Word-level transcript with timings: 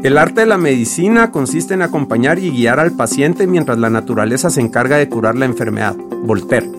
El 0.00 0.16
arte 0.16 0.42
de 0.42 0.46
la 0.46 0.58
medicina 0.58 1.32
consiste 1.32 1.74
en 1.74 1.82
acompañar 1.82 2.38
y 2.38 2.52
guiar 2.52 2.78
al 2.78 2.92
paciente 2.92 3.48
mientras 3.48 3.78
la 3.78 3.90
naturaleza 3.90 4.48
se 4.48 4.60
encarga 4.60 4.96
de 4.96 5.08
curar 5.08 5.36
la 5.36 5.44
enfermedad. 5.44 5.96
Voltaire. 6.22 6.70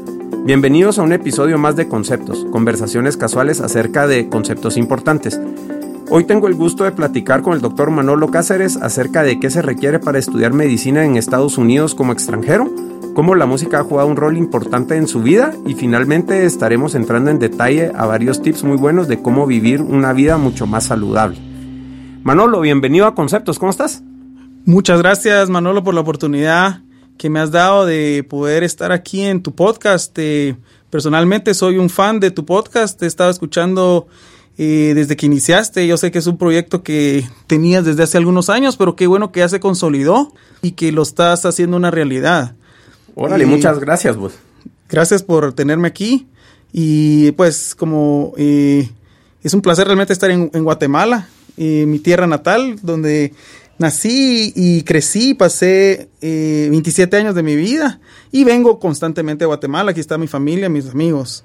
Bienvenidos 0.46 1.00
a 1.00 1.02
un 1.02 1.12
episodio 1.12 1.58
más 1.58 1.76
de 1.76 1.90
Conceptos, 1.90 2.48
conversaciones 2.50 3.18
casuales 3.18 3.60
acerca 3.60 4.08
de 4.08 4.30
conceptos 4.30 4.78
importantes. 4.78 5.38
Hoy 6.10 6.24
tengo 6.24 6.48
el 6.48 6.56
gusto 6.56 6.86
de 6.86 6.94
platicar 6.94 7.42
con 7.42 7.52
el 7.52 7.60
doctor 7.60 7.92
Manolo 7.92 8.32
Cáceres 8.32 8.78
acerca 8.78 9.22
de 9.22 9.38
qué 9.38 9.50
se 9.50 9.62
requiere 9.62 10.00
para 10.00 10.18
estudiar 10.18 10.54
medicina 10.54 11.04
en 11.04 11.18
Estados 11.18 11.58
Unidos 11.58 11.96
como 11.96 12.14
extranjero, 12.14 12.72
cómo 13.16 13.36
la 13.36 13.46
música 13.46 13.82
ha 13.82 13.84
jugado 13.84 14.08
un 14.08 14.16
rol 14.16 14.38
importante 14.38 14.96
en 14.96 15.08
su 15.08 15.22
vida 15.22 15.54
y 15.66 15.74
finalmente 15.74 16.46
estaremos 16.46 16.96
entrando 16.96 17.32
en 17.32 17.40
detalle 17.40 17.92
a 17.94 18.06
varios 18.06 18.42
tips 18.42 18.64
muy 18.64 18.78
buenos 18.78 19.10
de 19.10 19.22
cómo 19.22 19.46
vivir 19.46 19.82
una 19.82 20.14
vida 20.14 20.38
mucho 20.38 20.68
más 20.68 20.86
saludable. 20.86 21.49
Manolo, 22.30 22.62
bienvenido 22.62 23.08
a 23.08 23.16
Conceptos, 23.16 23.58
¿cómo 23.58 23.72
estás? 23.72 24.04
Muchas 24.64 25.00
gracias 25.00 25.50
Manolo 25.50 25.84
por 25.84 25.96
la 25.96 26.02
oportunidad 26.02 26.84
que 27.18 27.28
me 27.28 27.40
has 27.40 27.50
dado 27.50 27.88
de 27.88 28.24
poder 28.24 28.62
estar 28.62 28.92
aquí 28.92 29.24
en 29.24 29.42
tu 29.42 29.56
podcast. 29.56 30.16
Eh, 30.20 30.56
personalmente 30.92 31.56
soy 31.56 31.80
un 31.80 31.90
fan 31.90 32.20
de 32.20 32.30
tu 32.30 32.46
podcast, 32.46 33.02
he 33.02 33.08
estado 33.08 33.32
escuchando 33.32 34.08
eh, 34.60 34.92
desde 34.94 35.18
que 35.18 35.26
iniciaste. 35.26 35.88
Yo 35.88 35.98
sé 35.98 36.12
que 36.12 36.20
es 36.20 36.28
un 36.28 36.38
proyecto 36.38 36.84
que 36.84 37.28
tenías 37.48 37.84
desde 37.84 38.04
hace 38.04 38.20
algunos 38.20 38.52
años, 38.52 38.78
pero 38.78 38.96
qué 38.96 39.08
bueno 39.08 39.32
que 39.32 39.40
ya 39.40 39.50
se 39.50 39.60
consolidó 39.60 40.32
y 40.62 40.74
que 40.74 40.92
lo 40.92 41.02
estás 41.02 41.48
haciendo 41.48 41.78
una 41.78 41.90
realidad. 41.90 42.54
Órale, 43.16 43.48
muchas 43.48 43.80
gracias 43.80 44.18
vos. 44.18 44.34
Gracias 44.88 45.24
por 45.24 45.54
tenerme 45.54 45.88
aquí 45.88 46.28
y 46.72 47.32
pues 47.32 47.74
como 47.74 48.34
eh, 48.38 48.88
es 49.42 49.56
un 49.56 49.62
placer 49.62 49.88
realmente 49.88 50.14
estar 50.14 50.30
en 50.30 50.64
Guatemala 50.64 51.28
mi 51.60 52.00
tierra 52.00 52.26
natal, 52.26 52.78
donde 52.82 53.34
nací 53.80 54.52
y 54.56 54.84
crecí, 54.84 55.34
pasé 55.34 56.10
27 56.22 57.16
eh, 57.16 57.20
años 57.20 57.34
de 57.34 57.44
mi 57.44 57.56
vida 57.56 58.00
y 58.32 58.44
vengo 58.44 58.80
constantemente 58.80 59.46
a 59.46 59.48
Guatemala. 59.48 59.92
Aquí 59.92 60.00
está 60.00 60.18
mi 60.18 60.28
familia, 60.28 60.70
mis 60.70 60.88
amigos. 60.90 61.44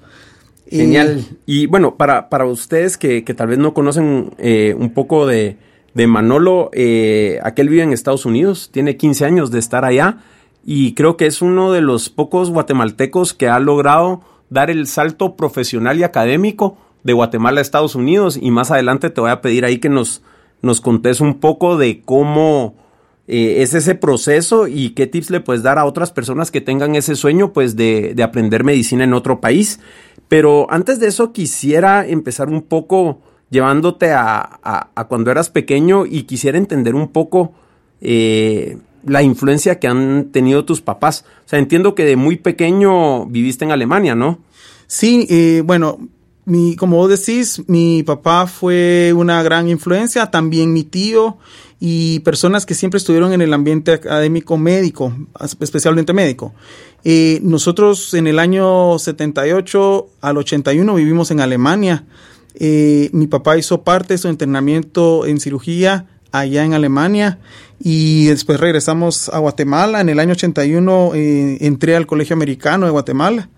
Genial. 0.69 1.25
Y 1.45 1.65
bueno, 1.67 1.95
para, 1.95 2.29
para 2.29 2.45
ustedes 2.45 2.97
que, 2.97 3.21
tal 3.21 3.47
vez 3.47 3.57
no 3.57 3.73
conocen 3.73 4.33
eh, 4.37 4.75
un 4.77 4.93
poco 4.93 5.25
de, 5.25 5.57
Manolo, 5.93 6.69
eh, 6.73 7.39
aquel 7.43 7.69
vive 7.69 7.83
en 7.83 7.93
Estados 7.93 8.25
Unidos, 8.25 8.69
tiene 8.71 8.97
15 8.97 9.25
años 9.25 9.49
de 9.49 9.59
estar 9.59 9.85
allá 9.85 10.17
y 10.65 10.93
creo 10.93 11.15
que 11.15 11.25
es 11.25 11.41
uno 11.41 11.71
de 11.71 11.79
los 11.79 12.09
pocos 12.09 12.49
guatemaltecos 12.49 13.33
que 13.33 13.47
ha 13.47 13.59
logrado 13.59 14.21
dar 14.49 14.69
el 14.69 14.87
salto 14.87 15.37
profesional 15.37 15.97
y 15.99 16.03
académico 16.03 16.77
de 17.05 17.13
Guatemala 17.13 17.59
a 17.59 17.61
Estados 17.61 17.95
Unidos 17.95 18.37
y 18.41 18.49
más 18.51 18.71
adelante 18.71 19.11
te 19.11 19.21
voy 19.21 19.29
a 19.29 19.39
pedir 19.39 19.63
ahí 19.63 19.77
que 19.77 19.89
nos, 19.89 20.23
nos 20.63 20.81
contes 20.81 21.21
un 21.21 21.39
poco 21.39 21.77
de 21.77 22.01
cómo 22.01 22.73
eh, 23.27 23.61
es 23.61 23.75
ese 23.75 23.93
proceso 23.93 24.67
y 24.67 24.89
qué 24.89 25.05
tips 25.05 25.29
le 25.29 25.39
puedes 25.39 25.61
dar 25.61 25.77
a 25.77 25.85
otras 25.85 26.11
personas 26.11 26.49
que 26.49 26.61
tengan 26.61 26.95
ese 26.95 27.15
sueño 27.15 27.53
pues 27.53 27.75
de, 27.75 28.15
aprender 28.23 28.63
medicina 28.63 29.03
en 29.03 29.13
otro 29.13 29.39
país. 29.39 29.79
Pero 30.27 30.65
antes 30.71 30.99
de 30.99 31.07
eso 31.07 31.31
quisiera 31.31 32.07
empezar 32.07 32.49
un 32.49 32.63
poco 32.63 33.21
llevándote 33.51 34.11
a, 34.11 34.89
cuando 35.07 35.29
eras 35.29 35.51
pequeño 35.51 36.07
y 36.07 36.23
quisiera 36.23 36.57
entender 36.57 36.95
un 36.95 37.09
poco 37.09 37.53
eh, 38.01 38.79
la 39.05 39.21
influencia 39.21 39.79
que 39.79 39.87
han 39.87 40.31
tenido 40.31 40.65
tus 40.65 40.81
papás. 40.81 41.23
O 41.45 41.49
sea, 41.49 41.59
entiendo 41.59 41.93
que 41.93 42.03
de 42.03 42.15
muy 42.15 42.37
pequeño 42.37 43.27
viviste 43.27 43.63
en 43.63 43.71
Alemania, 43.71 44.15
¿no? 44.15 44.39
Sí, 44.87 45.27
eh, 45.29 45.61
bueno, 45.63 45.99
mi, 46.45 46.75
como 46.75 46.97
vos 46.97 47.09
decís, 47.09 47.63
mi 47.67 48.03
papá 48.03 48.45
fue 48.47 49.13
una 49.15 49.41
gran 49.41 49.67
influencia, 49.67 50.29
también 50.29 50.73
mi 50.73 50.83
tío 50.83 51.37
y 51.79 52.19
personas 52.19 52.65
que 52.65 52.73
siempre 52.73 52.99
estuvieron 52.99 53.33
en 53.33 53.41
el 53.41 53.53
ambiente 53.53 53.93
académico 53.93 54.57
médico, 54.57 55.13
especialmente 55.59 56.13
médico. 56.13 56.53
Eh, 57.03 57.39
nosotros 57.43 58.13
en 58.13 58.27
el 58.27 58.39
año 58.39 58.97
78 58.97 60.07
al 60.21 60.37
81 60.37 60.95
vivimos 60.95 61.31
en 61.31 61.39
Alemania. 61.39 62.05
Eh, 62.55 63.09
mi 63.11 63.27
papá 63.27 63.57
hizo 63.57 63.83
parte 63.83 64.13
de 64.13 64.17
su 64.17 64.27
entrenamiento 64.27 65.25
en 65.25 65.39
cirugía 65.39 66.07
allá 66.31 66.63
en 66.63 66.73
Alemania 66.73 67.39
y 67.79 68.25
después 68.25 68.59
regresamos 68.59 69.29
a 69.29 69.39
Guatemala. 69.39 70.01
En 70.01 70.09
el 70.09 70.19
año 70.19 70.31
81 70.31 71.11
eh, 71.15 71.57
entré 71.61 71.95
al 71.95 72.07
Colegio 72.07 72.35
Americano 72.35 72.85
de 72.85 72.91
Guatemala 72.91 73.49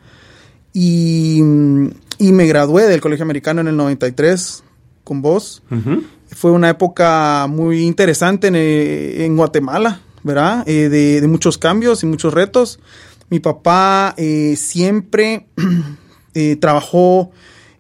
y 0.74 1.42
y 2.18 2.32
me 2.32 2.46
gradué 2.46 2.84
del 2.84 3.02
Colegio 3.02 3.24
Americano 3.24 3.62
en 3.62 3.68
el 3.68 3.78
93 3.78 4.64
con 5.04 5.22
vos. 5.22 5.64
Fue 6.32 6.52
una 6.52 6.70
época 6.70 7.48
muy 7.50 7.84
interesante 7.86 8.48
en, 9.24 9.38
Guatemala, 9.38 10.02
¿verdad? 10.24 10.68
Eh, 10.68 10.90
de, 10.90 11.28
muchos 11.28 11.58
cambios 11.58 12.04
y 12.04 12.06
muchos 12.06 12.34
retos. 12.34 12.80
Mi 13.30 13.40
papá 13.40 14.14
eh, 14.18 14.56
siempre 14.58 15.48
eh, 16.34 16.56
trabajó 16.58 17.32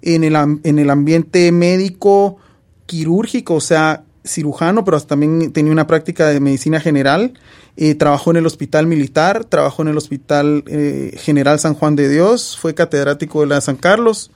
en 0.02 0.24
el, 0.24 0.36
en 0.36 0.80
el 0.80 0.90
ambiente 0.90 1.52
médico 1.52 2.38
quirúrgico, 2.86 3.56
o 3.56 3.62
sea, 3.62 4.06
cirujano, 4.28 4.86
pero 4.86 5.00
también 5.02 5.52
tenía 5.52 5.72
una 5.72 5.88
práctica 5.88 6.28
de 6.28 6.40
medicina 6.40 6.80
general. 6.80 7.34
Eh, 7.76 7.96
trabajó 7.96 8.32
en 8.32 8.38
el 8.38 8.46
Hospital 8.46 8.88
Militar, 8.88 9.46
trabajó 9.46 9.84
en 9.84 9.90
el 9.90 9.98
Hospital 9.98 10.64
eh, 10.68 11.16
General 11.18 11.60
San 11.60 11.74
Juan 11.74 11.96
de 11.96 12.10
Dios, 12.10 12.58
fue 12.60 12.74
catedrático 12.74 13.42
de 13.42 13.48
la 13.48 13.62
San 13.62 13.76
Carlos. 13.76 14.32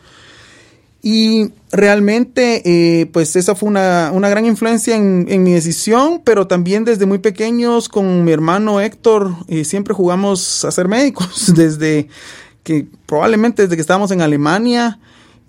Y 1.03 1.49
realmente, 1.71 2.61
eh, 2.63 3.07
pues 3.07 3.35
esa 3.35 3.55
fue 3.55 3.69
una, 3.69 4.11
gran 4.11 4.45
influencia 4.45 4.95
en, 4.95 5.43
mi 5.43 5.53
decisión, 5.53 6.21
pero 6.23 6.45
también 6.45 6.85
desde 6.85 7.07
muy 7.07 7.17
pequeños 7.17 7.89
con 7.89 8.23
mi 8.23 8.31
hermano 8.31 8.79
Héctor, 8.79 9.33
siempre 9.63 9.95
jugamos 9.95 10.63
a 10.63 10.69
ser 10.69 10.87
médicos, 10.87 11.51
desde 11.55 12.07
que 12.63 12.85
probablemente 13.07 13.63
desde 13.63 13.75
que 13.75 13.81
estábamos 13.81 14.11
en 14.11 14.21
Alemania, 14.21 14.99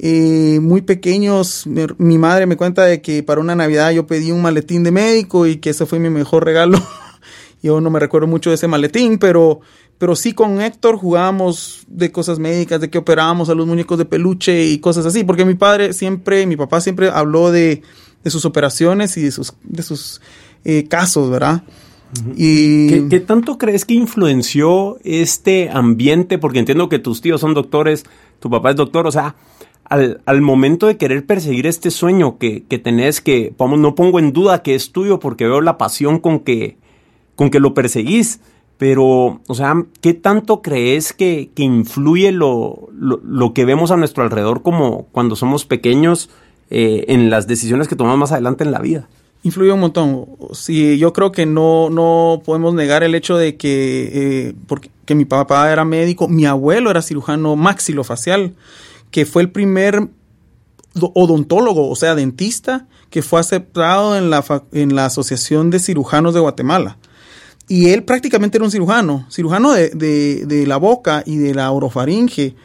muy 0.01 0.83
pequeños, 0.83 1.67
mi, 1.67 2.19
madre 2.19 2.47
me 2.47 2.57
cuenta 2.57 2.85
de 2.85 3.01
que 3.01 3.23
para 3.23 3.41
una 3.41 3.55
Navidad 3.55 3.93
yo 3.93 4.07
pedí 4.07 4.33
un 4.33 4.43
maletín 4.43 4.83
de 4.83 4.91
médico 4.91 5.47
y 5.47 5.57
que 5.57 5.71
ese 5.71 5.87
fue 5.87 5.99
mi 5.99 6.11
mejor 6.11 6.45
regalo 6.45 6.79
yo 7.63 7.81
no 7.81 7.91
me 7.91 8.01
recuerdo 8.01 8.27
mucho 8.27 8.51
de 8.51 8.57
ese 8.57 8.67
maletín, 8.67 9.19
pero, 9.19 9.61
pero 9.99 10.17
sí 10.17 10.33
con 10.33 10.61
Héctor 10.61 10.97
jugábamos 10.97 11.85
de 11.87 12.11
cosas 12.11 12.39
médicas, 12.39 12.81
de 12.81 12.91
que 12.91 12.99
operábamos 12.99 13.49
a 13.49 13.55
los 13.55 13.67
muñecos 13.67 13.99
de 13.99 14.05
peluche 14.05 14.65
y 14.67 14.79
cosas 14.79 15.07
así, 15.07 15.23
porque 15.23 15.45
mi 15.45 15.55
padre 15.55 15.93
siempre, 15.93 16.47
mi 16.47 16.57
papá 16.57 16.81
siempre 16.81 17.09
habló 17.09 17.53
de, 17.53 17.83
sus 18.27 18.45
operaciones 18.45 19.17
y 19.17 19.23
de 19.23 19.31
sus, 19.31 19.55
de 19.63 19.83
sus 19.83 20.21
eh, 20.65 20.87
casos, 20.89 21.31
¿verdad? 21.31 21.63
y... 22.37 23.09
¿Qué, 23.09 23.21
tanto 23.21 23.59
crees 23.59 23.85
que 23.85 23.95
influenció 23.95 24.99
este 25.05 25.71
ambiente? 25.71 26.39
Porque 26.39 26.59
entiendo 26.59 26.89
que 26.89 26.99
tus 26.99 27.21
tíos 27.21 27.41
son 27.41 27.55
doctores, 27.55 28.05
tu 28.41 28.51
papá 28.51 28.71
es 28.71 28.77
doctor, 28.77 29.07
o 29.07 29.13
sea, 29.13 29.37
al, 29.93 30.23
al 30.25 30.41
momento 30.41 30.87
de 30.87 30.97
querer 30.97 31.27
perseguir 31.27 31.67
este 31.67 31.91
sueño 31.91 32.39
que, 32.39 32.65
que 32.65 32.79
tenés, 32.79 33.21
que 33.21 33.53
vamos, 33.59 33.79
no 33.79 33.95
pongo 33.95 34.19
en 34.19 34.33
duda 34.33 34.63
que 34.63 34.75
es 34.75 34.91
tuyo 34.91 35.19
porque 35.19 35.45
veo 35.45 35.61
la 35.61 35.77
pasión 35.77 36.19
con 36.19 36.41
que, 36.41 36.79
con 37.37 37.51
que 37.51 37.61
lo 37.61 37.75
perseguís. 37.75 38.41
Pero, 38.79 39.43
o 39.47 39.55
sea, 39.55 39.75
¿qué 40.01 40.15
tanto 40.15 40.63
crees 40.63 41.13
que, 41.13 41.51
influye 41.57 42.33
lo, 42.33 42.89
lo, 42.91 43.53
que 43.53 43.67
vemos 43.67 43.91
a 43.91 43.99
nuestro 43.99 44.25
alrededor 44.25 44.63
como 44.63 45.09
cuando 45.13 45.37
somos 45.37 45.67
pequeños 45.67 46.31
eh, 46.71 47.05
en 47.09 47.29
las 47.29 47.47
decisiones 47.47 47.87
que 47.87 47.95
tomamos 47.95 48.19
más 48.19 48.33
adelante 48.33 48.65
en 48.65 48.73
la 48.73 48.79
vida? 48.79 49.09
Influye 49.43 49.73
un 49.73 49.81
montón. 49.81 50.27
Sí, 50.53 50.97
yo 50.97 51.13
creo 51.13 51.33
que 51.33 51.45
no, 51.45 51.91
no 51.91 52.41
podemos 52.47 52.73
negar 52.73 53.03
el 53.03 53.15
hecho 53.15 53.37
de 53.37 53.57
que, 53.57 54.11
eh, 54.15 54.55
porque 54.67 54.89
que 55.05 55.15
mi 55.15 55.25
papá 55.25 55.71
era 55.71 55.85
médico, 55.85 56.29
mi 56.29 56.47
abuelo 56.47 56.91
era 56.91 57.03
cirujano 57.03 57.57
maxilofacial, 57.57 58.55
que 59.13 59.25
fue 59.25 59.43
el 59.43 59.53
primer 59.53 60.09
odontólogo, 61.15 61.89
o 61.89 61.95
sea, 61.95 62.17
dentista, 62.17 62.89
que 63.11 63.23
fue 63.23 63.39
aceptado 63.39 64.17
en 64.17 64.31
la, 64.31 64.45
en 64.73 64.97
la 64.97 65.07
Asociación 65.07 65.71
de 65.71 65.79
Cirujanos 65.79 66.35
de 66.35 66.41
Guatemala. 66.41 66.99
Y 67.69 67.91
él 67.91 68.03
prácticamente 68.03 68.59
era 68.59 68.65
un 68.65 68.71
cirujano, 68.71 69.27
cirujano 69.31 69.73
de, 69.73 69.91
de, 69.91 70.67
la 70.67 70.79
boca 70.79 71.23
y 71.25 71.37
de 71.37 71.55
la 71.55 71.71
orofaringe, 71.71 72.57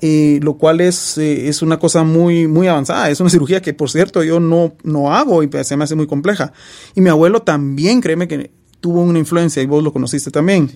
eh, 0.00 0.40
lo 0.42 0.54
cual 0.54 0.80
es, 0.80 1.16
eh, 1.18 1.48
es 1.48 1.62
una 1.62 1.78
cosa 1.78 2.04
muy, 2.04 2.46
muy 2.46 2.66
avanzada. 2.66 3.08
Es 3.08 3.20
una 3.20 3.30
cirugía 3.30 3.62
que, 3.62 3.72
por 3.72 3.90
cierto, 3.90 4.22
yo 4.22 4.40
no, 4.40 4.74
no 4.82 5.12
hago 5.14 5.42
y 5.42 5.46
pues, 5.46 5.66
se 5.66 5.76
me 5.76 5.84
hace 5.84 5.94
muy 5.94 6.06
compleja. 6.06 6.52
Y 6.94 7.00
mi 7.00 7.08
abuelo 7.08 7.40
también, 7.42 8.00
créeme 8.00 8.28
que 8.28 8.50
tuvo 8.80 9.02
una 9.02 9.18
influencia 9.18 9.62
y 9.62 9.66
vos 9.66 9.82
lo 9.82 9.92
conociste 9.92 10.30
también. 10.30 10.70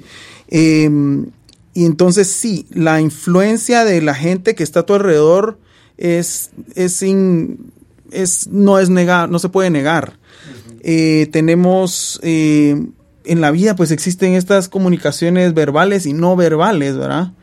Em, 0.49 1.27
y 1.77 1.85
entonces 1.85 2.29
sí, 2.29 2.65
la 2.71 3.03
influencia 3.03 3.85
de 3.85 4.01
la 4.01 4.15
gente 4.15 4.55
que 4.55 4.63
está 4.63 4.81
a 4.81 4.87
tu 4.87 4.95
alrededor 4.95 5.59
es, 5.99 6.51
es, 6.75 6.95
sin, 6.95 7.71
es 8.11 8.49
no 8.49 8.79
es 8.79 8.89
negar, 8.89 9.29
no 9.29 9.39
se 9.39 9.51
puede 9.51 9.69
negar. 9.69 10.19
Eh, 10.81 11.29
tenemos 11.33 12.19
en 12.23 12.95
la 13.27 13.51
vida 13.51 13.77
pues 13.77 13.91
existen 13.91 14.33
estas 14.33 14.71
comunicaciones 14.71 15.53
verbales 15.53 16.07
y 16.07 16.15
no 16.15 16.35
verbales, 16.35 16.97
¿verdad? 16.97 17.35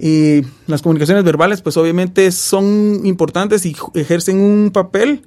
Y 0.00 0.40
las 0.66 0.82
comunicaciones 0.82 1.22
verbales 1.22 1.62
pues 1.62 1.76
obviamente 1.76 2.32
son 2.32 3.02
importantes 3.04 3.64
y 3.66 3.76
ejercen 3.94 4.40
un 4.40 4.72
papel 4.72 5.22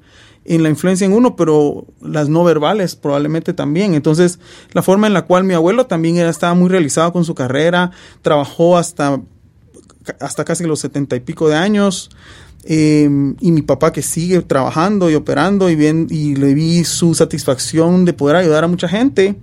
en 0.49 0.63
la 0.63 0.69
influencia 0.69 1.05
en 1.05 1.13
uno, 1.13 1.35
pero 1.35 1.85
las 2.01 2.27
no 2.27 2.43
verbales 2.43 2.95
probablemente 2.95 3.53
también. 3.53 3.93
Entonces, 3.93 4.39
la 4.73 4.81
forma 4.81 5.05
en 5.05 5.13
la 5.13 5.25
cual 5.25 5.43
mi 5.43 5.53
abuelo 5.53 5.85
también 5.85 6.17
estaba 6.17 6.55
muy 6.55 6.69
realizado 6.69 7.13
con 7.13 7.23
su 7.23 7.35
carrera, 7.35 7.91
trabajó 8.23 8.75
hasta, 8.75 9.21
hasta 10.19 10.45
casi 10.45 10.63
los 10.63 10.79
setenta 10.79 11.15
y 11.15 11.19
pico 11.19 11.47
de 11.47 11.55
años. 11.55 12.09
Em, 12.63 13.35
y 13.39 13.51
mi 13.51 13.61
papá 13.61 13.93
que 13.93 14.01
sigue 14.01 14.41
trabajando 14.41 15.11
y 15.11 15.15
operando 15.15 15.69
y, 15.69 15.75
bien, 15.75 16.07
y 16.09 16.35
le 16.35 16.55
vi 16.55 16.83
su 16.83 17.13
satisfacción 17.13 18.03
de 18.03 18.13
poder 18.13 18.35
ayudar 18.35 18.63
a 18.63 18.67
mucha 18.67 18.89
gente. 18.89 19.35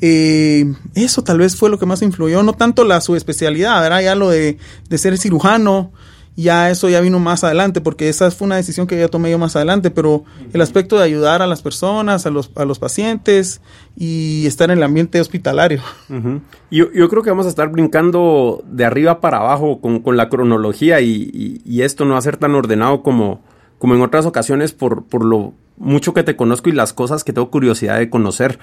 Eh, 0.00 0.72
eso 0.94 1.22
tal 1.22 1.38
vez 1.38 1.56
fue 1.56 1.68
lo 1.68 1.78
que 1.78 1.84
más 1.84 2.00
influyó, 2.00 2.42
no 2.42 2.54
tanto 2.54 2.84
la 2.84 3.02
su 3.02 3.16
especialidad, 3.16 3.82
¿verdad? 3.82 4.00
Ya 4.00 4.14
lo 4.14 4.30
de, 4.30 4.56
de 4.88 4.98
ser 4.98 5.18
cirujano, 5.18 5.92
ya 6.34 6.70
eso 6.70 6.88
ya 6.88 7.00
vino 7.00 7.18
más 7.18 7.44
adelante, 7.44 7.80
porque 7.80 8.08
esa 8.08 8.30
fue 8.30 8.46
una 8.46 8.56
decisión 8.56 8.86
que 8.86 8.98
ya 8.98 9.08
tomé 9.08 9.30
yo 9.30 9.38
más 9.38 9.54
adelante, 9.54 9.90
pero 9.90 10.24
el 10.52 10.60
aspecto 10.62 10.96
de 10.96 11.04
ayudar 11.04 11.42
a 11.42 11.46
las 11.46 11.62
personas, 11.62 12.24
a 12.24 12.30
los, 12.30 12.50
a 12.54 12.64
los 12.64 12.78
pacientes 12.78 13.60
y 13.96 14.46
estar 14.46 14.70
en 14.70 14.78
el 14.78 14.84
ambiente 14.84 15.20
hospitalario. 15.20 15.80
yo, 16.70 16.90
yo, 16.92 17.08
creo 17.08 17.22
que 17.22 17.30
vamos 17.30 17.46
a 17.46 17.50
estar 17.50 17.68
brincando 17.68 18.64
de 18.66 18.84
arriba 18.84 19.20
para 19.20 19.38
abajo 19.38 19.80
con, 19.80 20.00
con 20.00 20.16
la 20.16 20.30
cronología 20.30 21.00
y, 21.00 21.60
y, 21.64 21.82
esto 21.82 22.04
no 22.04 22.12
va 22.12 22.18
a 22.18 22.22
ser 22.22 22.38
tan 22.38 22.54
ordenado 22.54 23.02
como, 23.02 23.42
como 23.78 23.94
en 23.94 24.00
otras 24.00 24.24
ocasiones 24.24 24.72
por, 24.72 25.04
por 25.04 25.24
lo 25.24 25.52
mucho 25.76 26.14
que 26.14 26.22
te 26.22 26.36
conozco 26.36 26.70
y 26.70 26.72
las 26.72 26.92
cosas 26.92 27.24
que 27.24 27.32
tengo 27.32 27.50
curiosidad 27.50 27.98
de 27.98 28.08
conocer. 28.08 28.58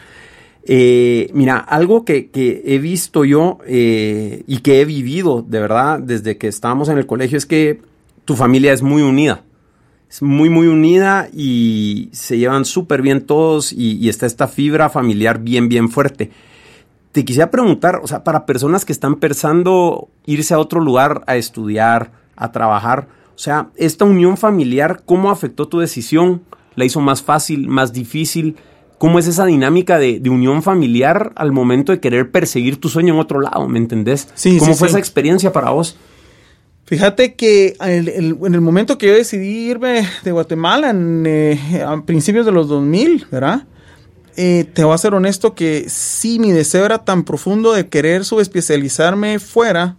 Eh, 0.64 1.30
mira, 1.34 1.58
algo 1.58 2.06
que, 2.06 2.30
he 2.34 2.78
visto 2.80 3.26
yo 3.26 3.60
eh, 3.66 4.44
y 4.46 4.60
que 4.60 4.82
he 4.82 4.86
vivido 4.86 5.42
de 5.42 5.60
verdad 5.60 6.00
desde 6.00 6.38
que 6.38 6.48
estábamos 6.48 6.90
en 6.90 6.98
el 6.98 7.06
colegio 7.06 7.38
es 7.38 7.46
que 7.46 7.82
tu 8.26 8.36
familia 8.36 8.74
es 8.74 8.82
muy 8.82 9.02
unida. 9.02 9.44
Es 10.10 10.22
muy, 10.22 10.50
muy 10.50 10.68
unida 10.68 11.30
y 11.32 12.10
se 12.14 12.38
llevan 12.38 12.66
súper 12.66 13.02
bien 13.02 13.26
todos 13.26 13.72
y, 13.72 13.98
y, 13.98 14.10
está 14.10 14.26
esta 14.26 14.48
fibra 14.48 14.90
familiar 14.90 15.40
bien, 15.40 15.70
bien 15.70 15.90
fuerte. 15.90 16.32
Te 17.12 17.26
quisiera 17.26 17.52
preguntar, 17.52 18.02
o 18.04 18.08
sea, 18.08 18.24
para 18.24 18.46
personas 18.46 18.86
que 18.86 18.92
están 18.92 19.16
pensando 19.16 20.10
irse 20.26 20.54
a 20.54 20.60
otro 20.60 20.80
lugar 20.80 21.24
a 21.28 21.36
estudiar, 21.38 22.12
a 22.36 22.52
trabajar, 22.52 23.08
o 23.40 23.42
sea, 23.42 23.70
esta 23.78 24.04
unión 24.04 24.36
familiar, 24.36 25.04
¿cómo 25.06 25.32
afectó 25.32 25.70
tu 25.70 25.80
decisión? 25.80 26.42
¿La 26.76 26.84
hizo 26.84 27.00
más 27.00 27.24
fácil, 27.24 27.70
más 27.70 27.94
difícil? 27.94 28.58
Cómo 29.00 29.18
es 29.18 29.26
esa 29.26 29.46
dinámica 29.46 29.98
de, 29.98 30.22
unión 30.30 30.62
familiar 30.62 31.32
al 31.36 31.52
momento 31.52 31.92
de 31.92 32.00
querer 32.00 32.30
perseguir 32.30 32.80
tu 32.80 32.90
sueño 32.90 33.16
en 33.16 33.20
otro 33.20 33.40
lado, 33.40 33.68
¿me 33.68 33.80
entendés? 33.80 34.28
Sí, 34.36 34.60
¿Cómo 34.60 34.76
fue 34.76 34.90
esa 34.90 35.00
experiencia 35.00 35.52
para 35.52 35.72
vos? 35.72 35.98
Fíjate 36.86 37.34
que 37.36 37.76
en 37.80 38.08
el, 38.08 38.62
momento 38.62 38.98
que 38.98 39.08
yo 39.08 39.14
decidí 39.14 39.70
irme 39.70 40.08
de 40.24 40.32
Guatemala, 40.32 40.90
en, 40.90 41.24
eh, 41.26 41.84
a 41.86 42.04
principios 42.04 42.46
de 42.46 42.52
los 42.52 42.68
2000, 42.68 43.28
¿verdad? 43.32 43.64
Eh, 44.36 44.66
te 44.74 44.84
voy 44.84 44.94
a 44.94 44.98
ser 44.98 45.14
honesto 45.14 45.56
que 45.56 45.86
sí, 45.88 46.40
mi 46.40 46.52
deseo 46.52 46.86
era 46.86 47.06
tan 47.06 47.24
profundo 47.24 47.74
de 47.74 47.88
querer 47.88 48.26
subespecializarme 48.26 49.40
fuera, 49.40 49.98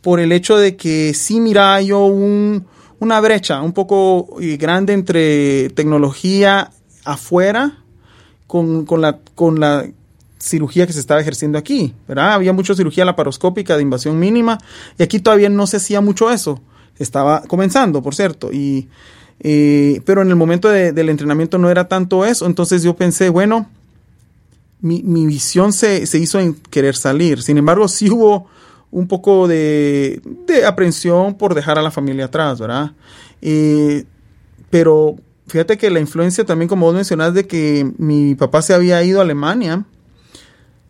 por 0.00 0.18
el 0.18 0.32
hecho 0.32 0.56
de 0.56 0.76
que 0.76 1.14
sí 1.14 1.38
miraba 1.38 1.80
yo 1.80 2.06
un, 2.06 2.66
una 2.98 3.20
brecha 3.20 3.62
un 3.62 3.72
poco 3.72 4.40
eh, 4.40 4.56
grande 4.56 4.94
entre 4.94 5.70
tecnología 5.70 6.72
afuera 7.04 7.81
con, 8.52 8.84
con, 8.84 9.00
la, 9.00 9.18
con 9.34 9.60
la 9.60 9.88
cirugía 10.38 10.86
que 10.86 10.92
se 10.92 11.00
estaba 11.00 11.22
ejerciendo 11.22 11.56
aquí, 11.56 11.94
¿verdad? 12.06 12.34
Había 12.34 12.52
mucha 12.52 12.74
cirugía 12.74 13.06
laparoscópica 13.06 13.76
de 13.76 13.82
invasión 13.82 14.18
mínima 14.18 14.58
y 14.98 15.02
aquí 15.02 15.20
todavía 15.20 15.48
no 15.48 15.66
se 15.66 15.78
hacía 15.78 16.02
mucho 16.02 16.30
eso. 16.30 16.60
Estaba 16.98 17.40
comenzando, 17.44 18.02
por 18.02 18.14
cierto, 18.14 18.52
y, 18.52 18.90
eh, 19.40 20.02
pero 20.04 20.20
en 20.20 20.28
el 20.28 20.36
momento 20.36 20.68
del 20.68 21.08
entrenamiento 21.08 21.56
no 21.56 21.70
era 21.70 21.88
tanto 21.88 22.26
eso, 22.26 22.44
entonces 22.44 22.82
yo 22.82 22.94
pensé, 22.94 23.30
bueno, 23.30 23.70
mi, 24.82 25.02
mi 25.02 25.24
visión 25.24 25.72
se, 25.72 26.04
se, 26.04 26.18
hizo 26.18 26.38
en 26.38 26.52
querer 26.52 26.94
salir. 26.94 27.40
Sin 27.40 27.56
embargo, 27.56 27.88
sí 27.88 28.10
hubo 28.10 28.48
un 28.90 29.08
poco 29.08 29.48
de, 29.48 30.20
de 30.46 30.66
aprensión 30.66 31.38
por 31.38 31.54
dejar 31.54 31.78
a 31.78 31.82
la 31.82 31.90
familia 31.90 32.26
atrás, 32.26 32.60
¿verdad? 32.60 32.92
Eh, 33.40 34.04
pero 34.68 35.16
Fíjate 35.52 35.76
que 35.76 35.90
la 35.90 36.00
influencia 36.00 36.46
también, 36.46 36.66
como 36.66 36.86
vos 36.86 36.94
mencionás, 36.94 37.34
de 37.34 37.46
que 37.46 37.86
mi 37.98 38.34
papá 38.34 38.62
se 38.62 38.72
había 38.72 39.02
ido 39.02 39.18
a 39.18 39.22
Alemania. 39.22 39.84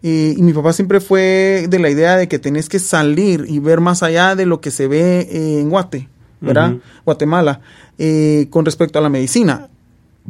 y 0.03 0.37
mi 0.39 0.53
papá 0.53 0.73
siempre 0.73 1.01
fue 1.01 1.67
de 1.69 1.81
la 1.81 1.91
idea 1.91 2.17
de 2.17 2.29
que 2.29 2.39
tenés 2.39 2.69
que 2.69 2.79
salir 2.79 3.45
y 3.49 3.59
ver 3.59 3.81
más 3.81 4.05
allá 4.05 4.37
de 4.37 4.47
lo 4.47 4.61
que 4.61 4.71
se 4.71 4.87
ve 4.87 5.59
en 5.59 5.69
Guate, 5.69 6.09
¿verdad? 6.41 6.77
Guatemala, 7.05 7.61
eh, 7.99 8.47
con 8.51 8.65
respecto 8.65 9.01
a 9.01 9.03
la 9.03 9.09
medicina, 9.09 9.69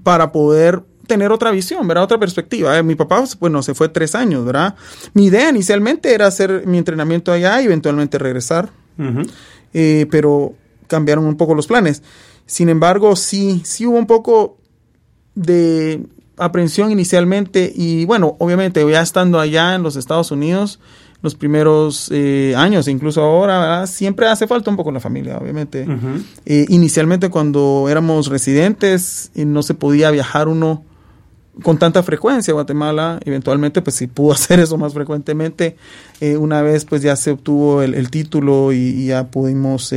para 0.02 0.32
poder 0.32 0.81
tener 1.06 1.31
otra 1.31 1.50
visión, 1.50 1.87
¿verdad? 1.87 2.05
Otra 2.05 2.19
perspectiva. 2.19 2.79
Eh, 2.79 2.82
mi 2.82 2.94
papá, 2.94 3.25
bueno, 3.38 3.62
se 3.62 3.75
fue 3.75 3.90
tres 3.90 4.14
años, 4.14 4.46
¿verdad? 4.46 4.76
Mi 5.12 5.26
idea 5.26 5.50
inicialmente 5.50 6.14
era 6.14 6.26
hacer 6.26 6.67
mi 6.67 6.79
entrenamiento 6.79 7.32
allá 7.32 7.61
y 7.61 7.67
eventualmente 7.67 8.17
regresar, 8.17 8.70
eh, 9.75 10.06
pero 10.11 10.55
cambiaron 10.87 11.26
un 11.26 11.37
poco 11.37 11.55
los 11.55 11.67
planes. 11.67 12.02
Sin 12.47 12.69
embargo, 12.69 13.17
sí, 13.17 13.62
sí 13.65 13.87
hubo 13.87 13.99
un 13.99 14.06
poco 14.06 14.59
de 15.35 16.06
aprensión 16.37 16.91
inicialmente 16.91 17.73
y 17.75 18.05
bueno, 18.05 18.37
obviamente 18.39 18.85
ya 18.91 19.03
estando 19.03 19.39
allá 19.39 19.75
en 19.75 19.83
los 19.83 19.97
Estados 19.97 20.31
Unidos, 20.31 20.81
los 21.23 21.37
primeros 21.37 22.09
eh, 22.12 22.55
años, 22.56 22.89
incluso 22.89 23.23
ahora, 23.23 23.87
siempre 23.87 24.27
hace 24.27 24.49
falta 24.49 24.71
un 24.71 24.77
poco 24.77 24.91
la 24.91 24.99
familia, 24.99 25.39
obviamente. 25.39 25.87
Eh, 26.44 26.67
inicialmente 26.69 27.31
cuando 27.31 27.87
éramos 27.89 28.27
residentes 28.27 29.31
y 29.35 29.44
no 29.44 29.62
se 29.62 29.75
podía 29.75 30.11
viajar 30.11 30.49
uno 30.49 30.85
con 31.62 31.79
tanta 31.79 32.03
frecuencia 32.03 32.50
a 32.50 32.55
Guatemala, 32.55 33.21
eventualmente 33.25 33.83
pues 33.83 33.94
sí 33.94 34.09
pudo 34.09 34.33
hacer 34.35 34.59
eso 34.59 34.77
más 34.79 34.94
frecuentemente. 34.94 35.77
Eh, 36.21 36.37
una 36.37 36.61
vez 36.62 36.85
pues 36.85 37.03
ya 37.03 37.15
se 37.15 37.31
obtuvo 37.31 37.83
el, 37.83 38.11
título 38.11 38.73
y, 38.73 38.79
y, 38.79 39.06
ya 39.06 39.29
pudimos 39.29 39.93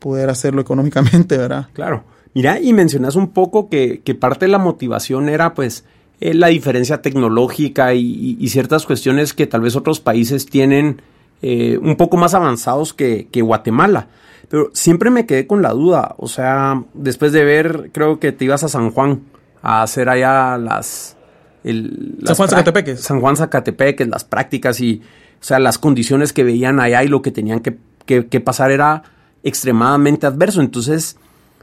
poder 0.00 0.30
hacerlo 0.30 0.60
económicamente, 0.60 1.38
¿verdad? 1.38 1.68
Claro. 1.72 2.02
Mira, 2.34 2.60
y 2.60 2.72
mencionas 2.72 3.16
un 3.16 3.30
poco 3.30 3.68
que, 3.68 4.02
parte 4.18 4.46
de 4.46 4.52
la 4.52 4.58
motivación 4.58 5.28
era 5.28 5.54
pues 5.54 5.84
eh, 6.20 6.34
la 6.34 6.48
diferencia 6.48 7.02
tecnológica 7.02 7.94
y, 7.94 8.48
ciertas 8.48 8.86
cuestiones 8.86 9.34
que 9.34 9.46
tal 9.46 9.62
vez 9.62 9.76
otros 9.76 10.00
países 10.00 10.46
tienen 10.46 11.02
eh, 11.42 11.78
un 11.78 11.96
poco 11.96 12.16
más 12.16 12.34
avanzados 12.34 12.94
que, 12.94 13.28
Guatemala. 13.42 14.08
Pero 14.48 14.70
siempre 14.72 15.10
me 15.10 15.26
quedé 15.26 15.46
con 15.46 15.62
la 15.62 15.70
duda, 15.70 16.14
o 16.18 16.26
sea, 16.26 16.82
después 16.94 17.32
de 17.32 17.44
ver, 17.44 17.90
creo 17.92 18.18
que 18.18 18.32
te 18.32 18.44
ibas 18.44 18.64
a 18.64 18.68
San 18.68 18.90
Juan 18.90 19.20
a 19.62 19.82
hacer 19.82 20.08
allá 20.08 20.56
las... 20.58 21.16
San 21.62 22.36
Juan 22.36 22.48
Zacatepeques. 22.48 23.00
San 23.00 23.20
Juan 23.20 23.36
Zacatepeques, 23.36 24.08
las 24.08 24.24
prácticas 24.24 24.80
y, 24.80 25.02
o 25.40 25.44
sea, 25.44 25.58
las 25.58 25.78
condiciones 25.78 26.32
que 26.32 26.42
veían 26.42 26.80
allá 26.80 27.04
y 27.04 27.08
lo 27.08 27.22
que 27.22 27.30
tenían 27.30 27.60
que, 27.60 27.76
que 28.06 28.40
pasar 28.40 28.72
era 28.72 29.04
extremadamente 29.42 30.26
adverso. 30.26 30.60
Entonces, 30.60 31.16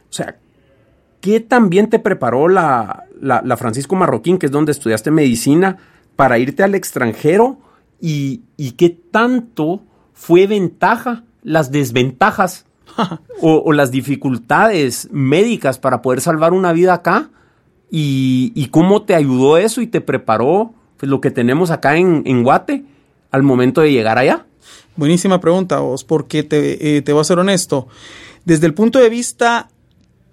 o 0.10 0.13
sea, 0.13 0.38
¿qué 1.22 1.39
también 1.39 1.89
te 1.89 2.00
preparó 2.00 2.48
la, 2.48 3.05
la, 3.19 3.57
Francisco 3.57 3.96
Marroquín, 3.96 4.38
que 4.38 4.48
es 4.48 4.51
donde 4.51 4.72
estudiaste 4.72 5.12
medicina, 5.12 5.77
para 6.15 6.39
irte 6.39 6.63
al 6.63 6.75
extranjero? 6.75 7.60
¿Y, 8.00 8.43
y 8.57 8.72
qué 8.72 8.89
tanto 8.89 9.81
fue 10.13 10.48
ventaja 10.48 11.24
las 11.43 11.72
desventajas 11.72 12.65
o, 13.41 13.74
las 13.74 13.91
dificultades 13.91 15.10
médicas 15.12 15.79
para 15.79 16.01
poder 16.01 16.22
salvar 16.22 16.53
una 16.53 16.74
vida 16.74 16.93
acá? 16.93 17.29
¿Y, 17.89 18.51
y 18.53 18.67
cómo 18.67 19.03
te 19.03 19.15
ayudó 19.15 19.57
eso 19.57 19.81
y 19.81 19.88
te 19.88 20.01
preparó 20.01 20.74
pues, 20.98 21.10
lo 21.10 21.22
que 21.22 21.31
tenemos 21.31 21.72
acá 21.72 21.96
en, 21.96 22.24
en 22.25 22.43
Guate 22.43 22.86
al 23.31 23.43
momento 23.43 23.81
de 23.81 23.91
llegar 23.91 24.17
allá? 24.17 24.46
Buenísima 24.98 25.39
pregunta, 25.39 25.80
vos, 25.80 26.04
porque 26.04 26.44
te, 26.44 26.98
eh, 26.98 27.01
te 27.04 27.13
voy 27.13 27.22
a 27.22 27.24
ser 27.24 27.38
honesto. 27.38 27.88
Desde 28.46 28.66
el 28.66 28.74
punto 28.74 28.98
de 29.00 29.10
vista 29.10 29.70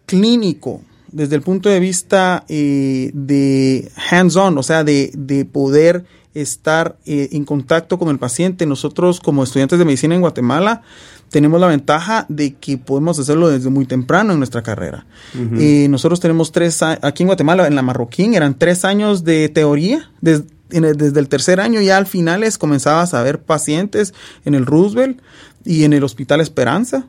clínico, 0.06 0.80
desde 1.12 1.36
el 1.36 1.42
punto 1.42 1.68
de 1.68 1.80
vista 1.80 2.44
eh, 2.48 3.10
de 3.12 3.90
hands-on, 4.10 4.56
o 4.56 4.62
sea, 4.62 4.82
de, 4.82 5.12
de 5.14 5.44
poder 5.44 6.06
estar 6.32 6.96
eh, 7.04 7.28
en 7.32 7.44
contacto 7.44 7.98
con 7.98 8.08
el 8.08 8.18
paciente, 8.18 8.64
nosotros 8.64 9.20
como 9.20 9.44
estudiantes 9.44 9.78
de 9.78 9.84
medicina 9.84 10.14
en 10.14 10.22
Guatemala 10.22 10.82
tenemos 11.28 11.60
la 11.60 11.66
ventaja 11.66 12.26
de 12.28 12.54
que 12.54 12.78
podemos 12.78 13.18
hacerlo 13.18 13.48
desde 13.48 13.68
muy 13.68 13.86
temprano 13.86 14.32
en 14.32 14.38
nuestra 14.38 14.62
carrera. 14.62 15.04
nosotros 15.34 16.20
tenemos 16.20 16.52
tres, 16.52 16.80
aquí 16.82 17.24
en 17.24 17.26
Guatemala, 17.26 17.66
en 17.66 17.74
la 17.74 17.82
Marroquín, 17.82 18.34
eran 18.34 18.56
tres 18.56 18.84
años 18.84 19.24
de 19.24 19.48
teoría, 19.48 20.12
de, 20.20 20.44
desde 20.80 21.20
el 21.20 21.28
tercer 21.28 21.60
año 21.60 21.80
ya 21.80 21.96
al 21.96 22.06
finales 22.06 22.58
comenzabas 22.58 23.14
a 23.14 23.22
ver 23.22 23.42
pacientes 23.42 24.14
en 24.44 24.54
el 24.54 24.66
Roosevelt 24.66 25.20
y 25.64 25.84
en 25.84 25.92
el 25.92 26.04
Hospital 26.04 26.40
Esperanza, 26.40 27.06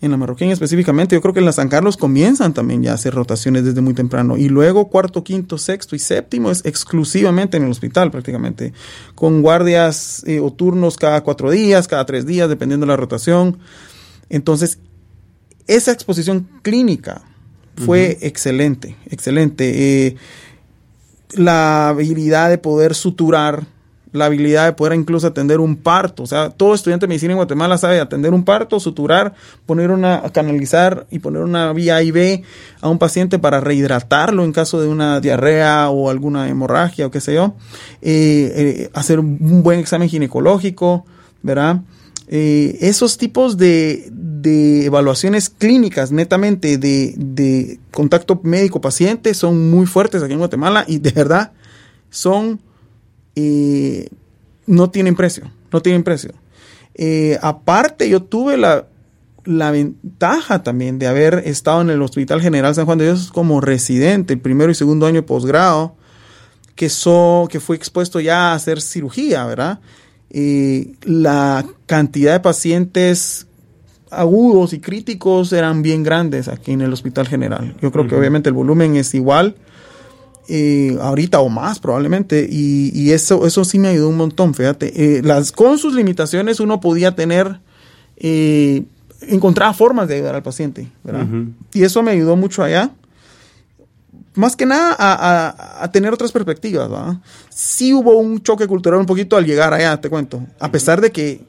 en 0.00 0.10
la 0.10 0.16
Marroquín 0.16 0.50
específicamente. 0.50 1.14
Yo 1.14 1.20
creo 1.20 1.34
que 1.34 1.40
en 1.40 1.46
la 1.46 1.52
San 1.52 1.68
Carlos 1.68 1.96
comienzan 1.96 2.54
también 2.54 2.82
ya 2.82 2.92
a 2.92 2.94
hacer 2.94 3.14
rotaciones 3.14 3.64
desde 3.64 3.80
muy 3.80 3.94
temprano. 3.94 4.36
Y 4.36 4.48
luego 4.48 4.88
cuarto, 4.88 5.22
quinto, 5.22 5.58
sexto 5.58 5.94
y 5.94 5.98
séptimo 5.98 6.50
es 6.50 6.64
exclusivamente 6.64 7.56
en 7.56 7.64
el 7.64 7.70
hospital 7.70 8.10
prácticamente, 8.10 8.72
con 9.14 9.42
guardias 9.42 10.22
eh, 10.26 10.40
o 10.40 10.52
turnos 10.52 10.96
cada 10.96 11.22
cuatro 11.22 11.50
días, 11.50 11.86
cada 11.86 12.06
tres 12.06 12.26
días, 12.26 12.48
dependiendo 12.48 12.86
de 12.86 12.92
la 12.92 12.96
rotación. 12.96 13.58
Entonces, 14.28 14.78
esa 15.66 15.92
exposición 15.92 16.48
clínica 16.62 17.22
Fue 17.76 18.18
excelente, 18.20 18.96
excelente. 19.08 20.06
Eh, 20.06 20.16
la 21.36 21.88
habilidad 21.88 22.50
de 22.50 22.58
poder 22.58 22.94
suturar, 22.94 23.64
la 24.12 24.26
habilidad 24.26 24.66
de 24.66 24.72
poder 24.72 24.98
incluso 24.98 25.26
atender 25.26 25.60
un 25.60 25.76
parto. 25.76 26.22
O 26.22 26.26
sea, 26.26 26.50
todo 26.50 26.74
estudiante 26.74 27.04
de 27.04 27.08
medicina 27.08 27.32
en 27.32 27.38
Guatemala 27.38 27.78
sabe 27.78 28.00
atender 28.00 28.34
un 28.34 28.44
parto, 28.44 28.78
suturar, 28.78 29.34
poner 29.66 29.90
una, 29.90 30.22
canalizar 30.32 31.06
y 31.10 31.18
poner 31.18 31.42
una 31.42 31.72
vía 31.72 32.02
IV 32.02 32.42
a 32.80 32.88
un 32.88 32.98
paciente 32.98 33.38
para 33.38 33.60
rehidratarlo 33.60 34.44
en 34.44 34.52
caso 34.52 34.80
de 34.80 34.88
una 34.88 35.20
diarrea 35.20 35.88
o 35.90 36.10
alguna 36.10 36.48
hemorragia 36.48 37.06
o 37.06 37.10
qué 37.10 37.20
sé 37.20 37.34
yo. 37.34 37.54
Eh, 38.02 38.52
eh, 38.54 38.90
hacer 38.94 39.18
un 39.18 39.62
buen 39.62 39.80
examen 39.80 40.08
ginecológico, 40.08 41.06
¿verdad? 41.42 41.80
Eh, 42.28 42.78
esos 42.80 43.18
tipos 43.18 43.56
de, 43.56 44.08
de, 44.10 44.86
evaluaciones 44.86 45.50
clínicas, 45.50 46.12
netamente 46.12 46.78
de, 46.78 47.14
de 47.16 47.78
contacto 47.90 48.40
médico-paciente, 48.42 49.34
son 49.34 49.70
muy 49.70 49.86
fuertes 49.86 50.22
aquí 50.22 50.32
en 50.32 50.38
Guatemala 50.38 50.84
y 50.86 50.98
de 50.98 51.10
verdad 51.10 51.52
son 52.10 52.60
eh, 53.34 54.08
no 54.66 54.90
tienen 54.90 55.16
precio, 55.16 55.50
no 55.72 55.80
tienen 55.80 56.04
precio. 56.04 56.32
Eh, 56.94 57.38
aparte, 57.42 58.08
yo 58.08 58.22
tuve 58.22 58.56
la, 58.56 58.86
la, 59.44 59.70
ventaja 59.70 60.62
también 60.62 60.98
de 60.98 61.06
haber 61.06 61.42
estado 61.46 61.80
en 61.80 61.90
el 61.90 62.02
Hospital 62.02 62.40
General 62.40 62.74
San 62.74 62.84
Juan 62.84 62.98
de 62.98 63.06
Dios 63.06 63.32
como 63.32 63.60
residente, 63.60 64.34
el 64.34 64.40
primero 64.40 64.70
y 64.70 64.74
segundo 64.74 65.06
año 65.06 65.16
de 65.16 65.22
posgrado, 65.22 65.96
que, 66.74 66.88
so, 66.88 67.48
que 67.50 67.60
fue 67.60 67.76
expuesto 67.76 68.20
ya 68.20 68.52
a 68.52 68.54
hacer 68.54 68.80
cirugía, 68.80 69.44
¿verdad? 69.46 69.80
Eh, 70.34 70.94
la 71.04 71.64
cantidad 71.86 72.32
de 72.32 72.40
pacientes 72.40 73.46
agudos 74.12 74.72
y 74.72 74.80
críticos 74.80 75.52
eran 75.52 75.82
bien 75.82 76.02
grandes 76.02 76.48
aquí 76.48 76.72
en 76.72 76.82
el 76.82 76.92
Hospital 76.92 77.26
General. 77.26 77.74
Yo 77.80 77.90
creo 77.90 78.06
que 78.06 78.14
obviamente 78.14 78.48
el 78.48 78.54
volumen 78.54 78.96
es 78.96 79.14
igual, 79.14 79.56
eh, 80.48 80.96
ahorita 81.00 81.40
o 81.40 81.48
más 81.48 81.78
probablemente, 81.78 82.46
y, 82.48 83.10
eso, 83.10 83.46
eso 83.46 83.64
sí 83.64 83.78
me 83.78 83.88
ayudó 83.88 84.08
un 84.08 84.16
montón, 84.16 84.54
fíjate. 84.54 85.18
Eh, 85.18 85.22
las, 85.22 85.52
con 85.52 85.78
sus 85.78 85.94
limitaciones 85.94 86.60
uno 86.60 86.80
podía 86.80 87.14
tener, 87.14 87.60
eh, 88.16 88.84
encontrar 89.22 89.74
formas 89.74 90.08
de 90.08 90.16
ayudar 90.16 90.34
al 90.34 90.42
paciente, 90.42 90.88
¿verdad? 91.04 91.26
Y 91.72 91.82
eso 91.82 92.02
me 92.02 92.10
ayudó 92.10 92.36
mucho 92.36 92.62
allá. 92.62 92.90
Más 94.34 94.56
que 94.56 94.64
nada 94.64 94.96
a, 94.98 95.92
tener 95.92 96.12
otras 96.12 96.32
perspectivas, 96.32 96.88
¿verdad? 96.88 97.16
Sí 97.50 97.92
hubo 97.92 98.16
un 98.16 98.42
choque 98.42 98.66
cultural 98.66 99.00
un 99.00 99.06
poquito 99.06 99.36
al 99.36 99.44
llegar 99.44 99.74
allá, 99.74 100.00
te 100.00 100.08
cuento. 100.08 100.42
A 100.58 100.70
pesar 100.70 101.02
de 101.02 101.12
que 101.12 101.44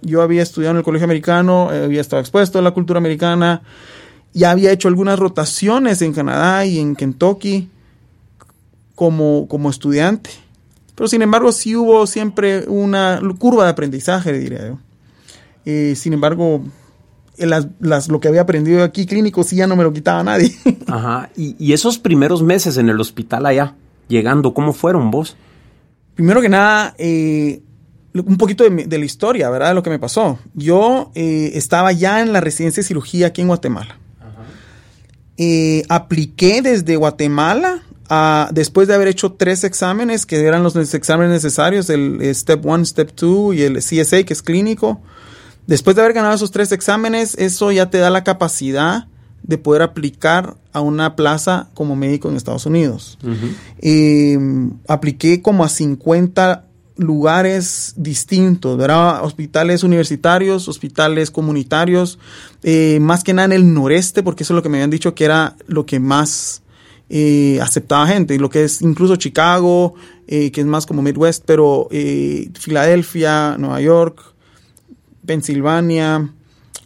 yo 0.00 0.22
había 0.22 0.42
estudiado 0.42 0.72
en 0.72 0.78
el 0.78 0.82
colegio 0.82 1.04
americano, 1.04 1.68
había 1.68 2.00
estado 2.00 2.20
expuesto 2.20 2.58
a 2.58 2.62
la 2.62 2.70
cultura 2.70 2.98
americana, 2.98 3.62
ya 4.32 4.50
había 4.50 4.72
hecho 4.72 4.88
algunas 4.88 5.18
rotaciones 5.18 6.00
en 6.00 6.14
Canadá 6.14 6.64
y 6.64 6.78
en 6.78 6.96
Kentucky 6.96 7.68
como, 8.94 9.46
como 9.46 9.68
estudiante. 9.68 10.30
Pero 10.94 11.08
sin 11.08 11.20
embargo, 11.20 11.52
sí 11.52 11.76
hubo 11.76 12.06
siempre 12.06 12.64
una 12.66 13.20
curva 13.38 13.64
de 13.64 13.70
aprendizaje, 13.70 14.32
diría 14.32 14.68
yo. 14.68 14.78
Eh, 15.64 15.94
sin 15.96 16.12
embargo, 16.12 16.64
las, 17.36 17.66
las, 17.80 18.08
lo 18.08 18.20
que 18.20 18.28
había 18.28 18.42
aprendido 18.42 18.82
aquí 18.82 19.06
clínico 19.06 19.42
sí 19.42 19.56
ya 19.56 19.66
no 19.66 19.76
me 19.76 19.84
lo 19.84 19.92
quitaba 19.92 20.22
nadie. 20.22 20.54
Ajá. 20.86 21.30
Y, 21.36 21.72
esos 21.72 21.98
primeros 21.98 22.42
meses 22.42 22.76
en 22.76 22.88
el 22.88 23.00
hospital 23.00 23.46
allá, 23.46 23.74
llegando, 24.08 24.54
¿cómo 24.54 24.72
fueron 24.72 25.10
vos? 25.10 25.36
Primero 26.14 26.40
que 26.40 26.48
nada, 26.48 26.94
eh, 26.98 27.62
un 28.14 28.36
poquito 28.36 28.64
de, 28.68 28.98
la 28.98 29.04
historia, 29.04 29.48
¿verdad? 29.50 29.68
De 29.68 29.74
lo 29.74 29.82
que 29.82 29.90
me 29.90 29.98
pasó. 29.98 30.38
Yo 30.54 31.10
eh, 31.14 31.52
estaba 31.54 31.92
ya 31.92 32.20
en 32.20 32.32
la 32.32 32.40
residencia 32.40 32.82
de 32.82 32.86
cirugía 32.86 33.28
aquí 33.28 33.40
en 33.40 33.48
Guatemala. 33.48 33.98
Ajá. 34.20 34.44
apliqué 35.88 36.60
desde 36.62 36.96
Guatemala 36.96 37.82
después 38.50 38.88
de 38.88 38.94
haber 38.94 39.08
hecho 39.08 39.32
tres 39.32 39.64
exámenes, 39.64 40.26
que 40.26 40.40
eran 40.40 40.62
los 40.62 40.76
exámenes 40.94 41.32
necesarios, 41.32 41.88
el 41.90 42.20
Step 42.34 42.64
1, 42.64 42.84
Step 42.84 43.12
2 43.16 43.54
y 43.54 43.62
el 43.62 43.76
CSA, 43.78 44.24
que 44.24 44.32
es 44.32 44.42
clínico, 44.42 45.00
después 45.66 45.96
de 45.96 46.02
haber 46.02 46.14
ganado 46.14 46.34
esos 46.34 46.50
tres 46.50 46.72
exámenes, 46.72 47.36
eso 47.38 47.72
ya 47.72 47.90
te 47.90 47.98
da 47.98 48.10
la 48.10 48.24
capacidad 48.24 49.06
de 49.42 49.58
poder 49.58 49.82
aplicar 49.82 50.56
a 50.72 50.80
una 50.80 51.16
plaza 51.16 51.68
como 51.74 51.96
médico 51.96 52.28
en 52.28 52.36
Estados 52.36 52.66
Unidos. 52.66 53.18
Em, 53.78 54.72
apliqué 54.86 55.42
como 55.42 55.64
a 55.64 55.68
50 55.68 56.64
lugares 56.96 57.94
distintos, 57.96 58.76
¿verdad? 58.76 59.24
Hospitales 59.24 59.82
universitarios, 59.82 60.68
hospitales 60.68 61.30
comunitarios, 61.30 62.18
eh, 62.62 62.98
más 63.00 63.24
que 63.24 63.32
nada 63.32 63.46
en 63.46 63.52
el 63.52 63.74
noreste, 63.74 64.22
porque 64.22 64.44
eso 64.44 64.54
es 64.54 64.56
lo 64.56 64.62
que 64.62 64.68
me 64.68 64.78
habían 64.78 64.90
dicho 64.90 65.14
que 65.14 65.24
era 65.24 65.56
lo 65.66 65.86
que 65.86 65.98
más 65.98 66.62
eh, 67.14 67.58
aceptaba 67.60 68.06
gente, 68.06 68.38
lo 68.38 68.48
que 68.48 68.64
es 68.64 68.80
incluso 68.80 69.16
Chicago, 69.16 69.92
eh, 70.26 70.50
que 70.50 70.62
es 70.62 70.66
más 70.66 70.86
como 70.86 71.02
Midwest, 71.02 71.44
pero 71.44 71.88
eh, 71.90 72.48
Filadelfia, 72.58 73.56
Nueva 73.58 73.82
York, 73.82 74.31
Pensilvania 75.26 76.32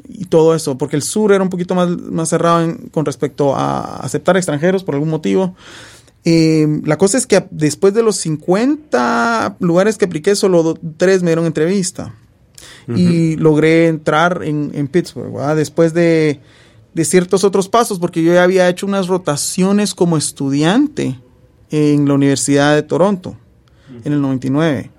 y 0.09 0.27
todo 0.27 0.55
eso, 0.55 0.79
porque 0.79 0.97
el 0.97 1.03
sur 1.03 1.33
era 1.33 1.43
un 1.43 1.51
poquito 1.51 1.75
más, 1.75 1.89
más 1.89 2.29
cerrado 2.29 2.77
con 2.91 3.05
respecto 3.05 3.57
a 3.57 3.97
aceptar 3.97 4.37
extranjeros 4.37 4.85
por 4.85 4.95
algún 4.95 5.11
motivo. 5.11 5.55
la 6.25 6.99
cosa 6.99 7.19
es 7.19 7.27
que 7.27 7.47
después 7.51 7.95
de 7.95 8.03
los 8.03 8.17
50 8.17 9.57
lugares 9.61 9.99
que 9.99 10.05
apliqué, 10.05 10.35
solo 10.35 10.79
tres 10.97 11.23
me 11.23 11.31
dieron 11.31 11.47
entrevista. 11.47 12.15
Y 12.89 13.35
logré 13.37 13.89
entrar 13.89 14.43
en, 14.45 14.71
en 14.73 14.87
Pittsburgh. 14.87 15.57
Después 15.57 15.93
de 15.93 16.41
de 16.97 17.05
ciertos 17.05 17.45
otros 17.45 17.69
pasos, 17.69 17.99
porque 17.99 18.23
yo 18.23 18.33
ya 18.33 18.43
había 18.43 18.71
hecho 18.71 18.87
unas 18.87 19.07
rotaciones 19.07 19.95
como 19.95 20.17
estudiante 20.17 21.21
en 21.71 22.09
la 22.09 22.15
Universidad 22.15 22.75
de 22.75 22.83
Toronto 22.83 23.37
en 24.03 24.15
el 24.15 24.23
99. 24.23 24.91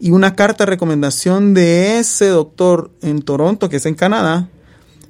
Y 0.00 0.12
una 0.12 0.36
carta 0.36 0.64
de 0.64 0.70
recomendación 0.70 1.54
de 1.54 1.98
ese 1.98 2.28
doctor 2.28 2.90
en 3.02 3.22
Toronto, 3.22 3.68
que 3.68 3.76
es 3.76 3.86
en 3.86 3.94
Canadá, 3.94 4.48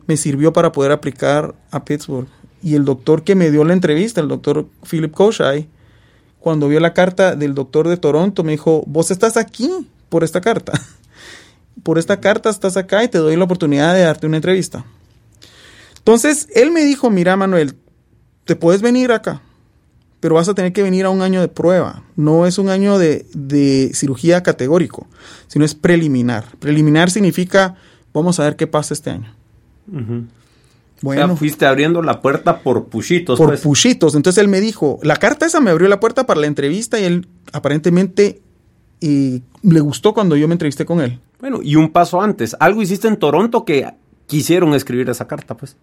me 0.07 0.17
sirvió 0.17 0.53
para 0.53 0.73
poder 0.73 0.93
aplicar 0.93 1.55
a 1.71 1.85
Pittsburgh. 1.85 2.29
Y 2.63 2.75
el 2.75 2.85
doctor 2.85 3.23
que 3.23 3.35
me 3.35 3.51
dio 3.51 3.65
la 3.65 3.75
entrevista, 3.75 4.21
el 4.21 4.29
doctor 4.29 4.67
Philip 4.89 5.13
Koshai, 5.13 5.69
cuando 6.41 6.69
vio 6.69 6.81
la 6.81 6.95
carta 6.95 7.37
del 7.37 7.55
doctor 7.55 7.89
de 7.89 7.99
Toronto, 7.99 8.43
me 8.45 8.53
dijo, 8.53 8.83
vos 8.87 9.11
estás 9.11 9.37
aquí 9.37 9.71
por 10.09 10.25
esta 10.25 10.41
carta. 10.41 10.73
Por 11.85 11.97
esta 11.97 12.19
carta 12.19 12.51
estás 12.51 12.77
acá 12.77 13.05
y 13.05 13.09
te 13.09 13.19
doy 13.19 13.37
la 13.37 13.45
oportunidad 13.45 13.95
de 13.95 14.01
darte 14.01 14.27
una 14.27 14.37
entrevista. 14.37 14.85
Entonces, 15.99 16.49
él 16.53 16.73
me 16.73 16.85
dijo, 16.85 17.09
mira 17.09 17.37
Manuel, 17.37 17.77
te 18.45 18.57
puedes 18.57 18.83
venir 18.83 19.13
acá, 19.13 19.43
pero 20.21 20.35
vas 20.35 20.49
a 20.49 20.55
tener 20.55 20.73
que 20.73 20.83
venir 20.83 21.05
a 21.05 21.11
un 21.11 21.23
año 21.23 21.41
de 21.41 21.49
prueba. 21.49 22.03
No 22.17 22.47
es 22.47 22.59
un 22.59 22.69
año 22.69 22.99
de, 22.99 23.91
cirugía 23.95 24.43
categórico, 24.43 25.07
sino 25.47 25.65
es 25.65 25.75
preliminar. 25.75 26.45
Preliminar 26.59 27.11
significa, 27.11 27.77
vamos 28.13 28.41
a 28.41 28.45
ver 28.45 28.57
qué 28.57 28.67
pasa 28.67 28.95
este 28.95 29.11
año. 29.11 29.33
Bueno, 31.01 31.25
o 31.25 31.29
sea, 31.29 31.37
fuiste 31.37 31.67
abriendo 31.67 32.03
la 32.03 32.21
puerta 32.21 32.61
por 32.61 32.87
puchitos. 32.87 33.39
Por 33.39 33.51
pues. 33.51 33.61
puchitos. 33.61 34.15
Entonces 34.15 34.43
él 34.43 34.49
me 34.49 34.61
dijo, 34.61 34.99
la 35.03 35.17
carta 35.17 35.47
esa 35.47 35.61
me 35.61 35.71
abrió 35.71 35.89
la 35.89 36.01
puerta 36.01 36.27
para 36.27 36.41
la 36.41 36.47
entrevista 36.47 36.99
y 36.99 37.05
él 37.05 37.29
aparentemente 37.53 38.43
le 39.01 39.81
gustó 39.81 40.13
cuando 40.13 40.37
yo 40.37 40.49
me 40.49 40.55
entrevisté 40.55 40.85
con 40.85 41.01
él. 41.01 41.21
Bueno, 41.41 41.61
y 41.63 41.77
un 41.77 41.91
paso 41.91 42.21
antes, 42.21 42.57
algo 42.59 42.83
hiciste 42.83 43.07
en 43.07 43.17
Toronto 43.17 43.65
que 43.65 43.89
quisieron 44.27 44.75
escribir 44.75 45.09
esa 45.09 45.29
carta, 45.29 45.57
pues. 45.57 45.77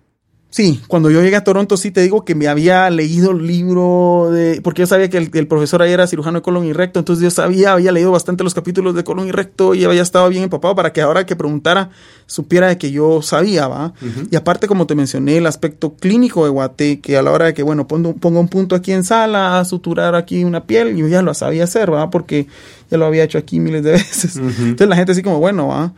Sí, 0.56 0.80
cuando 0.88 1.12
yo 1.12 1.22
llegué 1.22 1.36
a 1.36 1.44
Toronto 1.44 1.76
sí 1.76 1.92
te 1.92 2.00
digo 2.00 2.24
que 2.24 2.34
me 2.34 2.48
había 2.48 2.90
leído 2.90 3.32
el 3.32 3.46
libro 3.46 4.30
de... 4.32 4.62
Porque 4.62 4.84
yo 4.84 4.88
sabía 4.88 5.10
que 5.10 5.18
el, 5.18 5.48
profesor 5.48 5.82
ahí 5.82 5.92
era 5.92 6.08
cirujano 6.08 6.40
de 6.40 6.44
colon 6.44 6.64
y 6.64 6.72
recto, 6.72 6.98
entonces 6.98 7.22
yo 7.22 7.30
sabía, 7.30 7.74
había 7.74 7.92
leído 7.92 8.10
bastante 8.10 8.42
los 8.42 8.54
capítulos 8.54 8.96
de 8.96 9.04
colon 9.04 9.28
y 9.28 9.34
recto 9.34 9.76
y 9.76 9.84
había 9.84 10.02
estado 10.02 10.30
bien 10.30 10.44
empapado 10.44 10.74
para 10.74 10.94
que 10.94 11.02
ahora 11.02 11.26
que 11.26 11.36
preguntara 11.36 11.90
supiera 12.26 12.70
de 12.70 12.78
que 12.78 12.90
yo 12.90 13.22
sabía, 13.22 13.68
¿va? 13.68 13.96
Y 14.32 14.38
aparte, 14.38 14.68
como 14.68 14.88
te 14.88 14.96
mencioné, 14.96 15.36
el 15.36 15.46
aspecto 15.46 15.96
clínico 15.96 16.46
de 16.46 16.52
Guate, 16.52 17.02
que 17.02 17.18
a 17.18 17.22
la 17.22 17.34
hora 17.34 17.48
de 17.48 17.54
que, 17.54 17.62
bueno, 17.62 17.86
pongo, 17.86 18.16
pongo 18.16 18.40
un 18.40 18.48
punto 18.48 18.78
aquí 18.78 18.94
en 18.94 19.04
sala, 19.04 19.60
a 19.60 19.66
suturar 19.66 20.16
aquí 20.16 20.46
una 20.46 20.64
piel, 20.64 20.96
yo 20.96 21.10
ya 21.10 21.22
lo 21.22 21.34
sabía 21.34 21.66
hacer, 21.66 21.94
¿va? 21.94 22.10
Porque 22.10 22.48
ya 22.90 22.98
lo 22.98 23.06
había 23.06 23.26
hecho 23.26 23.38
aquí 23.38 23.60
miles 23.60 23.84
de 23.84 23.92
veces. 23.92 24.38
Entonces 24.38 24.88
la 24.88 24.96
gente 24.96 25.12
así 25.12 25.22
como, 25.22 25.40
bueno, 25.40 25.68
¿va? 25.68 25.92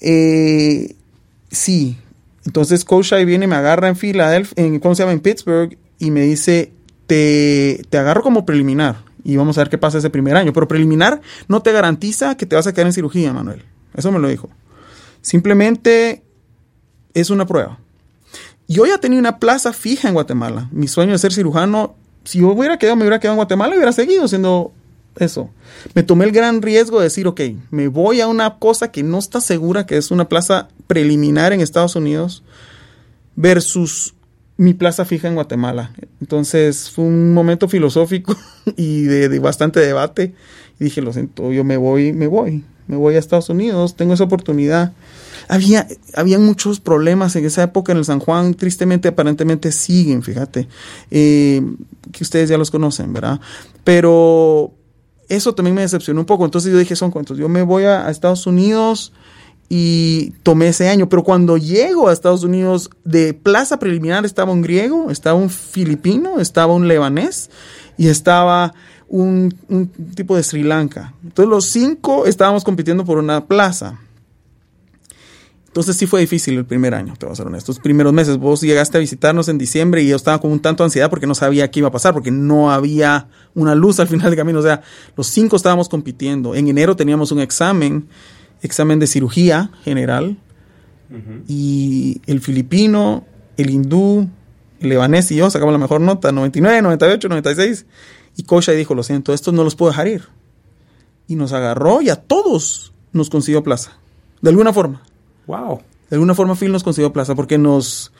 Eh, 0.00 0.94
sí, 1.50 1.98
entonces 2.48 2.82
Coach 2.82 3.12
ahí 3.12 3.26
viene, 3.26 3.46
me 3.46 3.56
agarra 3.56 3.88
en 3.88 3.96
Filadelfia, 3.96 4.64
en, 4.64 4.80
¿cómo 4.80 4.94
se 4.94 5.02
llama? 5.02 5.12
En 5.12 5.20
Pittsburgh 5.20 5.76
y 5.98 6.10
me 6.10 6.22
dice, 6.22 6.72
te, 7.06 7.84
te 7.90 7.98
agarro 7.98 8.22
como 8.22 8.46
preliminar 8.46 9.04
y 9.22 9.36
vamos 9.36 9.58
a 9.58 9.60
ver 9.60 9.68
qué 9.68 9.76
pasa 9.76 9.98
ese 9.98 10.08
primer 10.08 10.34
año. 10.34 10.54
Pero 10.54 10.66
preliminar 10.66 11.20
no 11.46 11.60
te 11.60 11.72
garantiza 11.72 12.38
que 12.38 12.46
te 12.46 12.56
vas 12.56 12.66
a 12.66 12.72
quedar 12.72 12.86
en 12.86 12.94
cirugía, 12.94 13.34
Manuel. 13.34 13.66
Eso 13.94 14.10
me 14.10 14.18
lo 14.18 14.28
dijo. 14.28 14.48
Simplemente 15.20 16.22
es 17.12 17.28
una 17.28 17.44
prueba. 17.44 17.80
Yo 18.66 18.86
ya 18.86 18.96
tenía 18.96 19.18
una 19.18 19.38
plaza 19.38 19.74
fija 19.74 20.08
en 20.08 20.14
Guatemala. 20.14 20.70
Mi 20.72 20.88
sueño 20.88 21.12
de 21.12 21.18
ser 21.18 21.34
cirujano, 21.34 21.96
si 22.24 22.38
yo 22.38 22.48
hubiera 22.48 22.78
quedado, 22.78 22.96
me 22.96 23.02
hubiera 23.02 23.20
quedado 23.20 23.34
en 23.34 23.40
Guatemala 23.40 23.74
y 23.74 23.76
hubiera 23.76 23.92
seguido 23.92 24.26
siendo 24.26 24.72
eso. 25.18 25.50
Me 25.94 26.02
tomé 26.02 26.24
el 26.24 26.32
gran 26.32 26.62
riesgo 26.62 26.98
de 26.98 27.04
decir, 27.04 27.26
ok, 27.26 27.40
me 27.70 27.88
voy 27.88 28.20
a 28.20 28.26
una 28.26 28.58
cosa 28.58 28.90
que 28.90 29.02
no 29.02 29.18
está 29.18 29.40
segura, 29.40 29.86
que 29.86 29.96
es 29.96 30.10
una 30.10 30.28
plaza 30.28 30.68
preliminar 30.86 31.52
en 31.52 31.60
Estados 31.60 31.96
Unidos, 31.96 32.42
versus 33.36 34.14
mi 34.58 34.74
plaza 34.74 35.04
fija 35.04 35.28
en 35.28 35.34
Guatemala. 35.34 35.92
Entonces 36.20 36.90
fue 36.90 37.04
un 37.04 37.32
momento 37.32 37.68
filosófico 37.68 38.36
y 38.76 39.02
de, 39.02 39.38
bastante 39.38 39.80
debate. 39.80 40.34
Y 40.78 40.84
dije, 40.84 41.00
lo 41.00 41.12
siento, 41.12 41.52
yo 41.52 41.64
me 41.64 41.76
voy, 41.76 42.12
me 42.12 42.26
voy, 42.26 42.64
me 42.86 42.96
voy 42.96 43.14
a 43.14 43.18
Estados 43.18 43.48
Unidos, 43.48 43.96
tengo 43.96 44.14
esa 44.14 44.24
oportunidad. 44.24 44.92
Había, 45.48 45.86
había 46.14 46.38
muchos 46.38 46.80
problemas 46.80 47.34
en 47.36 47.46
esa 47.46 47.62
época 47.62 47.92
en 47.92 47.98
el 47.98 48.04
San 48.04 48.18
Juan, 48.18 48.54
tristemente, 48.54 49.08
aparentemente 49.08 49.72
siguen, 49.72 50.22
fíjate, 50.22 50.68
eh, 51.10 51.62
que 52.12 52.22
ustedes 52.22 52.48
ya 52.48 52.58
los 52.58 52.70
conocen, 52.70 53.12
¿verdad? 53.12 53.40
Pero 53.84 54.74
eso 55.28 55.54
también 55.54 55.74
me 55.74 55.82
decepcionó 55.82 56.20
un 56.20 56.26
poco. 56.26 56.44
Entonces 56.44 56.72
yo 56.72 56.78
dije, 56.78 56.96
son 56.96 57.10
cuentos, 57.10 57.38
yo 57.38 57.48
me 57.48 57.62
voy 57.62 57.84
a 57.84 58.10
Estados 58.10 58.46
Unidos 58.46 59.12
y 59.68 60.30
tomé 60.42 60.68
ese 60.68 60.88
año. 60.88 61.08
Pero 61.08 61.22
cuando 61.24 61.56
llego 61.56 62.08
a 62.08 62.12
Estados 62.12 62.44
Unidos, 62.44 62.90
de 63.04 63.34
plaza 63.34 63.78
preliminar 63.78 64.24
estaba 64.24 64.52
un 64.52 64.62
griego, 64.62 65.10
estaba 65.10 65.38
un 65.38 65.50
filipino, 65.50 66.40
estaba 66.40 66.72
un 66.72 66.88
lebanés 66.88 67.50
y 67.96 68.08
estaba 68.08 68.72
un, 69.08 69.54
tipo 70.14 70.36
de 70.36 70.42
Sri 70.42 70.62
Lanka. 70.62 71.14
Entonces 71.22 71.50
los 71.50 71.66
cinco 71.66 72.26
estábamos 72.26 72.64
compitiendo 72.64 73.04
por 73.04 73.18
una 73.18 73.46
plaza. 73.46 74.00
Entonces 75.78 75.96
sí 75.96 76.08
fue 76.08 76.18
difícil 76.18 76.58
el 76.58 76.64
primer 76.64 76.92
año, 76.92 77.14
te 77.16 77.24
voy 77.24 77.34
a 77.34 77.36
ser 77.36 77.46
honesto. 77.46 77.70
Los 77.70 77.78
primeros 77.78 78.12
meses, 78.12 78.36
vos 78.36 78.62
llegaste 78.62 78.96
a 78.96 79.00
visitarnos 79.00 79.48
en 79.48 79.58
diciembre 79.58 80.02
y 80.02 80.08
yo 80.08 80.16
estaba 80.16 80.40
con 80.40 80.50
un 80.50 80.58
tanto 80.58 80.82
ansiedad 80.82 81.08
porque 81.08 81.28
no 81.28 81.36
sabía 81.36 81.70
qué 81.70 81.78
iba 81.78 81.86
a 81.86 81.92
pasar, 81.92 82.14
porque 82.14 82.32
no 82.32 82.72
había 82.72 83.28
una 83.54 83.76
luz 83.76 84.00
al 84.00 84.08
final 84.08 84.28
del 84.28 84.36
camino. 84.36 84.58
O 84.58 84.62
sea, 84.62 84.82
los 85.16 85.28
cinco 85.28 85.54
estábamos 85.54 85.88
compitiendo. 85.88 86.56
En 86.56 86.66
enero 86.66 86.96
teníamos 86.96 87.30
un 87.30 87.38
examen 87.38 88.08
examen 88.60 88.98
de 88.98 89.06
cirugía 89.06 89.70
general 89.84 90.36
y 91.46 92.22
el 92.26 92.40
filipino, 92.40 93.24
el 93.56 93.70
hindú, 93.70 94.28
el 94.80 94.88
lebanés 94.88 95.30
y 95.30 95.36
yo 95.36 95.48
sacamos 95.48 95.70
la 95.70 95.78
mejor 95.78 96.00
nota, 96.00 96.32
99, 96.32 96.82
98, 96.82 97.28
96. 97.28 97.86
Y 98.36 98.42
Kosha 98.42 98.72
dijo, 98.72 98.96
lo 98.96 99.04
siento, 99.04 99.32
estos 99.32 99.54
no 99.54 99.62
los 99.62 99.76
puedo 99.76 99.92
dejar 99.92 100.08
ir. 100.08 100.24
Y 101.28 101.36
nos 101.36 101.52
agarró 101.52 102.02
y 102.02 102.10
a 102.10 102.16
todos 102.16 102.92
nos 103.12 103.30
consiguió 103.30 103.62
plaza. 103.62 103.92
De 104.42 104.50
alguna 104.50 104.72
forma. 104.72 105.02
Wow. 105.48 105.80
De 106.08 106.14
alguna 106.16 106.36
forma 106.36 106.54
Phil 106.54 106.70
nos 106.70 106.84
consiguió 106.84 107.12
plaza 107.12 107.34
porque 107.34 107.58
nos, 107.58 108.12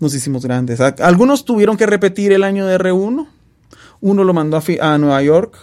nos 0.00 0.12
hicimos 0.12 0.44
grandes. 0.44 0.80
Algunos 0.80 1.44
tuvieron 1.44 1.76
que 1.76 1.86
repetir 1.86 2.32
el 2.32 2.42
año 2.42 2.66
de 2.66 2.76
R1. 2.76 3.28
Uno 4.00 4.24
lo 4.24 4.34
mandó 4.34 4.56
a, 4.56 4.62
a 4.94 4.98
Nueva 4.98 5.22
York. 5.22 5.56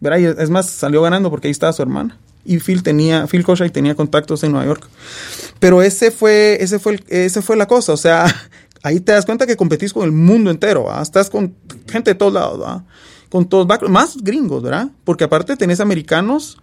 ¿verdad? 0.00 0.40
es 0.40 0.48
más, 0.48 0.70
salió 0.70 1.02
ganando 1.02 1.28
porque 1.28 1.48
ahí 1.48 1.52
estaba 1.52 1.74
su 1.74 1.82
hermana 1.82 2.18
y 2.44 2.58
Phil 2.58 2.82
tenía, 2.82 3.26
Phil 3.26 3.44
tenía 3.72 3.94
contactos 3.94 4.42
en 4.44 4.52
Nueva 4.52 4.66
York. 4.66 4.88
Pero 5.58 5.82
ese 5.82 6.10
fue, 6.10 6.58
ese 6.60 6.78
fue, 6.78 7.00
ese 7.08 7.42
fue 7.42 7.56
la 7.56 7.66
cosa. 7.66 7.92
O 7.92 7.96
sea, 7.96 8.26
ahí 8.82 9.00
te 9.00 9.12
das 9.12 9.26
cuenta 9.26 9.46
que 9.46 9.56
competís 9.56 9.92
con 9.92 10.04
el 10.04 10.12
mundo 10.12 10.50
entero, 10.50 10.86
Estás 11.00 11.30
con 11.30 11.54
gente 11.86 12.12
de 12.12 12.14
todos 12.14 12.32
lados, 12.32 12.82
Con 13.28 13.48
todos, 13.48 13.68
más 13.88 14.16
gringos, 14.22 14.62
¿verdad? 14.62 14.88
Porque 15.04 15.24
aparte 15.24 15.56
tenés 15.56 15.80
americanos 15.80 16.58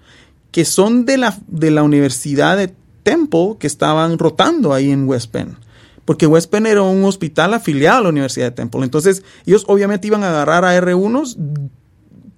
que 0.51 0.65
son 0.65 1.05
de 1.05 1.17
la, 1.17 1.37
de 1.47 1.71
la 1.71 1.83
Universidad 1.83 2.57
de 2.57 2.73
Temple 3.07 3.55
que 3.57 3.67
estaban 3.67 4.17
rotando 4.17 4.73
ahí 4.73 4.91
en 4.91 5.07
West 5.07 5.31
Penn. 5.31 5.55
Porque 6.03 6.27
West 6.27 6.51
Penn 6.51 6.65
era 6.65 6.81
un 6.81 7.05
hospital 7.05 7.53
afiliado 7.53 7.99
a 7.99 8.03
la 8.03 8.09
Universidad 8.09 8.47
de 8.47 8.51
Temple. 8.51 8.83
Entonces, 8.83 9.23
ellos 9.45 9.63
obviamente 9.67 10.07
iban 10.07 10.25
a 10.25 10.29
agarrar 10.29 10.65
a 10.65 10.77
R1s 10.77 11.37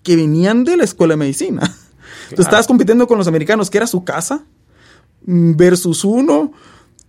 que 0.03 0.15
venían 0.15 0.65
de 0.65 0.77
la 0.77 0.83
escuela 0.83 1.13
de 1.13 1.17
medicina. 1.17 1.75
Tú 2.35 2.43
estabas 2.43 2.67
compitiendo 2.67 3.07
con 3.07 3.17
los 3.17 3.27
americanos, 3.27 3.71
que 3.71 3.79
era 3.79 3.87
su 3.87 4.03
casa, 4.03 4.43
versus 5.21 6.03
uno, 6.03 6.51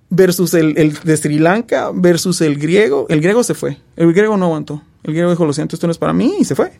versus 0.08 0.54
el, 0.54 0.98
de 1.04 1.16
Sri 1.18 1.38
Lanka, 1.38 1.90
versus 1.92 2.40
el 2.40 2.58
griego. 2.58 3.04
El 3.10 3.20
griego 3.20 3.44
se 3.44 3.52
fue. 3.52 3.76
El 3.94 4.10
griego 4.14 4.38
no 4.38 4.46
aguantó. 4.46 4.82
El 5.02 5.12
griego 5.12 5.28
dijo, 5.28 5.44
lo 5.44 5.52
siento, 5.52 5.76
esto 5.76 5.86
no 5.86 5.90
es 5.90 5.98
para 5.98 6.14
mí, 6.14 6.36
y 6.40 6.46
se 6.46 6.54
fue. 6.54 6.72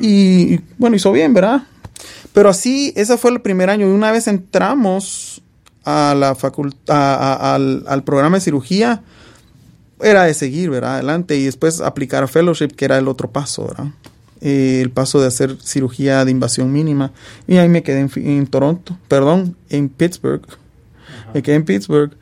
Y 0.00 0.60
bueno, 0.76 0.94
hizo 0.94 1.10
bien, 1.10 1.34
¿verdad? 1.34 1.64
Pero 2.32 2.48
así, 2.50 2.92
ese 2.94 3.18
fue 3.18 3.32
el 3.32 3.40
primer 3.40 3.68
año. 3.68 3.88
Y 3.88 3.90
una 3.90 4.12
vez 4.12 4.28
entramos 4.28 5.42
a 5.88 6.14
la 6.14 6.34
facultad, 6.34 7.54
al, 7.54 7.84
al, 7.86 8.04
programa 8.04 8.36
de 8.36 8.40
cirugía, 8.42 9.02
era 10.00 10.24
de 10.24 10.34
seguir, 10.34 10.70
¿verdad? 10.70 10.94
Adelante 10.94 11.36
y 11.36 11.44
después 11.44 11.80
aplicar 11.80 12.22
a 12.22 12.28
fellowship, 12.28 12.68
que 12.68 12.84
era 12.84 12.98
el 12.98 13.08
otro 13.08 13.30
paso, 13.30 13.66
¿verdad? 13.66 13.86
Eh, 14.40 14.80
el 14.82 14.90
paso 14.90 15.20
de 15.20 15.26
hacer 15.26 15.56
cirugía 15.62 16.24
de 16.24 16.30
invasión 16.30 16.72
mínima. 16.72 17.12
Y 17.46 17.56
ahí 17.56 17.68
me 17.68 17.82
quedé 17.82 18.08
en, 18.16 18.46
Toronto, 18.46 18.96
perdón, 19.08 19.56
en 19.68 19.88
Pittsburgh. 19.88 20.46
Me 21.34 21.42
quedé 21.42 21.56
en 21.56 21.64
Pittsburgh. 21.64 22.12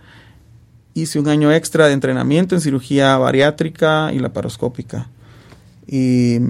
Hice 0.94 1.18
un 1.18 1.29
año 1.29 1.52
extra 1.52 1.87
de 1.87 1.92
entrenamiento 1.92 2.55
en 2.55 2.62
cirugía 2.62 3.18
bariátrica 3.18 4.12
y 4.14 4.18
laparoscópica. 4.18 5.09
Y, 5.87 6.40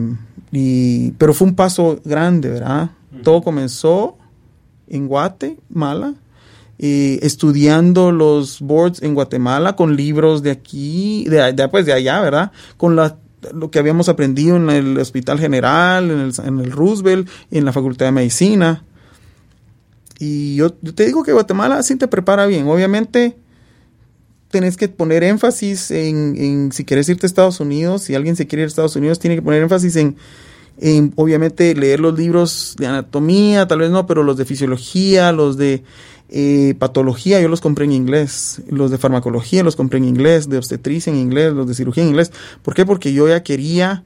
pero 1.19 1.35
fue 1.35 1.49
un 1.49 1.55
paso 1.55 2.01
grande, 2.05 2.49
¿verdad? 2.49 2.91
Todo 3.25 3.43
comenzó 3.43 4.17
en 4.89 5.09
Guatemala, 5.09 6.15
estudiando 6.79 8.13
los 8.13 8.61
boards 8.61 9.03
en 9.03 9.15
Guatemala 9.15 9.77
con 9.77 9.97
libros 9.97 10.43
de 10.43 10.51
aquí, 10.51 11.25
de, 11.29 11.69
pues 11.69 11.87
de 11.87 11.93
allá, 11.93 12.21
¿verdad? 12.21 12.53
Con 12.77 12.97
la 12.97 13.19
lo 13.55 13.71
que 13.71 13.79
habíamos 13.79 14.09
aprendido 14.09 14.57
en 14.57 14.71
el 14.71 14.99
Hospital 14.99 15.39
General, 15.39 16.11
en 16.11 16.19
el, 16.19 16.33
en 16.45 16.59
el 16.59 16.73
Roosevelt 16.73 17.29
en 17.51 17.65
la 17.65 17.73
Facultad 17.73 18.07
de 18.07 18.13
Medicina. 18.13 18.83
Y 20.19 20.57
yo, 20.57 20.73
te 20.73 21.07
digo 21.07 21.23
que 21.23 21.33
Guatemala 21.33 21.83
sí 21.83 21.97
te 21.97 22.09
prepara 22.09 22.47
bien. 22.47 22.67
Obviamente 22.67 23.37
tenés 24.51 24.77
que 24.77 24.89
poner 24.89 25.23
énfasis 25.25 25.91
en, 25.91 26.71
si 26.73 26.85
quieres 26.85 27.09
irte 27.09 27.27
a 27.27 27.29
Estados 27.29 27.61
Unidos, 27.61 28.03
si 28.03 28.15
alguien 28.15 28.37
se 28.37 28.47
quiere 28.47 28.63
ir 28.63 28.67
a 28.67 28.69
Estados 28.69 28.97
Unidos, 28.97 29.19
tiene 29.19 29.37
que 29.37 29.43
poner 29.43 29.63
énfasis 29.63 29.97
en, 29.97 30.17
en, 30.79 31.13
obviamente, 31.17 31.75
leer 31.75 32.01
los 32.01 32.19
libros 32.19 32.75
de 32.79 32.87
anatomía, 32.87 33.67
tal 33.67 33.81
vez 33.81 33.91
no, 33.91 34.07
pero 34.07 34.23
los 34.23 34.37
de 34.37 34.45
fisiología, 34.45 35.33
los 35.33 35.57
de 35.57 35.83
eh, 36.29 36.75
patología 36.79 37.41
yo 37.41 37.49
los 37.49 37.61
compré 37.61 37.85
en 37.85 37.93
inglés, 37.93 38.61
los 38.69 38.91
de 38.91 38.99
farmacología 38.99 39.63
los 39.63 39.77
compré 39.77 39.99
en 39.99 40.05
inglés, 40.05 40.49
de 40.49 40.59
obstetricia 40.59 41.13
en 41.13 41.19
inglés, 41.19 41.53
los 41.53 41.69
de 41.69 41.75
cirugía 41.75 42.03
en 42.03 42.11
inglés. 42.11 42.33
¿Por 42.63 42.75
qué? 42.75 42.85
Porque 42.85 43.13
yo 43.13 43.29
ya 43.29 43.43
quería 43.43 44.05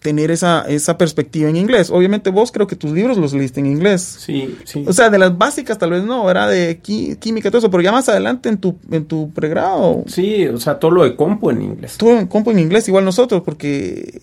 tener 0.00 0.30
esa, 0.30 0.62
esa 0.68 0.96
perspectiva 0.96 1.48
en 1.50 1.56
inglés. 1.56 1.90
Obviamente 1.90 2.30
vos 2.30 2.52
creo 2.52 2.68
que 2.68 2.76
tus 2.76 2.92
libros 2.92 3.18
los 3.18 3.32
leíste 3.32 3.58
en 3.58 3.66
inglés. 3.66 4.02
Sí, 4.20 4.56
sí. 4.64 4.84
O 4.86 4.92
sea, 4.92 5.10
de 5.10 5.18
las 5.18 5.36
básicas 5.36 5.78
tal 5.78 5.90
vez 5.90 6.04
no, 6.04 6.30
era 6.30 6.46
de 6.46 6.78
química 6.78 7.50
todo 7.50 7.58
eso, 7.58 7.70
pero 7.70 7.82
ya 7.82 7.90
más 7.90 8.08
adelante 8.08 8.48
en 8.48 8.58
tu, 8.58 8.78
en 8.90 9.04
tu 9.06 9.32
pregrado. 9.32 10.04
Sí, 10.06 10.46
o 10.46 10.58
sea, 10.58 10.78
todo 10.78 10.92
lo 10.92 11.02
de 11.04 11.16
compo 11.16 11.50
en 11.50 11.62
inglés. 11.62 11.96
Todo 11.98 12.16
en 12.18 12.28
compo 12.28 12.52
en 12.52 12.60
inglés, 12.60 12.86
igual 12.86 13.04
nosotros, 13.04 13.42
porque 13.44 14.22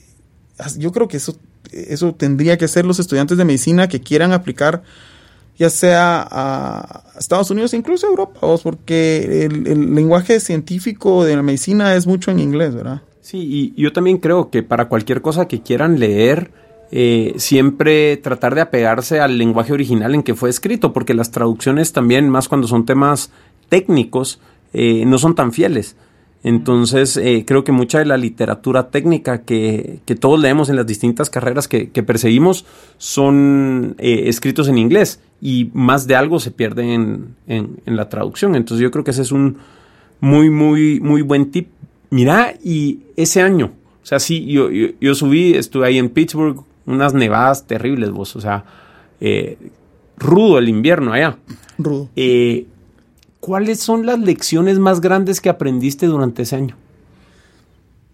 yo 0.77 0.93
creo 0.93 1.09
que 1.09 1.17
eso, 1.17 1.35
eso 1.71 2.15
tendría 2.15 2.57
que 2.57 2.69
ser 2.69 2.85
los 2.85 2.99
estudiantes 2.99 3.37
de 3.37 3.43
medicina 3.43 3.89
que 3.89 3.99
quieran 3.99 4.31
aplicar 4.31 4.83
ya 5.57 5.69
sea 5.69 6.27
a 6.29 7.03
Estados 7.17 7.49
Unidos, 7.51 7.73
incluso 7.73 8.07
a 8.07 8.09
Europa, 8.09 8.39
porque 8.61 9.45
el, 9.45 9.95
lenguaje 9.95 10.39
científico 10.39 11.23
de 11.23 11.35
la 11.35 11.41
medicina 11.41 11.95
es 11.95 12.07
mucho 12.07 12.31
en 12.31 12.39
inglés, 12.39 12.75
¿verdad? 12.75 13.01
Sí, 13.21 13.73
y 13.75 13.81
yo 13.81 13.91
también 13.93 14.17
creo 14.17 14.49
que 14.49 14.63
para 14.63 14.87
cualquier 14.87 15.21
cosa 15.21 15.47
que 15.47 15.61
quieran 15.61 15.99
leer, 15.99 16.51
eh, 16.91 17.33
siempre 17.37 18.17
tratar 18.17 18.53
de 18.53 18.61
apegarse 18.61 19.19
al 19.19 19.37
lenguaje 19.37 19.73
original 19.73 20.13
en 20.13 20.23
que 20.23 20.35
fue 20.35 20.49
escrito, 20.49 20.93
porque 20.93 21.13
las 21.13 21.31
traducciones 21.31 21.93
también, 21.93 22.29
más 22.29 22.47
cuando 22.47 22.67
son 22.67 22.85
temas 22.85 23.31
técnicos, 23.69 24.39
eh, 24.73 25.05
no 25.05 25.17
son 25.17 25.35
tan 25.35 25.53
fieles. 25.53 25.95
Entonces, 26.45 27.17
eh, 27.17 27.43
creo 27.47 27.63
que 27.63 27.71
mucha 27.71 27.97
de 27.97 28.05
la 28.05 28.17
literatura 28.17 28.91
técnica 28.91 29.41
que, 29.41 29.99
todos 30.19 30.39
leemos 30.39 30.69
en 30.69 30.75
las 30.75 30.85
distintas 30.85 31.31
carreras 31.31 31.67
que, 31.67 31.87
perseguimos 32.03 32.65
son 32.99 33.95
eh, 33.97 34.25
escritos 34.27 34.67
en 34.67 34.77
inglés 34.77 35.21
y 35.41 35.69
más 35.73 36.07
de 36.07 36.15
algo 36.15 36.39
se 36.39 36.51
pierde 36.51 36.93
en, 36.93 37.35
la 37.85 38.09
traducción. 38.09 38.55
Entonces, 38.55 38.83
yo 38.83 38.91
creo 38.91 39.03
que 39.03 39.11
ese 39.11 39.21
es 39.21 39.31
un 39.31 39.57
muy, 40.19 40.49
muy, 40.49 40.99
muy 40.99 41.21
buen 41.21 41.51
tip. 41.51 41.69
Mira, 42.09 42.53
y 42.63 42.99
ese 43.15 43.41
año, 43.41 43.71
o 44.01 44.05
sea, 44.05 44.19
sí, 44.19 44.45
yo, 44.45 44.69
yo, 44.69 45.15
subí, 45.15 45.53
estuve 45.53 45.87
ahí 45.87 45.97
en 45.97 46.09
Pittsburgh, 46.09 46.63
unas 46.85 47.13
nevadas 47.13 47.67
terribles, 47.67 48.11
vos, 48.11 48.35
o 48.35 48.41
sea, 48.41 48.63
eh, 49.19 49.57
rudo 50.17 50.57
el 50.57 50.69
invierno 50.69 51.13
allá. 51.13 51.37
Rudo. 51.77 52.09
¿Cuáles 53.39 53.79
son 53.79 54.07
las 54.07 54.19
lecciones 54.19 54.79
más 54.79 55.01
grandes 55.01 55.39
que 55.39 55.49
aprendiste 55.49 56.07
durante 56.07 56.43
ese 56.43 56.55
año? 56.55 56.75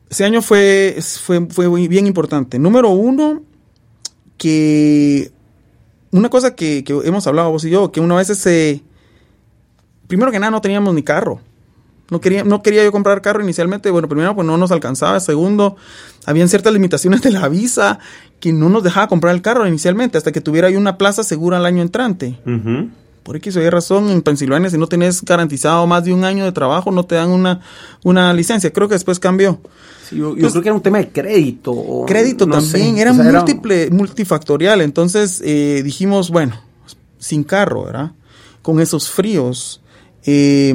Ese 0.10 0.26
año 0.26 0.42
fue, 0.42 0.98
fue, 1.24 1.48
fue 1.50 1.88
bien 1.88 2.06
importante. 2.06 2.60
Número 2.60 2.90
uno, 2.90 3.42
que 4.38 5.32
una 6.12 6.30
cosa 6.30 6.56
que, 6.56 6.84
hemos 7.04 7.28
hablado 7.28 7.52
vos 7.52 7.66
y 7.66 7.70
yo, 7.70 7.92
que 7.92 8.00
una 8.00 8.16
vez 8.16 8.28
se... 8.28 8.82
Primero 10.08 10.32
que 10.32 10.40
nada, 10.40 10.52
no 10.52 10.62
teníamos 10.62 10.94
ni 10.94 11.04
carro. 11.04 11.40
No 12.10 12.20
quería, 12.20 12.44
no 12.44 12.62
quería 12.62 12.84
yo 12.84 12.92
comprar 12.92 13.22
carro 13.22 13.42
inicialmente. 13.42 13.90
Bueno, 13.90 14.10
primero, 14.10 14.36
pues 14.36 14.46
no 14.46 14.58
nos 14.58 14.72
alcanzaba. 14.72 15.22
Segundo, 15.22 15.78
habían 16.26 16.50
ciertas 16.50 16.74
limitaciones 16.74 17.22
de 17.22 17.32
la 17.32 17.48
visa 17.48 18.00
que 18.42 18.52
no 18.52 18.68
nos 18.68 18.84
dejaba 18.84 19.08
comprar 19.08 19.34
el 19.34 19.42
carro 19.42 19.66
inicialmente 19.66 20.18
hasta 20.18 20.34
que 20.34 20.42
tuviera 20.42 20.70
yo 20.70 20.78
una 20.78 20.98
plaza 20.98 21.24
segura 21.24 21.58
el 21.58 21.66
año 21.66 21.82
entrante. 21.82 22.38
por 23.24 23.38
X 23.38 23.56
o 23.56 23.62
Y 23.62 23.70
razón, 23.70 24.10
en 24.10 24.22
Pensilvania, 24.22 24.70
si 24.70 24.78
no 24.78 24.88
tenés 24.88 25.24
garantizado 25.24 25.88
más 25.88 26.04
de 26.04 26.12
un 26.12 26.26
año 26.26 26.44
de 26.44 26.52
trabajo, 26.52 26.92
no 26.92 27.06
te 27.06 27.16
dan 27.16 27.30
una, 27.30 27.62
una 28.04 28.34
licencia. 28.34 28.74
Creo 28.74 28.90
que 28.90 28.96
después 28.96 29.20
cambió. 29.20 29.62
Yo, 30.12 30.36
creo 30.36 30.62
que 30.62 30.70
era 30.70 30.74
un 30.74 30.82
tema 30.82 30.98
de 31.00 31.10
crédito. 31.10 32.04
Crédito 32.08 32.48
también, 32.48 32.98
era 32.98 33.14
múltiple, 33.14 33.90
multifactorial. 33.90 34.82
Entonces 34.82 35.42
eh, 35.44 35.82
dijimos, 35.84 36.30
bueno, 36.30 36.62
sin 37.20 37.44
carro, 37.44 37.86
¿verdad? 37.86 38.12
Con 38.62 38.80
esos 38.80 39.10
fríos. 39.10 39.82
Eh, 40.26 40.74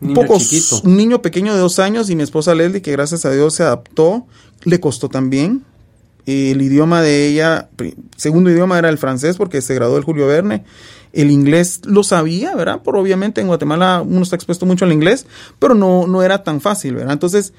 un 0.00 0.14
poco 0.14 0.38
un 0.84 0.96
niño 0.96 1.22
pequeño 1.22 1.54
de 1.54 1.60
dos 1.60 1.78
años 1.78 2.10
y 2.10 2.16
mi 2.16 2.22
esposa 2.22 2.54
Leslie, 2.54 2.82
que 2.82 2.92
gracias 2.92 3.24
a 3.24 3.30
Dios 3.30 3.54
se 3.54 3.62
adaptó, 3.62 4.26
le 4.64 4.78
costó 4.78 5.08
también. 5.08 5.64
el 6.26 6.60
idioma 6.60 7.02
de 7.02 7.28
ella, 7.28 7.68
segundo 8.16 8.50
idioma 8.50 8.78
era 8.78 8.88
el 8.88 8.98
francés 8.98 9.36
porque 9.36 9.62
se 9.62 9.74
graduó 9.74 9.96
el 9.96 10.04
Julio 10.04 10.26
Verne. 10.26 10.64
El 11.12 11.30
inglés 11.30 11.80
lo 11.84 12.02
sabía, 12.02 12.54
¿verdad? 12.54 12.82
Por 12.82 12.96
obviamente 12.96 13.40
en 13.40 13.46
Guatemala 13.46 14.02
uno 14.06 14.22
está 14.22 14.36
expuesto 14.36 14.66
mucho 14.66 14.84
al 14.84 14.92
inglés, 14.92 15.26
pero 15.58 15.74
no, 15.74 16.06
no 16.06 16.22
era 16.22 16.44
tan 16.44 16.60
fácil, 16.60 16.96
¿verdad? 16.96 17.14
Entonces, 17.14 17.54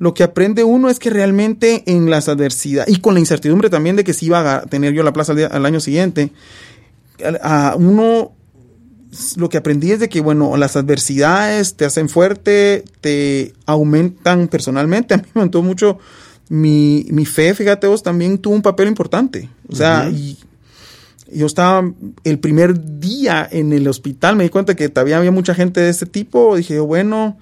lo 0.00 0.14
que 0.14 0.22
aprende 0.22 0.64
uno 0.64 0.88
es 0.88 0.98
que 0.98 1.10
realmente 1.10 1.84
en 1.84 2.08
las 2.08 2.30
adversidades, 2.30 2.92
y 2.92 3.00
con 3.00 3.12
la 3.12 3.20
incertidumbre 3.20 3.68
también 3.68 3.96
de 3.96 4.02
que 4.02 4.14
si 4.14 4.26
iba 4.26 4.56
a 4.56 4.62
tener 4.62 4.94
yo 4.94 5.02
la 5.02 5.12
plaza 5.12 5.34
al, 5.50 5.66
año 5.66 5.78
siguiente, 5.78 6.32
a 7.42 7.74
uno 7.76 8.32
lo 9.36 9.50
que 9.50 9.58
aprendí 9.58 9.92
es 9.92 10.00
de 10.00 10.08
que, 10.08 10.22
bueno, 10.22 10.56
las 10.56 10.76
adversidades 10.76 11.74
te 11.74 11.84
hacen 11.84 12.08
fuerte, 12.08 12.82
te 13.02 13.52
aumentan 13.66 14.48
personalmente. 14.48 15.14
A 15.14 15.18
mí 15.18 15.24
me 15.34 15.42
aumentó 15.42 15.62
mucho 15.62 15.98
mi, 16.48 17.06
mi 17.10 17.26
fe, 17.26 17.52
fíjate 17.52 17.86
vos, 17.86 18.02
también 18.02 18.38
tuvo 18.38 18.54
un 18.54 18.62
papel 18.62 18.88
importante. 18.88 19.50
O 19.68 19.76
sea, 19.76 20.08
y 20.08 20.38
yo 21.30 21.44
estaba 21.44 21.92
el 22.24 22.38
primer 22.38 23.00
día 23.00 23.46
en 23.50 23.74
el 23.74 23.86
hospital, 23.86 24.36
me 24.36 24.44
di 24.44 24.48
cuenta 24.48 24.74
que 24.76 24.88
todavía 24.88 25.18
había 25.18 25.30
mucha 25.30 25.54
gente 25.54 25.80
de 25.80 25.90
este 25.90 26.06
tipo. 26.06 26.56
Dije, 26.56 26.80
bueno, 26.80 27.36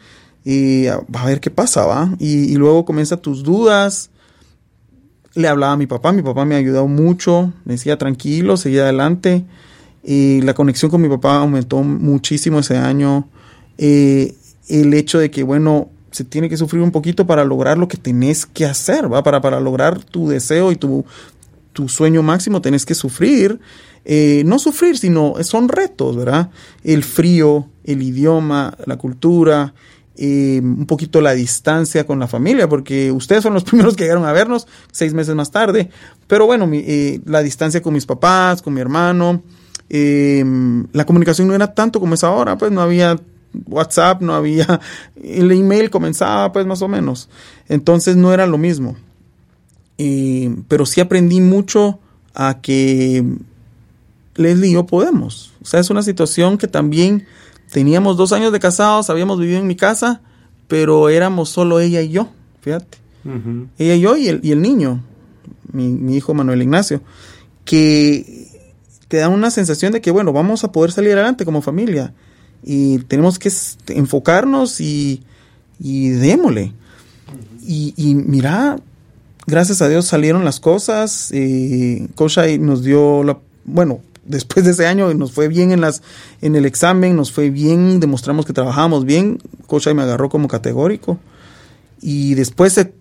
y 0.45 0.87
a 0.87 1.01
ver 1.27 1.41
qué 1.41 1.51
pasa, 1.51 1.85
¿va? 1.87 2.15
Y, 2.19 2.55
luego 2.57 2.85
comienza 2.85 3.17
tus 3.17 3.43
dudas. 3.43 4.11
Le 5.35 5.47
hablaba 5.47 5.75
a 5.75 5.77
mi 5.77 5.87
papá, 5.87 6.13
mi 6.13 6.23
papá 6.23 6.45
me 6.45 6.57
ayudó 6.57 6.89
mucho, 6.89 7.53
me 7.65 7.75
decía 7.75 7.99
tranquilo, 7.99 8.57
seguía 8.57 8.83
adelante. 8.83 9.45
La 10.03 10.55
conexión 10.55 10.91
con 10.91 11.03
mi 11.03 11.09
papá 11.09 11.37
aumentó 11.37 11.83
muchísimo 11.83 12.61
ese 12.61 12.77
año. 12.77 13.29
Eh, 13.77 14.35
el 14.69 14.95
hecho 14.95 15.19
de 15.19 15.31
que, 15.31 15.43
bueno, 15.43 15.91
se 16.11 16.25
tiene 16.25 16.49
que 16.49 16.57
sufrir 16.57 16.83
un 16.83 16.91
poquito 16.91 17.27
para 17.27 17.45
lograr 17.45 17.79
lo 17.79 17.89
que 17.89 17.97
tenés 17.97 18.47
que 18.47 18.65
hacer, 18.65 19.13
¿va? 19.13 19.23
Para, 19.23 19.41
para 19.41 19.61
lograr 19.61 20.03
tu 20.03 20.29
deseo 20.29 20.73
y 20.73 20.77
tu, 20.77 21.05
tu 21.73 21.89
sueño 21.89 22.23
máximo 22.23 22.63
tenés 22.63 22.87
que 22.87 22.95
sufrir. 22.95 23.61
Eh, 24.05 24.43
no 24.47 24.59
sufrir, 24.59 24.97
sino 24.97 25.35
son 25.43 25.69
retos, 25.69 26.17
¿verdad? 26.17 26.51
El 26.83 27.05
frío, 27.05 27.69
el 27.85 28.03
idioma, 28.03 28.77
la 28.87 28.97
cultura, 28.97 29.75
eh, 30.19 30.61
un 30.63 30.87
poquito 30.87 31.21
la 31.21 31.33
distancia 31.33 32.05
con 32.05 32.19
la 32.19 32.27
familia, 32.27 32.69
porque 32.69 33.11
ustedes 33.11 33.43
son 33.43 33.55
los 33.55 33.65
primeros 33.65 33.97
que 33.97 34.05
llegaron 34.05 34.27
a 34.27 34.33
vernos 34.33 34.67
seis 34.93 35.15
meses 35.15 35.35
más 35.35 35.51
tarde. 35.51 35.89
Pero 36.27 36.45
bueno, 36.47 36.69
la 37.25 37.43
distancia 37.43 37.81
con 37.81 37.95
mis 37.95 38.05
papás, 38.05 38.61
con 38.61 38.75
mi 38.75 38.81
hermano, 38.81 39.43
Em, 39.91 40.87
la 40.93 41.07
comunicación 41.07 41.49
no 41.49 41.55
era 41.55 41.73
tanto 41.75 41.99
como 41.99 42.15
es 42.15 42.23
ahora, 42.23 42.59
pues 42.59 42.71
no 42.71 42.83
había 42.83 43.19
WhatsApp, 43.67 44.21
no 44.21 44.35
había, 44.35 44.81
el 45.23 45.51
email 45.51 45.91
comenzaba 45.91 46.53
pues 46.53 46.67
más 46.67 46.83
o 46.83 46.89
menos, 46.89 47.29
entonces 47.69 48.17
no 48.17 48.33
era 48.33 48.47
lo 48.47 48.59
mismo. 48.59 48.97
pero 50.69 50.87
sí 50.87 51.01
aprendí 51.01 51.41
mucho 51.41 51.99
a 52.35 52.61
que 52.61 53.25
Leslie 54.37 54.71
y 54.71 54.73
yo 54.75 54.87
podemos. 54.87 55.53
O 55.63 55.65
sea, 55.65 55.81
es 55.81 55.91
una 55.91 56.03
situación 56.03 56.59
que 56.59 56.69
también 56.69 57.27
teníamos 57.71 58.17
dos 58.17 58.33
años 58.33 58.53
de 58.53 58.61
casados, 58.61 59.11
habíamos 59.11 59.39
vivido 59.39 59.59
en 59.59 59.67
mi 59.67 59.77
casa, 59.77 60.21
pero 60.67 61.09
éramos 61.09 61.51
solo 61.51 61.81
ella 61.81 62.03
y 62.03 62.11
yo, 62.11 62.29
fíjate. 62.61 62.99
Ella 63.79 63.95
y 63.95 64.01
yo 64.01 64.17
y 64.17 64.29
el, 64.29 64.41
y 64.43 64.53
el 64.53 64.63
niño, 64.63 65.05
mi, 65.73 65.89
mi 65.89 66.17
hijo 66.17 66.33
Manuel 66.33 66.63
Ignacio, 66.63 67.03
que 67.65 68.49
te 69.09 69.19
da 69.19 69.29
una 69.29 69.51
sensación 69.51 69.93
de 69.93 70.01
que, 70.01 70.11
bueno, 70.11 70.33
vamos 70.33 70.65
a 70.65 70.73
poder 70.73 70.93
salir 70.93 71.13
adelante 71.13 71.45
como 71.45 71.63
familia 71.63 72.15
y 72.63 72.99
tenemos 73.01 73.39
que 73.39 73.51
enfocarnos 73.89 74.81
y, 74.81 75.23
y 75.79 76.11
démosle. 76.11 76.73
Y, 77.67 78.15
mira, 78.15 78.79
gracias 79.47 79.83
a 79.83 79.89
Dios 79.89 80.07
salieron 80.07 80.43
las 80.45 80.59
cosas. 80.59 81.31
Eh, 81.33 82.09
nos 82.61 82.83
dio 82.83 83.23
la, 83.23 83.39
bueno, 83.67 84.01
después 84.29 84.65
de 84.65 84.73
ese 84.73 84.87
año 84.87 85.13
nos 85.15 85.33
fue 85.33 85.49
bien 85.49 85.73
en 85.73 85.81
las 85.81 86.03
en 86.41 86.55
el 86.55 86.65
examen, 86.67 87.17
nos 87.17 87.33
fue 87.33 87.51
bien, 87.51 87.99
demostramos 88.01 88.47
que 88.47 88.53
trabajamos 88.53 89.05
bien. 89.05 89.39
Koshai 89.67 89.95
me 89.95 90.03
agarró 90.03 90.29
como 90.29 90.49
categórico. 90.49 91.19
Y 92.01 92.35
después 92.35 92.75
se 92.75 92.93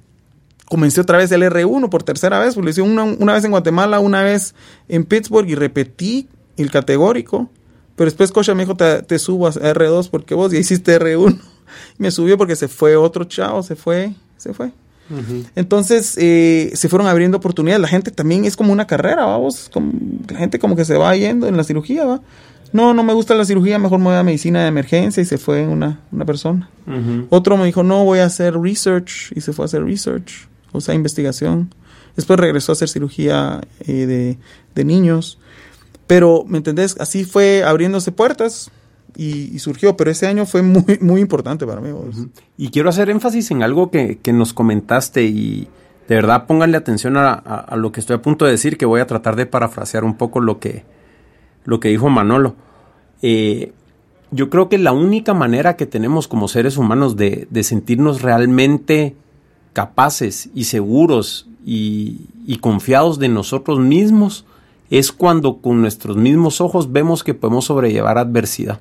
comencé 0.65 1.01
otra 1.01 1.17
vez 1.17 1.31
el 1.31 1.43
R1 1.43 1.89
por 1.89 2.03
tercera 2.03 2.39
vez, 2.39 2.57
lo 2.57 2.69
hice 2.69 2.81
una, 2.81 3.03
una, 3.03 3.33
vez 3.33 3.43
en 3.45 3.51
Guatemala, 3.51 3.99
una 3.99 4.21
vez 4.23 4.53
en 4.89 5.05
Pittsburgh 5.05 5.47
y 5.49 5.55
repetí 5.55 6.27
el 6.57 6.71
categórico. 6.71 7.49
Pero 7.95 8.05
después 8.05 8.31
Cocha 8.31 8.53
me 8.53 8.63
dijo, 8.63 8.75
te, 8.75 9.19
subo 9.19 9.47
a 9.47 9.53
R2 9.53 10.09
porque 10.09 10.35
vos 10.35 10.51
ya 10.51 10.59
hiciste 10.59 10.99
R1. 10.99 11.39
Y 11.99 12.03
me 12.03 12.11
subió 12.11 12.37
porque 12.37 12.55
se 12.55 12.69
fue 12.69 12.95
otro 12.95 13.25
chavo, 13.25 13.61
se 13.61 13.75
fue, 13.75 14.13
se 14.37 14.53
fue. 14.53 14.71
Entonces 15.55 16.15
eh, 16.17 16.71
se 16.73 16.89
fueron 16.89 17.07
abriendo 17.07 17.37
oportunidades. 17.37 17.81
La 17.81 17.87
gente 17.87 18.11
también 18.11 18.45
es 18.45 18.55
como 18.55 18.73
una 18.73 18.87
carrera, 18.87 19.25
vamos. 19.25 19.69
La 20.29 20.37
gente 20.37 20.59
como 20.59 20.75
que 20.75 20.85
se 20.85 20.95
va 20.97 21.15
yendo 21.15 21.47
en 21.47 21.57
la 21.57 21.63
cirugía, 21.63 22.05
va. 22.05 22.21
No, 22.73 22.93
no 22.93 23.03
me 23.03 23.13
gusta 23.13 23.33
la 23.33 23.45
cirugía, 23.45 23.79
mejor 23.79 23.99
me 23.99 24.05
voy 24.05 24.15
a 24.15 24.23
medicina 24.23 24.61
de 24.61 24.67
emergencia 24.67 25.21
y 25.21 25.25
se 25.25 25.37
fue 25.37 25.65
una, 25.65 26.01
una 26.11 26.25
persona. 26.25 26.69
Otro 27.29 27.57
me 27.57 27.65
dijo, 27.65 27.83
no, 27.83 28.03
voy 28.03 28.19
a 28.19 28.25
hacer 28.25 28.59
research 28.59 29.31
y 29.35 29.41
se 29.41 29.53
fue 29.53 29.63
a 29.63 29.67
hacer 29.67 29.83
research 29.83 30.47
o 30.71 30.81
sea, 30.81 30.95
investigación. 30.95 31.73
Después 32.15 32.39
regresó 32.39 32.71
a 32.71 32.73
hacer 32.73 32.89
cirugía 32.89 33.61
eh, 33.81 34.37
de, 34.73 34.85
niños. 34.85 35.39
Pero, 36.07 36.45
¿me 36.47 36.57
entendés? 36.57 36.95
Así 36.99 37.25
fue 37.25 37.63
abriéndose 37.63 38.11
puertas 38.11 38.71
y, 39.17 39.57
surgió, 39.59 39.97
pero 39.97 40.11
ese 40.11 40.27
año 40.27 40.45
fue 40.45 40.61
muy, 40.61 40.99
muy 41.01 41.21
importante 41.21 41.65
para 41.65 41.81
mí. 41.81 41.89
Y 42.57 42.69
quiero 42.69 42.89
hacer 42.89 43.09
énfasis 43.09 43.49
en 43.51 43.63
algo 43.63 43.89
que, 43.89 44.19
nos 44.31 44.53
comentaste 44.53 45.23
y 45.23 45.67
de 46.07 46.15
verdad 46.15 46.45
pónganle 46.45 46.77
atención 46.77 47.15
a, 47.17 47.73
lo 47.75 47.91
que 47.91 47.99
estoy 47.99 48.17
a 48.17 48.21
punto 48.21 48.45
de 48.45 48.51
decir, 48.51 48.77
que 48.77 48.85
voy 48.85 49.01
a 49.01 49.07
tratar 49.07 49.35
de 49.35 49.45
parafrasear 49.45 50.03
un 50.03 50.15
poco 50.15 50.39
lo 50.39 50.59
que, 50.59 50.83
lo 51.65 51.79
que 51.79 51.89
dijo 51.89 52.09
Manolo. 52.09 52.55
Eh, 53.21 53.73
yo 54.29 54.49
creo 54.49 54.69
que 54.69 54.77
la 54.77 54.91
única 54.91 55.33
manera 55.33 55.75
que 55.75 55.85
tenemos 55.85 56.27
como 56.27 56.47
seres 56.47 56.77
humanos 56.77 57.15
de, 57.15 57.47
de 57.49 57.63
sentirnos 57.63 58.21
realmente 58.21 59.15
capaces 59.73 60.49
y 60.53 60.65
seguros 60.65 61.47
y, 61.63 62.57
confiados 62.61 63.19
de 63.19 63.29
nosotros 63.29 63.79
mismos 63.79 64.45
es 64.89 65.11
cuando 65.11 65.57
con 65.57 65.81
nuestros 65.81 66.17
mismos 66.17 66.61
ojos 66.61 66.91
vemos 66.91 67.23
que 67.23 67.33
podemos 67.33 67.65
sobrellevar 67.65 68.17
adversidad. 68.17 68.79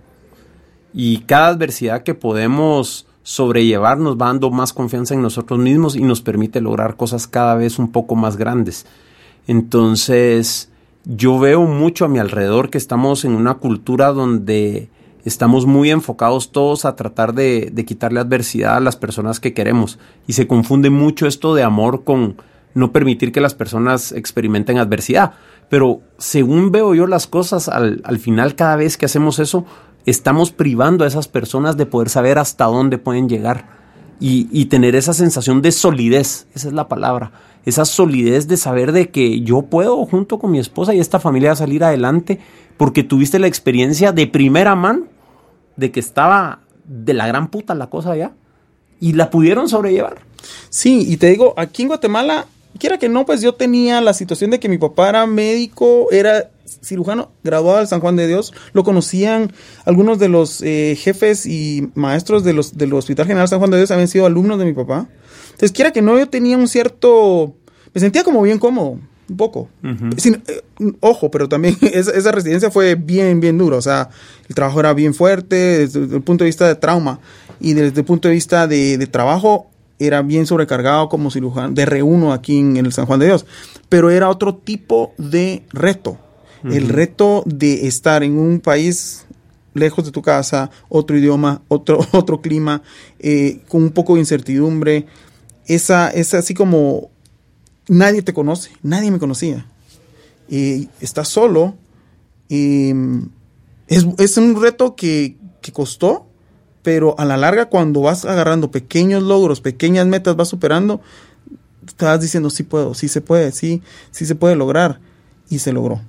Y 0.93 1.19
cada 1.21 1.49
adversidad 1.49 2.03
que 2.03 2.15
podemos 2.15 3.07
sobrellevar 3.23 3.99
nos 3.99 4.17
va 4.17 4.27
dando 4.27 4.51
más 4.51 4.73
confianza 4.73 5.15
en 5.15 5.23
nosotros 5.23 5.59
mismos 5.59 5.97
y 5.97 6.03
nos 6.03 6.21
permite 6.23 6.61
lograr 6.61 6.97
cosas 6.97 7.27
cada 7.27 7.55
vez 7.57 7.79
un 7.79 7.91
poco 7.91 8.15
más 8.15 8.37
grandes. 8.37 8.87
Entonces, 9.47 10.71
yo 11.05 11.39
veo 11.39 11.63
mucho 11.63 12.05
a 12.05 12.09
mi 12.09 12.19
alrededor 12.19 12.71
que 12.71 12.79
estamos 12.79 13.25
en 13.25 13.33
una 13.33 13.55
cultura 13.55 14.13
donde 14.13 14.91
estamos 15.25 15.67
muy 15.67 15.91
enfocados 15.91 16.53
todos 16.53 16.85
a 16.85 16.95
tratar 16.95 17.35
de, 17.35 17.73
quitarle 17.87 18.21
adversidad 18.21 18.77
a 18.77 18.81
las 18.81 18.97
personas 18.97 19.41
que 19.41 19.55
queremos. 19.55 19.99
Y 20.29 20.35
se 20.35 20.47
confunde 20.47 20.91
mucho 20.91 21.27
esto 21.27 21.55
de 21.55 21.65
amor 21.65 22.05
con 22.05 22.37
no 22.75 22.93
permitir 22.93 23.33
que 23.33 23.41
las 23.41 23.55
personas 23.55 24.13
experimenten 24.13 24.79
adversidad. 24.79 25.33
Pero 25.69 26.01
según 26.17 26.71
veo 26.71 26.95
yo 26.95 27.09
las 27.09 27.27
cosas, 27.27 27.69
al, 27.69 28.19
final 28.21 28.55
cada 28.55 28.77
vez 28.77 28.97
que 28.97 29.07
hacemos 29.07 29.41
eso, 29.41 29.65
estamos 30.07 30.53
privando 30.53 31.05
a 31.05 31.09
esas 31.09 31.29
personas 31.29 31.77
de 31.77 31.87
poder 31.87 32.09
saber 32.09 32.39
hasta 32.39 32.65
dónde 32.65 32.99
pueden 32.99 33.29
llegar. 33.29 33.77
Y, 34.19 34.49
y, 34.51 34.65
tener 34.67 34.97
esa 34.97 35.13
sensación 35.13 35.61
de 35.61 35.73
solidez, 35.73 36.47
esa 36.55 36.69
es 36.69 36.73
la 36.73 36.89
palabra, 36.89 37.33
esa 37.67 37.85
solidez 37.85 38.49
de 38.49 38.57
saber 38.57 38.93
de 38.93 39.11
que 39.11 39.43
yo 39.43 39.61
puedo 39.61 40.07
junto 40.07 40.39
con 40.39 40.53
mi 40.53 40.59
esposa 40.59 40.95
y 40.95 41.01
esta 41.01 41.21
familia 41.21 41.55
salir 41.55 41.85
adelante 41.85 42.41
porque 42.79 43.05
tuviste 43.05 43.39
la 43.39 43.47
experiencia 43.47 44.13
de 44.13 44.27
primera 44.27 44.75
mano 44.75 45.05
de 45.77 45.91
que 45.91 46.01
estaba 46.01 46.61
de 46.85 47.13
la 47.13 47.27
gran 47.27 47.49
puta 47.49 47.75
la 47.75 47.91
cosa 47.91 48.13
allá 48.13 48.33
y 49.01 49.13
la 49.13 49.31
pudieron 49.31 49.69
sobrellevar. 49.69 50.19
Sí, 50.71 51.05
y 51.07 51.17
te 51.17 51.29
digo, 51.29 51.55
aquí 51.57 51.83
en 51.83 51.89
Guatemala, 51.89 52.47
quiera 52.79 52.99
que 52.99 53.09
no, 53.09 53.27
pues 53.27 53.41
yo 53.41 53.55
tenía 53.55 54.01
la 54.01 54.13
situación 54.13 54.51
de 54.51 54.61
que 54.61 54.69
mi 54.69 54.79
papá 54.79 55.09
era 55.09 55.27
médico, 55.27 56.09
era 56.11 56.51
cirujano 56.67 57.31
graduado 57.43 57.79
del 57.79 57.87
San 57.87 58.01
Juan 58.01 58.17
de 58.17 58.27
Dios, 58.27 58.53
lo 58.73 58.85
conocían 58.85 59.53
algunos 59.85 60.19
de 60.19 60.29
los 60.29 60.63
eh, 60.63 60.97
jefes 60.99 61.47
y 61.47 61.91
maestros 61.95 62.45
de 62.45 62.53
los, 62.53 62.77
del 62.77 62.93
Hospital 62.93 63.27
General 63.27 63.49
San 63.49 63.59
Juan 63.59 63.71
de 63.71 63.79
Dios, 63.79 63.91
habían 63.91 64.09
sido 64.09 64.27
alumnos 64.27 64.59
de 64.59 64.65
mi 64.65 64.73
papá. 64.73 65.09
Entonces, 65.47 65.73
quiera 65.73 65.93
que 65.93 66.03
no, 66.03 66.19
yo 66.19 66.29
tenía 66.29 66.57
un 66.57 66.69
cierto, 66.69 67.55
me 67.95 68.01
sentía 68.01 68.25
como 68.25 68.43
bien 68.43 68.59
cómodo. 68.59 68.99
un 69.29 69.37
poco. 69.37 69.69
Sin, 70.17 70.43
eh, 70.47 70.63
ojo, 71.01 71.31
pero 71.31 71.49
también 71.49 71.77
esa, 71.81 72.13
esa, 72.13 72.33
residencia 72.33 72.71
fue 72.71 72.95
bien, 72.95 73.41
bien 73.41 73.59
dura. 73.59 73.77
O 73.77 73.83
sea, 73.83 74.11
el 74.49 74.55
trabajo 74.55 74.81
era 74.81 74.93
bien 74.93 75.15
fuerte 75.15 75.57
desde, 75.57 76.01
el 76.01 76.23
punto 76.23 76.45
de 76.45 76.49
vista 76.49 76.67
de 76.67 76.75
trauma 76.75 77.21
y 77.59 77.73
desde 77.73 78.01
el 78.01 78.05
punto 78.05 78.29
de 78.29 78.35
vista 78.35 78.67
de, 78.67 78.99
de 78.99 79.07
trabajo 79.07 79.71
era 79.99 80.23
bien 80.23 80.47
sobrecargado 80.47 81.09
como 81.09 81.31
cirujano 81.31 81.73
de 81.75 81.87
R1 81.87 82.35
aquí 82.35 82.59
en, 82.59 82.77
el 82.77 82.93
San 82.93 83.07
Juan 83.07 83.21
de 83.21 83.27
Dios. 83.27 83.47
Pero 83.89 84.11
era 84.11 84.29
otro 84.29 84.55
tipo 84.55 85.13
de 85.19 85.65
reto. 85.73 86.19
El 86.65 86.89
reto 86.89 87.45
de 87.47 87.87
estar 87.87 88.25
en 88.25 88.37
un 88.39 88.59
país 88.59 89.25
lejos 89.77 90.05
de 90.05 90.11
tu 90.11 90.23
casa, 90.23 90.71
otro 90.89 91.17
idioma, 91.17 91.63
otro, 91.69 92.01
otro 92.13 92.41
clima, 92.41 92.83
eh, 93.21 93.61
con 93.69 93.85
un 93.85 93.91
poco 93.91 94.15
de 94.15 94.21
incertidumbre. 94.21 95.07
Esa, 95.67 96.11
es 96.11 96.35
así 96.35 96.55
como 96.55 97.11
nadie 97.89 98.23
te 98.23 98.33
conoce, 98.35 98.71
nadie 98.83 99.11
me 99.11 99.19
conocía. 99.19 99.67
Y 100.49 100.89
estás 101.01 101.29
solo. 101.29 101.75
Y 102.49 102.93
es, 103.89 104.07
es, 104.19 104.37
un 104.37 104.61
reto 104.61 104.97
que, 104.97 105.37
que, 105.61 105.73
costó, 105.73 106.27
pero 106.87 107.17
a 107.19 107.25
la 107.25 107.37
larga 107.37 107.65
cuando 107.65 108.01
vas 108.03 108.25
agarrando 108.25 108.71
pequeños 108.71 109.21
logros, 109.21 109.61
pequeñas 109.61 110.07
metas, 110.07 110.37
vas 110.37 110.47
superando, 110.47 111.01
estás 111.85 112.21
diciendo 112.21 112.49
sí 112.49 112.63
puedo, 112.63 112.95
sí 112.95 113.09
se 113.09 113.21
puede, 113.21 113.51
sí, 113.51 113.83
sí 114.13 114.25
se 114.25 114.37
puede 114.37 114.55
lograr. 114.55 115.01
Y 115.51 115.59
se 115.59 115.73
logró. 115.73 116.01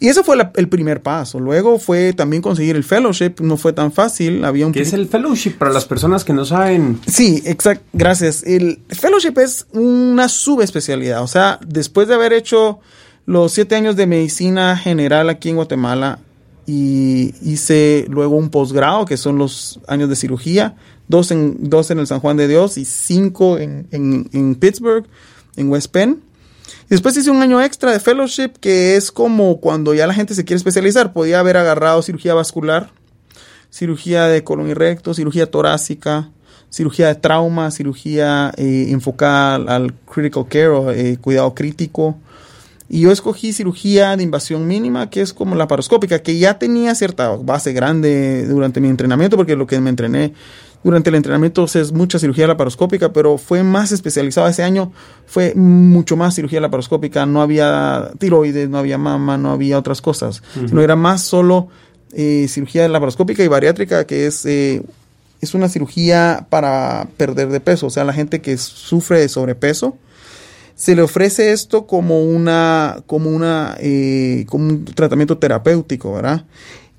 Y 0.00 0.08
eso 0.08 0.22
fue 0.22 0.36
el 0.56 0.68
primer 0.68 1.00
paso. 1.00 1.40
Luego 1.40 1.78
fue 1.78 2.12
también 2.12 2.42
conseguir 2.42 2.76
el 2.76 2.84
fellowship. 2.84 3.36
No 3.40 3.56
fue 3.56 3.72
tan 3.72 3.90
fácil. 3.90 4.44
Había 4.44 4.66
un 4.66 4.74
¿Qué 4.74 4.82
es 4.82 4.92
el 4.92 5.08
fellowship 5.08 5.52
para 5.52 5.72
las 5.72 5.86
personas 5.86 6.24
que 6.24 6.34
no 6.34 6.44
saben? 6.44 7.00
Sí, 7.06 7.42
exacto. 7.46 7.84
Gracias. 7.94 8.42
El 8.42 8.80
fellowship 8.90 9.38
es 9.38 9.66
una 9.72 10.28
subespecialidad. 10.28 11.22
O 11.22 11.26
sea, 11.26 11.58
después 11.66 12.06
de 12.06 12.16
haber 12.16 12.34
hecho 12.34 12.80
los 13.24 13.52
siete 13.52 13.76
años 13.76 13.96
de 13.96 14.06
medicina 14.06 14.76
general 14.76 15.30
aquí 15.30 15.48
en 15.48 15.56
Guatemala 15.56 16.18
y 16.66 17.34
hice 17.42 18.06
luego 18.08 18.36
un 18.36 18.50
posgrado, 18.50 19.04
que 19.04 19.16
son 19.16 19.38
los 19.38 19.80
años 19.88 20.08
de 20.08 20.16
cirugía, 20.16 20.76
dos 21.08 21.30
en, 21.30 21.56
dos 21.68 21.90
en 21.90 21.98
el 21.98 22.06
San 22.06 22.20
Juan 22.20 22.36
de 22.36 22.48
Dios 22.48 22.78
y 22.78 22.84
cinco 22.84 23.58
en, 23.58 23.88
en, 23.90 24.54
Pittsburgh, 24.54 25.06
en 25.56 25.68
West 25.70 25.90
Penn 25.90 26.22
Después 26.88 27.16
hice 27.16 27.30
un 27.30 27.40
año 27.40 27.62
extra 27.62 27.90
de 27.90 28.00
fellowship, 28.00 28.50
que 28.60 28.96
es 28.96 29.10
como 29.10 29.60
cuando 29.60 29.94
ya 29.94 30.06
la 30.06 30.12
gente 30.12 30.34
se 30.34 30.44
quiere 30.44 30.58
especializar. 30.58 31.14
Podía 31.14 31.40
haber 31.40 31.56
agarrado 31.56 32.02
cirugía 32.02 32.34
vascular, 32.34 32.90
cirugía 33.70 34.26
de 34.26 34.44
colon 34.44 34.68
y 34.68 34.74
recto, 34.74 35.14
cirugía 35.14 35.50
torácica, 35.50 36.30
cirugía 36.68 37.08
de 37.08 37.14
trauma, 37.14 37.70
cirugía 37.70 38.52
eh, 38.58 38.88
enfocada 38.90 39.54
al 39.74 39.94
critical 39.94 40.46
care 40.48 40.68
o 40.68 40.90
eh, 40.90 41.16
cuidado 41.18 41.54
crítico. 41.54 42.18
Y 42.92 43.00
yo 43.00 43.10
escogí 43.10 43.54
cirugía 43.54 44.14
de 44.18 44.22
invasión 44.22 44.66
mínima, 44.66 45.08
que 45.08 45.22
es 45.22 45.32
como 45.32 45.54
la 45.54 45.66
paroscópica, 45.66 46.18
que 46.18 46.36
ya 46.36 46.58
tenía 46.58 46.94
cierta 46.94 47.30
base 47.36 47.72
grande 47.72 48.46
durante 48.46 48.82
mi 48.82 48.88
entrenamiento, 48.88 49.38
porque 49.38 49.56
lo 49.56 49.66
que 49.66 49.80
me 49.80 49.88
entrené 49.88 50.34
durante 50.84 51.08
el 51.08 51.16
entrenamiento 51.16 51.64
es 51.64 51.90
mucha 51.90 52.18
cirugía 52.18 52.46
laparoscópica, 52.46 53.10
pero 53.10 53.38
fue 53.38 53.62
más 53.62 53.92
especializado. 53.92 54.46
Ese 54.46 54.62
año 54.62 54.92
fue 55.24 55.54
mucho 55.54 56.18
más 56.18 56.34
cirugía 56.34 56.60
laparoscópica. 56.60 57.24
No 57.24 57.40
había 57.40 58.10
tiroides, 58.18 58.68
no 58.68 58.76
había 58.76 58.98
mama, 58.98 59.38
no 59.38 59.52
había 59.52 59.78
otras 59.78 60.02
cosas. 60.02 60.42
Sino 60.52 60.82
era 60.82 60.94
más 60.94 61.22
solo 61.22 61.68
eh, 62.12 62.44
cirugía 62.46 62.86
laparoscópica 62.90 63.42
y 63.42 63.48
bariátrica, 63.48 64.06
que 64.06 64.26
es, 64.26 64.44
eh, 64.44 64.82
es 65.40 65.54
una 65.54 65.70
cirugía 65.70 66.46
para 66.50 67.08
perder 67.16 67.48
de 67.48 67.60
peso. 67.60 67.86
O 67.86 67.90
sea, 67.90 68.04
la 68.04 68.12
gente 68.12 68.42
que 68.42 68.58
sufre 68.58 69.18
de 69.18 69.30
sobrepeso, 69.30 69.96
se 70.74 70.94
le 70.96 71.02
ofrece 71.02 71.52
esto 71.52 71.86
como 71.86 72.24
una, 72.24 73.02
como 73.06 73.30
una, 73.30 73.76
eh, 73.80 74.46
como 74.48 74.66
un 74.66 74.84
tratamiento 74.84 75.38
terapéutico, 75.38 76.12
¿verdad? 76.14 76.44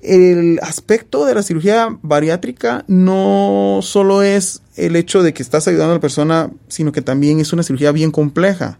el 0.04 0.60
aspecto 0.62 1.24
de 1.24 1.34
la 1.34 1.42
cirugía 1.42 1.98
bariátrica 2.02 2.84
no 2.86 3.80
solo 3.82 4.22
es 4.22 4.62
el 4.76 4.96
hecho 4.96 5.22
de 5.22 5.32
que 5.32 5.42
estás 5.42 5.66
ayudando 5.66 5.92
a 5.92 5.96
la 5.96 6.00
persona, 6.00 6.50
sino 6.68 6.92
que 6.92 7.00
también 7.00 7.40
es 7.40 7.52
una 7.52 7.62
cirugía 7.62 7.90
bien 7.90 8.10
compleja, 8.10 8.78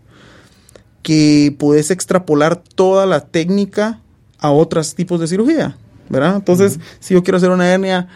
que 1.02 1.54
puedes 1.58 1.90
extrapolar 1.90 2.56
toda 2.56 3.06
la 3.06 3.20
técnica 3.20 4.00
a 4.38 4.50
otros 4.50 4.94
tipos 4.94 5.18
de 5.18 5.26
cirugía, 5.26 5.78
¿verdad? 6.10 6.36
Entonces, 6.36 6.78
si 7.00 7.14
yo 7.14 7.22
quiero 7.22 7.38
hacer 7.38 7.50
una 7.50 7.72
hernia, 7.72 8.08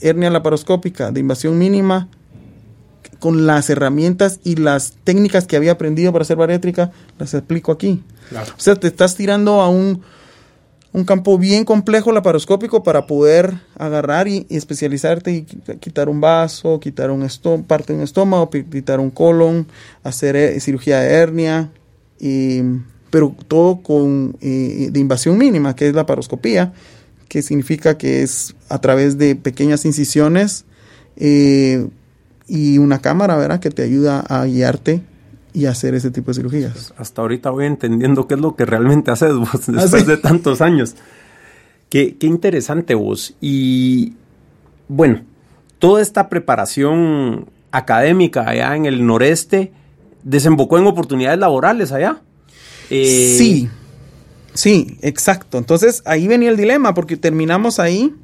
hernia 0.00 0.30
laparoscópica 0.30 1.10
de 1.10 1.20
invasión 1.20 1.58
mínima, 1.58 2.08
con 3.18 3.46
las 3.46 3.70
herramientas 3.70 4.40
y 4.44 4.56
las 4.56 4.94
técnicas 5.04 5.46
que 5.46 5.56
había 5.56 5.72
aprendido 5.72 6.12
para 6.12 6.22
hacer 6.22 6.36
bariátrica, 6.36 6.92
las 7.18 7.34
explico 7.34 7.72
aquí. 7.72 8.02
O 8.56 8.60
sea, 8.60 8.76
te 8.76 8.86
estás 8.86 9.16
tirando 9.16 9.60
a 9.60 9.68
un 9.68 10.02
un 10.94 11.04
campo 11.04 11.38
bien 11.38 11.64
complejo 11.64 12.12
laparoscópico 12.12 12.84
para 12.84 13.04
poder 13.08 13.52
agarrar 13.76 14.28
y, 14.28 14.46
especializarte 14.48 15.32
y 15.32 15.42
quitar 15.42 16.08
un 16.08 16.20
vaso, 16.20 16.78
quitar 16.78 17.10
un 17.10 17.28
parte 17.66 17.92
de 17.92 17.98
un 17.98 18.04
estómago, 18.04 18.48
quitar 18.48 19.00
un 19.00 19.10
colon, 19.10 19.66
hacer 20.04 20.36
eh, 20.36 20.60
cirugía 20.60 21.00
de 21.00 21.10
hernia, 21.10 21.72
pero 23.10 23.34
todo 23.48 23.82
con 23.82 24.36
eh, 24.40 24.88
de 24.92 25.00
invasión 25.00 25.36
mínima, 25.36 25.74
que 25.74 25.88
es 25.88 25.94
la 25.94 26.06
paroscopía, 26.06 26.72
que 27.28 27.42
significa 27.42 27.98
que 27.98 28.22
es 28.22 28.54
a 28.68 28.80
través 28.80 29.18
de 29.18 29.34
pequeñas 29.34 29.84
incisiones 29.84 30.64
eh, 31.16 31.88
y 32.46 32.78
una 32.78 33.00
cámara, 33.00 33.36
¿verdad? 33.36 33.60
Que 33.60 33.70
te 33.70 33.82
ayuda 33.82 34.20
a 34.20 34.44
guiarte 34.44 35.02
y 35.52 35.66
hacer 35.66 35.94
ese 35.94 36.10
tipo 36.10 36.30
de 36.30 36.34
cirugías. 36.34 36.92
Hasta 36.98 37.22
ahorita 37.22 37.50
voy 37.50 37.66
entendiendo 37.66 38.26
qué 38.26 38.34
es 38.34 38.40
lo 38.40 38.56
que 38.56 38.64
realmente 38.64 39.10
haces 39.10 39.34
vos 39.34 39.68
¿Ah, 39.68 39.72
después 39.72 40.06
de 40.06 40.16
tantos 40.16 40.60
años. 40.60 40.94
Qué, 41.88 42.16
qué 42.16 42.26
interesante 42.26 42.94
vos. 42.94 43.34
Y 43.40 44.14
bueno, 44.88 45.22
toda 45.78 46.02
esta 46.02 46.28
preparación 46.28 47.46
académica 47.70 48.48
allá 48.48 48.74
en 48.76 48.86
el 48.86 49.06
noreste 49.06 49.72
desembocó 50.22 50.78
en 50.78 50.86
oportunidades 50.86 51.38
laborales 51.38 51.92
allá. 51.92 52.22
Eh, 52.90 53.34
sí, 53.38 53.68
sí, 54.54 54.98
exacto. 55.02 55.58
Entonces 55.58 56.02
ahí 56.04 56.26
venía 56.26 56.50
el 56.50 56.56
dilema 56.56 56.94
porque 56.94 57.16
terminamos 57.16 57.78
ahí. 57.78 58.14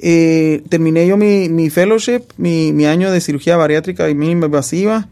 Eh, 0.00 0.62
terminé 0.68 1.06
yo 1.06 1.16
mi, 1.16 1.48
mi 1.48 1.70
fellowship, 1.70 2.22
mi, 2.36 2.72
mi, 2.72 2.86
año 2.86 3.10
de 3.10 3.20
cirugía 3.20 3.56
bariátrica 3.56 4.08
y 4.08 4.14
mínima 4.14 4.46
invasiva 4.46 5.08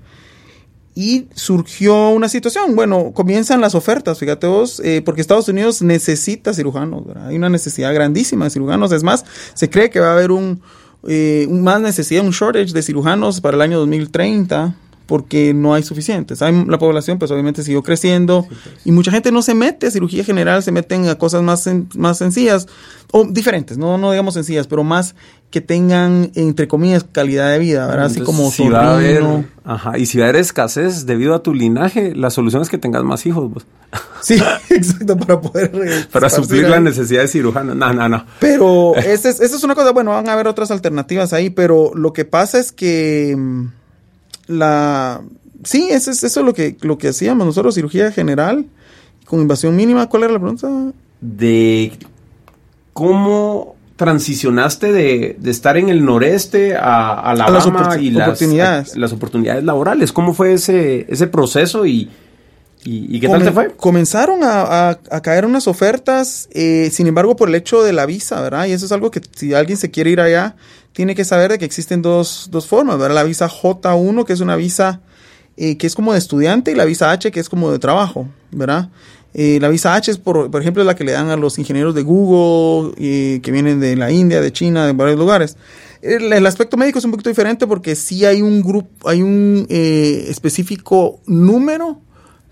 y 0.95 1.27
surgió 1.35 2.09
una 2.11 2.29
situación. 2.29 2.75
Bueno, 2.75 3.13
comienzan 3.13 3.61
las 3.61 3.75
ofertas, 3.75 4.19
fíjate 4.19 4.47
vos, 4.47 4.81
eh, 4.81 5.03
porque 5.05 5.21
Estados 5.21 5.49
Unidos 5.49 5.83
necesita 5.83 6.55
cirujanos, 6.55 7.05
hay 7.27 7.37
una 7.37 7.51
necesidad 7.51 7.93
grandísima 7.93 8.47
de 8.47 8.51
cirujanos. 8.51 8.93
Es 8.93 9.03
más, 9.03 9.25
se 9.55 9.69
cree 9.69 9.91
que 9.91 10.01
va 10.01 10.09
a 10.09 10.13
haber 10.13 10.31
un, 10.31 10.63
eh, 11.07 11.47
más 11.51 11.81
necesidad, 11.81 12.25
un 12.25 12.31
shortage 12.31 12.73
de 12.73 12.83
cirujanos 12.83 13.41
para 13.41 13.57
el 13.57 13.63
año 13.63 13.79
2030 13.79 14.75
porque 15.07 15.55
no 15.55 15.75
hay 15.75 15.83
suficientes. 15.83 16.43
Hay, 16.43 16.65
la 16.67 16.79
población 16.79 17.19
pues 17.19 17.31
obviamente 17.31 17.63
siguió 17.63 17.83
creciendo 17.83 18.45
pues. 18.49 18.61
y 18.85 18.93
mucha 18.93 19.11
gente 19.11 19.33
no 19.33 19.43
se 19.43 19.55
mete 19.55 19.87
a 19.87 19.91
cirugía 19.91 20.25
general, 20.25 20.63
se 20.63 20.73
meten 20.73 21.09
a 21.09 21.17
cosas 21.17 21.43
más, 21.43 21.69
más 21.95 22.19
sencillas 22.19 22.67
o 23.13 23.25
diferentes, 23.25 23.79
no, 23.79 23.99
no 23.99 24.11
digamos 24.11 24.35
sencillas, 24.35 24.67
pero 24.67 24.83
más 24.83 25.15
que 25.51 25.61
tengan, 25.61 26.33
entre 26.35 26.67
comillas, 26.67 27.07
calidad 27.11 27.51
de 27.53 27.59
vida, 27.59 27.87
¿verdad? 27.87 28.07
Así 28.07 28.21
como 28.21 28.51
si 28.51 28.69
va 28.69 28.91
a 28.91 28.95
haber, 28.97 29.25
ajá, 29.65 29.97
y 29.97 30.07
si 30.07 30.19
va 30.19 30.25
a 30.25 30.29
haber 30.29 30.41
escasez 30.41 31.07
debido 31.07 31.35
a 31.35 31.43
tu 31.43 31.55
linaje, 31.55 32.15
la 32.15 32.31
solución 32.31 32.63
es 32.63 32.69
que 32.69 32.79
tengas 32.79 33.05
más 33.05 33.25
hijos. 33.27 33.51
Pues. 33.53 33.65
Sí, 34.21 34.35
exacto, 34.71 35.17
para 35.17 35.41
poder... 35.41 35.71
Eh, 35.75 36.05
para 36.13 36.29
suplir 36.29 36.69
la 36.69 36.81
necesidad 36.81 37.23
de 37.23 37.29
cirujano. 37.29 37.75
No, 37.75 37.93
no, 37.93 38.09
no. 38.09 38.27
Pero 38.41 38.97
esa 38.97 39.29
es, 39.31 39.41
es 39.41 39.63
una 39.63 39.75
cosa, 39.75 39.93
bueno, 39.93 40.11
van 40.11 40.29
a 40.29 40.33
haber 40.33 40.49
otras 40.49 40.71
alternativas 40.71 41.33
ahí, 41.33 41.51
pero 41.51 41.93
lo 41.95 42.13
que 42.13 42.25
pasa 42.25 42.59
es 42.59 42.73
que 42.73 43.35
mm, 43.39 43.67
la... 44.47 45.23
Sí, 45.65 45.89
eso 45.91 46.11
es, 46.11 46.23
eso 46.23 46.43
lo 46.43 46.55
que, 46.55 46.77
lo 46.83 46.99
que 46.99 47.09
hacíamos 47.09 47.47
nosotros, 47.47 47.75
cirugía 47.75 48.13
general, 48.13 48.67
con 49.27 49.41
invasión 49.41 49.75
mínima. 49.75 50.09
¿Cuál 50.09 50.25
era 50.25 50.33
la 50.33 50.39
pregunta? 50.39 50.69
De 51.21 51.93
cómo 52.93 53.77
transicionaste 53.97 54.93
de, 54.93 55.39
estar 55.45 55.77
en 55.77 55.89
el 55.89 56.05
noreste 56.05 56.77
a, 56.77 57.19
a 57.19 57.35
la 57.35 57.49
las 57.49 57.67
y 57.67 57.69
oportunidades. 58.17 58.89
Las, 58.91 58.97
las, 58.97 59.13
oportunidades 59.13 59.65
laborales. 59.65 60.13
¿Cómo 60.13 60.35
fue 60.35 60.53
ese, 60.53 61.07
ese 61.09 61.27
proceso 61.27 61.87
y, 61.87 62.11
y, 62.87 63.21
qué 63.21 63.29
tal 63.29 63.43
te 63.43 63.51
fue? 63.51 63.75
Comenzaron 63.77 64.41
a, 64.43 64.99
caer 65.23 65.45
unas 65.45 65.67
ofertas, 65.67 66.49
eh, 66.53 66.91
sin 66.93 67.07
embargo, 67.09 67.35
por 67.35 67.49
el 67.49 67.55
hecho 67.57 67.83
de 67.83 67.93
la 67.93 68.07
visa, 68.07 68.41
¿verdad? 68.41 68.67
Y 68.67 68.73
eso 68.73 68.87
es 68.87 68.93
algo 68.93 69.11
que 69.11 69.21
si 69.35 69.55
alguien 69.55 69.77
se 69.77 69.91
quiere 69.91 70.11
ir 70.11 70.21
allá, 70.21 70.55
tiene 70.93 71.15
que 71.15 71.25
saber 71.25 71.51
de 71.51 71.59
que 71.59 71.65
existen 71.65 72.01
dos, 72.01 72.49
dos 72.51 72.67
formas, 72.67 72.99
¿verdad? 72.99 73.17
La 73.17 73.25
visa 73.25 73.49
J1, 73.49 74.25
que 74.25 74.33
es 74.33 74.41
una 74.41 74.57
visa 74.57 75.01
eh, 75.57 75.77
que 75.77 75.87
es 75.87 75.95
como 75.95 76.13
de 76.13 76.19
estudiante, 76.19 76.73
y 76.73 76.75
la 76.75 76.85
visa 76.85 77.11
H, 77.11 77.31
que 77.31 77.41
es 77.41 77.49
como 77.49 77.73
de 77.73 77.79
trabajo, 77.79 78.29
¿verdad? 78.51 78.91
Eh, 79.35 79.59
la 79.61 79.69
visa 79.69 79.95
H 79.95 80.11
es, 80.11 80.19
por, 80.19 80.51
por, 80.51 80.61
ejemplo, 80.61 80.85
la 80.85 80.95
que 80.95 81.03
le 81.03 81.13
dan 81.13 81.29
a 81.29 81.37
los 81.37 81.59
ingenieros 81.59 81.95
de 81.95 82.03
Google, 82.03 82.95
eh, 82.99 83.41
que 83.43 83.51
vienen 83.51 83.81
de 83.81 83.97
la 83.97 84.13
India, 84.13 84.41
de 84.41 84.53
China, 84.53 84.87
de 84.87 84.93
varios 84.93 85.19
lugares. 85.19 85.57
El, 86.03 86.47
aspecto 86.47 86.77
médico 86.77 86.99
es 86.99 87.05
un 87.05 87.11
poquito 87.11 87.31
diferente 87.31 87.67
porque 87.67 87.97
sí 87.97 88.25
hay 88.25 88.41
un 88.41 88.63
grupo, 88.63 89.09
hay 89.09 89.23
un 89.23 89.67
específico 89.69 91.21
número 91.27 92.01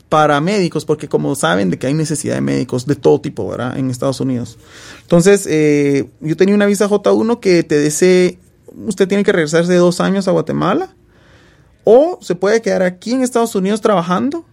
para 0.09 0.41
médicos, 0.41 0.85
porque 0.85 1.09
como 1.09 1.35
saben 1.35 1.71
de 1.71 1.79
que 1.79 1.87
hay 1.87 1.95
necesidad 1.95 2.35
de 2.35 2.41
médicos 2.41 2.87
de 2.87 2.95
todo 2.95 3.21
tipo, 3.21 3.49
¿verdad? 3.49 3.77
En 3.79 3.91
Estados 3.91 4.21
Unidos. 4.21 4.59
Entonces, 5.03 5.47
eh, 5.51 6.09
yo 6.21 6.37
tenía 6.37 6.55
una 6.55 6.67
visa 6.67 6.89
J1 6.89 7.41
que 7.41 7.63
te 7.63 7.81
dice, 7.81 8.39
usted 8.87 9.09
tiene 9.09 9.25
que 9.25 9.33
regresarse 9.33 9.75
dos 9.75 10.01
años 10.01 10.29
a 10.29 10.33
Guatemala, 10.33 10.95
o 11.85 12.19
se 12.23 12.35
puede 12.35 12.63
quedar 12.63 12.83
aquí 12.83 13.13
en 13.13 13.23
Estados 13.23 13.55
Unidos 13.55 13.81
trabajando, 13.81 14.45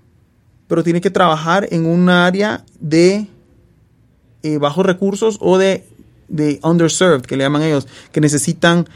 pero 0.67 0.83
tiene 0.83 1.01
que 1.01 1.09
trabajar 1.09 1.67
en 1.71 1.85
un 1.85 2.09
área 2.09 2.65
de 2.79 3.27
eh, 4.43 4.57
bajos 4.57 4.85
recursos 4.85 5.37
o 5.41 5.57
de, 5.57 5.85
de 6.27 6.59
underserved, 6.63 7.21
que 7.21 7.37
le 7.37 7.43
llaman 7.43 7.61
ellos, 7.61 7.87
que 8.11 8.21
necesitan 8.21 8.87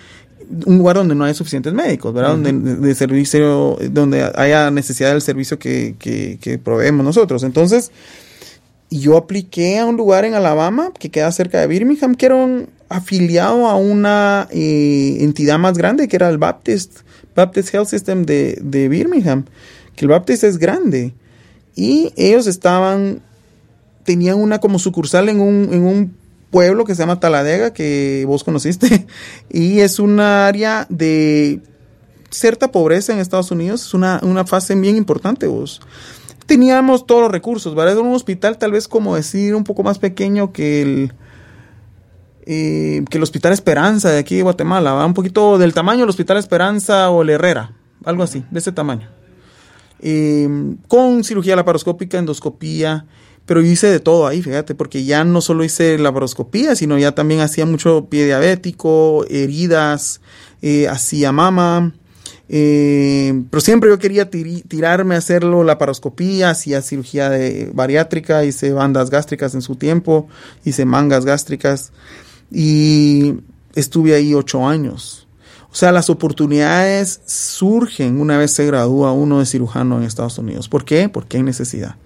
un 0.66 0.78
lugar 0.78 0.96
donde 0.98 1.16
no 1.16 1.24
hay 1.24 1.34
suficientes 1.34 1.74
médicos, 1.74 2.14
¿verdad? 2.14 2.32
donde, 2.32 2.52
de, 2.76 2.96
servicio, 2.96 3.78
donde 3.92 4.32
haya 4.36 4.72
necesidad 4.72 5.12
del 5.12 5.22
servicio 5.22 5.60
que, 5.60 5.96
que, 6.00 6.60
proveemos 6.60 7.06
nosotros. 7.06 7.44
Entonces, 7.44 7.92
yo 8.90 9.18
apliqué 9.18 9.80
a 9.80 9.86
un 9.86 9.98
lugar 9.98 10.26
en 10.26 10.34
Alabama 10.34 10.92
que 10.98 11.10
queda 11.10 11.32
cerca 11.32 11.60
de 11.60 11.68
Birmingham, 11.68 12.16
que 12.16 12.26
era 12.28 12.36
un 12.36 12.70
afiliado 12.90 13.68
a 13.68 13.76
una 13.76 14.48
eh, 14.52 15.18
entidad 15.22 15.58
más 15.60 15.78
grande, 15.78 16.08
que 16.08 16.16
era 16.16 16.30
el 16.30 16.38
Baptist, 16.38 17.00
Baptist 17.36 17.74
Health 17.74 17.88
System 17.88 18.24
de, 18.26 18.58
de 18.62 18.88
Birmingham, 18.88 19.46
que 19.96 20.06
el 20.06 20.10
Baptist 20.10 20.44
es 20.44 20.58
grande. 20.58 21.14
Y 21.76 22.14
ellos 22.16 22.48
estaban, 22.48 23.22
tenían 24.04 24.40
una 24.40 24.60
como 24.60 24.80
sucursal 24.80 25.30
en 25.30 25.42
un, 25.42 25.70
en 25.74 25.84
un 25.84 26.25
pueblo 26.56 26.86
que 26.86 26.96
se 26.96 27.02
llama 27.02 27.20
Taladega, 27.20 27.74
que 27.74 28.24
vos 28.26 28.46
conociste, 28.46 29.08
y 29.50 29.82
es 29.82 30.00
un 30.00 30.22
área 30.22 30.88
de 30.88 31.60
cierta 32.30 32.72
pobreza 32.72 33.12
en 33.12 33.20
Estados 33.20 33.52
Unidos, 33.52 33.88
es 33.88 33.94
una, 33.94 34.46
fase 34.46 34.74
bien 34.76 34.96
importante 34.96 35.48
vos. 35.48 35.82
Teníamos 36.46 37.06
todos 37.06 37.24
los 37.24 37.32
recursos, 37.32 37.76
¿verdad? 37.76 37.96
Era 37.96 38.02
un 38.04 38.16
hospital 38.16 38.58
tal 38.58 38.72
vez 38.72 38.88
como 38.88 39.18
decir 39.18 39.54
un 39.54 39.66
poco 39.66 39.84
más 39.84 40.00
pequeño 40.00 40.54
que 40.54 40.82
el, 40.82 41.14
eh, 42.46 43.04
que 43.10 43.18
el 43.18 43.24
Hospital 43.24 43.52
Esperanza 43.52 44.10
de 44.12 44.20
aquí 44.20 44.38
de 44.38 44.44
Guatemala, 44.44 44.94
¿va? 44.94 45.06
un 45.06 45.14
poquito 45.14 45.58
del 45.58 45.74
tamaño 45.74 46.04
del 46.04 46.10
Hospital 46.10 46.38
Esperanza 46.38 47.10
o 47.10 47.24
el 47.24 47.32
Herrera, 47.32 47.74
algo 48.06 48.24
así, 48.24 48.46
de 48.50 48.60
ese 48.60 48.72
tamaño. 48.72 49.10
Eh, 50.00 50.48
con 50.88 51.26
cirugía 51.26 51.58
laparoscópica, 51.58 52.18
endoscopía, 52.18 53.08
pero 53.46 53.62
yo 53.62 53.68
hice 53.68 53.88
de 53.88 54.00
todo 54.00 54.28
ahí, 54.28 54.42
fíjate, 54.42 54.74
porque 54.76 55.06
ya 55.06 55.24
no 55.24 55.42
solo 55.42 55.64
hice 55.64 55.98
laparoscopía, 55.98 56.76
sino 56.76 56.98
ya 56.98 57.14
también 57.14 57.42
hacía 57.42 57.66
mucho 57.66 58.08
pie 58.10 58.26
diabético, 58.26 59.26
heridas, 59.30 60.22
eh, 60.62 60.88
hacía 60.88 61.32
mama. 61.32 61.94
Eh, 62.48 63.44
pero 63.50 63.62
siempre 63.62 63.90
yo 63.90 63.98
quería 63.98 64.30
tirarme 64.30 65.16
a 65.16 65.20
hacerlo 65.20 65.64
laparoscopía, 65.64 66.52
hacía 66.52 66.82
cirugía 66.82 67.32
bariátrica, 67.74 68.46
hice 68.46 68.72
bandas 68.72 69.10
gástricas 69.10 69.56
en 69.56 69.62
su 69.62 69.76
tiempo, 69.76 70.28
hice 70.64 70.86
mangas 70.86 71.26
gástricas 71.26 71.92
y 72.52 73.36
estuve 73.76 74.16
ahí 74.16 74.34
ocho 74.34 74.68
años. 74.68 75.28
O 75.72 75.76
sea, 75.76 75.92
las 75.92 76.10
oportunidades 76.10 77.20
surgen 77.26 78.22
una 78.22 78.38
vez 78.38 78.52
se 78.52 78.66
gradúa 78.66 79.12
uno 79.12 79.40
de 79.40 79.46
cirujano 79.46 79.98
en 79.98 80.04
Estados 80.04 80.38
Unidos. 80.38 80.70
¿Por 80.70 80.86
qué? 80.86 81.10
Porque 81.10 81.38
hay 81.38 81.44
necesidad. 81.44 81.98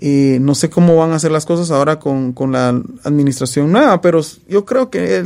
Eh, 0.00 0.38
no 0.40 0.54
sé 0.54 0.70
cómo 0.70 0.96
van 0.96 1.10
a 1.10 1.16
hacer 1.16 1.32
las 1.32 1.44
cosas 1.44 1.72
ahora 1.72 1.98
con, 1.98 2.34
la 2.52 2.68
administración 3.02 3.72
nueva, 3.72 4.00
pero 4.00 4.20
yo 4.48 4.64
creo 4.64 4.90
que 4.90 5.24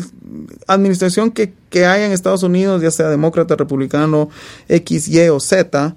la 0.67 0.75
administración 0.75 1.31
que, 1.31 1.53
que 1.69 1.85
hay 1.85 2.05
en 2.05 2.13
Estados 2.13 2.43
Unidos, 2.43 2.81
ya 2.81 2.91
sea 2.91 3.09
demócrata, 3.09 3.55
republicano, 3.55 4.31
X, 4.69 5.09
Y 5.09 5.29
o 5.29 5.41
Z, 5.41 5.95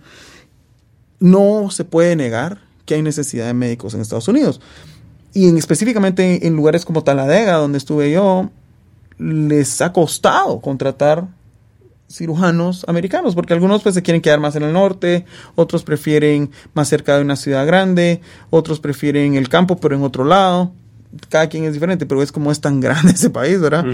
no 1.20 1.70
se 1.72 1.86
puede 1.86 2.18
negar 2.18 2.60
que 2.86 2.96
hay 2.96 3.02
necesidad 3.02 3.48
de 3.48 3.54
médicos 3.54 3.94
en 3.94 4.02
Estados 4.02 4.28
Unidos. 4.28 4.60
Y 5.34 5.48
en, 5.48 5.58
específicamente 5.58 6.46
en 6.46 6.56
lugares 6.56 6.84
como 6.84 7.04
Taladega, 7.04 7.54
donde 7.54 7.78
estuve 7.78 8.12
yo, 8.12 8.50
les 9.18 9.82
ha 9.82 9.94
costado 9.94 10.60
contratar 10.60 11.28
cirujanos 12.10 12.86
americanos, 12.88 13.36
porque 13.36 13.54
algunos 13.54 13.82
pues 13.84 13.96
se 13.96 14.04
quieren 14.04 14.22
quedar 14.22 14.40
más 14.40 14.56
en 14.56 14.64
el 14.64 14.74
norte, 14.74 15.26
otros 15.56 15.84
prefieren 15.84 16.52
más 16.74 16.88
cerca 16.88 17.16
de 17.18 17.24
una 17.24 17.36
ciudad 17.36 17.66
grande, 17.66 18.22
otros 18.50 18.80
prefieren 18.80 19.36
el 19.36 19.50
campo 19.50 19.78
pero 19.78 19.96
en 19.96 20.04
otro 20.04 20.24
lado. 20.24 20.72
Cada 21.30 21.48
quien 21.48 21.64
es 21.64 21.74
diferente, 21.74 22.06
pero 22.06 22.22
es 22.22 22.32
como 22.32 22.52
es 22.52 22.60
tan 22.60 22.80
grande 22.82 23.14
ese 23.14 23.30
país, 23.30 23.60
¿verdad? 23.60 23.86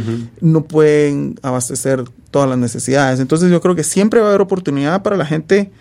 No 0.41 0.63
pueden 0.63 1.39
abastecer 1.43 2.03
todas 2.31 2.49
las 2.49 2.57
necesidades. 2.57 3.19
Entonces 3.19 3.51
yo 3.51 3.61
creo 3.61 3.75
que 3.75 3.83
siempre 3.83 4.19
va 4.19 4.27
a 4.27 4.29
haber 4.29 4.41
oportunidad 4.41 5.03
para 5.03 5.17
la 5.17 5.25
gente 5.25 5.71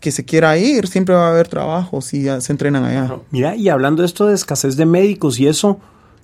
que 0.00 0.10
se 0.10 0.24
quiera 0.24 0.58
ir, 0.58 0.88
siempre 0.88 1.14
va 1.14 1.28
a 1.28 1.30
haber 1.30 1.46
trabajo 1.46 2.00
si 2.00 2.26
se 2.40 2.52
entrenan 2.52 2.84
allá. 2.84 3.18
Mira, 3.30 3.54
y 3.54 3.68
hablando 3.68 4.02
de 4.02 4.06
esto 4.06 4.26
de 4.26 4.34
escasez 4.34 4.76
de 4.76 4.84
médicos 4.84 5.38
y 5.38 5.46
eso, 5.46 5.78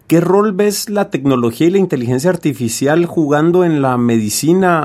¿Qué 0.08 0.22
rol 0.22 0.52
ves 0.52 0.88
la 0.88 1.10
tecnología 1.10 1.66
y 1.66 1.70
la 1.70 1.78
inteligencia 1.78 2.30
artificial 2.30 3.04
jugando 3.04 3.62
en 3.62 3.82
la 3.82 3.98
medicina 3.98 4.80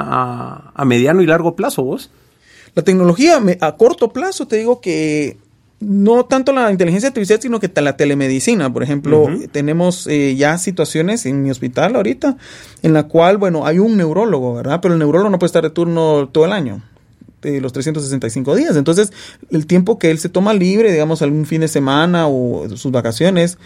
a, 0.75 0.85
mediano 0.85 1.21
y 1.21 1.25
largo 1.25 1.55
plazo 1.55 1.81
vos? 1.81 2.11
La 2.75 2.83
tecnología 2.83 3.41
a 3.61 3.75
corto 3.77 4.11
plazo 4.11 4.47
te 4.47 4.57
digo 4.57 4.81
que 4.81 5.37
no 5.79 6.25
tanto 6.25 6.51
la 6.51 6.69
inteligencia 6.71 7.07
artificial, 7.07 7.39
sino 7.41 7.61
que 7.61 7.71
la 7.81 7.95
telemedicina. 7.95 8.71
Por 8.71 8.83
ejemplo, 8.83 9.29
tenemos 9.53 10.07
eh, 10.07 10.35
ya 10.35 10.57
situaciones 10.57 11.25
en 11.25 11.41
mi 11.41 11.51
hospital 11.51 11.95
ahorita 11.95 12.35
en 12.81 12.91
la 12.91 13.03
cual, 13.03 13.37
bueno, 13.37 13.65
hay 13.65 13.79
un 13.79 13.95
neurólogo, 13.95 14.55
¿verdad? 14.55 14.79
Pero 14.81 14.93
el 14.93 14.99
neurólogo 14.99 15.29
no 15.29 15.39
puede 15.39 15.47
estar 15.47 15.63
de 15.63 15.69
turno 15.69 16.27
todo 16.33 16.43
el 16.45 16.51
año 16.51 16.81
de 17.41 17.61
los 17.61 17.71
365 17.73 18.55
días. 18.55 18.75
Entonces, 18.75 19.13
el 19.51 19.67
tiempo 19.67 19.99
que 19.99 20.11
él 20.11 20.19
se 20.19 20.29
toma 20.29 20.53
libre, 20.53 20.91
digamos, 20.91 21.21
algún 21.21 21.45
fin 21.45 21.61
de 21.61 21.67
semana 21.67 22.27
o 22.27 22.67
sus 22.75 22.91
vacaciones, 22.91 23.57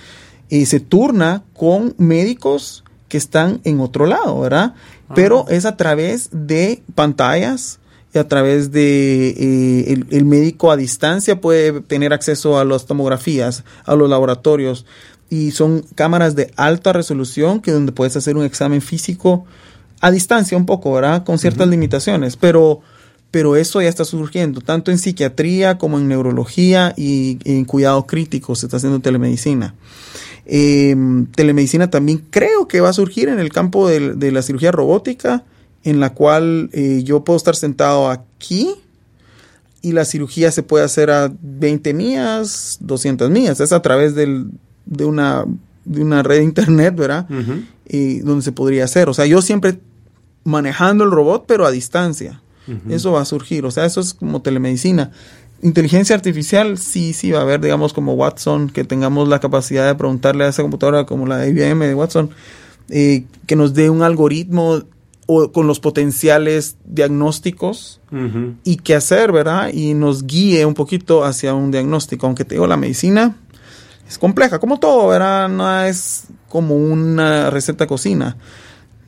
y 0.50 0.66
se 0.66 0.80
turna 0.80 1.44
con 1.54 1.94
médicos 1.98 2.84
que 3.10 3.18
están 3.18 3.62
en 3.64 3.80
otro 3.80 4.06
lado, 4.06 4.40
¿verdad? 4.40 4.74
Pero 5.16 5.46
es 5.48 5.66
a 5.66 5.78
través 5.78 6.30
de 6.32 6.84
pantallas 6.94 7.80
y 8.14 8.20
a 8.20 8.28
través 8.28 8.72
de 8.72 9.30
eh, 9.30 10.04
el, 10.10 10.26
médico 10.26 10.72
a 10.72 10.78
distancia 10.78 11.40
puede 11.40 11.82
tener 11.82 12.14
acceso 12.14 12.60
a 12.60 12.66
las 12.66 12.86
tomografías, 12.86 13.64
a 13.86 13.96
los 13.96 14.10
laboratorios 14.10 14.86
y 15.30 15.52
son 15.52 15.86
cámaras 15.96 16.36
de 16.36 16.52
alta 16.56 16.94
resolución 16.94 17.62
que 17.62 17.72
donde 17.72 17.92
puedes 17.92 18.16
hacer 18.18 18.36
un 18.38 18.46
examen 18.46 18.82
físico 18.82 19.46
a 20.02 20.12
distancia 20.12 20.58
un 20.58 20.66
poco, 20.66 20.94
¿verdad? 20.94 21.24
Con 21.24 21.40
ciertas 21.40 21.68
limitaciones, 21.68 22.36
pero 22.36 22.82
pero 23.30 23.58
eso 23.58 23.82
ya 23.82 23.90
está 23.90 24.06
surgiendo, 24.06 24.62
tanto 24.62 24.90
en 24.90 24.98
psiquiatría 24.98 25.78
como 25.78 25.98
en 25.98 26.08
neurología 26.08 26.94
y 26.96 27.40
en 27.44 27.66
cuidado 27.66 28.08
crítico 28.08 28.56
se 28.56 28.68
está 28.68 28.78
haciendo 28.78 29.02
telemedicina. 29.02 29.76
Em, 30.50 31.26
telemedicina 31.26 31.90
también 31.90 32.24
creo 32.30 32.70
que 32.70 32.80
va 32.80 32.88
a 32.88 32.94
surgir 32.94 33.28
en 33.28 33.40
el 33.40 33.52
campo 33.52 33.90
de, 33.90 34.32
la 34.32 34.42
cirugía 34.42 34.72
robótica, 34.72 35.44
en 35.84 36.00
la 36.00 36.14
cual 36.14 36.70
eh, 36.72 37.02
yo 37.04 37.26
puedo 37.26 37.36
estar 37.36 37.58
sentado 37.58 38.10
aquí 38.10 38.74
y 39.82 39.92
la 39.92 40.06
cirugía 40.06 40.50
se 40.52 40.64
puede 40.64 40.86
hacer 40.86 41.12
a 41.12 41.30
20 41.42 41.94
millas, 41.94 42.78
200 42.80 43.30
millas. 43.30 43.60
Es 43.60 43.74
a 43.74 43.82
través 43.82 44.16
de, 44.16 44.46
una, 45.04 45.44
de 45.84 46.02
una 46.02 46.24
red 46.24 46.38
de 46.38 46.44
internet, 46.46 46.96
¿verdad? 46.96 47.28
y 47.86 48.20
donde 48.20 48.42
se 48.42 48.54
podría 48.54 48.86
hacer. 48.86 49.10
O 49.10 49.14
sea, 49.14 49.26
yo 49.26 49.42
siempre 49.42 49.80
manejando 50.46 51.04
el 51.04 51.12
robot, 51.12 51.44
pero 51.46 51.66
a 51.66 51.72
distancia. 51.72 52.42
Eso 52.90 53.14
va 53.14 53.22
a 53.22 53.26
surgir. 53.26 53.66
O 53.66 53.72
sea, 53.72 53.86
eso 53.86 54.02
es 54.02 54.14
como 54.14 54.42
telemedicina 54.42 55.12
inteligencia 55.62 56.16
artificial, 56.16 56.78
sí, 56.78 57.14
sí 57.14 57.32
va 57.32 57.40
a 57.40 57.42
haber, 57.44 57.62
digamos, 57.62 57.94
como 57.94 58.14
Watson, 58.14 58.70
que 58.70 58.84
tengamos 58.84 59.28
la 59.28 59.40
capacidad 59.40 59.88
de 59.88 59.96
preguntarle 59.96 60.46
a 60.46 60.50
esa 60.50 60.62
computadora 60.62 61.06
como 61.06 61.26
la 61.26 61.38
de 61.38 61.50
IBM 61.50 61.86
de 61.86 61.96
Watson, 61.96 62.30
eh, 62.90 63.26
que 63.46 63.56
nos 63.56 63.74
dé 63.74 63.90
un 63.90 64.02
algoritmo 64.02 64.84
o 65.26 65.52
con 65.52 65.68
los 65.68 65.80
potenciales 65.82 66.78
diagnósticos 66.86 68.00
y 68.64 68.78
qué 68.78 68.96
hacer, 68.96 69.34
¿verdad? 69.34 69.72
Y 69.74 69.94
nos 69.94 70.26
guíe 70.26 70.66
un 70.66 70.74
poquito 70.74 71.26
hacia 71.26 71.54
un 71.54 71.70
diagnóstico, 71.70 72.26
aunque 72.26 72.46
te 72.46 72.56
digo, 72.56 72.66
la 72.66 72.78
medicina 72.78 73.36
es 74.08 74.18
compleja, 74.18 74.60
como 74.60 74.80
todo, 74.80 75.10
¿verdad? 75.10 75.50
No 75.50 75.82
es 75.84 76.28
como 76.48 76.76
una 76.76 77.50
receta 77.50 77.88
cocina. 77.88 78.38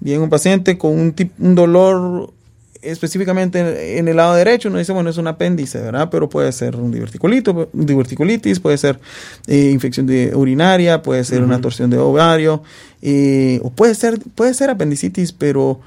Viene 0.01 0.21
un 0.21 0.29
paciente 0.29 0.77
con 0.77 0.91
un, 0.91 1.15
un 1.39 1.55
dolor 1.55 2.33
específicamente 2.81 3.97
en 3.97 4.07
el 4.07 4.15
lado 4.15 4.35
derecho 4.35 4.69
uno 4.69 4.77
dice, 4.77 4.91
bueno, 4.91 5.09
es 5.09 5.17
un 5.17 5.27
apéndice, 5.27 5.79
¿verdad? 5.81 6.09
Pero 6.09 6.29
puede 6.29 6.51
ser 6.51 6.75
un 6.75 6.91
diverticulitis, 6.91 8.59
puede 8.59 8.77
ser 8.77 8.99
eh, 9.47 9.69
infección 9.71 10.05
de 10.05 10.35
urinaria, 10.35 11.01
puede 11.01 11.23
ser 11.23 11.43
una 11.43 11.59
torsión 11.59 11.89
de 11.89 11.97
ovario, 11.97 12.63
eh, 13.01 13.59
o 13.63 13.69
puede 13.69 13.95
ser, 13.95 14.19
puede 14.35 14.53
ser 14.53 14.69
apendicitis, 14.69 15.33
pero, 15.33 15.79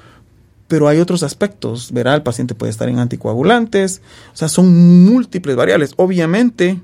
pero 0.69 0.89
hay 0.89 0.99
otros 0.99 1.23
aspectos, 1.23 1.93
¿verdad? 1.93 2.17
El 2.17 2.23
paciente 2.23 2.55
puede 2.55 2.71
estar 2.71 2.89
en 2.89 2.99
anticoagulantes, 2.99 4.03
o 4.33 4.37
sea, 4.37 4.49
son 4.49 5.05
múltiples 5.05 5.57
variables. 5.57 5.93
Obviamente, 5.97 6.81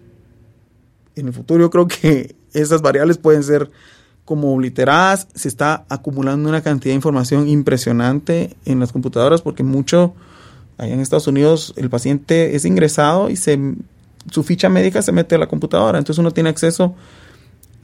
en 1.16 1.26
el 1.26 1.32
futuro 1.32 1.64
yo 1.64 1.70
creo 1.70 1.88
que 1.88 2.34
esas 2.52 2.82
variables 2.82 3.18
pueden 3.18 3.42
ser 3.42 3.70
como 4.28 4.52
obliteradas, 4.52 5.26
se 5.34 5.48
está 5.48 5.86
acumulando 5.88 6.50
una 6.50 6.60
cantidad 6.60 6.90
de 6.90 6.96
información 6.96 7.48
impresionante 7.48 8.54
en 8.66 8.78
las 8.78 8.92
computadoras 8.92 9.40
porque 9.40 9.62
mucho, 9.62 10.12
allá 10.76 10.92
en 10.92 11.00
Estados 11.00 11.28
Unidos, 11.28 11.72
el 11.78 11.88
paciente 11.88 12.54
es 12.54 12.66
ingresado 12.66 13.30
y 13.30 13.36
se 13.36 13.58
su 14.30 14.42
ficha 14.42 14.68
médica 14.68 15.00
se 15.00 15.12
mete 15.12 15.36
a 15.36 15.38
la 15.38 15.46
computadora, 15.46 15.96
entonces 15.96 16.18
uno 16.18 16.30
tiene 16.30 16.50
acceso 16.50 16.94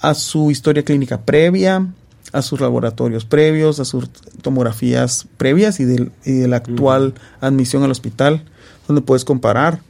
a 0.01 0.13
su 0.13 0.51
historia 0.51 0.85
clínica 0.85 1.23
previa, 1.23 1.95
a 2.31 2.43
sus 2.43 2.61
laboratorios 2.61 3.25
previos, 3.25 3.81
a 3.81 3.87
sus 3.87 4.11
tomografías 4.43 5.27
previas 5.39 5.81
y, 5.81 5.87
del, 5.87 6.13
de 6.27 6.47
la 6.47 6.57
actual 6.57 7.15
admisión 7.41 7.85
al 7.85 7.91
hospital, 7.91 8.45
donde 8.87 9.01
puedes 9.01 9.25
comparar. 9.25 9.81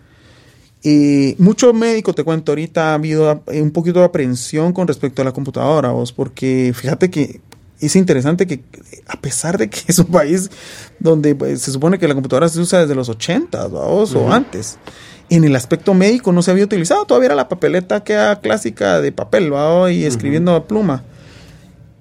Y 0.86 1.34
mucho 1.38 1.72
médico, 1.72 2.12
te 2.12 2.24
cuento, 2.24 2.52
ahorita 2.52 2.90
ha 2.90 2.94
habido 2.94 3.42
un 3.46 3.70
poquito 3.70 4.00
de 4.00 4.04
aprehensión 4.04 4.74
con 4.74 4.86
respecto 4.86 5.22
a 5.22 5.24
la 5.24 5.32
computadora, 5.32 5.90
vos, 5.92 6.12
porque 6.12 6.74
fíjate 6.76 7.10
que 7.10 7.40
es 7.80 7.96
interesante 7.96 8.46
que 8.46 8.62
a 9.08 9.18
pesar 9.18 9.56
de 9.56 9.70
que 9.70 9.80
es 9.86 9.98
un 9.98 10.06
país 10.06 10.50
donde 11.00 11.34
pues, 11.34 11.62
se 11.62 11.72
supone 11.72 11.98
que 11.98 12.06
la 12.06 12.12
computadora 12.12 12.50
se 12.50 12.60
usa 12.60 12.80
desde 12.80 12.94
los 12.94 13.08
80 13.08 13.66
o 13.66 14.30
antes, 14.30 14.76
en 15.30 15.44
el 15.44 15.56
aspecto 15.56 15.94
médico 15.94 16.32
no 16.32 16.42
se 16.42 16.50
había 16.50 16.64
utilizado, 16.64 17.06
todavía 17.06 17.28
era 17.28 17.34
la 17.34 17.48
papeleta 17.48 18.04
que 18.04 18.12
era 18.12 18.40
clásica 18.40 19.00
de 19.00 19.10
papel 19.10 19.54
y 19.90 20.04
escribiendo 20.04 20.54
a 20.54 20.66
pluma 20.66 21.02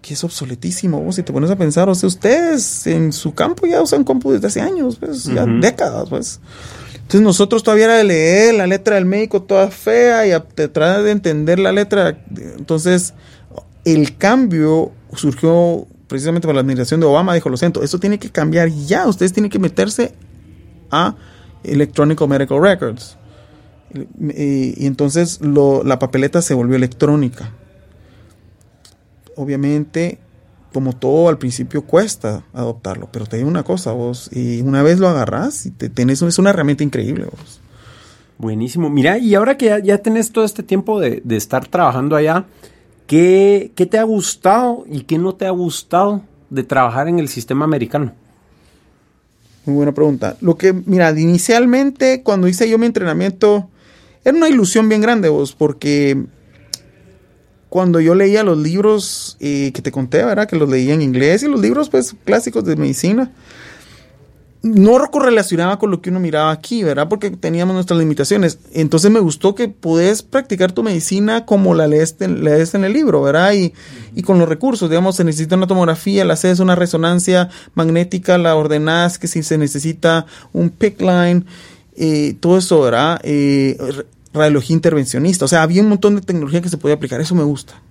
que 0.01 0.13
es 0.13 0.23
obsoletísimo. 0.25 0.99
Vos, 0.99 1.15
si 1.15 1.23
te 1.23 1.31
pones 1.31 1.49
a 1.49 1.55
pensar, 1.55 1.87
o 1.87 1.95
sea, 1.95 2.07
ustedes 2.07 2.85
en 2.85 3.13
su 3.13 3.33
campo 3.33 3.65
ya 3.65 3.81
usan 3.81 4.03
compu 4.03 4.33
desde 4.33 4.47
hace 4.47 4.59
años, 4.59 4.97
pues, 4.99 5.23
ya 5.23 5.45
décadas, 5.45 6.09
pues. 6.09 6.41
Entonces 7.03 7.21
nosotros 7.21 7.63
todavía 7.63 7.85
era 7.85 7.95
de 7.95 8.03
leer 8.03 8.55
la 8.55 8.67
letra 8.67 8.95
del 8.95 9.05
médico 9.05 9.43
toda 9.43 9.69
fea 9.69 10.25
y 10.25 10.31
te 10.55 10.67
tratar 10.67 11.03
de 11.03 11.11
entender 11.11 11.59
la 11.59 11.71
letra. 11.71 12.17
Entonces, 12.57 13.13
el 13.85 14.17
cambio 14.17 14.91
surgió 15.15 15.85
precisamente 16.07 16.47
por 16.47 16.55
la 16.55 16.61
administración 16.61 16.99
de 16.99 17.05
Obama. 17.05 17.33
Dijo, 17.35 17.49
lo 17.49 17.57
siento, 17.57 17.83
esto 17.83 17.99
tiene 17.99 18.19
que 18.19 18.29
cambiar 18.29 18.69
ya. 18.69 19.07
Ustedes 19.07 19.33
tienen 19.33 19.51
que 19.51 19.59
meterse 19.59 20.13
a 20.89 21.15
Electronic 21.63 22.19
Medical 22.21 22.61
Records. 22.61 23.17
Y, 24.19 24.87
entonces 24.87 25.39
la 25.41 25.99
papeleta 25.99 26.41
se 26.41 26.55
volvió 26.55 26.75
electrónica 26.75 27.51
obviamente, 29.35 30.19
como 30.73 30.93
todo 30.93 31.29
al 31.29 31.37
principio 31.37 31.83
cuesta 31.83 32.43
adoptarlo, 32.53 33.07
pero 33.11 33.25
te 33.25 33.37
digo 33.37 33.47
una 33.47 33.63
cosa, 33.63 33.91
vos, 33.93 34.29
y 34.33 34.61
una 34.61 34.83
vez 34.83 34.99
lo 34.99 35.07
agarras 35.07 35.65
y 35.65 35.71
te 35.71 35.89
tenés, 35.89 36.21
es 36.21 36.39
una 36.39 36.49
herramienta 36.49 36.83
increíble, 36.83 37.25
vos. 37.25 37.61
Buenísimo. 38.37 38.89
Mira, 38.89 39.17
y 39.19 39.35
ahora 39.35 39.57
que 39.57 39.81
ya, 39.83 39.97
tenés 39.99 40.31
todo 40.31 40.43
este 40.43 40.63
tiempo 40.63 40.99
de, 40.99 41.21
estar 41.29 41.67
trabajando 41.67 42.15
allá, 42.15 42.45
¿qué, 43.07 43.71
¿qué, 43.75 43.85
te 43.85 43.97
ha 43.99 44.03
gustado 44.03 44.83
y 44.89 45.01
qué 45.01 45.17
no 45.17 45.35
te 45.35 45.45
ha 45.45 45.51
gustado 45.51 46.23
de 46.49 46.63
trabajar 46.63 47.07
en 47.07 47.19
el 47.19 47.29
sistema 47.29 47.63
americano? 47.63 48.13
Muy 49.65 49.75
buena 49.75 49.93
pregunta. 49.93 50.35
Lo 50.41 50.57
que, 50.57 50.73
mira, 50.73 51.17
inicialmente 51.17 52.21
cuando 52.23 52.47
hice 52.47 52.67
yo 52.67 52.77
mi 52.77 52.87
entrenamiento, 52.87 53.69
era 54.25 54.35
una 54.35 54.49
ilusión 54.49 54.89
bien 54.89 55.01
grande, 55.01 55.29
vos, 55.29 55.53
porque 55.53 56.25
cuando 57.73 57.99
yo 57.99 58.13
leía 58.13 58.43
los 58.43 58.59
libros 58.59 59.35
eh, 59.39 59.71
que 59.73 59.81
te 59.81 59.91
conté, 59.91 60.23
¿verdad? 60.23 60.47
Que 60.47 60.57
los 60.57 60.69
leía 60.69 60.93
en 60.93 61.01
inglés 61.01 61.41
y 61.41 61.47
los 61.47 61.59
libros, 61.59 61.89
pues, 61.89 62.15
clásicos 62.23 62.63
de 62.65 62.75
medicina, 62.75 63.31
no 64.61 65.03
correlacionaba 65.09 65.79
con 65.79 65.89
lo 65.89 65.99
que 65.99 66.11
uno 66.11 66.19
miraba 66.19 66.51
aquí, 66.51 66.83
¿verdad? 66.83 67.09
Porque 67.09 67.31
teníamos 67.31 67.73
nuestras 67.73 67.99
limitaciones. 67.99 68.59
Entonces 68.73 69.09
me 69.09 69.19
gustó 69.19 69.55
que 69.55 69.69
puedes 69.69 70.21
practicar 70.21 70.71
tu 70.71 70.83
medicina 70.83 71.47
como 71.47 71.73
la 71.73 71.87
lees, 71.87 72.15
lees 72.19 72.75
en 72.75 72.83
el 72.83 72.93
libro, 72.93 73.23
¿verdad? 73.23 73.53
Y, 73.53 73.73
y, 74.13 74.21
con 74.21 74.37
los 74.37 74.47
recursos, 74.47 74.87
digamos, 74.87 75.15
se 75.15 75.23
necesita 75.23 75.55
una 75.55 75.65
tomografía, 75.65 76.25
la 76.25 76.35
haces 76.35 76.59
una 76.59 76.75
resonancia 76.75 77.49
magnética, 77.73 78.37
la 78.37 78.55
ordenás, 78.55 79.17
que 79.17 79.27
si 79.27 79.41
se 79.41 79.57
necesita 79.57 80.27
un 80.51 80.69
PIC 80.69 81.01
line, 81.01 81.43
eh, 81.95 82.35
todo 82.39 82.59
eso, 82.59 82.81
¿verdad? 82.81 83.19
Eh, 83.23 83.77
radiología 84.33 84.73
intervencionista. 84.75 85.45
O 85.45 85.47
sea, 85.47 85.63
había 85.63 85.81
un 85.81 85.89
montón 85.89 86.15
de 86.15 86.21
tecnología 86.21 86.61
que 86.61 86.69
se 86.69 86.77
podía 86.77 86.95
aplicar. 86.95 87.21
Eso 87.21 87.35
me 87.35 87.43
gusta. 87.43 87.81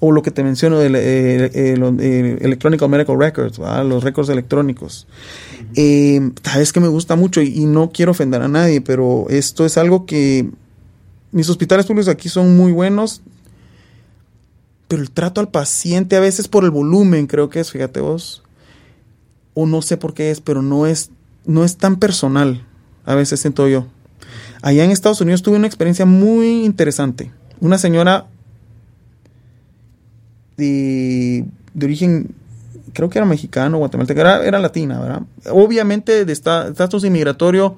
O 0.00 0.10
lo 0.10 0.22
que 0.22 0.30
te 0.30 0.42
menciono 0.42 0.78
del 0.78 0.94
eh, 0.96 1.50
eh, 1.52 2.38
Electronic 2.40 2.80
Medical 2.88 3.18
Records, 3.18 3.58
los 3.58 4.02
récords 4.02 4.30
electrónicos. 4.30 5.06
Eh, 5.74 6.30
sabes 6.42 6.72
que 6.72 6.80
me 6.80 6.88
gusta 6.88 7.14
mucho 7.14 7.42
y, 7.42 7.66
no 7.66 7.90
quiero 7.90 8.12
ofender 8.12 8.40
a 8.40 8.48
nadie, 8.48 8.80
pero 8.80 9.26
esto 9.28 9.66
es 9.66 9.76
algo 9.76 10.06
que 10.06 10.48
mis 11.30 11.48
hospitales 11.50 11.84
públicos 11.84 12.08
aquí 12.08 12.30
son 12.30 12.56
muy 12.56 12.72
buenos, 12.72 13.20
pero 14.88 15.02
el 15.02 15.10
trato 15.10 15.42
al 15.42 15.50
paciente 15.50 16.16
a 16.16 16.20
veces 16.20 16.48
por 16.48 16.64
el 16.64 16.70
volumen, 16.70 17.26
creo 17.26 17.50
que 17.50 17.60
es, 17.60 17.70
fíjate 17.70 18.00
vos, 18.00 18.42
o 19.52 19.66
no 19.66 19.82
sé 19.82 19.98
por 19.98 20.14
qué 20.14 20.30
es, 20.30 20.40
pero 20.40 20.62
no 20.62 20.86
es, 20.86 21.10
no 21.44 21.64
es 21.64 21.76
tan 21.76 21.96
personal, 21.96 22.64
a 23.04 23.14
veces 23.14 23.40
siento 23.40 23.68
yo. 23.68 23.88
Allá 24.64 24.82
en 24.82 24.90
Estados 24.90 25.20
Unidos 25.20 25.42
tuve 25.42 25.58
una 25.58 25.66
experiencia 25.66 26.06
muy 26.06 26.64
interesante. 26.64 27.30
Una 27.60 27.76
señora 27.76 28.24
de, 30.56 31.44
origen, 31.82 32.34
creo 32.94 33.10
que 33.10 33.18
era 33.18 33.26
mexicano, 33.26 33.76
guatemalteca, 33.76 34.22
era, 34.22 34.42
era 34.42 34.58
latina, 34.58 34.98
¿verdad? 34.98 35.22
Obviamente 35.50 36.24
de 36.24 36.32
estatus 36.32 37.04
inmigratorio 37.04 37.76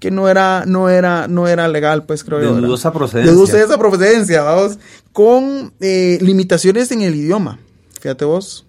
que 0.00 0.10
no 0.10 0.28
era, 0.28 0.64
no 0.66 0.88
era, 0.88 1.28
no 1.28 1.46
era 1.46 1.68
legal, 1.68 2.04
pues 2.04 2.24
creo 2.24 2.40
de 2.40 2.46
dudosa 2.46 2.92
procedencia. 2.92 3.30
De 3.30 3.38
dudosa 3.38 3.78
procedencia, 3.78 4.42
vamos, 4.42 4.80
con 5.12 5.72
eh, 5.78 6.18
limitaciones 6.20 6.90
en 6.90 7.02
el 7.02 7.14
idioma. 7.14 7.60
Fíjate 8.00 8.24
vos 8.24 8.65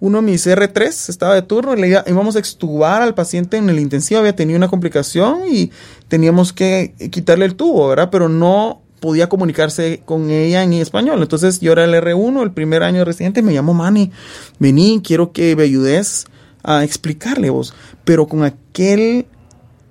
uno 0.00 0.18
de 0.18 0.30
mis 0.30 0.46
R3 0.46 1.08
estaba 1.08 1.34
de 1.34 1.42
turno 1.42 1.74
y 1.74 1.80
le 1.80 1.88
íbamos 2.06 2.36
a 2.36 2.38
extubar 2.38 3.02
al 3.02 3.14
paciente 3.14 3.56
en 3.56 3.70
el 3.70 3.78
intensivo, 3.78 4.20
había 4.20 4.36
tenido 4.36 4.56
una 4.56 4.68
complicación 4.68 5.42
y 5.50 5.70
teníamos 6.08 6.52
que 6.52 6.94
quitarle 7.10 7.46
el 7.46 7.54
tubo, 7.54 7.88
¿verdad? 7.88 8.10
Pero 8.10 8.28
no 8.28 8.82
podía 9.00 9.28
comunicarse 9.28 10.00
con 10.04 10.30
ella 10.30 10.62
en 10.62 10.72
español. 10.74 11.20
Entonces 11.20 11.60
yo 11.60 11.72
era 11.72 11.84
el 11.84 11.92
R1, 11.94 12.42
el 12.42 12.52
primer 12.52 12.82
año 12.82 13.00
de 13.00 13.04
residente, 13.04 13.42
me 13.42 13.52
llamó 13.52 13.74
Manny, 13.74 14.10
vení, 14.58 15.02
quiero 15.04 15.32
que 15.32 15.54
me 15.56 15.62
ayudes 15.64 16.26
a 16.62 16.82
explicarle 16.84 17.50
vos, 17.50 17.74
pero 18.04 18.26
con 18.26 18.42
aquel 18.42 19.26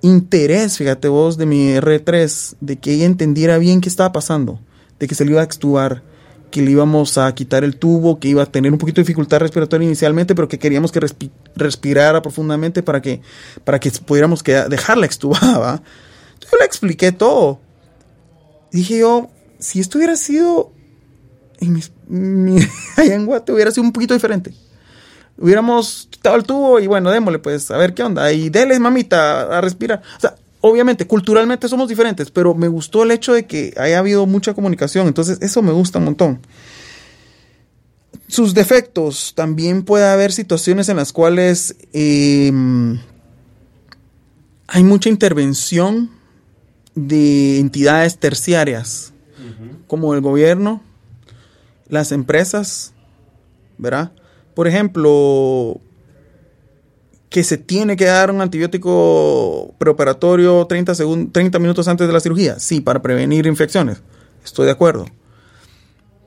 interés, 0.02 0.76
fíjate 0.76 1.08
vos, 1.08 1.38
de 1.38 1.46
mi 1.46 1.68
R3, 1.74 2.56
de 2.60 2.76
que 2.76 2.92
ella 2.92 3.06
entendiera 3.06 3.58
bien 3.58 3.80
qué 3.80 3.88
estaba 3.88 4.12
pasando, 4.12 4.60
de 4.98 5.06
que 5.06 5.14
se 5.14 5.24
le 5.24 5.30
iba 5.30 5.40
a 5.40 5.44
extubar 5.44 6.02
que 6.54 6.62
le 6.62 6.70
íbamos 6.70 7.18
a 7.18 7.34
quitar 7.34 7.64
el 7.64 7.74
tubo, 7.74 8.20
que 8.20 8.28
iba 8.28 8.40
a 8.40 8.46
tener 8.46 8.70
un 8.70 8.78
poquito 8.78 9.00
de 9.00 9.02
dificultad 9.02 9.40
respiratoria 9.40 9.86
inicialmente, 9.86 10.36
pero 10.36 10.46
que 10.46 10.56
queríamos 10.56 10.92
que 10.92 11.00
respirara 11.56 12.22
profundamente 12.22 12.80
para 12.80 13.02
que, 13.02 13.22
para 13.64 13.80
que 13.80 13.90
pudiéramos 13.90 14.44
dejarla 14.44 15.04
extubada. 15.04 15.82
Yo 16.40 16.56
le 16.56 16.64
expliqué 16.64 17.10
todo. 17.10 17.58
Dije 18.70 19.00
yo, 19.00 19.30
si 19.58 19.80
esto 19.80 19.98
hubiera 19.98 20.14
sido 20.14 20.70
en 21.58 21.72
mi, 22.06 22.58
allá 22.96 23.14
en 23.16 23.26
Guate, 23.26 23.52
hubiera 23.52 23.72
sido 23.72 23.82
un 23.82 23.92
poquito 23.92 24.14
diferente. 24.14 24.54
Hubiéramos 25.36 26.06
quitado 26.08 26.36
el 26.36 26.44
tubo 26.44 26.78
y 26.78 26.86
bueno, 26.86 27.10
démosle 27.10 27.40
pues, 27.40 27.68
a 27.72 27.78
ver 27.78 27.94
qué 27.94 28.04
onda. 28.04 28.32
Y 28.32 28.48
dele, 28.48 28.78
mamita, 28.78 29.58
a 29.58 29.60
respirar. 29.60 30.02
O 30.18 30.20
sea, 30.20 30.36
obviamente, 30.66 31.06
culturalmente 31.06 31.68
somos 31.68 31.90
diferentes, 31.90 32.30
pero 32.30 32.54
me 32.54 32.68
gustó 32.68 33.02
el 33.02 33.10
hecho 33.10 33.34
de 33.34 33.44
que 33.44 33.74
haya 33.76 33.98
habido 33.98 34.24
mucha 34.24 34.54
comunicación, 34.54 35.06
entonces 35.06 35.36
eso 35.42 35.60
me 35.60 35.72
gusta 35.72 35.98
un 35.98 36.06
montón. 36.06 36.40
Sus 38.28 38.54
defectos, 38.54 39.34
también 39.34 39.82
puede 39.84 40.06
haber 40.06 40.32
situaciones 40.32 40.88
en 40.88 40.96
las 40.96 41.12
cuales 41.12 41.76
em, 41.92 42.98
hay 44.66 44.84
mucha 44.84 45.10
intervención 45.10 46.10
de 46.94 47.58
entidades 47.58 48.16
terciarias, 48.18 49.12
como 49.86 50.14
el 50.14 50.22
gobierno, 50.22 50.80
las 51.90 52.10
empresas, 52.10 52.94
¿verdad? 53.76 54.12
Por 54.54 54.66
ejemplo, 54.66 55.78
que 57.34 57.42
se 57.42 57.58
tiene 57.58 57.96
que 57.96 58.04
dar 58.04 58.30
un 58.30 58.40
antibiótico 58.40 59.74
preoperatorio 59.78 60.68
30, 60.68 60.92
30 61.32 61.58
minutos 61.58 61.88
antes 61.88 62.06
de 62.06 62.12
la 62.12 62.20
cirugía. 62.20 62.60
Sí, 62.60 62.80
para 62.80 63.02
prevenir 63.02 63.48
infecciones. 63.48 64.02
Estoy 64.44 64.66
de 64.66 64.70
acuerdo. 64.70 65.06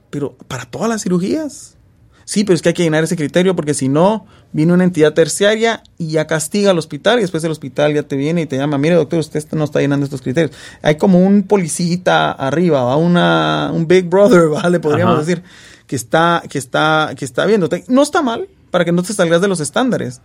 Pero 0.10 0.36
para 0.50 0.66
todas 0.66 0.90
las 0.90 1.04
cirugías. 1.04 1.78
Sí, 2.26 2.44
pero 2.44 2.56
es 2.56 2.62
que 2.62 2.68
hay 2.68 2.74
que 2.74 2.84
llenar 2.84 3.06
ese 3.06 3.16
criterio 3.16 3.56
porque 3.56 3.74
si 3.74 3.88
no, 3.88 4.26
viene 4.52 4.74
una 4.74 4.84
entidad 4.84 5.14
terciaria 5.14 5.82
y 5.98 6.10
ya 6.10 6.28
castiga 6.28 6.72
al 6.72 6.78
hospital 6.78 7.20
y 7.20 7.22
después 7.22 7.42
el 7.46 7.52
hospital 7.52 7.94
ya 7.94 8.04
te 8.04 8.18
viene 8.18 8.42
y 8.42 8.46
te 8.46 8.58
llama, 8.58 8.78
mire 8.78 8.96
doctor, 8.96 9.20
usted 9.20 9.46
no 9.54 9.64
está 9.64 9.80
llenando 9.80 10.04
estos 10.04 10.22
criterios. 10.22 10.52
Hay 10.82 10.98
como 10.98 11.20
un 11.20 11.44
policita 11.44 12.34
arriba, 12.34 12.84
¿va? 12.84 12.98
Una, 12.98 13.72
un 13.74 13.88
big 13.88 14.10
brother, 14.10 14.50
¿vale? 14.50 14.82
Podríamos 14.82 15.26
decir, 15.26 15.42
que 15.88 15.96
está, 15.96 16.44
que 16.50 16.58
está, 16.58 17.14
que 17.16 17.24
está 17.24 17.46
viendo. 17.46 17.70
No 17.88 18.04
está 18.04 18.22
mal 18.22 18.50
para 18.72 18.84
que 18.84 18.92
no 18.92 19.04
te 19.04 19.14
salgas 19.14 19.40
de 19.40 19.48
los 19.48 19.62
estándares. 19.62 20.20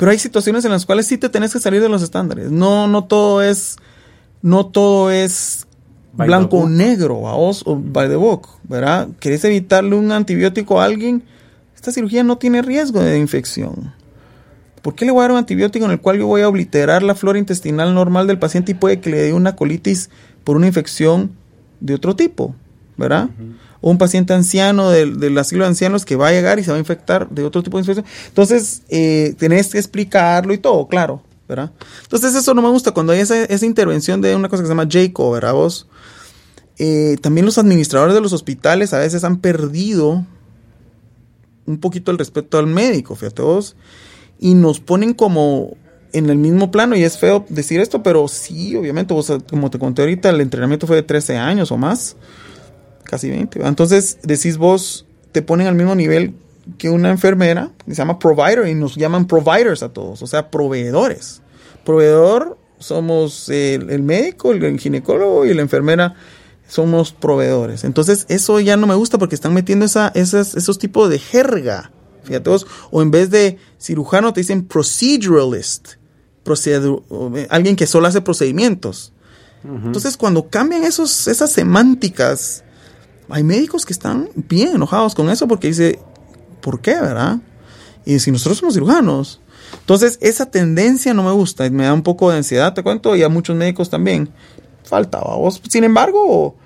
Pero 0.00 0.12
hay 0.12 0.18
situaciones 0.18 0.64
en 0.64 0.70
las 0.70 0.86
cuales 0.86 1.06
sí 1.06 1.18
te 1.18 1.28
tenés 1.28 1.52
que 1.52 1.60
salir 1.60 1.82
de 1.82 1.90
los 1.90 2.00
estándares. 2.00 2.50
No, 2.50 2.88
no 2.88 3.04
todo 3.04 3.42
es, 3.42 3.76
no 4.40 4.64
todo 4.64 5.10
es 5.10 5.66
blanco 6.14 6.60
o 6.60 6.68
negro, 6.70 7.28
a 7.28 7.34
vos, 7.36 7.62
o 7.66 7.76
by 7.76 8.08
the 8.08 8.16
book, 8.16 8.48
¿verdad? 8.62 9.08
¿Querés 9.20 9.44
evitarle 9.44 9.94
un 9.94 10.10
antibiótico 10.10 10.80
a 10.80 10.86
alguien? 10.86 11.22
Esta 11.76 11.92
cirugía 11.92 12.24
no 12.24 12.38
tiene 12.38 12.62
riesgo 12.62 13.02
de 13.02 13.18
infección. 13.18 13.92
¿Por 14.80 14.94
qué 14.94 15.04
le 15.04 15.10
voy 15.10 15.18
a 15.18 15.24
dar 15.24 15.32
un 15.32 15.36
antibiótico 15.36 15.84
en 15.84 15.90
el 15.90 16.00
cual 16.00 16.16
yo 16.16 16.26
voy 16.26 16.40
a 16.40 16.48
obliterar 16.48 17.02
la 17.02 17.14
flora 17.14 17.38
intestinal 17.38 17.92
normal 17.92 18.26
del 18.26 18.38
paciente 18.38 18.72
y 18.72 18.76
puede 18.76 19.00
que 19.00 19.10
le 19.10 19.18
dé 19.18 19.34
una 19.34 19.54
colitis 19.54 20.08
por 20.44 20.56
una 20.56 20.66
infección 20.66 21.32
de 21.80 21.92
otro 21.92 22.16
tipo, 22.16 22.54
¿verdad? 22.96 23.28
O 23.28 23.59
un 23.80 23.98
paciente 23.98 24.32
anciano 24.32 24.90
del, 24.90 25.18
del, 25.18 25.36
asilo 25.38 25.64
de 25.64 25.68
ancianos 25.68 26.04
que 26.04 26.16
va 26.16 26.28
a 26.28 26.32
llegar 26.32 26.58
y 26.58 26.64
se 26.64 26.70
va 26.70 26.76
a 26.76 26.80
infectar 26.80 27.28
de 27.30 27.44
otro 27.44 27.62
tipo 27.62 27.78
de 27.78 27.82
infección. 27.82 28.04
Entonces, 28.28 28.82
eh, 28.88 29.34
tenés 29.38 29.68
que 29.68 29.78
explicarlo 29.78 30.52
y 30.52 30.58
todo, 30.58 30.86
claro, 30.86 31.22
¿verdad? 31.48 31.70
Entonces, 32.02 32.34
eso 32.34 32.54
no 32.54 32.62
me 32.62 32.68
gusta 32.68 32.92
cuando 32.92 33.12
hay 33.12 33.20
esa, 33.20 33.44
esa 33.44 33.66
intervención 33.66 34.20
de 34.20 34.36
una 34.36 34.48
cosa 34.48 34.62
que 34.62 34.66
se 34.66 34.72
llama 34.74 34.88
JACO, 34.90 35.30
¿verdad? 35.30 35.54
Vos, 35.54 35.88
eh, 36.78 37.16
también 37.20 37.46
los 37.46 37.58
administradores 37.58 38.14
de 38.14 38.20
los 38.20 38.32
hospitales 38.32 38.92
a 38.94 38.98
veces 38.98 39.24
han 39.24 39.38
perdido 39.38 40.24
un 41.66 41.78
poquito 41.78 42.10
el 42.10 42.18
respeto 42.18 42.58
al 42.58 42.66
médico, 42.66 43.14
fíjate 43.14 43.42
vos, 43.42 43.76
y 44.38 44.54
nos 44.54 44.80
ponen 44.80 45.14
como 45.14 45.76
en 46.12 46.28
el 46.28 46.36
mismo 46.38 46.70
plano, 46.70 46.96
y 46.96 47.04
es 47.04 47.18
feo 47.18 47.44
decir 47.48 47.80
esto, 47.80 48.02
pero 48.02 48.26
sí, 48.28 48.74
obviamente, 48.76 49.14
vos, 49.14 49.32
como 49.48 49.70
te 49.70 49.78
conté 49.78 50.02
ahorita, 50.02 50.30
el 50.30 50.40
entrenamiento 50.40 50.86
fue 50.86 50.96
de 50.96 51.02
13 51.02 51.36
años 51.36 51.70
o 51.70 51.76
más, 51.76 52.16
casi 53.10 53.28
20. 53.28 53.66
Entonces, 53.66 54.18
decís 54.22 54.56
vos, 54.56 55.06
te 55.32 55.42
ponen 55.42 55.66
al 55.66 55.74
mismo 55.74 55.94
nivel 55.94 56.34
que 56.78 56.88
una 56.88 57.10
enfermera, 57.10 57.70
que 57.84 57.94
se 57.94 57.98
llama 57.98 58.18
provider, 58.18 58.68
y 58.68 58.74
nos 58.74 58.94
llaman 58.94 59.26
providers 59.26 59.82
a 59.82 59.88
todos, 59.92 60.22
o 60.22 60.26
sea, 60.26 60.50
proveedores. 60.50 61.42
Proveedor 61.84 62.56
somos 62.78 63.48
el, 63.48 63.90
el 63.90 64.02
médico, 64.02 64.52
el, 64.52 64.62
el 64.62 64.78
ginecólogo 64.78 65.44
y 65.44 65.52
la 65.52 65.62
enfermera 65.62 66.14
somos 66.68 67.12
proveedores. 67.12 67.84
Entonces, 67.84 68.26
eso 68.28 68.60
ya 68.60 68.76
no 68.76 68.86
me 68.86 68.94
gusta 68.94 69.18
porque 69.18 69.34
están 69.34 69.52
metiendo 69.52 69.84
esa, 69.84 70.12
esas, 70.14 70.54
esos 70.54 70.78
tipos 70.78 71.10
de 71.10 71.18
jerga. 71.18 71.90
Fíjate 72.24 72.48
vos, 72.48 72.66
o 72.90 73.02
en 73.02 73.10
vez 73.10 73.30
de 73.30 73.58
cirujano 73.78 74.32
te 74.32 74.40
dicen 74.40 74.64
proceduralist, 74.64 75.94
procedu 76.44 77.02
alguien 77.48 77.76
que 77.76 77.86
solo 77.86 78.06
hace 78.06 78.20
procedimientos. 78.20 79.12
Uh 79.64 79.68
-huh. 79.68 79.86
Entonces, 79.86 80.16
cuando 80.16 80.48
cambian 80.48 80.84
esos, 80.84 81.26
esas 81.26 81.50
semánticas, 81.50 82.62
hay 83.30 83.42
médicos 83.42 83.84
que 83.84 83.92
están 83.92 84.28
bien 84.34 84.74
enojados 84.74 85.14
con 85.14 85.30
eso 85.30 85.48
porque 85.48 85.68
dice, 85.68 85.98
¿por 86.60 86.80
qué, 86.80 86.94
verdad? 86.94 87.38
Y 88.04 88.18
si 88.18 88.30
nosotros 88.30 88.58
somos 88.58 88.74
cirujanos. 88.74 89.40
Entonces, 89.80 90.18
esa 90.20 90.50
tendencia 90.50 91.14
no 91.14 91.22
me 91.22 91.32
gusta, 91.32 91.68
me 91.70 91.84
da 91.84 91.92
un 91.92 92.02
poco 92.02 92.30
de 92.30 92.38
ansiedad, 92.38 92.74
te 92.74 92.82
cuento, 92.82 93.14
y 93.14 93.22
a 93.22 93.28
muchos 93.28 93.56
médicos 93.56 93.90
también. 93.90 94.28
Faltaba 94.84 95.36
vos. 95.36 95.60
Sin 95.68 95.84
embargo, 95.84 96.56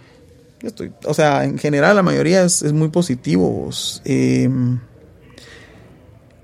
estoy, 0.63 0.93
o 1.07 1.15
sea, 1.15 1.45
en 1.45 1.59
general 1.59 1.97
la 1.97 2.03
mayoría 2.03 2.45
es, 2.45 2.63
es 2.63 2.73
muy 2.73 2.89
positivo. 2.89 3.69
Eh, 4.05 4.49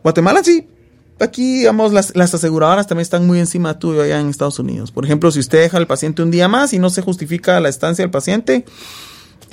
Guatemala 0.02 0.42
sí. 0.42 0.66
Aquí, 1.18 1.58
digamos, 1.58 1.92
las, 1.92 2.16
las, 2.16 2.34
aseguradoras 2.34 2.86
también 2.86 3.02
están 3.02 3.26
muy 3.26 3.38
encima 3.38 3.78
tuyo 3.78 4.00
allá 4.00 4.18
en 4.18 4.30
Estados 4.30 4.58
Unidos. 4.58 4.90
Por 4.90 5.04
ejemplo, 5.04 5.30
si 5.30 5.38
usted 5.38 5.60
deja 5.60 5.76
al 5.76 5.86
paciente 5.86 6.22
un 6.22 6.30
día 6.30 6.48
más 6.48 6.72
y 6.72 6.78
no 6.78 6.88
se 6.88 7.02
justifica 7.02 7.60
la 7.60 7.68
estancia 7.68 8.02
del 8.02 8.10
paciente, 8.10 8.64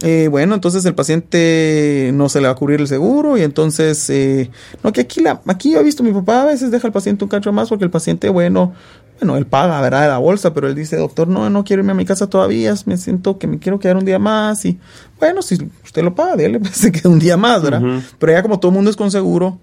eh, 0.03 0.27
bueno, 0.29 0.53
entonces 0.53 0.85
el 0.85 0.93
paciente 0.93 2.11
no 2.13 2.29
se 2.29 2.39
le 2.39 2.47
va 2.47 2.53
a 2.53 2.55
cubrir 2.55 2.79
el 2.81 2.87
seguro 2.87 3.37
y 3.37 3.41
entonces, 3.41 4.09
eh, 4.09 4.51
no, 4.83 4.91
que 4.91 5.01
aquí, 5.01 5.21
la, 5.21 5.41
aquí 5.47 5.71
yo 5.71 5.79
he 5.79 5.83
visto, 5.83 6.03
mi 6.03 6.13
papá 6.13 6.43
a 6.43 6.45
veces 6.45 6.69
deja 6.69 6.87
al 6.87 6.93
paciente 6.93 7.23
un 7.23 7.29
cacho 7.29 7.51
más 7.51 7.69
porque 7.69 7.83
el 7.83 7.89
paciente, 7.89 8.29
bueno, 8.29 8.73
bueno, 9.19 9.37
él 9.37 9.47
paga, 9.47 9.81
¿verdad? 9.81 10.03
De 10.03 10.07
la 10.09 10.19
bolsa, 10.19 10.53
pero 10.53 10.67
él 10.67 10.75
dice, 10.75 10.97
doctor, 10.97 11.27
no, 11.27 11.49
no 11.49 11.63
quiero 11.63 11.81
irme 11.81 11.93
a 11.93 11.95
mi 11.95 12.05
casa 12.05 12.27
todavía, 12.27 12.75
me 12.85 12.97
siento 12.97 13.39
que 13.39 13.47
me 13.47 13.57
quiero 13.57 13.79
quedar 13.79 13.97
un 13.97 14.05
día 14.05 14.19
más 14.19 14.63
y, 14.65 14.77
bueno, 15.19 15.41
si 15.41 15.57
usted 15.83 16.03
lo 16.03 16.13
paga, 16.13 16.35
déle, 16.35 16.59
pues, 16.61 16.75
se 16.75 16.91
queda 16.91 17.09
un 17.09 17.19
día 17.19 17.35
más, 17.35 17.63
¿verdad? 17.63 17.81
Uh 17.81 17.85
-huh. 17.85 18.03
Pero 18.19 18.31
ya 18.31 18.43
como 18.43 18.59
todo 18.59 18.69
el 18.69 18.75
mundo 18.75 18.91
es 18.91 18.95
con 18.95 19.09
seguro, 19.09 19.59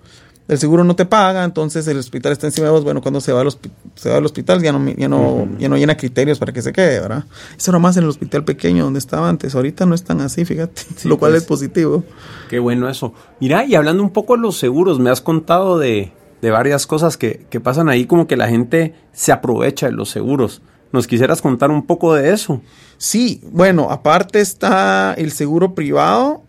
el 0.47 0.59
seguro 0.59 0.84
no 0.84 0.95
te 0.95 1.07
paga, 1.07 1.42
entonces 1.42 1.86
el 1.88 1.97
hospital 1.97 2.32
está 2.32 2.47
encima 2.47 2.66
de 2.66 2.72
vos. 2.72 2.84
Bueno, 2.84 3.01
cuando 3.01 3.20
se 3.20 3.32
va 3.32 3.40
al, 3.40 3.51
se 3.95 4.11
va 4.11 4.16
al 4.16 4.24
hospital 4.24 4.62
ya 4.62 4.72
no, 4.72 4.90
ya, 4.90 5.09
no, 5.09 5.47
-huh. 5.47 5.59
ya 5.59 5.68
no 5.70 5.76
llena 5.76 5.97
criterios 5.97 6.38
para 6.38 6.53
que 6.53 6.61
se 6.61 6.72
quede, 6.72 7.01
¿verdad? 7.01 7.24
Eso 7.57 7.70
era 7.70 7.78
más 7.78 7.97
en 7.97 8.03
el 8.05 8.11
hospital 8.11 8.45
pequeño 8.45 8.84
donde 8.84 8.99
estaba 8.99 9.28
antes. 9.28 9.55
Ahorita 9.55 9.86
no 9.86 9.95
es 9.95 10.05
tan 10.05 10.20
así, 10.20 10.45
fíjate, 10.45 10.82
sí, 10.97 11.09
lo 11.09 11.18
cual 11.18 11.32
pues, 11.32 11.42
es 11.42 11.49
positivo. 11.49 12.05
Qué 12.51 12.59
bueno 12.59 12.88
eso. 12.90 13.14
Mira, 13.40 13.64
y 13.64 13.74
hablando 13.74 14.03
un 14.03 14.11
poco 14.11 14.36
de 14.36 14.42
los 14.42 14.59
seguros, 14.59 14.99
me 14.99 15.09
has 15.09 15.22
contado 15.22 15.78
de, 15.78 16.12
de 16.42 16.51
varias 16.51 16.86
cosas 16.86 17.16
que, 17.16 17.47
que 17.49 17.61
pasan 17.61 17.88
ahí, 17.88 18.05
como 18.05 18.26
que 18.26 18.36
la 18.36 18.49
gente 18.49 18.95
se 19.12 19.32
aprovecha 19.32 19.86
de 19.86 19.92
los 19.92 20.11
seguros. 20.11 20.61
¿Nos 20.92 21.07
quisieras 21.07 21.42
contar 21.42 21.70
un 21.70 21.86
poco 21.86 22.14
de 22.14 22.32
eso? 22.32 22.61
Sí, 22.99 23.40
bueno, 23.51 23.88
aparte 23.90 24.40
está 24.40 25.14
el 25.14 25.32
seguro 25.32 25.74
privado 25.74 26.43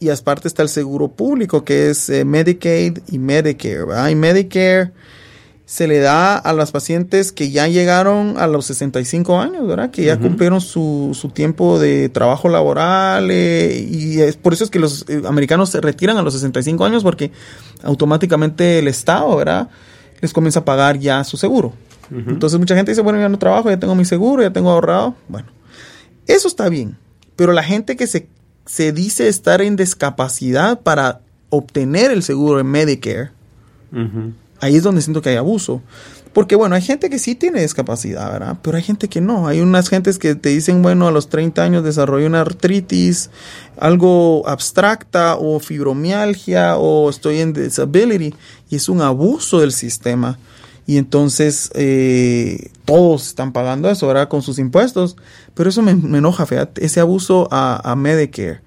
y 0.00 0.08
aparte 0.08 0.48
está 0.48 0.62
el 0.62 0.70
seguro 0.70 1.08
público, 1.08 1.62
que 1.62 1.90
es 1.90 2.08
eh, 2.08 2.24
Medicaid 2.24 2.98
y 3.08 3.18
Medicare. 3.18 3.84
¿verdad? 3.84 4.08
Y 4.08 4.14
Medicare 4.14 4.92
se 5.66 5.86
le 5.86 6.00
da 6.00 6.36
a 6.36 6.52
las 6.52 6.72
pacientes 6.72 7.30
que 7.30 7.50
ya 7.52 7.68
llegaron 7.68 8.38
a 8.38 8.48
los 8.48 8.66
65 8.66 9.38
años, 9.38 9.68
¿verdad? 9.68 9.92
Que 9.92 10.02
ya 10.02 10.14
uh 10.14 10.16
-huh. 10.16 10.22
cumplieron 10.22 10.60
su, 10.60 11.10
su, 11.12 11.28
tiempo 11.28 11.78
de 11.78 12.08
trabajo 12.08 12.48
laboral 12.48 13.30
eh, 13.30 13.86
y 13.88 14.20
es 14.20 14.36
por 14.36 14.52
eso 14.52 14.64
es 14.64 14.70
que 14.70 14.80
los 14.80 15.04
eh, 15.08 15.22
americanos 15.28 15.70
se 15.70 15.80
retiran 15.80 16.16
a 16.16 16.22
los 16.22 16.34
65 16.34 16.84
años 16.84 17.04
porque 17.04 17.30
automáticamente 17.84 18.80
el 18.80 18.88
Estado, 18.88 19.36
¿verdad? 19.36 19.68
Les 20.20 20.32
comienza 20.32 20.60
a 20.60 20.64
pagar 20.64 20.98
ya 20.98 21.22
su 21.22 21.36
seguro. 21.36 21.72
Uh 22.10 22.16
-huh. 22.16 22.30
Entonces 22.30 22.58
mucha 22.58 22.74
gente 22.74 22.90
dice, 22.90 23.02
bueno, 23.02 23.20
ya 23.20 23.28
no 23.28 23.38
trabajo, 23.38 23.70
ya 23.70 23.78
tengo 23.78 23.94
mi 23.94 24.04
seguro, 24.04 24.42
ya 24.42 24.52
tengo 24.52 24.70
ahorrado. 24.70 25.14
Bueno, 25.28 25.48
eso 26.26 26.48
está 26.48 26.68
bien, 26.68 26.96
pero 27.36 27.52
la 27.52 27.62
gente 27.62 27.96
que 27.96 28.08
se 28.08 28.26
se 28.70 28.92
dice 28.92 29.26
estar 29.26 29.60
en 29.62 29.74
discapacidad 29.74 30.80
para 30.80 31.22
obtener 31.48 32.12
el 32.12 32.22
seguro 32.22 32.60
en 32.60 32.68
Medicare, 32.68 33.32
uh 33.92 33.96
-huh. 33.96 34.32
ahí 34.60 34.76
es 34.76 34.84
donde 34.84 35.02
siento 35.02 35.20
que 35.22 35.30
hay 35.30 35.36
abuso. 35.36 35.82
Porque 36.32 36.54
bueno, 36.54 36.76
hay 36.76 36.82
gente 36.82 37.10
que 37.10 37.18
sí 37.18 37.34
tiene 37.34 37.62
discapacidad, 37.62 38.30
¿verdad? 38.30 38.58
Pero 38.62 38.76
hay 38.76 38.84
gente 38.84 39.08
que 39.08 39.20
no. 39.20 39.48
Hay 39.48 39.60
unas 39.60 39.88
gentes 39.88 40.20
que 40.20 40.36
te 40.36 40.50
dicen, 40.50 40.80
bueno, 40.80 41.08
a 41.08 41.10
los 41.10 41.28
30 41.28 41.60
años 41.60 41.82
desarrollé 41.82 42.26
una 42.26 42.42
artritis, 42.42 43.30
algo 43.76 44.48
abstracta 44.48 45.34
o 45.34 45.58
fibromialgia 45.58 46.76
o 46.76 47.10
estoy 47.10 47.40
en 47.40 47.52
disability 47.52 48.32
y 48.68 48.76
es 48.76 48.88
un 48.88 49.02
abuso 49.02 49.58
del 49.58 49.72
sistema. 49.72 50.38
Y 50.86 50.96
entonces 50.96 51.70
eh, 51.74 52.70
todos 52.84 53.28
están 53.28 53.52
pagando 53.52 53.90
eso, 53.90 54.06
¿verdad? 54.06 54.28
Con 54.28 54.42
sus 54.42 54.58
impuestos. 54.58 55.16
Pero 55.54 55.70
eso 55.70 55.82
me, 55.82 55.94
me 55.94 56.18
enoja, 56.18 56.46
fíjate, 56.46 56.84
ese 56.84 57.00
abuso 57.00 57.48
a, 57.50 57.80
a, 57.90 57.96
Medicare. 57.96 58.60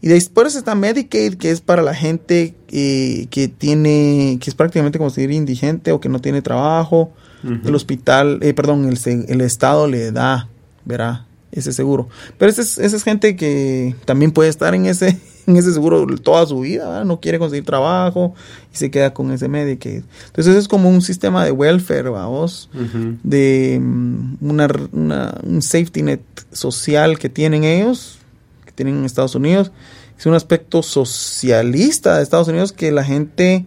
Y 0.00 0.08
después 0.08 0.54
está 0.54 0.74
Medicaid, 0.74 1.34
que 1.34 1.50
es 1.50 1.60
para 1.60 1.82
la 1.82 1.94
gente 1.94 2.54
eh, 2.68 3.26
que 3.30 3.48
tiene, 3.48 4.38
que 4.40 4.50
es 4.50 4.54
prácticamente 4.54 4.98
como 4.98 5.10
decir 5.10 5.30
indigente 5.30 5.92
o 5.92 6.00
que 6.00 6.08
no 6.08 6.20
tiene 6.20 6.42
trabajo. 6.42 7.12
Uh 7.42 7.48
-huh. 7.48 7.66
El 7.68 7.74
hospital, 7.74 8.38
eh, 8.42 8.54
perdón, 8.54 8.86
el, 8.86 8.98
el 9.28 9.40
Estado 9.40 9.86
le 9.86 10.12
da, 10.12 10.48
verá, 10.84 11.26
ese 11.52 11.72
seguro. 11.72 12.08
Pero 12.38 12.50
esa 12.50 12.62
es, 12.62 12.78
esa 12.78 12.96
es 12.96 13.02
gente 13.02 13.36
que 13.36 13.94
también 14.04 14.32
puede 14.32 14.50
estar 14.50 14.74
en 14.74 14.86
ese, 14.86 15.18
en 15.46 15.56
ese 15.56 15.72
seguro 15.72 16.06
toda 16.18 16.44
su 16.46 16.60
vida, 16.60 16.88
¿verdad? 16.88 17.04
no 17.04 17.20
quiere 17.20 17.38
conseguir 17.38 17.64
trabajo 17.64 18.34
y 18.72 18.76
se 18.76 18.90
queda 18.90 19.14
con 19.14 19.30
ese 19.30 19.48
Medicaid. 19.48 20.02
Entonces 20.26 20.56
es 20.56 20.68
como 20.68 20.88
un 20.88 21.02
sistema 21.02 21.44
de 21.44 21.52
welfare, 21.52 22.08
vamos, 22.08 22.68
uh 22.74 22.78
-huh. 22.78 23.18
de 23.22 23.76
um, 23.80 24.36
una, 24.40 24.68
una, 24.92 25.34
un 25.44 25.62
safety 25.62 26.02
net 26.02 26.20
social 26.52 27.18
que 27.18 27.28
tienen 27.28 27.64
ellos, 27.64 28.18
que 28.64 28.72
tienen 28.72 28.98
en 28.98 29.04
Estados 29.04 29.34
Unidos. 29.34 29.70
Es 30.18 30.26
un 30.26 30.34
aspecto 30.34 30.82
socialista 30.82 32.16
de 32.16 32.22
Estados 32.22 32.48
Unidos 32.48 32.72
que 32.72 32.90
la 32.90 33.04
gente 33.04 33.66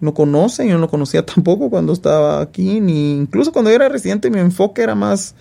no 0.00 0.14
conoce, 0.14 0.68
yo 0.68 0.78
no 0.78 0.88
conocía 0.88 1.24
tampoco 1.34 1.70
cuando 1.70 1.92
estaba 1.92 2.40
aquí, 2.40 2.80
ni 2.80 3.12
incluso 3.12 3.52
cuando 3.52 3.70
yo 3.70 3.76
era 3.76 3.88
residente 3.88 4.30
mi 4.30 4.38
enfoque 4.38 4.82
era 4.82 4.94
más 4.94 5.34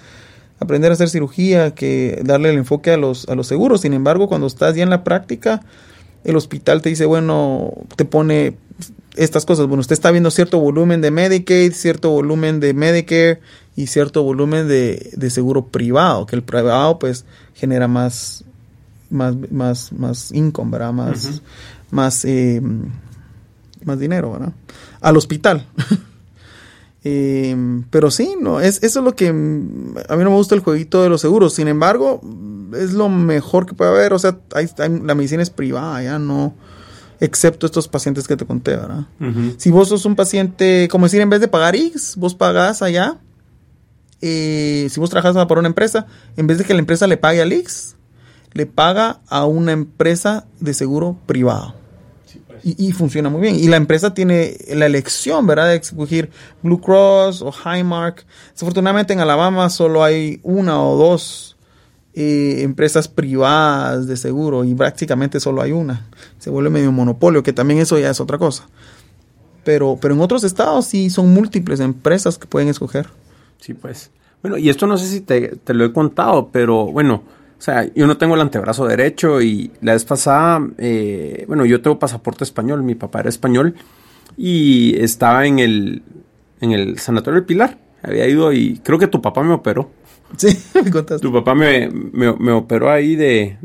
aprender 0.59 0.91
a 0.91 0.93
hacer 0.93 1.09
cirugía 1.09 1.75
que 1.75 2.21
darle 2.23 2.49
el 2.49 2.57
enfoque 2.57 2.91
a 2.91 2.97
los, 2.97 3.27
a 3.27 3.35
los 3.35 3.47
seguros. 3.47 3.81
Sin 3.81 3.93
embargo, 3.93 4.27
cuando 4.27 4.47
estás 4.47 4.75
ya 4.75 4.83
en 4.83 4.89
la 4.89 5.03
práctica, 5.03 5.61
el 6.23 6.35
hospital 6.35 6.81
te 6.81 6.89
dice, 6.89 7.05
bueno, 7.05 7.73
te 7.95 8.05
pone 8.05 8.57
estas 9.15 9.45
cosas. 9.45 9.67
Bueno, 9.67 9.81
usted 9.81 9.93
está 9.93 10.11
viendo 10.11 10.31
cierto 10.31 10.59
volumen 10.59 11.01
de 11.01 11.11
Medicaid, 11.11 11.73
cierto 11.73 12.09
volumen 12.09 12.59
de 12.59 12.73
Medicare 12.73 13.41
y 13.75 13.87
cierto 13.87 14.23
volumen 14.23 14.67
de, 14.67 15.11
de 15.15 15.29
seguro 15.29 15.67
privado, 15.67 16.25
que 16.25 16.35
el 16.35 16.43
privado 16.43 16.99
pues 16.99 17.25
genera 17.53 17.87
más, 17.87 18.43
más, 19.09 19.35
más, 19.51 19.91
más 19.93 20.31
income, 20.31 20.71
¿verdad? 20.71 20.93
Más, 20.93 21.25
uh 21.25 21.29
-huh. 21.29 21.41
más, 21.91 22.25
eh, 22.25 22.61
más 23.83 23.99
dinero, 23.99 24.31
¿verdad? 24.31 24.53
Al 25.01 25.17
hospital. 25.17 25.65
Eh, 27.07 27.55
pero 27.91 28.09
sí, 28.09 28.35
no, 28.41 28.59
es, 28.59 28.81
eso 28.81 28.99
es 28.99 29.05
lo 29.05 29.15
que 29.15 29.27
a 29.29 29.33
mí 29.33 30.23
no 30.23 30.29
me 30.31 30.35
gusta 30.35 30.55
el 30.55 30.61
jueguito 30.61 31.03
de 31.03 31.09
los 31.09 31.21
seguros. 31.21 31.53
Sin 31.53 31.67
embargo, 31.67 32.19
es 32.75 32.93
lo 32.93 33.09
mejor 33.09 33.67
que 33.67 33.75
puede 33.75 33.91
haber. 33.91 34.13
O 34.13 34.19
sea, 34.19 34.39
hay, 34.53 34.67
hay, 34.79 34.99
la 35.03 35.13
medicina 35.13 35.43
es 35.43 35.51
privada, 35.51 36.01
ya 36.01 36.17
no. 36.17 36.55
Excepto 37.19 37.67
estos 37.67 37.87
pacientes 37.87 38.27
que 38.27 38.35
te 38.35 38.45
conté, 38.45 38.71
¿verdad? 38.71 39.05
Uh 39.19 39.25
-huh. 39.25 39.55
Si 39.57 39.69
vos 39.69 39.87
sos 39.87 40.05
un 40.05 40.15
paciente, 40.15 40.87
como 40.89 41.05
decir, 41.05 41.21
en 41.21 41.29
vez 41.29 41.41
de 41.41 41.47
pagar 41.47 41.75
X, 41.75 42.15
vos 42.17 42.33
pagás 42.33 42.81
allá. 42.81 43.19
Eh, 44.21 44.87
si 44.89 44.99
vos 44.99 45.11
trabajas 45.11 45.35
para 45.45 45.59
una 45.59 45.69
empresa, 45.69 46.07
en 46.35 46.47
vez 46.47 46.57
de 46.57 46.65
que 46.65 46.73
la 46.73 46.79
empresa 46.79 47.05
le 47.05 47.17
pague 47.17 47.41
al 47.41 47.53
X, 47.53 47.95
le 48.53 48.65
paga 48.65 49.19
a 49.27 49.45
una 49.45 49.73
empresa 49.73 50.45
de 50.59 50.73
seguro 50.73 51.17
privado. 51.27 51.75
Y, 52.67 52.93
funciona 52.93 53.29
muy 53.29 53.41
bien. 53.41 53.57
Y 53.57 53.67
la 53.67 53.77
empresa 53.77 54.15
tiene 54.15 54.57
la 54.69 54.87
elección, 54.87 55.45
¿verdad? 55.45 55.67
De 55.67 55.75
escoger 55.75 56.31
Blue 56.63 56.81
Cross 56.81 57.43
o 57.43 57.53
Highmark. 57.53 58.25
Desafortunadamente 58.53 59.13
en 59.13 59.19
Alabama 59.19 59.69
solo 59.69 60.03
hay 60.03 60.39
una 60.41 60.81
o 60.81 60.97
dos 60.97 61.57
eh, 62.15 62.63
empresas 62.63 63.07
privadas 63.07 64.07
de 64.07 64.17
seguro 64.17 64.63
y 64.63 64.73
prácticamente 64.73 65.39
solo 65.39 65.61
hay 65.61 65.73
una. 65.73 66.07
Se 66.39 66.49
vuelve 66.49 66.71
medio 66.71 66.91
monopolio, 66.91 67.43
que 67.43 67.53
también 67.53 67.81
eso 67.81 67.99
ya 67.99 68.09
es 68.09 68.19
otra 68.19 68.39
cosa. 68.39 68.67
Pero, 69.63 69.99
pero 70.01 70.15
en 70.15 70.21
otros 70.21 70.43
estados 70.43 70.87
sí 70.87 71.11
son 71.11 71.31
múltiples 71.35 71.79
empresas 71.79 72.39
que 72.39 72.47
pueden 72.47 72.69
escoger. 72.69 73.09
Sí, 73.59 73.75
pues. 73.75 74.09
Bueno, 74.41 74.57
y 74.57 74.69
esto 74.69 74.87
no 74.87 74.97
sé 74.97 75.05
si 75.05 75.21
te, 75.21 75.49
te 75.57 75.75
lo 75.75 75.85
he 75.85 75.93
contado, 75.93 76.49
pero 76.51 76.87
bueno, 76.87 77.21
o 77.57 77.61
sea, 77.61 77.91
yo 77.93 78.05
no 78.07 78.17
tengo 78.17 78.35
el 78.35 78.41
antebrazo 78.41 78.85
derecho 78.85 79.41
y 79.41 79.71
la 79.81 79.93
vez 79.93 80.05
pasada, 80.05 80.61
eh, 80.77 81.45
bueno, 81.47 81.65
yo 81.65 81.81
tengo 81.81 81.97
pasaporte 81.97 82.43
español, 82.43 82.83
mi 82.83 82.95
papá 82.95 83.21
era 83.21 83.29
español 83.29 83.75
y 84.37 84.95
estaba 84.97 85.45
en 85.45 85.59
el, 85.59 86.03
en 86.61 86.71
el 86.71 86.99
Sanatorio 86.99 87.39
del 87.39 87.45
Pilar. 87.45 87.77
Había 88.03 88.27
ido 88.27 88.53
y 88.53 88.79
creo 88.83 88.99
que 88.99 89.07
tu 89.07 89.21
papá 89.21 89.43
me 89.43 89.53
operó. 89.53 89.91
Sí, 90.37 90.57
me 90.73 90.91
contaste. 90.91 91.21
Tu 91.21 91.31
papá 91.31 91.53
me, 91.53 91.87
me, 91.89 92.33
me 92.33 92.51
operó 92.51 92.89
ahí 92.89 93.15
de... 93.15 93.57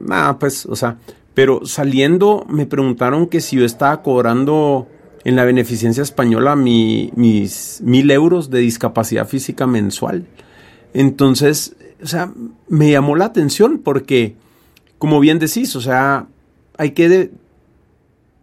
Nada, 0.00 0.38
pues, 0.38 0.64
o 0.66 0.74
sea, 0.74 0.96
pero 1.34 1.66
saliendo 1.66 2.46
me 2.48 2.64
preguntaron 2.64 3.26
que 3.26 3.40
si 3.40 3.56
yo 3.56 3.64
estaba 3.64 4.02
cobrando 4.02 4.88
en 5.24 5.36
la 5.36 5.44
beneficencia 5.44 6.02
española 6.02 6.56
mi, 6.56 7.12
mis 7.16 7.80
mil 7.84 8.10
euros 8.10 8.50
de 8.50 8.60
discapacidad 8.60 9.28
física 9.28 9.66
mensual. 9.66 10.26
Entonces, 10.92 11.76
o 12.02 12.06
sea, 12.06 12.30
me 12.68 12.90
llamó 12.90 13.16
la 13.16 13.26
atención 13.26 13.78
porque, 13.78 14.36
como 14.98 15.20
bien 15.20 15.38
decís, 15.38 15.74
o 15.76 15.80
sea, 15.80 16.26
hay 16.76 16.92
que 16.92 17.08
de, 17.08 17.30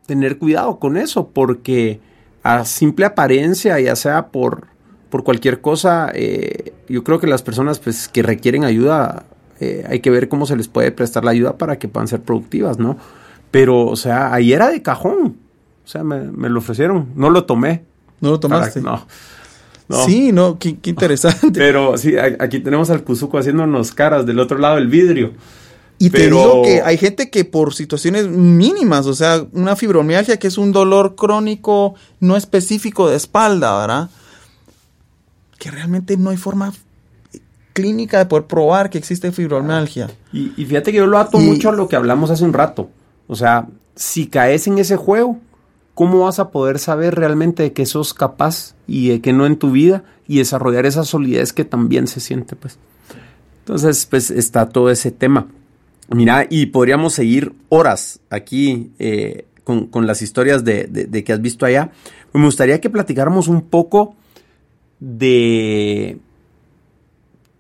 tener 0.06 0.38
cuidado 0.38 0.80
con 0.80 0.98
eso 0.98 1.30
porque 1.30 2.00
a 2.44 2.66
simple 2.66 3.06
apariencia, 3.06 3.80
ya 3.80 3.96
sea 3.96 4.28
por, 4.28 4.68
por 5.10 5.24
cualquier 5.24 5.62
cosa, 5.62 6.12
eh, 6.14 6.74
yo 6.90 7.04
creo 7.04 7.20
que 7.20 7.28
las 7.28 7.44
personas 7.44 7.80
pues, 7.80 8.08
que 8.08 8.24
requieren 8.24 8.64
ayuda, 8.64 9.26
eh, 9.60 9.86
hay 9.88 10.00
que 10.00 10.10
ver 10.10 10.28
cómo 10.28 10.46
se 10.46 10.56
les 10.56 10.68
puede 10.68 10.92
prestar 10.92 11.24
la 11.24 11.32
ayuda 11.32 11.58
para 11.58 11.78
que 11.80 11.88
puedan 11.88 12.08
ser 12.08 12.22
productivas, 12.22 12.80
¿no? 12.80 12.98
Pero, 13.52 13.86
o 13.86 13.96
sea, 13.96 14.34
ahí 14.34 14.54
era 14.54 14.70
de 14.70 14.82
cajón. 14.82 15.38
O 15.84 15.88
sea, 15.88 16.04
me, 16.04 16.24
me 16.32 16.50
lo 16.50 16.60
ofrecieron. 16.60 17.10
No 17.16 17.30
lo 17.30 17.46
tomé. 17.46 17.84
¿No 18.22 18.32
lo 18.32 18.40
tomaste? 18.40 18.82
Para, 18.82 18.98
no. 18.98 19.08
No. 19.92 20.06
Sí, 20.06 20.32
no, 20.32 20.58
qué, 20.58 20.78
qué 20.78 20.90
interesante. 20.90 21.52
Pero 21.54 21.98
sí, 21.98 22.16
aquí 22.18 22.60
tenemos 22.60 22.90
al 22.90 23.04
Cuzuco 23.04 23.38
haciéndonos 23.38 23.92
caras 23.92 24.26
del 24.26 24.40
otro 24.40 24.58
lado 24.58 24.76
del 24.76 24.88
vidrio. 24.88 25.34
Y 26.00 26.10
te 26.10 26.18
Pero... 26.18 26.38
digo 26.38 26.62
que 26.64 26.82
hay 26.82 26.98
gente 26.98 27.30
que 27.30 27.46
por 27.46 27.74
situaciones 27.74 28.28
mínimas, 28.28 29.06
o 29.06 29.14
sea, 29.14 29.46
una 29.52 29.76
fibromialgia 29.76 30.38
que 30.38 30.48
es 30.48 30.58
un 30.58 30.72
dolor 30.72 31.16
crónico 31.16 31.94
no 32.20 32.38
específico 32.38 33.10
de 33.10 33.18
espalda, 33.18 33.80
¿verdad? 33.80 34.10
Que 35.60 35.70
realmente 35.70 36.18
no 36.18 36.30
hay 36.30 36.38
forma 36.38 36.74
clínica 37.74 38.18
de 38.18 38.26
poder 38.26 38.46
probar 38.46 38.90
que 38.90 38.98
existe 38.98 39.32
fibromialgia. 39.32 40.10
Y, 40.34 40.54
y 40.58 40.66
fíjate 40.66 40.92
que 40.92 40.98
yo 40.98 41.06
lo 41.06 41.20
ato 41.20 41.40
y... 41.40 41.44
mucho 41.44 41.70
a 41.70 41.74
lo 41.74 41.88
que 41.88 41.98
hablamos 41.98 42.32
hace 42.32 42.46
un 42.46 42.54
rato. 42.54 42.90
O 43.28 43.36
sea, 43.36 43.68
si 43.96 44.28
caes 44.28 44.66
en 44.68 44.78
ese 44.78 44.96
juego, 44.96 45.40
¿cómo 45.94 46.26
vas 46.26 46.40
a 46.40 46.52
poder 46.52 46.80
saber 46.80 47.16
realmente 47.16 47.64
de 47.64 47.74
que 47.74 47.86
sos 47.86 48.14
capaz 48.14 48.76
y 48.88 49.10
de 49.10 49.22
que 49.22 49.34
no 49.34 49.46
en 49.46 49.58
tu 49.58 49.72
vida 49.72 50.04
y 50.28 50.38
desarrollar 50.38 50.86
esa 50.86 51.04
solidez 51.04 51.54
que 51.54 51.66
también 51.66 52.08
se 52.08 52.20
siente, 52.20 52.56
pues? 52.56 52.78
Entonces, 53.60 54.06
pues 54.06 54.32
está 54.32 54.70
todo 54.70 54.90
ese 54.90 55.12
tema. 55.12 55.48
Mira, 56.10 56.46
y 56.50 56.68
podríamos 56.68 57.14
seguir 57.14 57.54
horas 57.70 58.20
aquí 58.30 58.92
eh, 59.00 59.46
con, 59.64 59.88
con, 59.88 60.08
las 60.08 60.22
historias 60.22 60.66
de, 60.66 60.86
de, 60.86 61.06
de, 61.06 61.24
que 61.24 61.32
has 61.32 61.42
visto 61.42 61.66
allá. 61.66 61.92
Me 62.34 62.44
gustaría 62.44 62.82
que 62.82 62.90
platicáramos 62.90 63.48
un 63.48 63.62
poco 63.62 64.16
de 65.00 66.18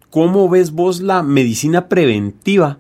cómo 0.10 0.50
ves 0.50 0.72
vos 0.72 1.02
la 1.02 1.24
medicina 1.24 1.88
preventiva 1.88 2.80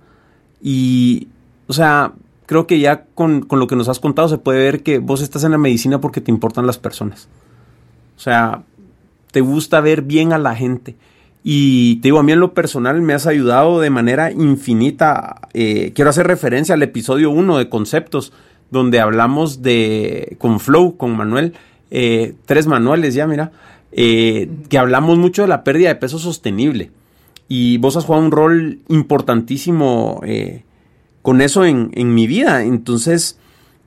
y, 0.61 1.29
o 1.67 1.73
sea, 1.73 2.13
creo 2.51 2.67
que 2.67 2.81
ya 2.81 3.05
con, 3.15 3.43
con, 3.43 3.59
lo 3.59 3.67
que 3.67 3.77
nos 3.77 3.87
has 3.87 4.01
contado 4.01 4.27
se 4.27 4.37
puede 4.37 4.59
ver 4.59 4.83
que 4.83 4.99
vos 4.99 5.21
estás 5.21 5.45
en 5.45 5.51
la 5.51 5.57
medicina 5.57 6.01
porque 6.01 6.19
te 6.19 6.31
importan 6.31 6.67
las 6.67 6.77
personas. 6.77 7.29
O 8.17 8.19
sea, 8.19 8.63
te 9.31 9.39
gusta 9.39 9.79
ver 9.79 10.01
bien 10.01 10.33
a 10.33 10.37
la 10.37 10.53
gente. 10.53 10.97
Y 11.45 11.95
te 12.01 12.09
digo, 12.09 12.19
a 12.19 12.23
mí 12.23 12.33
en 12.33 12.41
lo 12.41 12.53
personal 12.53 13.01
me 13.01 13.13
has 13.13 13.25
ayudado 13.25 13.79
de 13.79 13.89
manera 13.89 14.33
infinita. 14.33 15.47
Eh, 15.53 15.93
quiero 15.95 16.09
hacer 16.09 16.27
referencia 16.27 16.75
al 16.75 16.83
episodio 16.83 17.31
1 17.31 17.57
de 17.57 17.69
Conceptos, 17.69 18.33
donde 18.69 18.99
hablamos 18.99 19.61
de, 19.61 20.35
con 20.37 20.59
Flow, 20.59 20.97
con 20.97 21.15
Manuel, 21.15 21.53
eh, 21.89 22.33
tres 22.45 22.67
manuales 22.67 23.13
ya, 23.13 23.27
mira, 23.27 23.53
eh, 23.93 24.49
que 24.67 24.77
hablamos 24.77 25.17
mucho 25.17 25.43
de 25.43 25.47
la 25.47 25.63
pérdida 25.63 25.87
de 25.87 25.95
peso 25.95 26.19
sostenible. 26.19 26.91
Y 27.47 27.77
vos 27.77 27.95
has 27.95 28.03
jugado 28.03 28.25
un 28.25 28.31
rol 28.31 28.79
importantísimo 28.89 30.19
con 31.21 31.41
eso 31.41 31.65
en, 31.65 31.91
en, 31.93 32.13
mi 32.13 32.27
vida. 32.27 32.63
Entonces, 32.63 33.37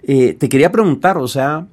te 0.07 0.49
quería 0.49 0.71
preguntar, 0.71 1.19
o 1.19 1.29
sea, 1.29 1.67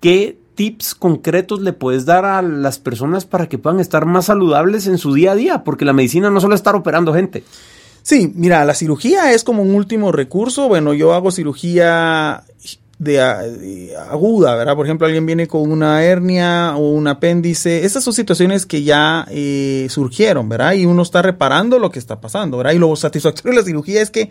¿qué 0.00 0.36
tips 0.54 0.94
concretos 0.94 1.60
le 1.60 1.72
puedes 1.72 2.04
dar 2.04 2.24
a 2.24 2.42
las 2.42 2.78
personas 2.78 3.24
para 3.24 3.48
que 3.48 3.58
puedan 3.58 3.80
estar 3.80 4.06
más 4.06 4.26
saludables 4.26 4.86
en 4.86 4.98
su 4.98 5.14
día 5.14 5.32
a 5.32 5.36
día? 5.36 5.64
Porque 5.64 5.84
la 5.84 5.92
medicina 5.92 6.30
no 6.30 6.40
solo 6.40 6.54
es 6.54 6.60
estar 6.60 6.76
operando 6.76 7.14
gente. 7.14 7.44
Sí, 8.02 8.32
mira, 8.34 8.64
la 8.64 8.74
cirugía 8.74 9.32
es 9.32 9.44
como 9.44 9.62
un 9.62 9.74
último 9.74 10.12
recurso. 10.12 10.68
Bueno, 10.68 10.92
yo 10.92 11.14
hago 11.14 11.30
cirugía 11.30 12.42
de, 12.98 13.12
de, 13.12 13.96
aguda, 13.96 14.56
¿verdad? 14.56 14.74
Por 14.74 14.86
ejemplo, 14.86 15.06
alguien 15.06 15.24
viene 15.24 15.46
con 15.46 15.70
una 15.70 16.02
hernia 16.02 16.76
o 16.76 16.90
un 16.90 17.06
apéndice. 17.06 17.84
Esas 17.84 18.02
son 18.02 18.12
situaciones 18.12 18.66
que 18.66 18.82
ya 18.82 19.26
eh, 19.30 19.86
surgieron, 19.88 20.48
¿verdad? 20.48 20.72
Y 20.72 20.84
uno 20.84 21.02
está 21.02 21.22
reparando 21.22 21.78
lo 21.78 21.90
que 21.90 22.00
está 22.00 22.20
pasando, 22.20 22.58
¿verdad? 22.58 22.72
Y 22.72 22.78
lo 22.78 22.94
satisfactorio 22.96 23.52
de 23.52 23.60
la 23.62 23.66
cirugía 23.66 24.02
es 24.02 24.10
que 24.10 24.30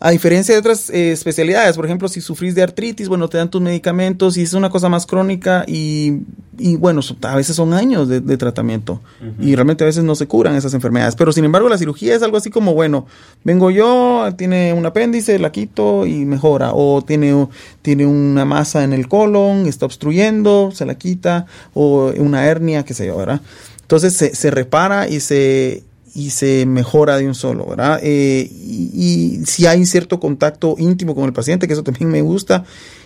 a 0.00 0.10
diferencia 0.10 0.54
de 0.54 0.60
otras 0.60 0.90
eh, 0.90 1.10
especialidades, 1.10 1.74
por 1.74 1.84
ejemplo, 1.84 2.06
si 2.06 2.20
sufrís 2.20 2.54
de 2.54 2.62
artritis, 2.62 3.08
bueno, 3.08 3.28
te 3.28 3.36
dan 3.36 3.50
tus 3.50 3.60
medicamentos 3.60 4.36
y 4.36 4.42
es 4.42 4.52
una 4.52 4.70
cosa 4.70 4.88
más 4.88 5.06
crónica 5.06 5.64
y, 5.66 6.20
y 6.56 6.76
bueno, 6.76 7.00
a 7.22 7.34
veces 7.34 7.56
son 7.56 7.74
años 7.74 8.08
de, 8.08 8.20
de 8.20 8.36
tratamiento 8.36 9.00
uh 9.20 9.24
-huh. 9.24 9.44
y 9.44 9.56
realmente 9.56 9.82
a 9.82 9.88
veces 9.88 10.04
no 10.04 10.14
se 10.14 10.28
curan 10.28 10.54
esas 10.54 10.72
enfermedades. 10.74 11.16
Pero 11.16 11.32
sin 11.32 11.44
embargo, 11.44 11.68
la 11.68 11.78
cirugía 11.78 12.14
es 12.14 12.22
algo 12.22 12.36
así 12.36 12.48
como, 12.48 12.74
bueno, 12.74 13.06
vengo 13.42 13.72
yo, 13.72 14.28
tiene 14.36 14.72
un 14.72 14.86
apéndice, 14.86 15.36
la 15.40 15.50
quito 15.50 16.06
y 16.06 16.24
mejora. 16.24 16.70
O 16.74 17.02
tiene, 17.02 17.48
tiene 17.82 18.06
una 18.06 18.44
masa 18.44 18.84
en 18.84 18.92
el 18.92 19.08
colon, 19.08 19.66
está 19.66 19.84
obstruyendo, 19.84 20.70
se 20.72 20.86
la 20.86 20.94
quita. 20.94 21.46
O 21.74 22.12
una 22.18 22.46
hernia, 22.46 22.84
qué 22.84 22.94
sé 22.94 23.04
yo, 23.04 23.16
¿verdad? 23.16 23.40
Entonces 23.80 24.12
se, 24.12 24.34
se 24.34 24.50
repara 24.52 25.08
y 25.08 25.18
se, 25.18 25.82
y 26.18 26.30
se 26.30 26.66
mejora 26.66 27.16
de 27.16 27.28
un 27.28 27.36
solo, 27.36 27.64
¿verdad? 27.64 28.00
Eh, 28.02 28.50
y, 28.50 29.40
si 29.46 29.66
hay 29.66 29.86
cierto 29.86 30.18
contacto 30.18 30.74
íntimo 30.76 31.14
con 31.14 31.26
el 31.26 31.32
paciente, 31.32 31.68
que 31.68 31.74
eso 31.74 31.84
también 31.84 32.10
me 32.10 32.22
gusta, 32.22 32.64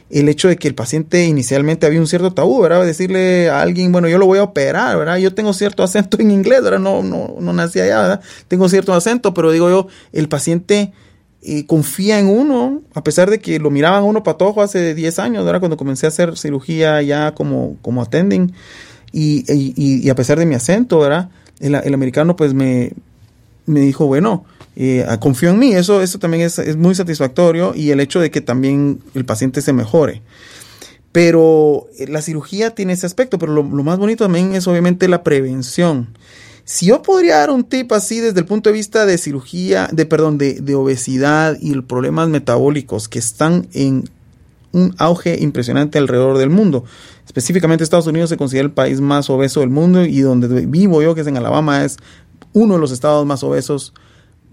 el 0.09 0.31
hecho 0.31 0.49
de 0.49 0.57
que 0.57 0.67
el 0.67 0.75
paciente 0.75 1.27
inicialmente 1.27 1.85
había 1.85 2.01
un 2.01 2.07
cierto 2.07 2.33
tabú, 2.33 2.63
¿verdad? 2.63 2.87
Decirle 2.87 3.51
a 3.51 3.61
alguien, 3.61 3.93
bueno, 3.93 4.09
yo 4.09 4.17
lo 4.17 4.25
voy 4.25 4.39
a 4.39 4.45
operar, 4.45 4.97
¿verdad? 4.97 5.19
Yo 5.19 5.35
tengo 5.35 5.53
cierto 5.53 5.83
acento 5.83 6.19
en 6.21 6.31
inglés, 6.31 6.63
¿verdad? 6.63 6.79
No, 6.79 7.03
no, 7.03 7.37
no 7.39 7.53
nací 7.53 7.81
allá, 7.81 8.01
¿verdad? 8.01 8.21
Tengo 8.49 8.67
cierto 8.71 8.95
acento, 8.95 9.35
pero 9.35 9.53
digo 9.53 9.69
yo, 9.69 9.89
el 10.15 10.31
paciente 10.31 10.95
eh, 11.43 11.67
confía 11.67 12.19
en 12.19 12.29
uno, 12.29 12.81
a 12.95 13.05
pesar 13.05 13.29
de 13.29 13.41
que 13.41 13.59
lo 13.59 13.71
miraban 13.71 14.05
uno 14.05 14.23
patojo 14.23 14.63
hace 14.63 14.95
10 14.95 15.19
años, 15.19 15.45
¿verdad? 15.45 15.61
Cuando 15.61 15.77
comencé 15.77 16.07
a 16.07 16.09
hacer 16.09 16.39
cirugía 16.39 17.03
ya 17.03 17.35
como, 17.35 17.77
como 17.83 18.01
attending, 18.01 18.55
y, 19.15 19.45
y, 19.53 20.01
y 20.03 20.09
a 20.09 20.15
pesar 20.15 20.39
de 20.39 20.47
mi 20.47 20.55
acento, 20.55 20.99
¿verdad? 20.99 21.29
El, 21.61 21.95
americano 21.95 22.37
pues 22.37 22.55
me, 22.55 22.93
me 23.67 23.81
dijo, 23.81 24.07
bueno, 24.07 24.45
eh, 24.77 25.07
confío 25.21 25.51
en 25.51 25.59
mí, 25.59 25.75
eso, 25.75 26.01
eso 26.01 26.19
también 26.19 26.45
es, 26.45 26.59
es, 26.59 26.77
muy 26.77 26.95
satisfactorio 26.95 27.75
y 27.75 27.91
el 27.91 28.01
hecho 28.01 28.21
de 28.21 28.31
que 28.31 28.41
también 28.41 29.01
el 29.15 29.25
paciente 29.25 29.61
se 29.61 29.73
mejore. 29.73 30.23
Pero 31.13 31.89
eh, 31.99 32.07
la 32.09 32.23
cirugía 32.23 32.75
tiene 32.75 32.95
ese 32.95 33.07
aspecto, 33.07 33.39
pero 33.39 33.53
lo, 33.53 33.63
más 33.63 33.99
bonito 33.99 34.25
también 34.25 34.55
es 34.55 34.67
obviamente 34.67 35.09
la 35.09 35.23
prevención. 35.23 36.09
Si 36.65 36.87
yo 36.87 37.03
podría 37.03 37.39
dar 37.39 37.51
un 37.51 37.65
tip 37.65 37.93
así 37.93 38.21
desde 38.21 38.41
el 38.41 38.47
punto 38.47 38.71
de 38.71 38.75
vista 38.75 39.05
de 39.05 39.19
cirugía, 39.19 39.89
de 39.93 40.07
perdón, 40.07 40.39
de, 40.39 40.55
de 40.55 40.75
obesidad 40.75 41.59
y 41.61 41.79
problemas 41.83 42.29
metabólicos 42.29 43.09
que 43.09 43.19
están 43.19 43.67
en 43.75 44.05
un 44.73 44.95
auge 44.99 45.39
impresionante 45.41 45.99
alrededor 45.99 46.39
del 46.39 46.51
mundo. 46.51 46.85
Específicamente 47.27 47.85
Estados 47.85 48.07
Unidos 48.07 48.31
se 48.31 48.37
considera 48.37 48.67
el 48.67 48.73
país 48.73 49.01
más 49.01 49.31
obeso 49.31 49.61
del 49.61 49.71
mundo 49.71 50.05
y 50.05 50.21
donde 50.21 50.67
vivo 50.67 51.03
yo, 51.03 51.15
que 51.15 51.21
es 51.21 51.27
en 51.27 51.37
Alabama, 51.37 51.85
es 51.85 51.99
uno 52.53 52.75
de 52.75 52.81
los 52.81 52.93
estados 52.93 53.25
más 53.27 53.43
obesos 53.43 53.95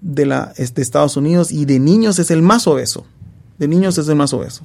de, 0.02 0.26
la, 0.26 0.54
de 0.58 0.82
Estados 0.82 1.18
Unidos 1.18 1.52
y 1.52 1.66
de 1.66 1.80
niños 1.80 2.20
es 2.20 2.32
el 2.32 2.42
más 2.42 2.68
obeso. 2.68 3.06
De 3.58 3.68
niños 3.68 3.98
es 3.98 4.08
el 4.08 4.16
más 4.16 4.34
obeso. 4.34 4.64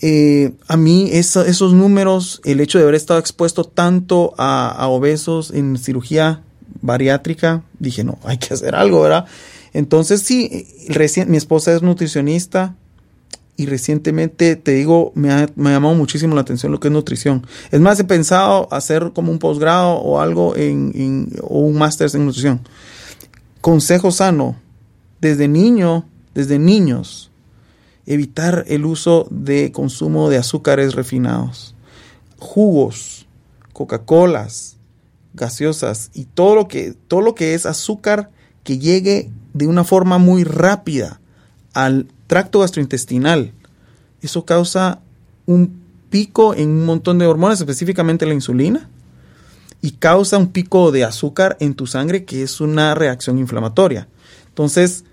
Eh, 0.00 0.54
a 0.66 0.76
mí 0.76 1.10
esos 1.12 1.72
números, 1.74 2.40
el 2.44 2.60
hecho 2.60 2.78
de 2.78 2.84
haber 2.84 2.96
estado 2.96 3.20
expuesto 3.20 3.64
tanto 3.64 4.34
a, 4.36 4.68
a 4.68 4.88
obesos 4.88 5.50
en 5.52 5.78
cirugía 5.78 6.42
bariátrica, 6.80 7.62
dije, 7.78 8.02
no, 8.02 8.18
hay 8.24 8.38
que 8.38 8.54
hacer 8.54 8.74
algo, 8.74 9.02
¿verdad? 9.02 9.26
Entonces 9.72 10.22
sí, 10.22 10.66
recién, 10.88 11.30
mi 11.30 11.36
esposa 11.36 11.72
es 11.72 11.82
nutricionista, 11.82 12.74
y 13.56 13.66
recientemente, 13.66 14.56
te 14.56 14.72
digo, 14.72 15.12
me 15.14 15.30
ha, 15.30 15.48
me 15.56 15.70
llamado 15.70 15.94
muchísimo 15.94 16.34
la 16.34 16.40
atención 16.40 16.72
lo 16.72 16.80
que 16.80 16.88
es 16.88 16.92
nutrición. 16.92 17.46
Es 17.70 17.80
más, 17.80 18.00
he 18.00 18.04
pensado 18.04 18.66
hacer 18.72 19.12
como 19.14 19.30
un 19.30 19.38
posgrado 19.38 19.94
o 19.94 20.20
algo 20.20 20.56
en, 20.56 20.92
en, 20.94 21.32
o 21.42 21.60
un 21.60 21.76
máster 21.76 22.10
en 22.14 22.26
nutrición. 22.26 22.60
consejo 23.60 24.10
sano, 24.10 24.56
desde 25.20 25.48
niño, 25.48 26.08
desde 26.34 26.58
niños, 26.58 27.30
evitar 28.06 28.64
el 28.68 28.84
uso 28.84 29.28
de 29.30 29.70
consumo 29.70 30.30
de 30.30 30.38
azúcares 30.38 30.94
refinados, 30.94 31.74
jugos, 32.38 33.26
Coca-Colas, 33.72 34.76
gaseosas 35.34 36.10
y 36.14 36.24
todo 36.24 36.54
lo 36.54 36.68
que 36.68 36.94
todo 37.08 37.20
lo 37.20 37.34
que 37.34 37.54
es 37.54 37.64
azúcar 37.64 38.30
que 38.64 38.78
llegue 38.78 39.30
de 39.54 39.66
una 39.66 39.84
forma 39.84 40.18
muy 40.18 40.44
rápida 40.44 41.20
al 41.72 42.06
tracto 42.32 42.60
gastrointestinal. 42.60 43.52
Eso 44.22 44.46
causa 44.46 45.00
un 45.44 45.82
pico 46.08 46.54
en 46.54 46.70
un 46.70 46.86
montón 46.86 47.18
de 47.18 47.26
hormonas, 47.26 47.60
específicamente 47.60 48.24
la 48.24 48.32
insulina, 48.32 48.88
y 49.82 49.90
causa 49.90 50.38
un 50.38 50.50
pico 50.50 50.92
de 50.92 51.04
azúcar 51.04 51.58
en 51.60 51.74
tu 51.74 51.86
sangre 51.86 52.24
que 52.24 52.42
es 52.42 52.62
una 52.62 52.94
reacción 52.94 53.38
inflamatoria. 53.38 54.08
Entonces, 54.48 55.04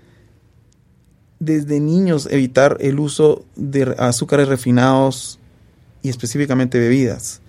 desde 1.40 1.78
niños 1.78 2.26
evitar 2.30 2.78
el 2.80 2.98
uso 2.98 3.44
de 3.54 3.94
azúcares 3.98 4.48
refinados 4.48 5.38
y 6.00 6.08
específicamente 6.08 6.78
bebidas. 6.78 7.42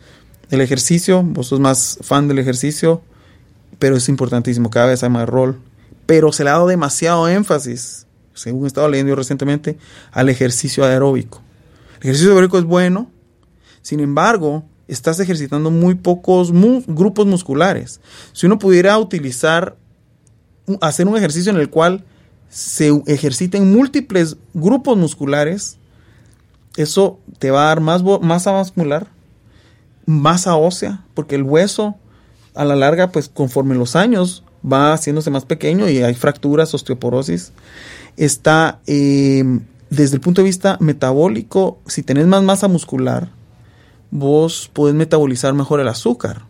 El 0.49 0.59
ejercicio, 0.59 1.23
vos 1.23 1.47
sos 1.47 1.61
más 1.61 1.97
fan 2.01 2.27
del 2.27 2.39
ejercicio, 2.39 3.03
pero 3.79 3.95
es 3.95 4.09
importantísimo, 4.09 4.69
cada 4.69 4.87
vez 4.87 5.01
hay 5.01 5.09
más 5.09 5.29
rol. 5.29 5.61
Pero 6.07 6.33
se 6.33 6.43
le 6.43 6.49
ha 6.49 6.53
dado 6.55 6.67
demasiado 6.67 7.29
énfasis, 7.29 8.05
según 8.33 8.65
he 8.65 8.67
estado 8.67 8.89
leyendo 8.89 9.15
recientemente, 9.15 9.77
al 10.11 10.29
ejercicio 10.29 10.83
aeróbico. 10.83 11.41
El 12.01 12.09
ejercicio 12.09 12.31
aeróbico 12.31 12.57
es 12.57 12.65
bueno, 12.65 13.09
sin 13.81 13.99
embargo, 13.99 14.63
estás 14.87 15.19
ejercitando 15.19 15.71
muy 15.71 15.95
pocos 15.95 16.51
grupos 16.51 17.25
musculares. 17.25 18.01
Si 18.33 18.45
uno 18.45 18.59
pudiera 18.59 18.97
utilizar, 18.97 19.75
hacer 20.81 21.07
un 21.07 21.17
ejercicio 21.17 21.51
en 21.51 21.57
el 21.57 21.69
cual 21.69 22.03
se 22.49 22.91
ejerciten 23.07 23.71
múltiples 23.71 24.35
grupos 24.53 24.97
musculares, 24.97 25.77
eso 26.75 27.19
te 27.39 27.51
va 27.51 27.63
a 27.63 27.67
dar 27.67 27.79
más 27.81 28.03
masa 28.21 28.51
muscular, 28.51 29.07
masa 30.05 30.55
ósea, 30.55 31.05
porque 31.13 31.35
el 31.35 31.43
hueso 31.43 31.95
a 32.53 32.65
la 32.65 32.75
larga, 32.75 33.11
pues 33.11 33.29
conforme 33.29 33.75
los 33.75 33.95
años 33.95 34.43
va 34.69 34.93
haciéndose 34.93 35.29
más 35.29 35.45
pequeño 35.45 35.89
y 35.89 36.03
hay 36.03 36.13
fracturas, 36.13 36.73
osteoporosis, 36.73 37.53
está 38.17 38.79
em, 38.85 39.61
desde 39.89 40.15
el 40.15 40.21
punto 40.21 40.41
de 40.41 40.45
vista 40.45 40.77
metabólico, 40.79 41.79
si 41.87 42.03
tenés 42.03 42.27
más 42.27 42.43
masa 42.43 42.67
muscular, 42.67 43.29
vos 44.09 44.69
podés 44.73 44.95
metabolizar 44.95 45.53
mejor 45.53 45.79
el 45.79 45.87
azúcar 45.87 46.43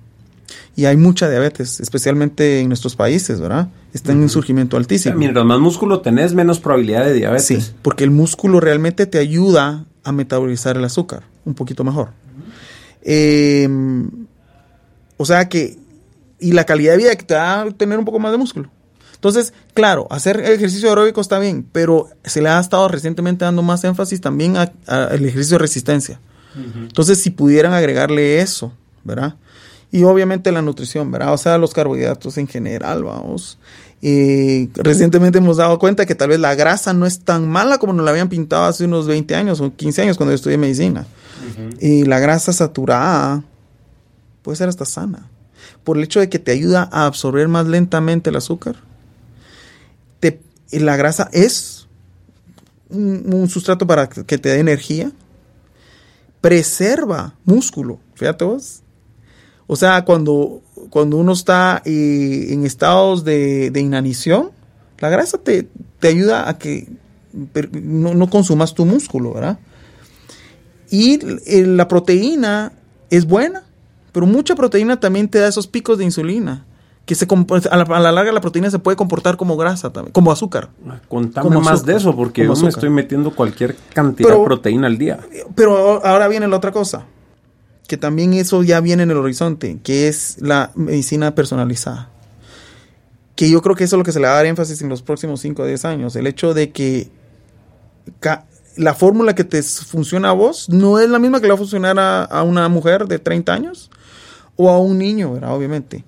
y 0.75 0.85
hay 0.85 0.97
mucha 0.97 1.29
diabetes, 1.29 1.79
especialmente 1.79 2.59
en 2.59 2.67
nuestros 2.67 2.95
países, 2.95 3.41
¿verdad? 3.41 3.69
Está 3.93 4.13
en 4.13 4.19
un 4.19 4.29
surgimiento 4.29 4.77
altísimo. 4.77 5.17
mientras 5.17 5.45
más 5.45 5.59
músculo 5.59 6.01
tenés, 6.01 6.33
menos 6.33 6.59
probabilidad 6.59 7.05
de 7.05 7.13
diabetes. 7.13 7.45
Sí, 7.45 7.73
porque 7.81 8.03
el 8.03 8.11
músculo 8.11 8.59
realmente 8.59 9.05
te 9.05 9.17
ayuda 9.17 9.85
a 10.03 10.11
metabolizar 10.11 10.77
el 10.77 10.85
azúcar 10.85 11.23
un 11.45 11.53
poquito 11.53 11.83
mejor. 11.83 12.09
Em, 13.03 14.09
o 15.17 15.25
sea 15.25 15.49
que, 15.49 15.77
y 16.39 16.53
la 16.53 16.63
calidad 16.63 16.93
de 16.93 16.97
vida 16.97 17.15
que 17.15 17.23
te 17.23 17.33
da 17.33 17.69
tener 17.71 17.99
un 17.99 18.05
poco 18.05 18.19
más 18.19 18.31
de 18.31 18.37
músculo. 18.37 18.69
Entonces, 19.21 19.53
claro, 19.75 20.07
hacer 20.09 20.39
ejercicio 20.39 20.89
aeróbico 20.89 21.21
está 21.21 21.37
bien, 21.37 21.63
pero 21.71 22.09
se 22.25 22.41
le 22.41 22.49
ha 22.49 22.59
estado 22.59 22.87
recientemente 22.87 23.45
dando 23.45 23.61
más 23.61 23.83
énfasis 23.83 24.19
también 24.19 24.57
al 24.57 24.71
ejercicio 25.23 25.59
de 25.59 25.61
resistencia. 25.61 26.19
Entonces, 26.55 27.21
si 27.21 27.29
pudieran 27.29 27.71
agregarle 27.71 28.41
eso, 28.41 28.73
¿verdad? 29.03 29.35
Y 29.91 30.05
obviamente 30.05 30.51
la 30.51 30.63
nutrición, 30.63 31.11
¿verdad? 31.11 31.33
O 31.33 31.37
sea, 31.37 31.59
los 31.59 31.71
carbohidratos 31.71 32.39
en 32.39 32.47
general, 32.47 33.03
vamos. 33.03 33.59
Y 34.01 34.69
recientemente 34.73 35.37
hemos 35.37 35.57
dado 35.57 35.77
cuenta 35.77 36.07
que 36.07 36.15
tal 36.15 36.29
vez 36.29 36.39
la 36.39 36.55
grasa 36.55 36.91
no 36.91 37.05
es 37.05 37.19
tan 37.19 37.47
mala 37.47 37.77
como 37.77 37.93
nos 37.93 38.03
la 38.03 38.09
habían 38.09 38.27
pintado 38.27 38.63
hace 38.63 38.85
unos 38.85 39.05
20 39.05 39.35
años 39.35 39.61
o 39.61 39.75
15 39.75 40.01
años 40.01 40.17
cuando 40.17 40.31
yo 40.31 40.37
estudié 40.37 40.57
medicina. 40.57 41.05
Y 41.79 42.05
la 42.05 42.17
grasa 42.17 42.53
saturada 42.53 43.43
puede 44.41 44.55
ser 44.55 44.67
hasta 44.67 44.85
sana. 44.85 45.29
Por 45.83 45.97
el 45.97 46.05
hecho 46.05 46.19
de 46.19 46.27
que 46.27 46.39
te 46.39 46.51
ayuda 46.51 46.89
a 46.91 47.05
absorber 47.05 47.47
más 47.47 47.67
lentamente 47.67 48.31
el 48.31 48.35
azúcar. 48.37 48.77
Te, 50.71 50.79
la 50.79 50.95
grasa 50.95 51.29
es 51.33 51.87
un 52.89 53.47
sustrato 53.49 53.87
para 53.87 54.09
que 54.09 54.37
te 54.37 54.49
dé 54.49 54.59
energía. 54.59 55.11
Preserva 56.41 57.35
músculo. 57.45 57.99
Fíjate 58.15 58.43
vos 58.43 58.81
o 59.73 59.77
sea, 59.77 60.03
cuando, 60.03 60.61
cuando 60.89 61.15
uno 61.15 61.31
está 61.31 61.81
eh, 61.85 62.47
en 62.49 62.65
estados 62.65 63.23
de, 63.23 63.71
inanición, 63.73 64.51
la 64.99 65.07
grasa 65.07 65.37
te, 65.37 65.69
ayuda 66.01 66.49
a 66.49 66.57
que 66.57 66.89
no, 67.71 68.29
consumas 68.29 68.73
tu 68.73 68.85
músculo, 68.85 69.33
¿verdad? 69.33 69.59
Y 70.89 71.19
la 71.65 71.87
proteína 71.87 72.73
es 73.09 73.23
buena, 73.23 73.63
pero 74.11 74.25
mucha 74.25 74.55
proteína 74.55 74.99
también 74.99 75.29
te 75.29 75.39
da 75.39 75.47
esos 75.47 75.67
picos 75.67 75.97
de 75.97 76.03
insulina. 76.03 76.65
Que 77.05 77.15
se 77.15 77.25
a, 77.25 77.77
la, 77.77 78.11
larga 78.11 78.31
la 78.31 78.41
proteína 78.41 78.69
se 78.69 78.79
puede 78.79 78.95
comportar 78.95 79.35
como 79.35 79.57
grasa 79.57 79.91
también, 79.91 80.13
como 80.13 80.31
azúcar. 80.31 80.69
Contame 81.07 81.59
más 81.59 81.85
de 81.85 81.95
eso, 81.95 82.15
porque 82.15 82.43
yo 82.45 82.55
me 82.55 82.69
estoy 82.69 82.89
metiendo 82.89 83.31
cualquier 83.35 83.75
cantidad 83.93 84.29
de 84.29 84.43
proteína 84.43 84.87
al 84.87 84.97
día. 84.97 85.19
Pero 85.55 86.05
ahora 86.05 86.27
viene 86.27 86.47
la 86.47 86.57
otra 86.57 86.71
cosa 86.71 87.05
que 87.91 87.97
también 87.97 88.33
eso 88.33 88.63
ya 88.63 88.79
viene 88.79 89.03
en 89.03 89.11
el 89.11 89.17
horizonte, 89.17 89.79
que 89.83 90.07
es 90.07 90.37
la 90.39 90.71
medicina 90.75 91.35
personalizada. 91.35 92.09
Que 93.35 93.49
yo 93.49 93.61
creo 93.61 93.75
que 93.75 93.83
eso 93.83 93.97
es 93.97 93.97
lo 93.97 94.05
que 94.05 94.13
se 94.13 94.21
le 94.21 94.27
va 94.27 94.31
a 94.31 94.35
dar 94.37 94.45
énfasis 94.45 94.81
en 94.81 94.87
los 94.87 95.01
próximos 95.01 95.41
5 95.41 95.61
o 95.61 95.65
10 95.65 95.83
años. 95.83 96.15
El 96.15 96.25
hecho 96.25 96.53
de 96.53 96.71
que 96.71 97.11
la 98.77 98.93
fórmula 98.93 99.35
que 99.35 99.43
te 99.43 99.61
funciona 99.61 100.29
a 100.29 100.31
vos 100.31 100.69
no 100.69 100.99
es 100.99 101.09
la 101.09 101.19
misma 101.19 101.41
que 101.41 101.47
le 101.47 101.49
va 101.49 101.55
a 101.55 101.57
funcionar 101.57 101.97
a, 101.99 102.43
una 102.43 102.69
mujer 102.69 103.09
de 103.09 103.19
30 103.19 103.53
años 103.53 103.91
o 104.55 104.69
a 104.69 104.79
un 104.79 104.97
niño, 104.97 105.33
¿verdad? 105.33 105.53
Obviamente. 105.53 106.05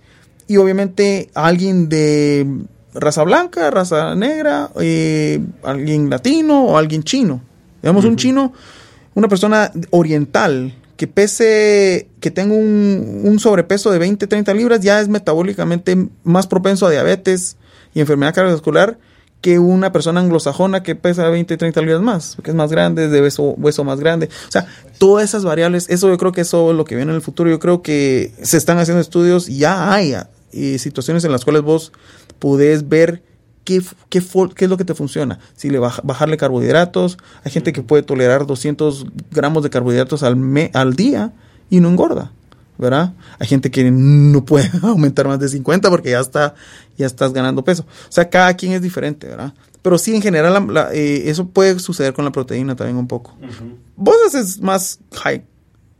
Y 0.47 0.57
obviamente 0.57 1.29
alguien 1.33 1.89
de 1.89 2.45
raza 2.93 3.23
blanca, 3.23 3.71
raza 3.71 4.15
negra, 4.15 4.69
eh, 4.79 5.39
alguien 5.63 6.09
latino 6.09 6.65
o 6.65 6.77
alguien 6.77 7.03
chino. 7.03 7.41
Digamos, 7.81 8.05
un 8.05 8.15
chino, 8.15 8.53
una 9.13 9.27
persona 9.27 9.71
oriental 9.89 10.73
que 10.95 11.07
pese, 11.07 12.07
que 12.19 12.31
tenga 12.31 12.53
un, 12.53 13.37
sobrepeso 13.39 13.91
de 13.91 13.99
20, 13.99 14.27
30 14.27 14.53
libras, 14.53 14.79
ya 14.81 15.01
es 15.01 15.09
metabólicamente 15.09 16.07
más 16.23 16.47
propenso 16.47 16.85
a 16.85 16.91
diabetes 16.91 17.57
y 17.93 17.99
enfermedad 17.99 18.33
cardiovascular 18.33 18.97
que 19.43 19.59
una 19.59 19.91
persona 19.91 20.21
anglosajona 20.21 20.83
que 20.83 20.95
pesa 20.95 21.27
20, 21.27 21.57
30 21.57 21.81
libras 21.81 22.01
más, 22.01 22.37
que 22.41 22.51
es 22.51 22.55
más 22.55 22.71
grande, 22.71 23.09
de 23.09 23.21
hueso, 23.21 23.43
hueso 23.57 23.83
más 23.83 23.99
grande. 23.99 24.29
O 24.47 24.51
sea, 24.51 24.67
todas 24.97 25.25
esas 25.25 25.43
variables, 25.43 25.89
eso 25.89 26.07
yo 26.07 26.17
creo 26.17 26.31
que 26.31 26.39
eso 26.39 26.71
es 26.71 26.77
lo 26.77 26.85
que 26.85 26.95
viene 26.95 27.11
en 27.11 27.17
el 27.17 27.21
futuro. 27.21 27.49
Yo 27.49 27.59
creo 27.59 27.81
que 27.81 28.31
se 28.41 28.55
están 28.55 28.77
haciendo 28.77 29.01
estudios, 29.01 29.47
ya 29.47 29.93
hay 29.93 30.15
eh, 30.53 30.79
situaciones 30.79 31.25
en 31.25 31.33
las 31.33 31.43
cuales 31.43 31.61
vos 31.61 31.91
podés 32.39 32.87
ver 32.87 33.21
¿Qué, 33.65 33.81
qué, 34.09 34.19
es 34.19 34.69
lo 34.69 34.77
que 34.77 34.85
te 34.85 34.93
funciona? 34.93 35.39
Si 35.55 35.69
le 35.69 35.79
bajarle 35.79 36.35
carbohidratos, 36.35 37.17
hay 37.45 37.51
gente 37.51 37.71
que 37.71 37.81
puede 37.81 38.03
tolerar 38.03 38.45
200 38.45 39.05
gramos 39.31 39.63
de 39.63 39.69
carbohidratos 39.69 40.23
al, 40.23 40.37
al 40.73 40.95
día 40.95 41.31
y 41.69 41.79
no 41.79 41.87
engorda, 41.87 42.33
¿verdad? 42.83 43.13
Hay 43.39 43.47
gente 43.47 43.71
que 43.71 43.89
no 43.89 44.45
puede 44.45 44.69
aumentar 44.83 45.27
más 45.27 45.39
de 45.39 45.49
50 45.49 45.89
porque 45.89 46.11
ya, 46.11 46.19
está, 46.19 46.53
ya 46.97 47.05
estás 47.05 47.33
ganando 47.33 47.63
peso. 47.63 47.83
O 47.83 48.11
sea, 48.11 48.29
cada 48.29 48.53
quien 48.55 48.73
es 48.73 48.81
diferente, 48.81 49.27
¿verdad? 49.27 49.53
Pero 49.81 49.97
sí, 49.97 50.15
en 50.15 50.21
general, 50.21 50.69
eh, 50.93 51.23
eso 51.25 51.47
puede 51.49 51.77
suceder 51.79 52.13
con 52.13 52.23
la 52.23 52.31
proteína 52.31 52.75
también 52.75 52.97
un 52.97 53.07
poco. 53.07 53.35
Vos 53.97 54.15
haces 54.27 54.61
más 54.61 54.99
high, 55.11 55.43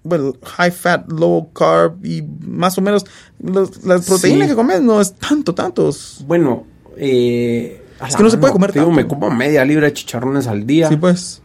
well, 0.05 0.37
high 0.41 0.71
fat, 0.71 1.11
low 1.11 1.51
carb 1.51 2.05
y 2.05 2.21
más 2.21 2.77
o 2.77 2.81
menos 2.81 3.05
las 3.39 4.05
proteínas 4.05 4.47
que 4.47 4.55
comes 4.55 4.81
no 4.81 5.01
es 5.01 5.13
tanto, 5.15 5.53
tantos. 5.53 6.23
Bueno, 6.25 6.65
eh, 6.95 7.83
es 8.07 8.15
que 8.15 8.23
no 8.23 8.29
se 8.29 8.37
puede 8.37 8.53
comer 8.53 8.71
tanto. 8.71 8.89
me 8.89 9.05
como 9.05 9.29
media 9.29 9.65
libra 9.65 9.87
de 9.87 9.93
chicharrones 9.93 10.47
al 10.47 10.65
día. 10.65 10.87
Sí, 10.87 10.95
pues. 10.95 11.42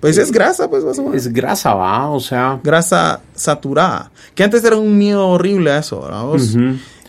Pues 0.00 0.18
es 0.18 0.30
grasa, 0.30 0.68
pues. 0.68 0.84
Es 1.14 1.32
grasa, 1.32 1.74
va, 1.74 2.10
o 2.10 2.20
sea. 2.20 2.60
Grasa 2.62 3.20
saturada. 3.34 4.10
Que 4.34 4.44
antes 4.44 4.62
era 4.64 4.76
un 4.76 4.96
miedo 4.96 5.26
horrible 5.26 5.70
a 5.70 5.78
eso, 5.78 6.02
¿verdad? 6.02 6.34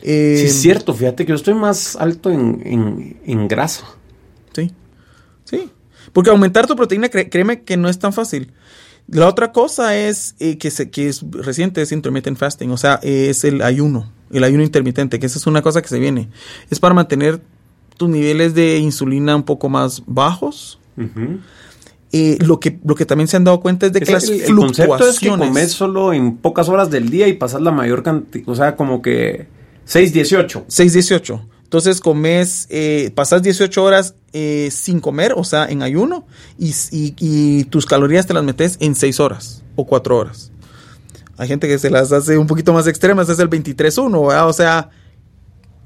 Eh, 0.04 0.38
sí, 0.40 0.46
es 0.46 0.62
cierto. 0.62 0.94
Fíjate 0.94 1.26
que 1.26 1.32
yo 1.32 1.36
estoy 1.36 1.54
más 1.54 1.96
alto 1.96 2.30
en, 2.32 3.48
grasa. 3.48 3.86
Sí. 4.54 4.72
Sí. 5.44 5.70
Porque 6.14 6.30
aumentar 6.30 6.66
tu 6.66 6.76
proteína, 6.76 7.10
créeme 7.10 7.62
que 7.62 7.78
no 7.78 7.90
es 7.90 8.00
tan 8.00 8.14
fácil. 8.14 8.54
La 9.08 9.28
otra 9.28 9.52
cosa 9.52 9.98
es 9.98 10.36
eh, 10.40 10.58
que, 10.58 10.70
se, 10.70 10.90
que 10.90 11.08
es 11.08 11.24
reciente, 11.32 11.82
es 11.82 11.94
intermittent 11.94 12.38
fasting, 12.38 12.72
o 12.72 12.78
sea, 12.78 13.00
es 13.04 13.46
el 13.46 13.62
ayuno, 13.62 14.12
el 14.32 14.44
ayuno 14.44 14.64
intermitente, 14.64 15.18
que 15.18 15.28
esa 15.28 15.40
es 15.40 15.48
una 15.48 15.62
cosa 15.62 15.82
que 15.82 15.88
se 15.88 15.98
viene. 15.98 16.30
Es 16.70 16.82
para 16.82 16.94
mantener 16.94 17.42
tus 17.96 18.10
niveles 18.10 18.54
de 18.54 18.78
insulina 18.80 19.36
un 19.36 19.44
poco 19.44 19.70
más 19.70 20.04
bajos. 20.06 20.80
Eh, 22.14 22.38
lo, 22.40 22.60
que, 22.60 22.80
lo 22.86 22.96
que 22.96 23.06
también 23.06 23.28
se 23.28 23.36
han 23.36 23.44
dado 23.44 23.60
cuenta 23.60 23.86
es 23.86 23.92
de 23.92 24.00
que 24.00 24.14
las 24.14 24.30
el, 24.30 24.56
concepto 24.56 25.10
es 25.10 25.20
que 25.20 25.28
comes 25.28 25.72
solo 25.74 26.14
en 26.14 26.38
pocas 26.38 26.70
horas 26.70 26.90
del 26.90 27.10
día 27.10 27.28
y 27.28 27.34
pasas 27.34 27.62
la 27.62 27.72
mayor 27.72 28.02
cantidad, 28.02 28.48
o 28.48 28.56
sea, 28.56 28.78
como 28.78 29.02
que 29.02 29.48
6-18. 29.88 30.68
6-18. 30.68 31.42
Entonces 31.64 32.00
comes, 32.00 32.68
eh, 32.70 33.12
pasas 33.14 33.44
18 33.44 33.84
horas 33.84 34.16
eh, 34.32 34.70
sin 34.72 35.02
comer, 35.02 35.34
o 35.36 35.44
sea, 35.44 35.66
en 35.66 35.84
ayuno, 35.84 36.26
y, 36.58 36.74
y, 36.92 37.66
tus 37.66 37.86
calorías 37.86 38.26
te 38.26 38.34
las 38.34 38.44
metes 38.46 38.78
en 38.80 38.96
6 38.96 39.20
horas 39.20 39.64
o 39.76 39.86
4 39.86 40.18
horas. 40.18 40.54
Hay 41.36 41.50
gente 41.50 41.68
que 41.68 41.78
se 41.78 41.90
las 41.90 42.14
hace 42.14 42.38
un 42.38 42.48
poquito 42.48 42.72
más 42.72 42.88
extremas, 42.88 43.28
es 43.28 43.40
el 43.40 43.50
23-1, 43.50 44.48
o 44.48 44.54
sea, 44.54 44.92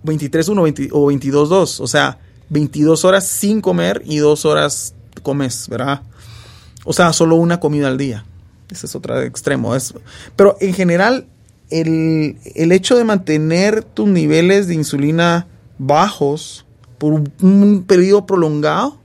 23-1 0.06 0.90
o 0.92 1.12
22-2, 1.12 1.80
o 1.80 1.88
sea, 1.88 2.20
22 2.50 3.04
horas 3.04 3.28
sin 3.28 3.60
comer 3.60 4.04
y 4.06 4.18
2 4.18 4.46
horas 4.46 4.94
comes, 5.22 5.68
¿verdad? 5.70 6.02
O 6.84 6.94
sea, 6.94 7.14
solo 7.14 7.36
una 7.36 7.60
comida 7.60 7.88
al 7.88 7.98
día. 7.98 8.26
Ese 8.70 8.86
es 8.86 8.96
otro 8.96 9.22
extremo. 9.22 9.76
Es, 9.76 9.94
pero 10.36 10.58
en 10.62 10.74
general, 10.74 11.28
el, 11.70 12.38
el 12.56 12.72
hecho 12.72 12.98
de 12.98 13.04
mantener 13.04 13.84
tus 13.84 14.08
niveles 14.08 14.68
de 14.68 14.76
insulina 14.76 15.48
bajos 15.78 16.66
por 17.02 17.24
un, 17.42 17.84
periodo 17.88 18.28
prolongado 18.28 19.00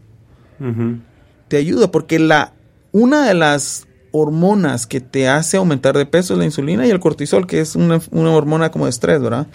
te 1.49 1.57
ayuda 1.57 1.91
porque 1.91 2.19
la 2.19 2.53
una 2.93 3.27
de 3.27 3.35
las 3.35 3.87
hormonas 4.11 4.87
que 4.87 5.01
te 5.01 5.29
hace 5.29 5.57
aumentar 5.57 5.97
de 5.97 6.05
peso 6.05 6.35
es 6.35 6.39
la 6.39 6.45
insulina 6.45 6.87
y 6.87 6.91
el 6.91 7.01
cortisol 7.01 7.47
que 7.47 7.61
es 7.61 7.75
una, 7.75 8.01
hormona 8.13 8.71
como 8.71 8.85
de 8.85 8.91
estrés 8.91 9.23
verdad 9.23 9.47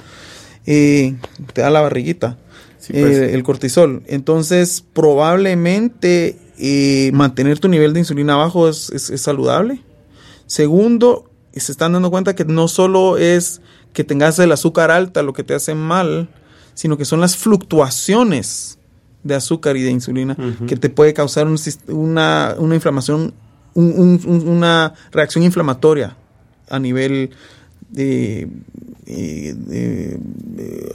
eh, 0.66 1.16
te 1.54 1.62
da 1.62 1.70
la 1.70 1.82
barriguita 1.82 2.38
pues. 2.78 2.92
eh, 2.92 3.34
el 3.36 3.44
cortisol 3.44 4.02
entonces 4.08 4.84
probablemente 4.94 6.38
eh, 6.62 7.12
mantener 7.14 7.60
tu 7.60 7.68
nivel 7.68 7.94
de 7.94 8.00
insulina 8.00 8.36
bajo 8.36 8.70
es, 8.70 8.90
es 8.92 9.22
saludable. 9.22 9.82
Segundo 10.46 11.30
se 11.56 11.72
están 11.72 11.94
dando 11.94 12.12
cuenta 12.12 12.36
que 12.36 12.46
no 12.46 12.68
solo 12.68 13.18
es 13.18 13.62
que 13.94 14.04
tengas 14.04 14.40
el 14.40 14.52
azúcar 14.52 14.92
alta 14.92 15.22
lo 15.22 15.34
que 15.34 15.44
te 15.44 15.54
hace 15.54 15.76
mal 15.76 16.30
sino 16.74 16.98
que 16.98 17.06
son 17.06 17.20
las 17.20 17.38
fluctuaciones 17.38 18.78
de 19.24 19.36
azúcar 19.36 19.78
y 19.78 19.84
de 19.84 19.92
insulina 19.92 20.36
que 20.68 20.76
te 20.76 20.90
puede 20.90 21.14
causar 21.14 21.48
una, 21.88 22.56
inflamación, 22.60 23.34
una 23.76 24.94
reacción 25.12 25.44
inflamatoria 25.44 26.18
a 26.70 26.80
nivel 26.80 27.30
de, 27.90 28.48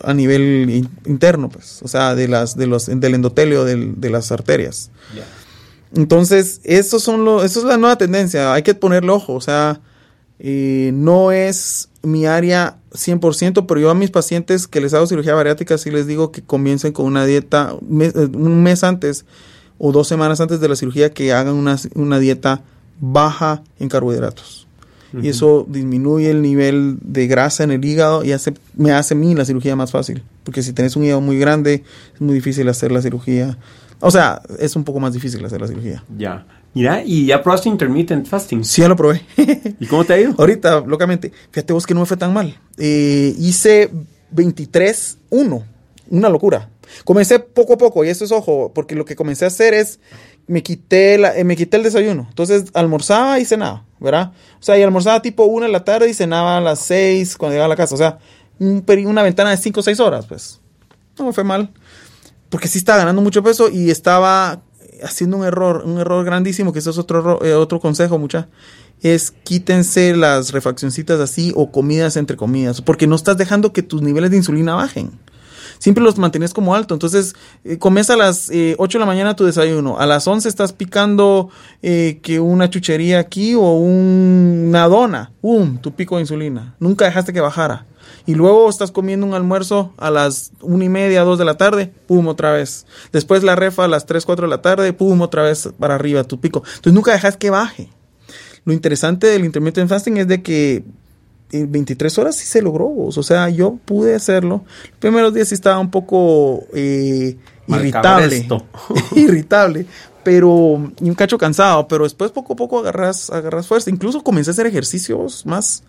a 0.02 0.12
nivel 0.12 0.88
interno, 1.04 1.48
pues, 1.50 1.82
o 1.82 1.88
sea, 1.88 2.16
de 2.16 2.26
las, 2.26 2.56
de 2.56 2.66
los, 2.66 2.86
del 2.86 3.14
endotelio 3.14 3.64
de 3.64 4.10
las 4.10 4.32
arterias. 4.32 4.90
Entonces, 5.94 6.60
eso 6.64 6.98
son 6.98 7.24
lo, 7.24 7.44
eso 7.44 7.60
es 7.60 7.64
la 7.64 7.76
nueva 7.76 7.96
tendencia, 7.96 8.52
hay 8.52 8.62
que 8.62 8.74
ponerle 8.74 9.10
ojo, 9.10 9.34
o 9.34 9.40
sea, 9.40 9.80
eh, 10.38 10.90
no 10.92 11.32
es 11.32 11.88
mi 12.02 12.26
área 12.26 12.78
100%, 12.92 13.66
pero 13.66 13.80
yo 13.80 13.90
a 13.90 13.94
mis 13.94 14.10
pacientes 14.10 14.66
que 14.66 14.80
les 14.80 14.94
hago 14.94 15.06
cirugía 15.06 15.34
bariátrica 15.34 15.78
sí 15.78 15.90
les 15.90 16.06
digo 16.06 16.32
que 16.32 16.42
comiencen 16.42 16.92
con 16.92 17.06
una 17.06 17.24
dieta 17.24 17.74
eh, 18.00 18.28
un 18.34 18.62
mes 18.62 18.84
antes 18.84 19.24
o 19.78 19.92
dos 19.92 20.08
semanas 20.08 20.40
antes 20.40 20.60
de 20.60 20.68
la 20.68 20.76
cirugía 20.76 21.10
que 21.10 21.32
hagan 21.32 21.54
una, 21.54 22.18
dieta 22.18 22.62
baja 23.00 23.62
en 23.78 23.88
carbohidratos. 23.88 24.66
Y 25.22 25.28
eso 25.28 25.64
disminuye 25.66 26.30
el 26.30 26.42
nivel 26.42 26.98
de 27.00 27.26
grasa 27.26 27.64
en 27.64 27.70
el 27.70 27.82
hígado 27.82 28.22
y 28.22 28.32
hace, 28.32 28.52
me 28.74 28.92
hace 28.92 29.14
a 29.14 29.16
mí 29.16 29.34
la 29.34 29.46
cirugía 29.46 29.74
más 29.74 29.90
fácil. 29.90 30.22
Porque 30.44 30.62
si 30.62 30.74
tenés 30.74 30.94
un 30.94 31.04
hígado 31.04 31.22
muy 31.22 31.38
grande, 31.38 31.84
es 32.14 32.20
muy 32.20 32.34
difícil 32.34 32.68
hacer 32.68 32.92
la 32.92 33.00
cirugía. 33.00 33.56
O 34.00 34.10
sea, 34.10 34.42
es 34.58 34.76
un 34.76 34.84
poco 34.84 35.00
más 35.00 35.12
difícil 35.12 35.44
hacer 35.44 35.60
la 35.60 35.68
cirugía. 35.68 36.04
Ya. 36.16 36.46
Mira, 36.74 37.02
¿y 37.02 37.26
ya 37.26 37.42
probaste 37.42 37.70
intermittent 37.70 38.26
fasting? 38.26 38.62
Sí, 38.62 38.82
ya 38.82 38.88
lo 38.88 38.96
probé. 38.96 39.22
¿Y 39.80 39.86
cómo 39.86 40.04
te 40.04 40.12
ha 40.12 40.20
ido? 40.20 40.34
Ahorita, 40.36 40.80
locamente. 40.80 41.32
Fíjate 41.50 41.72
vos 41.72 41.86
que 41.86 41.94
no 41.94 42.00
me 42.00 42.06
fue 42.06 42.18
tan 42.18 42.34
mal. 42.34 42.58
Eh, 42.76 43.34
hice 43.38 43.90
23-1. 44.34 45.64
Una 46.10 46.28
locura. 46.28 46.68
Comencé 47.04 47.38
poco 47.38 47.74
a 47.74 47.78
poco, 47.78 48.04
y 48.04 48.08
eso 48.08 48.24
es 48.24 48.32
ojo, 48.32 48.72
porque 48.74 48.94
lo 48.94 49.04
que 49.04 49.16
comencé 49.16 49.44
a 49.44 49.48
hacer 49.48 49.74
es, 49.74 50.00
me 50.46 50.62
quité, 50.62 51.18
la, 51.18 51.36
eh, 51.36 51.44
me 51.44 51.56
quité 51.56 51.78
el 51.78 51.82
desayuno. 51.82 52.26
Entonces, 52.28 52.66
almorzaba 52.74 53.40
y 53.40 53.44
cenaba, 53.44 53.84
¿verdad? 53.98 54.32
O 54.60 54.62
sea, 54.62 54.78
y 54.78 54.82
almorzaba 54.82 55.22
tipo 55.22 55.44
1 55.44 55.66
de 55.66 55.72
la 55.72 55.84
tarde 55.84 56.08
y 56.08 56.14
cenaba 56.14 56.58
a 56.58 56.60
las 56.60 56.80
6 56.80 57.36
cuando 57.36 57.54
llegaba 57.54 57.66
a 57.66 57.70
la 57.70 57.76
casa. 57.76 57.94
O 57.94 57.98
sea, 57.98 58.18
un, 58.58 58.84
una 59.06 59.22
ventana 59.22 59.50
de 59.50 59.56
5 59.56 59.80
o 59.80 59.82
6 59.82 60.00
horas, 60.00 60.26
pues. 60.26 60.60
No 61.18 61.26
me 61.26 61.32
fue 61.32 61.44
mal. 61.44 61.70
Porque 62.48 62.68
sí 62.68 62.78
estaba 62.78 62.98
ganando 62.98 63.22
mucho 63.22 63.42
peso 63.42 63.68
y 63.68 63.90
estaba 63.90 64.62
haciendo 65.02 65.36
un 65.36 65.44
error, 65.44 65.82
un 65.84 65.98
error 65.98 66.24
grandísimo, 66.24 66.72
que 66.72 66.78
eso 66.78 66.90
es 66.90 66.98
otro, 66.98 67.44
eh, 67.44 67.54
otro 67.54 67.80
consejo, 67.80 68.18
mucha, 68.18 68.48
es 69.02 69.30
quítense 69.30 70.16
las 70.16 70.52
refaccioncitas 70.52 71.20
así 71.20 71.52
o 71.54 71.70
comidas 71.70 72.16
entre 72.16 72.36
comidas, 72.36 72.80
porque 72.80 73.06
no 73.06 73.16
estás 73.16 73.36
dejando 73.36 73.72
que 73.72 73.82
tus 73.82 74.02
niveles 74.02 74.30
de 74.30 74.38
insulina 74.38 74.74
bajen. 74.74 75.10
Siempre 75.78 76.02
los 76.02 76.16
mantienes 76.16 76.54
como 76.54 76.74
alto. 76.74 76.94
Entonces, 76.94 77.34
eh, 77.62 77.76
comes 77.76 78.08
a 78.08 78.16
las 78.16 78.48
8 78.48 78.52
eh, 78.54 78.76
de 78.78 78.98
la 78.98 79.04
mañana 79.04 79.36
tu 79.36 79.44
desayuno. 79.44 79.98
A 79.98 80.06
las 80.06 80.26
11 80.26 80.48
estás 80.48 80.72
picando 80.72 81.50
que 81.82 82.40
una 82.40 82.70
chuchería 82.70 83.18
aquí 83.18 83.54
o 83.54 83.72
una 83.72 84.88
dona. 84.88 85.32
¡Pum! 85.42 85.76
Tu 85.76 85.92
pico 85.92 86.16
de 86.16 86.22
insulina. 86.22 86.74
Nunca 86.80 87.04
dejaste 87.04 87.34
que 87.34 87.42
bajara 87.42 87.84
y 88.26 88.34
luego 88.34 88.68
estás 88.68 88.90
comiendo 88.90 89.24
un 89.24 89.34
almuerzo 89.34 89.94
a 89.96 90.10
las 90.10 90.52
una 90.60 90.84
y 90.84 90.88
media, 90.88 91.22
dos 91.22 91.38
de 91.38 91.44
la 91.44 91.56
tarde, 91.56 91.92
pum, 92.06 92.26
otra 92.26 92.52
vez. 92.52 92.86
Después 93.12 93.42
la 93.44 93.54
refa 93.54 93.84
a 93.84 93.88
las 93.88 94.04
tres, 94.04 94.26
cuatro 94.26 94.46
de 94.46 94.50
la 94.50 94.62
tarde, 94.62 94.92
pum, 94.92 95.20
otra 95.20 95.42
vez 95.42 95.68
para 95.78 95.94
arriba, 95.94 96.24
tu 96.24 96.40
pico. 96.40 96.62
Entonces 96.66 96.92
nunca 96.92 97.12
dejas 97.12 97.36
que 97.36 97.50
baje. 97.50 97.88
Lo 98.64 98.72
interesante 98.72 99.28
del 99.28 99.44
intermittent 99.44 99.88
fasting 99.88 100.16
es 100.16 100.26
de 100.26 100.42
que 100.42 100.84
en 101.52 101.70
23 101.70 102.18
horas 102.18 102.34
sí 102.34 102.46
se 102.46 102.60
logró, 102.60 102.92
o 102.92 103.12
sea, 103.22 103.48
yo 103.48 103.78
pude 103.84 104.14
hacerlo. 104.16 104.64
Los 104.90 104.98
primeros 104.98 105.32
días 105.32 105.48
sí 105.48 105.54
estaba 105.54 105.78
un 105.78 105.92
poco 105.92 106.64
eh, 106.74 107.36
irritable, 107.68 108.48
irritable, 109.14 109.86
pero 110.24 110.92
y 111.00 111.08
un 111.08 111.14
cacho 111.14 111.38
cansado, 111.38 111.86
pero 111.86 112.02
después 112.02 112.32
poco 112.32 112.54
a 112.54 112.56
poco 112.56 112.80
agarras, 112.80 113.30
agarras 113.30 113.68
fuerza. 113.68 113.90
Incluso 113.90 114.24
comencé 114.24 114.50
a 114.50 114.52
hacer 114.52 114.66
ejercicios 114.66 115.46
más 115.46 115.84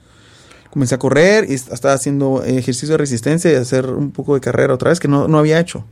comencé 0.78 0.94
a 0.94 1.00
correr 1.00 1.50
y 1.50 1.56
estaba 1.56 1.96
haciendo 1.96 2.44
ejercicio 2.44 2.90
de 2.90 2.98
resistencia 2.98 3.52
y 3.52 3.56
hacer 3.56 3.88
un 3.88 4.12
poco 4.12 4.36
de 4.36 4.42
carrera 4.42 4.76
otra 4.76 4.90
vez 4.90 5.00
que 5.00 5.08
no, 5.08 5.24
había 5.36 5.60
hecho. 5.60 5.84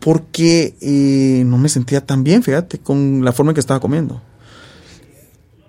Porque 0.00 0.74
eh, 0.80 1.44
no 1.46 1.56
me 1.56 1.68
sentía 1.68 2.04
tan 2.04 2.24
bien, 2.24 2.42
fíjate, 2.42 2.78
con 2.78 3.24
la 3.24 3.32
forma 3.32 3.52
en 3.52 3.54
que 3.54 3.60
estaba 3.60 3.78
comiendo. 3.78 4.20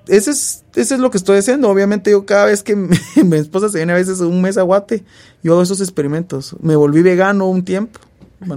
Ese 0.08 0.32
es, 0.32 0.64
es 0.74 0.98
lo 0.98 1.12
que 1.12 1.18
estoy 1.20 1.38
haciendo. 1.38 1.70
Obviamente 1.70 2.10
yo 2.10 2.26
cada 2.26 2.46
vez 2.46 2.64
que 2.64 2.76
mi, 3.24 3.38
esposa 3.38 3.70
se 3.70 3.78
viene 3.78 3.94
a 3.94 3.98
veces 3.98 4.20
un 4.22 4.42
mes 4.42 4.58
a 4.58 4.64
Guate, 4.64 5.04
yo 5.44 5.54
hago 5.54 5.62
esos 5.62 5.80
experimentos. 5.80 6.56
Me 6.60 6.76
volví 6.76 7.04
vegano 7.04 7.48
un 7.48 7.64
tiempo. 7.64 8.00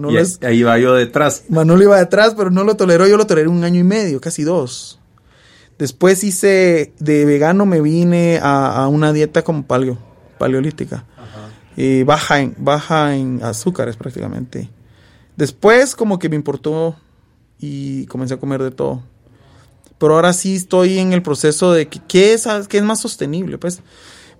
y 0.09 0.47
ahí 0.47 0.63
va 0.63 0.79
yo 0.79 0.95
detrás. 0.95 1.45
Manolo 1.51 1.83
iba 1.83 1.99
detrás, 1.99 2.33
pero 2.35 2.51
no 2.51 2.65
lo 2.65 2.77
toleró. 2.77 3.07
Yo 3.07 3.19
lo 3.19 3.27
toleré 3.27 3.49
un 3.49 3.63
año 3.63 3.79
y 3.79 3.85
medio, 3.85 4.23
casi 4.23 4.43
dos. 4.43 5.00
Después 5.81 6.23
hice 6.25 6.93
de 6.99 7.25
vegano, 7.25 7.65
me 7.65 7.81
vine 7.81 8.39
a, 8.43 8.87
una 8.89 9.15
dieta 9.15 9.41
como 9.41 9.63
paleo, 9.63 9.97
paleolítica. 10.37 11.07
Y 11.75 12.03
baja 12.03 12.41
en, 12.41 12.55
baja 12.59 13.17
en 13.17 13.43
azúcares 13.43 13.97
prácticamente. 13.97 14.69
Después 15.37 15.97
como 15.97 16.19
que 16.19 16.29
me 16.29 16.37
importó 16.37 16.97
y 17.59 18.05
comencé 18.07 18.35
a 18.35 18.37
comer 18.37 18.63
de 18.63 18.73
todo. 18.73 19.03
Pero 19.97 20.17
ahora 20.17 20.35
sí 20.35 20.57
estoy 20.57 20.99
en 20.99 21.15
el 21.15 21.23
proceso 21.23 21.73
de 21.73 21.89
que, 21.89 21.99
qué 22.07 22.35
es, 22.35 22.47
qué 22.69 22.77
es 22.77 22.85
más 22.85 23.01
sostenible. 23.01 23.57
Pues 23.57 23.81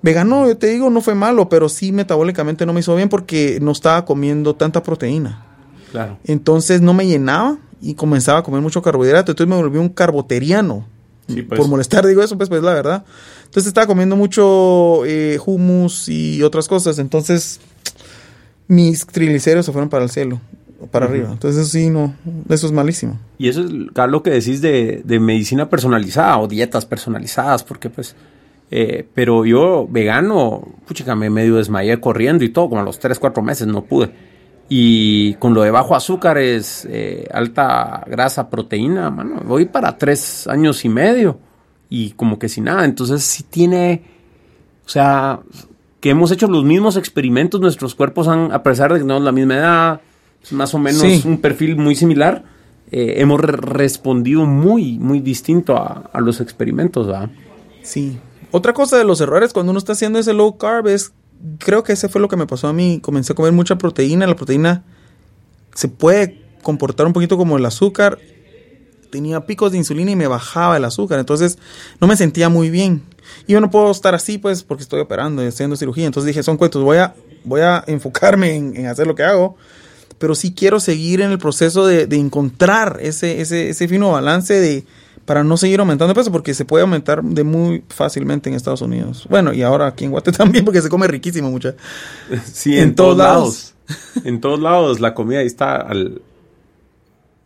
vegano, 0.03 0.47
yo 0.47 0.59
te 0.59 0.67
digo, 0.67 0.91
no 0.91 1.01
fue 1.01 1.15
malo, 1.15 1.49
pero 1.49 1.71
sí 1.71 1.91
metabólicamente 1.91 2.67
no 2.67 2.75
me 2.75 2.81
hizo 2.81 2.95
bien 2.95 3.09
porque 3.09 3.61
no 3.63 3.71
estaba 3.71 4.05
comiendo 4.05 4.57
tanta 4.57 4.83
proteína. 4.83 5.47
Claro. 5.91 6.19
Entonces 6.25 6.83
no 6.83 6.93
me 6.93 7.07
llenaba 7.07 7.57
y 7.81 7.95
comenzaba 7.95 8.41
a 8.41 8.43
comer 8.43 8.61
mucho 8.61 8.83
carbohidrato. 8.83 9.33
Entonces 9.33 9.49
me 9.49 9.57
volví 9.57 9.79
un 9.79 9.89
carboteriano. 9.89 11.00
Pues. 11.35 11.59
Por 11.59 11.69
molestar 11.69 12.07
digo 12.07 12.23
eso, 12.23 12.37
pues, 12.37 12.49
pues 12.49 12.63
la 12.63 12.75
verdad. 12.75 13.05
Entonces 13.45 13.69
estaba 13.69 13.87
comiendo 13.87 14.17
mucho 14.17 15.05
eh, 15.07 15.39
hummus 15.45 16.09
y 16.09 16.43
otras 16.43 16.69
cosas. 16.69 16.99
Entonces 16.99 17.61
mis 18.71 19.05
triglicéridos 19.05 19.67
se 19.67 19.73
fueron 19.73 19.89
para 19.89 20.05
el 20.05 20.11
cielo, 20.11 20.41
para 20.93 21.07
arriba. 21.07 21.31
Entonces 21.33 21.63
eso 21.63 21.71
sí, 21.71 21.91
no, 21.91 22.15
eso 22.49 22.67
es 22.69 22.73
malísimo. 22.73 23.19
Y 23.37 23.49
eso 23.49 23.63
es 23.65 23.71
lo 23.71 24.23
que 24.23 24.31
decís 24.31 24.61
de, 24.61 25.03
medicina 25.21 25.69
personalizada 25.69 26.39
o 26.39 26.47
dietas 26.47 26.87
personalizadas, 26.87 27.65
porque 27.65 27.91
pues... 27.91 28.15
Eh, 28.73 29.05
pero 29.15 29.45
yo, 29.45 29.89
vegano, 29.91 30.69
puchica, 30.87 31.17
me 31.17 31.29
medio 31.29 31.57
desmayé 31.57 31.99
corriendo 31.99 32.45
y 32.45 32.51
todo, 32.51 32.69
como 32.69 32.81
a 32.81 32.85
los 32.85 33.01
3, 33.01 33.19
4 33.19 33.43
meses 33.43 33.67
no 33.67 33.83
pude. 33.83 34.13
Y 34.73 35.35
con 35.35 35.53
lo 35.53 35.63
de 35.63 35.73
bajo 35.73 35.97
azúcar 35.97 36.39
es 36.39 36.87
eh, 36.89 37.27
alta 37.33 38.05
grasa, 38.07 38.49
proteína, 38.49 39.11
mano, 39.11 39.43
voy 39.45 39.65
para 39.65 39.99
tres 39.99 40.47
años 40.47 40.85
y 40.85 40.89
medio 40.89 41.41
y 41.89 42.13
como 42.13 42.39
que 42.39 42.49
sin 42.49 42.65
nada. 42.65 42.85
Entonces 42.85 43.25
sí 43.25 43.43
tiene, 43.43 44.05
o 44.87 44.89
sea, 44.89 45.41
que 45.99 46.11
hemos 46.11 46.31
hecho 46.31 46.47
los 46.47 46.63
mismos 46.63 46.97
experimentos, 46.97 47.61
nuestros 47.61 47.97
cuerpos 47.97 48.29
han, 48.29 48.53
a 48.53 48.63
pesar 48.63 48.93
de 48.93 49.01
que 49.01 49.03
tenemos 49.03 49.25
la 49.25 49.33
misma 49.33 49.57
edad, 49.57 50.01
más 50.53 50.73
o 50.73 50.79
menos 50.79 51.25
un 51.25 51.41
perfil 51.41 51.77
muy 51.77 51.97
similar, 51.97 52.45
eh, 52.93 53.15
hemos 53.17 53.41
respondido 53.41 54.47
muy, 54.47 55.01
muy 55.01 55.19
distinto 55.19 55.77
a, 55.77 56.11
a 56.13 56.21
los 56.21 56.41
experimentos, 56.41 57.09
¿verdad? 57.09 57.31
Sí. 57.83 58.21
Otra 58.53 58.73
cosa 58.73 58.97
de 58.97 59.05
los 59.05 59.21
errores 59.21 59.53
cuando 59.53 59.71
uno 59.71 59.79
está 59.79 59.95
haciendo 59.95 60.21
ese 60.21 60.33
low 60.33 60.57
carb 60.57 60.87
es 60.87 61.13
creo 61.59 61.83
que 61.83 61.93
ese 61.93 62.09
fue 62.09 62.21
lo 62.21 62.29
que 62.29 62.37
me 62.37 62.47
pasó 62.47 62.69
a 62.69 62.73
mí. 62.73 63.01
Comencé 63.03 63.33
a 63.33 63.37
comer 63.37 63.53
mucha 63.53 63.79
proteína. 63.79 64.27
La 64.27 64.37
proteína 64.37 64.85
se 65.75 65.89
puede 65.89 66.43
comportar 66.63 67.07
un 67.07 67.13
poquito 67.13 67.37
como 67.37 67.57
el 67.57 67.67
azúcar. 67.67 68.19
Tenía 69.11 69.47
picos 69.47 69.73
de 69.73 69.79
insulina 69.79 70.11
y 70.11 70.17
me 70.17 70.27
bajaba 70.27 70.77
el 70.77 70.85
azúcar. 70.85 71.19
Entonces 71.19 71.59
no 72.01 72.07
me 72.07 72.17
sentía 72.17 72.49
muy 72.49 72.71
bien. 72.71 73.03
Y 73.47 73.53
yo 73.53 73.61
no 73.61 73.71
puedo 73.71 73.91
estar 73.91 74.15
así, 74.15 74.39
pues, 74.39 74.63
porque 74.63 74.83
estoy 74.83 75.01
operando 75.01 75.43
y 75.43 75.47
haciendo 75.47 75.77
cirugía. 75.77 76.07
Entonces 76.07 76.29
dije, 76.29 76.43
son 76.43 76.57
cuentos, 76.57 76.83
voy 76.83 76.99
a, 76.99 77.15
voy 77.45 77.61
a 77.61 77.83
enfocarme 77.87 78.55
en, 78.55 78.87
hacer 78.87 79.07
lo 79.07 79.15
que 79.15 79.25
hago. 79.25 79.57
Pero 80.19 80.35
sí 80.35 80.53
quiero 80.53 80.81
seguir 80.81 81.23
en 81.23 81.31
el 81.31 81.39
proceso 81.39 81.87
de, 81.87 82.07
de 82.07 82.17
encontrar 82.17 82.99
ese, 83.01 83.41
ese, 83.41 83.71
ese 83.71 83.89
fino 83.89 84.13
balance 84.13 84.55
de, 84.55 84.85
para 85.31 85.45
no 85.45 85.57
seguir 85.57 85.79
aumentando 85.79 86.13
peso 86.13 86.33
porque 86.33 86.55
se 86.55 86.65
puede 86.65 86.83
aumentar 86.83 87.23
de 87.23 87.45
muy 87.45 87.85
fácilmente 87.89 88.51
en 88.51 88.57
Estados 88.57 88.83
Unidos. 88.83 89.29
Bueno, 89.31 89.53
y 89.53 89.63
ahora 89.63 89.87
aquí 89.87 90.05
en 90.05 90.11
Guate 90.11 90.33
también 90.37 90.65
porque 90.65 90.83
se 90.83 90.89
come 90.89 91.07
riquísimo 91.07 91.53
mucha. 91.53 91.77
Sí, 92.53 92.77
en, 92.77 92.97
todos 92.97 93.17
lados. 93.17 93.75
en 94.25 94.41
todos 94.41 94.59
lados 94.59 94.99
la 94.99 95.15
comida 95.15 95.41
está 95.43 95.77
al, 95.77 96.21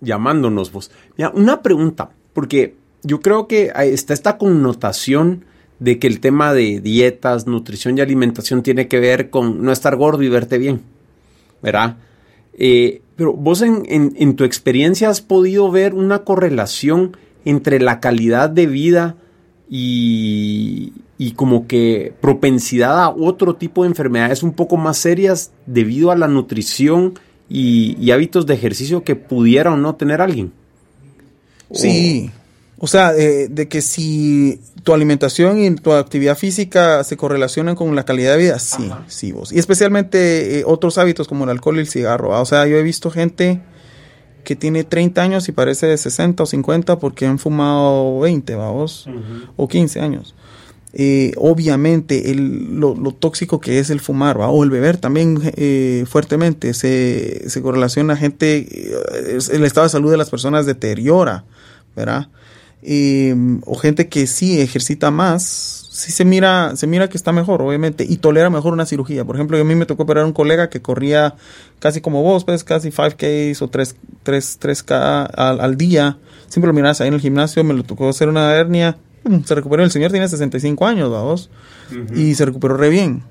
llamándonos 0.00 0.72
vos. 0.72 0.90
Mira, 1.18 1.30
una 1.34 1.60
pregunta, 1.60 2.08
porque 2.32 2.74
yo 3.02 3.20
creo 3.20 3.48
que 3.48 3.70
está 3.76 4.14
esta 4.14 4.38
connotación 4.38 5.44
de 5.78 5.98
que 5.98 6.06
el 6.06 6.20
tema 6.20 6.54
de 6.54 6.80
dietas, 6.80 7.46
nutrición 7.46 7.98
y 7.98 8.00
alimentación 8.00 8.62
tiene 8.62 8.88
que 8.88 8.98
ver 8.98 9.28
con 9.28 9.62
no 9.62 9.72
estar 9.72 9.94
gordo 9.96 10.22
y 10.22 10.30
verte 10.30 10.56
bien, 10.56 10.80
¿verdad? 11.62 11.98
Eh, 12.54 13.02
pero 13.14 13.34
vos 13.34 13.60
en, 13.60 13.84
en, 13.90 14.36
tu 14.36 14.44
experiencia 14.44 15.10
has 15.10 15.20
podido 15.20 15.70
ver 15.70 15.92
una 15.92 16.20
correlación 16.20 17.18
entre 17.44 17.80
la 17.80 18.00
calidad 18.00 18.50
de 18.50 18.66
vida 18.66 19.16
y, 19.68 20.92
como 21.36 21.66
que 21.66 22.12
propensidad 22.20 23.02
a 23.02 23.08
otro 23.10 23.56
tipo 23.56 23.82
de 23.82 23.88
enfermedades 23.88 24.42
un 24.42 24.52
poco 24.52 24.76
más 24.76 24.98
serias 24.98 25.50
debido 25.66 26.10
a 26.10 26.16
la 26.16 26.28
nutrición 26.28 27.18
y, 27.48 28.10
hábitos 28.10 28.46
de 28.46 28.54
ejercicio 28.54 29.04
que 29.04 29.16
pudiera 29.16 29.72
o 29.72 29.76
no 29.76 29.94
tener 29.96 30.20
alguien. 30.20 30.52
Sí, 31.72 32.30
o, 32.78 32.86
sea, 32.86 33.14
eh, 33.16 33.48
de 33.50 33.68
que 33.68 33.82
si 33.82 34.60
tu 34.84 34.92
alimentación 34.92 35.60
y 35.60 35.74
tu 35.74 35.92
actividad 35.92 36.36
física 36.36 37.02
se 37.02 37.16
correlacionan 37.16 37.74
con 37.74 37.96
la 37.96 38.04
calidad 38.04 38.32
de 38.32 38.38
vida, 38.38 38.58
sí, 38.58 38.90
sí 39.08 39.32
vos. 39.32 39.50
Y 39.50 39.58
especialmente 39.58 40.60
eh, 40.60 40.64
otros 40.66 40.98
hábitos 40.98 41.26
como 41.26 41.44
el 41.44 41.50
alcohol 41.50 41.76
y 41.76 41.80
el 41.80 41.88
cigarro. 41.88 42.38
O 42.40 42.44
sea, 42.44 42.66
yo 42.66 42.76
he 42.76 42.82
visto 42.82 43.10
gente 43.10 43.60
que 44.44 44.56
tiene 44.56 44.84
30 44.84 45.22
años 45.22 45.48
y 45.48 45.52
parece 45.52 45.86
de 45.86 45.96
60 45.96 46.42
o 46.42 46.46
50 46.46 46.98
porque 46.98 47.26
han 47.26 47.38
fumado 47.38 48.20
20, 48.20 48.54
vamos, 48.54 49.08
o 49.56 49.66
15 49.68 50.00
años. 50.00 50.34
Eh, 50.96 51.32
obviamente 51.38 52.30
el, 52.30 52.78
lo, 52.78 52.94
tóxico 53.10 53.58
que 53.58 53.80
es 53.80 53.90
el 53.90 53.98
fumar 53.98 54.40
¿va? 54.40 54.48
o 54.48 54.62
el 54.62 54.70
beber 54.70 54.96
también 54.96 55.40
eh, 55.56 56.04
fuertemente 56.06 56.72
se, 56.72 57.50
se 57.50 57.62
correlaciona 57.62 58.12
a 58.12 58.16
gente, 58.16 58.58
eh, 58.70 59.38
el 59.50 59.64
estado 59.64 59.86
de 59.86 59.90
salud 59.90 60.12
de 60.12 60.16
las 60.18 60.30
personas 60.30 60.66
deteriora, 60.66 61.44
¿verdad? 61.96 62.28
o 63.64 63.74
gente 63.76 64.08
que 64.08 64.26
sí 64.28 64.60
ejercita 64.60 65.10
más, 65.10 65.83
sí 65.94 66.10
se 66.10 66.24
mira, 66.24 66.74
se 66.74 66.88
mira 66.88 67.08
que 67.08 67.16
está 67.16 67.30
mejor, 67.30 67.62
obviamente, 67.62 68.04
y 68.06 68.16
tolera 68.16 68.50
mejor 68.50 68.72
una 68.72 68.84
cirugía. 68.84 69.24
Por 69.24 69.36
ejemplo, 69.36 69.56
a 69.56 69.62
mí 69.62 69.74
me 69.76 69.86
tocó 69.86 70.02
operar 70.02 70.24
a 70.24 70.26
un 70.26 70.32
colega 70.32 70.68
que 70.68 70.82
corría 70.82 71.36
casi 71.78 72.00
como 72.00 72.20
vos, 72.20 72.44
pues 72.44 72.64
casi 72.64 72.90
5K 72.90 73.62
o 73.62 73.68
3, 73.68 73.96
3, 74.24 74.60
3K 74.60 75.30
al, 75.32 75.60
al, 75.60 75.76
día. 75.76 76.18
Siempre 76.48 76.66
lo 76.66 76.74
miras 76.74 77.00
ahí 77.00 77.06
en 77.06 77.14
el 77.14 77.20
gimnasio, 77.20 77.62
me 77.62 77.74
lo 77.74 77.84
tocó 77.84 78.08
hacer 78.08 78.28
una 78.28 78.52
hernia. 78.56 78.96
Se 79.44 79.54
recuperó, 79.54 79.84
el 79.84 79.92
señor 79.92 80.10
tiene 80.10 80.28
65 80.28 80.84
años, 80.84 81.12
vamos, 81.12 81.48
y 82.12 82.34
se 82.34 82.44
recuperó 82.44 82.76
re 82.76 82.88
bien. 82.88 83.22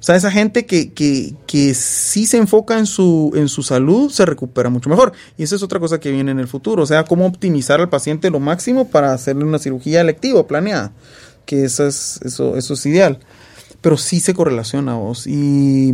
O 0.00 0.04
sea, 0.04 0.16
esa 0.16 0.32
gente 0.32 0.64
que, 0.64 0.92
que, 0.92 1.34
que 1.46 1.74
sí 1.74 2.26
se 2.26 2.38
enfoca 2.38 2.78
en 2.78 2.86
su, 2.86 3.32
en 3.36 3.48
su 3.48 3.62
salud 3.62 4.10
se 4.10 4.24
recupera 4.24 4.70
mucho 4.70 4.88
mejor. 4.88 5.12
Y 5.36 5.42
eso 5.42 5.54
es 5.54 5.62
otra 5.62 5.78
cosa 5.78 6.00
que 6.00 6.10
viene 6.10 6.32
en 6.32 6.40
el 6.40 6.48
futuro. 6.48 6.82
O 6.82 6.86
sea, 6.86 7.04
cómo 7.04 7.24
optimizar 7.24 7.80
al 7.80 7.88
paciente 7.88 8.30
lo 8.30 8.40
máximo 8.40 8.88
para 8.88 9.12
hacerle 9.12 9.44
una 9.44 9.60
cirugía 9.60 10.00
electiva, 10.00 10.44
planeada 10.44 10.90
que 11.46 11.64
eso 11.64 11.86
es, 11.86 12.20
eso, 12.24 12.56
es 12.56 12.86
ideal. 12.86 13.18
Pero 13.80 13.96
sí 13.96 14.20
se 14.20 14.34
correlaciona 14.34 14.94
vos. 14.94 15.26
Y 15.26 15.92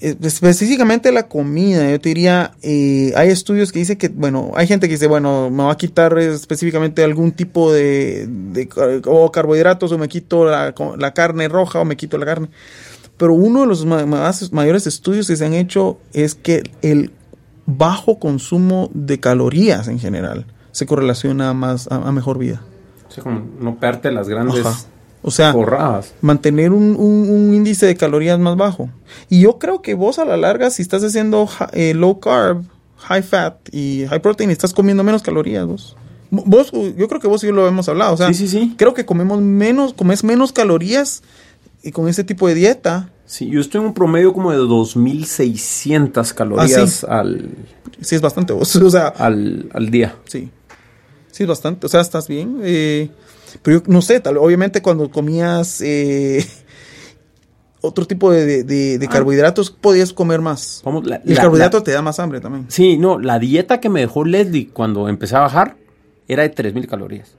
eh, 0.00 0.16
específicamente 0.22 1.10
la 1.10 1.28
comida, 1.28 1.90
yo 1.90 2.00
te 2.00 2.10
diría, 2.10 2.52
eh, 2.62 3.12
hay 3.16 3.30
estudios 3.30 3.72
que 3.72 3.78
dicen 3.78 3.96
que, 3.96 4.08
bueno, 4.08 4.52
hay 4.54 4.66
gente 4.66 4.86
que 4.88 4.94
dice, 4.94 5.06
bueno, 5.06 5.50
me 5.50 5.64
va 5.64 5.72
a 5.72 5.76
quitar 5.76 6.18
específicamente 6.18 7.02
algún 7.02 7.32
tipo 7.32 7.72
de, 7.72 8.28
o 9.06 9.32
carbohidratos 9.32 9.92
o 9.92 9.98
me 9.98 10.08
quito 10.08 10.44
la, 10.44 10.74
la, 10.98 11.14
carne 11.14 11.48
roja 11.48 11.80
o 11.80 11.84
me 11.84 11.96
quito 11.96 12.18
la 12.18 12.26
carne. 12.26 12.48
Pero 13.16 13.32
uno 13.32 13.62
de 13.62 13.66
los 13.66 13.86
más, 13.86 14.52
mayores 14.52 14.86
estudios 14.86 15.26
que 15.26 15.36
se 15.36 15.46
han 15.46 15.54
hecho 15.54 15.98
es 16.12 16.34
que 16.34 16.62
el 16.82 17.12
bajo 17.64 18.18
consumo 18.18 18.90
de 18.92 19.18
calorías 19.18 19.88
en 19.88 19.98
general 19.98 20.46
se 20.72 20.84
correlaciona 20.84 21.54
más 21.54 21.88
a 21.90 22.12
mejor 22.12 22.38
vida 22.38 22.62
como 23.22 23.42
no 23.60 23.76
perte 23.76 24.10
las 24.10 24.28
grandes 24.28 24.64
O 25.22 25.30
sea, 25.30 25.54
mantener 26.20 26.72
un, 26.72 27.52
índice 27.54 27.86
de 27.86 27.96
calorías 27.96 28.38
más 28.38 28.56
bajo. 28.56 28.90
Y 29.28 29.40
yo 29.40 29.58
creo 29.58 29.82
que 29.82 29.94
vos 29.94 30.18
a 30.18 30.24
la 30.24 30.36
larga, 30.36 30.70
si 30.70 30.82
estás 30.82 31.02
haciendo 31.02 31.48
eh, 31.72 31.94
low 31.94 32.20
carb, 32.20 32.64
high 32.98 33.22
fat 33.22 33.56
y 33.72 34.06
high 34.08 34.20
protein, 34.20 34.50
estás 34.50 34.72
comiendo 34.72 35.02
menos 35.02 35.22
calorías 35.22 35.66
vos. 35.66 35.96
Vos, 36.30 36.72
yo 36.72 37.08
creo 37.08 37.20
que 37.20 37.28
vos 37.28 37.42
y 37.44 37.46
yo 37.46 37.52
lo 37.52 37.66
hemos 37.68 37.88
hablado. 37.88 38.14
O 38.14 38.16
sea, 38.16 38.32
sí, 38.32 38.48
sí, 38.48 38.74
creo 38.76 38.94
que 38.94 39.06
comemos 39.06 39.40
menos, 39.40 39.92
comes 39.94 40.24
menos 40.24 40.52
calorías 40.52 41.22
y 41.82 41.92
con 41.92 42.08
ese 42.08 42.24
tipo 42.24 42.48
de 42.48 42.54
dieta. 42.54 43.10
Sí, 43.26 43.48
yo 43.48 43.60
estoy 43.60 43.80
en 43.80 43.88
un 43.88 43.94
promedio 43.94 44.32
como 44.32 44.52
de 44.52 44.58
2.600 44.58 46.32
calorías 46.34 47.04
ah, 47.04 47.20
al... 47.20 47.48
Sí, 48.00 48.14
es 48.14 48.20
bastante 48.20 48.52
vos. 48.52 48.74
O 48.82 48.90
sea, 48.90 49.08
al, 49.08 49.68
al 49.72 49.90
día. 49.90 50.16
Sí. 50.26 50.50
Sí, 51.36 51.44
bastante. 51.44 51.84
O 51.84 51.90
sea, 51.90 52.00
estás 52.00 52.28
bien. 52.28 52.60
Eh, 52.62 53.10
pero 53.60 53.80
yo 53.80 53.92
no 53.92 54.00
sé, 54.00 54.20
tal, 54.20 54.38
obviamente 54.38 54.80
cuando 54.80 55.10
comías 55.10 55.82
eh, 55.82 56.46
otro 57.82 58.06
tipo 58.06 58.32
de, 58.32 58.98
ah. 59.02 59.12
carbohidratos, 59.12 59.70
podías 59.70 60.14
comer 60.14 60.40
más. 60.40 60.82
y 61.26 61.32
el 61.32 61.36
carbohidrato 61.36 61.82
te 61.82 61.90
da 61.92 62.00
más 62.00 62.20
hambre 62.20 62.40
también. 62.40 62.64
Sí, 62.68 62.96
no, 62.96 63.18
la 63.18 63.38
dieta 63.38 63.80
que 63.80 63.90
me 63.90 64.00
dejó 64.00 64.24
Leslie 64.24 64.68
cuando 64.68 65.10
empecé 65.10 65.36
a 65.36 65.40
bajar 65.40 65.76
era 66.26 66.42
de 66.42 66.54
3.000 66.54 66.86
calorías. 66.86 67.34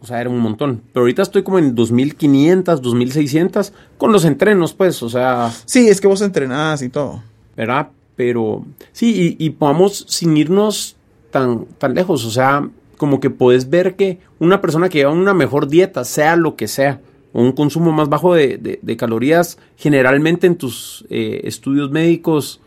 O 0.00 0.06
sea, 0.06 0.20
era 0.20 0.30
un 0.30 0.38
montón. 0.38 0.80
Pero 0.92 1.02
ahorita 1.02 1.22
estoy 1.22 1.42
como 1.42 1.58
en 1.58 1.74
2.500, 1.74 2.80
2.600 2.80 3.72
con 3.96 4.12
los 4.12 4.24
entrenos, 4.24 4.74
pues, 4.74 5.02
o 5.02 5.10
sea... 5.10 5.52
Sí, 5.64 5.88
es 5.88 6.00
que 6.00 6.06
vos 6.06 6.22
entrenás 6.22 6.82
y 6.82 6.88
todo. 6.88 7.20
¿Verdad? 7.56 7.88
Pero 8.14 8.64
sí, 8.92 9.36
y, 9.40 9.44
y 9.44 9.50
podamos 9.50 10.06
sin 10.08 10.36
irnos 10.36 10.97
tan, 11.30 11.66
tan 11.78 11.94
lejos. 11.94 12.24
O 12.24 12.30
sea, 12.30 12.68
como 12.96 13.20
que 13.20 13.30
puedes 13.30 13.70
ver 13.70 13.96
que 13.96 14.18
una 14.38 14.60
persona 14.60 14.88
que 14.88 14.98
lleva 14.98 15.12
una 15.12 15.34
mejor 15.34 15.68
dieta, 15.68 16.04
sea 16.04 16.36
lo 16.36 16.56
que 16.56 16.68
sea, 16.68 17.00
o 17.32 17.42
un 17.42 17.52
consumo 17.52 17.92
más 17.92 18.08
bajo 18.08 18.34
de, 18.34 18.96
calorías, 18.98 19.58
generalmente 19.76 20.46
en 20.46 20.56
tus 20.56 21.06
eh, 21.10 21.42
estudios 21.44 21.90
médicos 21.90 22.60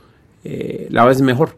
eh, 0.43 0.87
la 0.89 1.05
ves 1.05 1.21
mejor. 1.21 1.55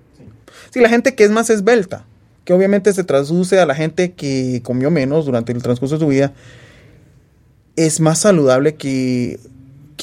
Sí, 0.72 0.80
la 0.80 0.90
gente 0.90 1.16
que 1.16 1.24
es 1.24 1.32
más 1.32 1.50
esbelta, 1.50 2.06
que 2.46 2.54
obviamente 2.54 2.92
se 2.94 3.04
traduce 3.04 3.60
a 3.60 3.66
la 3.66 3.76
gente 3.76 4.14
que 4.14 4.62
comió 4.64 4.90
menos 4.90 5.26
durante 5.26 5.52
el 5.52 5.62
transcurso 5.62 5.96
de 5.96 6.02
su 6.02 6.08
vida, 6.08 6.34
es 7.76 8.00
más 8.00 8.20
saludable 8.20 8.76
que 8.76 9.40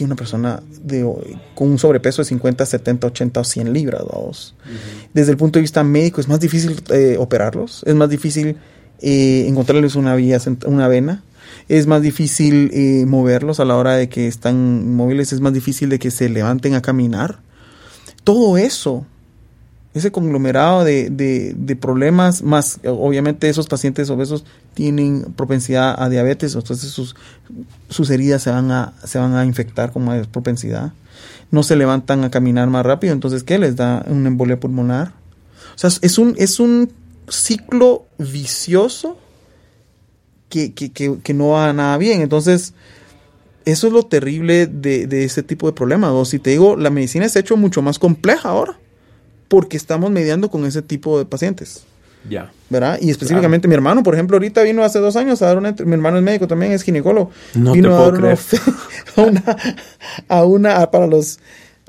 que 0.00 0.04
una 0.06 0.16
persona 0.16 0.62
de, 0.82 1.02
con 1.54 1.70
un 1.70 1.78
sobrepeso 1.78 2.22
de 2.22 2.26
50, 2.26 2.64
70, 2.64 3.06
80 3.06 3.40
o 3.40 3.44
100 3.44 3.72
libras, 3.72 4.02
vamos. 4.10 4.54
Desde 5.12 5.32
el 5.32 5.36
punto 5.36 5.58
de 5.58 5.62
vista 5.62 5.84
médico 5.84 6.20
es 6.20 6.28
más 6.28 6.40
difícil 6.40 6.80
eh, 6.90 7.16
operarlos, 7.18 7.82
es 7.86 7.94
más 7.94 8.08
difícil 8.08 8.56
eh, 9.00 9.44
encontrarles 9.46 9.96
una 9.96 10.14
vía, 10.14 10.38
una 10.66 10.88
vena, 10.88 11.22
es 11.68 11.86
más 11.86 12.02
difícil 12.02 12.70
eh, 12.72 13.04
moverlos 13.06 13.60
a 13.60 13.64
la 13.64 13.76
hora 13.76 13.94
de 13.94 14.08
que 14.08 14.26
están 14.26 14.94
móviles, 14.94 15.32
es 15.32 15.40
más 15.40 15.52
difícil 15.52 15.90
de 15.90 15.98
que 15.98 16.10
se 16.10 16.28
levanten 16.28 16.74
a 16.74 16.82
caminar. 16.82 17.40
Todo 18.24 18.56
eso 18.56 19.06
ese 19.92 20.12
conglomerado 20.12 20.84
de, 20.84 21.10
de, 21.10 21.76
problemas, 21.76 22.42
más 22.42 22.78
obviamente 22.84 23.48
esos 23.48 23.66
pacientes 23.66 24.08
obesos 24.08 24.44
tienen 24.74 25.32
propensidad 25.34 26.00
a 26.00 26.08
diabetes, 26.08 26.54
entonces 26.54 26.90
sus, 26.90 27.16
sus 27.88 28.08
heridas 28.10 28.42
se 28.42 28.50
van, 28.50 28.70
a, 28.70 28.92
se 29.04 29.18
van 29.18 29.34
a 29.34 29.44
infectar 29.44 29.92
con 29.92 30.04
más 30.04 30.28
propensidad, 30.28 30.92
no 31.50 31.64
se 31.64 31.74
levantan 31.74 32.22
a 32.22 32.30
caminar 32.30 32.68
más 32.68 32.86
rápido, 32.86 33.12
entonces 33.12 33.42
¿qué 33.42 33.58
les 33.58 33.74
da 33.74 34.04
una 34.06 34.28
embolia 34.28 34.60
pulmonar? 34.60 35.12
O 35.74 35.78
sea, 35.78 35.90
es 36.02 36.18
un, 36.18 36.34
es 36.38 36.60
un 36.60 36.92
ciclo 37.28 38.06
vicioso 38.16 39.18
que, 40.48 40.72
que, 40.72 40.92
que, 40.92 41.18
que 41.20 41.34
no 41.34 41.48
va 41.48 41.72
nada 41.72 41.98
bien, 41.98 42.20
entonces 42.20 42.74
eso 43.64 43.88
es 43.88 43.92
lo 43.92 44.04
terrible 44.04 44.68
de, 44.68 45.08
de 45.08 45.24
ese 45.24 45.42
tipo 45.42 45.66
de 45.66 45.72
problemas. 45.72 46.10
O 46.12 46.24
si 46.24 46.38
te 46.38 46.50
digo, 46.50 46.76
la 46.76 46.90
medicina 46.90 47.28
se 47.28 47.38
ha 47.38 47.42
hecho 47.42 47.56
mucho 47.56 47.82
más 47.82 47.98
compleja 47.98 48.48
ahora 48.48 48.79
porque 49.50 49.76
estamos 49.76 50.10
mediando 50.10 50.48
con 50.50 50.64
ese 50.64 50.80
tipo 50.80 51.18
de 51.18 51.26
pacientes. 51.26 51.82
Ya. 52.28 52.52
¿verdad? 52.68 52.98
Y 53.00 53.10
específicamente 53.10 53.66
mi 53.66 53.74
hermano, 53.74 54.02
por 54.02 54.14
ejemplo, 54.14 54.36
ahorita 54.36 54.62
vino 54.62 54.84
hace 54.84 54.98
dos 55.00 55.16
años 55.16 55.40
a 55.42 55.46
dar 55.46 55.56
una... 55.58 55.72
Mi 55.84 55.92
hermano 55.94 56.18
es 56.18 56.22
médico 56.22 56.46
también, 56.46 56.72
es 56.72 56.82
ginecólogo. 56.82 57.30
No 57.54 57.72
vino 57.72 57.88
te 57.88 57.94
a 57.94 57.98
puedo 57.98 58.10
una, 58.10 58.18
creer. 58.20 58.38
a 59.16 59.20
una, 59.22 59.56
a 60.28 60.44
una- 60.44 60.76
a- 60.82 60.90
para 60.90 61.06
los, 61.06 61.40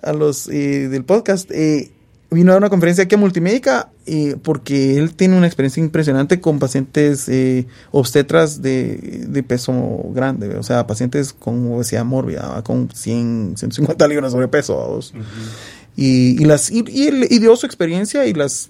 a 0.02 0.14
los 0.14 0.48
eh, 0.48 0.88
del 0.90 1.04
podcast, 1.04 1.52
eh, 1.52 1.92
vino 2.32 2.52
a 2.52 2.54
dar 2.54 2.62
una 2.62 2.70
conferencia 2.70 3.04
aquí 3.04 3.16
a 3.16 3.18
Multimédica 3.18 3.90
eh, 4.06 4.38
porque 4.42 4.98
él 4.98 5.14
tiene 5.16 5.36
una 5.38 5.48
experiencia 5.48 5.84
impresionante 5.84 6.40
con 6.40 6.60
pacientes 6.60 7.28
eh, 7.28 7.68
obstetras 7.92 8.62
de, 8.62 9.26
de 9.28 9.44
peso 9.44 9.74
grande, 10.16 10.56
o 10.56 10.64
sea, 10.64 10.88
pacientes 10.88 11.34
con 11.34 11.74
obesidad 11.74 12.06
mórbida, 12.06 12.64
con 12.64 12.90
100, 12.90 13.56
150 13.58 14.08
libras 14.08 14.32
de 14.32 14.36
sobrepeso. 14.38 14.78
vamos. 14.78 15.14
Y, 15.96 16.42
y 16.42 16.46
las, 16.46 16.72
y, 16.72 16.84
y 16.88 17.40
dio 17.40 17.56
su 17.56 17.66
experiencia 17.66 18.26
y 18.26 18.34
las 18.34 18.70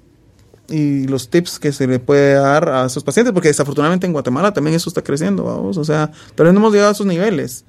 y 0.69 1.05
los 1.07 1.29
tips 1.29 1.59
que 1.59 1.73
se 1.73 1.85
le 1.85 1.99
puede 1.99 2.33
dar 2.35 2.69
a 2.69 2.85
esos 2.85 3.03
pacientes, 3.03 3.33
porque 3.33 3.49
desafortunadamente 3.49 4.07
en 4.07 4.13
Guatemala 4.13 4.53
también 4.53 4.73
eso 4.75 4.89
está 4.89 5.01
creciendo, 5.03 5.43
vamos, 5.43 5.75
o 5.77 5.83
sea, 5.83 6.11
pero 6.35 6.53
no 6.53 6.59
hemos 6.59 6.71
llegado 6.71 6.89
a 6.91 6.93
esos 6.93 7.05
niveles, 7.05 7.65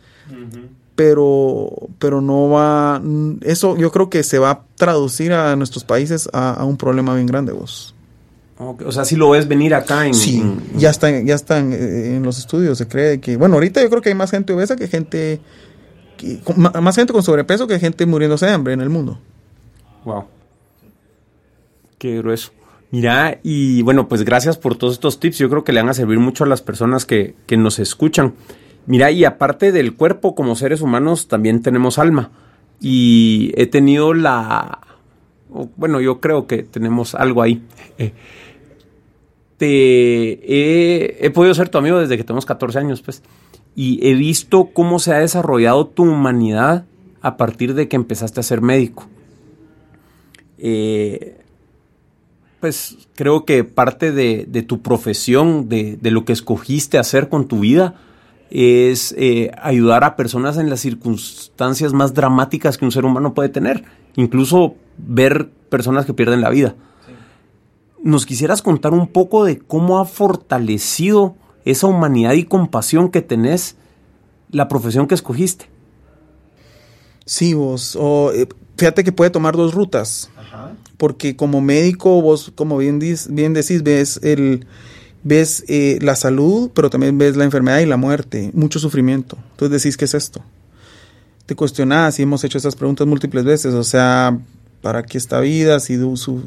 pero, 0.95 1.71
pero 1.99 2.21
no 2.21 2.51
va, 2.51 3.03
eso 3.43 3.77
yo 3.77 3.91
creo 3.91 4.09
que 4.11 4.23
se 4.23 4.39
va 4.39 4.51
a 4.51 4.61
traducir 4.77 5.33
a 5.33 5.57
nuestros 5.57 5.85
países 5.85 6.29
a, 6.33 6.53
a 6.55 6.65
un 6.65 6.77
problema 6.77 7.15
bien 7.15 7.27
grande, 7.27 7.53
vos. 7.53 7.95
O 8.59 8.93
sea, 8.93 9.05
si 9.05 9.17
lo 9.17 9.31
ves 9.31 9.49
venir 9.49 9.75
acá 9.75 10.07
en... 10.07 10.15
Sí, 10.15 10.41
en- 10.41 10.63
ya 10.79 10.91
están, 10.91 11.27
ya 11.27 11.35
están 11.35 11.73
en 11.73 12.23
los 12.23 12.39
estudios, 12.39 12.79
se 12.79 12.87
cree 12.87 13.19
que, 13.21 13.37
bueno, 13.37 13.55
ahorita 13.57 13.83
yo 13.83 13.91
creo 13.91 14.03
que 14.03 14.11
hay 14.11 14.15
más 14.15 14.31
gente 14.31 14.53
obesa 14.53 14.77
que 14.77 14.87
gente, 14.87 15.41
que- 16.17 16.41
más 16.57 16.95
gente 16.95 17.13
con 17.13 17.25
sobrepeso 17.25 17.67
que 17.67 17.81
gente 17.81 18.07
muriéndose 18.07 18.47
de 18.47 18.53
hambre 18.53 18.75
en 18.75 18.81
el 18.81 18.91
mundo. 18.91 19.19
Wow. 20.05 20.25
Qué 21.99 22.19
grueso. 22.19 22.53
Mira, 22.91 23.39
y 23.43 23.83
bueno, 23.83 24.07
pues 24.07 24.23
gracias 24.23 24.59
por 24.59 24.77
todos 24.77 24.95
estos 24.95 25.19
tips. 25.19 25.39
Yo 25.39 25.49
creo 25.49 25.65
que 25.65 25.73
le 25.73 25.81
van 25.81 25.89
a 25.89 25.95
servir 25.95 26.19
mucho 26.19 26.45
a 26.45 26.47
las 26.47 26.61
personas 26.61 27.07
que, 27.07 27.35
que 27.47 27.57
nos 27.57 27.79
escuchan. 27.79 28.35
Mira, 28.87 29.11
y 29.11 29.25
aparte 29.25 29.73
del 29.73 29.95
cuerpo, 29.95 30.35
como 30.35 30.57
seres 30.57 30.81
humanos, 30.83 31.29
también 31.29 31.63
tenemos 31.63 31.99
alma. 31.99 32.31
Y 32.81 33.53
he 33.57 33.67
tenido 33.67 34.13
la... 34.13 34.81
Bueno, 35.77 36.01
yo 36.01 36.21
creo 36.21 36.47
que 36.47 36.65
tenemos 36.65 37.15
algo 37.15 37.43
ahí. 37.43 37.63
Eh, 37.99 38.13
te 39.57 39.67
he, 39.67 41.25
he 41.25 41.31
podido 41.31 41.55
ser 41.55 41.69
tu 41.69 41.79
amigo 41.79 42.01
desde 42.01 42.17
que 42.17 42.25
tenemos 42.25 42.47
14 42.47 42.79
años, 42.79 43.01
pues. 43.01 43.23
Y 43.77 44.07
he 44.07 44.15
visto 44.15 44.71
cómo 44.73 44.99
se 44.99 45.15
ha 45.15 45.19
desarrollado 45.19 45.87
tu 45.87 46.03
humanidad 46.03 46.85
a 47.21 47.37
partir 47.37 47.75
de 47.75 47.89
que 47.89 47.97
empezaste 47.97 48.41
a 48.41 48.43
ser 48.43 48.61
médico. 48.61 49.07
Eh, 50.65 51.39
pues 52.61 53.09
creo 53.17 53.45
que 53.45 53.65
parte 53.65 54.13
de, 54.13 54.47
de 54.49 54.63
tu 54.63 54.81
profesión, 54.81 55.69
de, 55.69 55.99
de 56.01 56.11
lo 56.13 56.25
que 56.25 56.33
escogiste 56.33 56.97
hacer 56.97 57.29
con 57.29 57.49
tu 57.49 57.59
vida, 57.59 57.97
es 58.51 59.15
eh, 59.19 59.51
ayudar 59.61 60.05
a 60.05 60.15
personas 60.15 60.59
en 60.59 60.71
las 60.71 60.79
circunstancias 60.81 61.93
más 61.93 62.15
dramáticas 62.15 62.79
que 62.79 62.85
un 62.85 62.93
ser 62.93 63.05
humano 63.05 63.35
puede 63.35 63.49
tener. 63.49 63.85
Incluso 64.15 64.77
ver 64.99 65.51
personas 65.69 66.07
que 66.07 66.15
pierden 66.15 66.43
la 66.43 66.51
vida. 66.51 66.77
¿Nos 68.05 68.25
quisieras 68.25 68.63
contar 68.63 68.93
un 68.93 69.09
poco 69.09 69.45
de 69.45 69.59
cómo 69.59 69.99
ha 69.99 70.05
fortalecido 70.05 71.35
esa 71.65 71.89
humanidad 71.89 72.35
y 72.35 72.45
compasión 72.45 73.11
que 73.11 73.23
tenés 73.23 73.77
la 74.51 74.69
profesión 74.69 75.09
que 75.09 75.15
escogiste? 75.15 75.67
Sí, 77.25 77.55
vos, 77.55 77.99
eh, 78.35 78.47
fíjate 78.83 79.05
que 79.05 79.13
puede 79.13 79.31
tomar 79.31 79.57
dos 79.57 79.75
rutas. 79.75 80.29
porque 80.97 81.37
como 81.37 81.61
médico 81.61 82.21
vos 82.21 82.51
como 82.57 82.79
bien, 82.79 82.99
bien 83.29 83.55
decís 83.55 83.85
ves 83.85 84.19
el 84.25 84.67
ves 85.23 85.65
eh, 85.69 86.01
la 86.03 86.17
salud 86.17 86.73
pero 86.75 86.91
también 86.91 87.17
ves 87.17 87.37
la 87.37 87.45
enfermedad 87.45 87.79
y 87.79 87.87
la 87.87 87.97
muerte 87.97 88.51
mucho 88.55 88.81
sufrimiento. 88.81 89.39
Entonces 89.53 89.83
decís 89.83 89.97
qué 89.97 90.07
es 90.07 90.15
esto 90.15 90.43
te 91.47 91.55
cuestionás 91.55 92.19
y 92.19 92.23
hemos 92.23 92.43
hecho 92.43 92.59
esas 92.59 92.75
preguntas 92.75 93.07
múltiples 93.07 93.45
veces. 93.45 93.73
O 93.75 93.85
sea 93.85 94.37
para 94.81 95.05
qué 95.05 95.17
esta 95.17 95.39
vida 95.39 95.79
si 95.79 95.97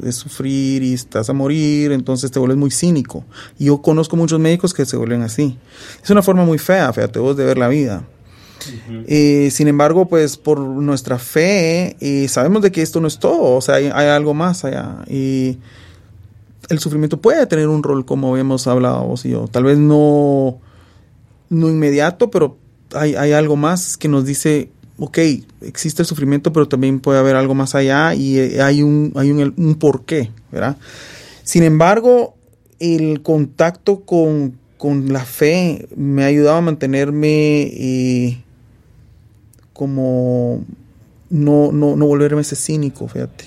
es 0.04 0.14
sufrir 0.14 0.82
y 0.82 0.92
estás 0.92 1.30
a 1.30 1.32
morir 1.32 1.90
entonces 1.90 2.30
te 2.30 2.38
vuelves 2.38 2.58
muy 2.58 2.70
cínico. 2.70 3.24
Y 3.58 3.66
yo 3.66 3.80
conozco 3.80 4.14
muchos 4.14 4.38
médicos 4.40 4.74
que 4.74 4.84
se 4.84 4.98
vuelven 4.98 5.22
así. 5.22 5.56
Es 6.04 6.10
una 6.10 6.20
forma 6.20 6.44
muy 6.44 6.58
fea 6.58 6.92
fíjate 6.92 7.18
vos 7.18 7.34
de 7.34 7.46
ver 7.46 7.56
la 7.56 7.68
vida 7.68 8.06
eh, 9.06 9.48
sin 9.50 9.68
embargo, 9.68 10.08
pues 10.08 10.36
por 10.36 10.58
nuestra 10.58 11.18
fe 11.18 11.96
eh, 12.00 12.28
sabemos 12.28 12.62
de 12.62 12.72
que 12.72 12.82
esto 12.82 13.00
no 13.00 13.08
es 13.08 13.18
todo, 13.18 13.56
o 13.56 13.60
sea, 13.60 13.76
hay, 13.76 13.88
algo 13.88 14.34
más 14.34 14.64
allá. 14.64 15.04
Y 15.08 15.58
el 16.68 16.78
sufrimiento 16.78 17.20
puede 17.20 17.46
tener 17.46 17.68
un 17.68 17.82
rol, 17.82 18.04
como 18.04 18.36
hemos 18.36 18.66
hablado 18.66 19.04
vos 19.04 19.24
y 19.24 19.30
yo. 19.30 19.48
Tal 19.48 19.64
vez 19.64 19.78
no, 19.78 20.58
no 21.48 21.68
inmediato, 21.68 22.30
pero 22.30 22.56
hay, 22.92 23.14
hay 23.14 23.32
algo 23.32 23.56
más 23.56 23.96
que 23.96 24.08
nos 24.08 24.24
dice, 24.24 24.70
ok, 24.98 25.18
existe 25.60 26.02
el 26.02 26.06
sufrimiento, 26.06 26.52
pero 26.52 26.68
también 26.68 27.00
puede 27.00 27.18
haber 27.18 27.36
algo 27.36 27.54
más 27.54 27.74
allá 27.74 28.14
y 28.14 28.38
eh, 28.38 28.62
hay 28.62 28.82
un, 28.82 29.12
hay 29.16 29.30
un, 29.30 29.54
un 29.56 29.74
porqué, 29.76 30.30
¿verdad? 30.50 30.76
Sin 31.44 31.62
embargo, 31.62 32.34
el 32.80 33.22
contacto 33.22 34.00
con, 34.00 34.58
con 34.78 35.12
la 35.12 35.24
fe 35.24 35.88
me 35.96 36.24
ha 36.24 36.26
ayudado 36.26 36.56
a 36.56 36.60
mantenerme 36.60 37.62
eh, 37.62 38.42
como 39.76 40.64
no, 41.30 41.70
no, 41.72 41.96
no 41.96 42.06
volverme 42.06 42.40
ese 42.40 42.56
cínico, 42.56 43.06
fíjate. 43.08 43.44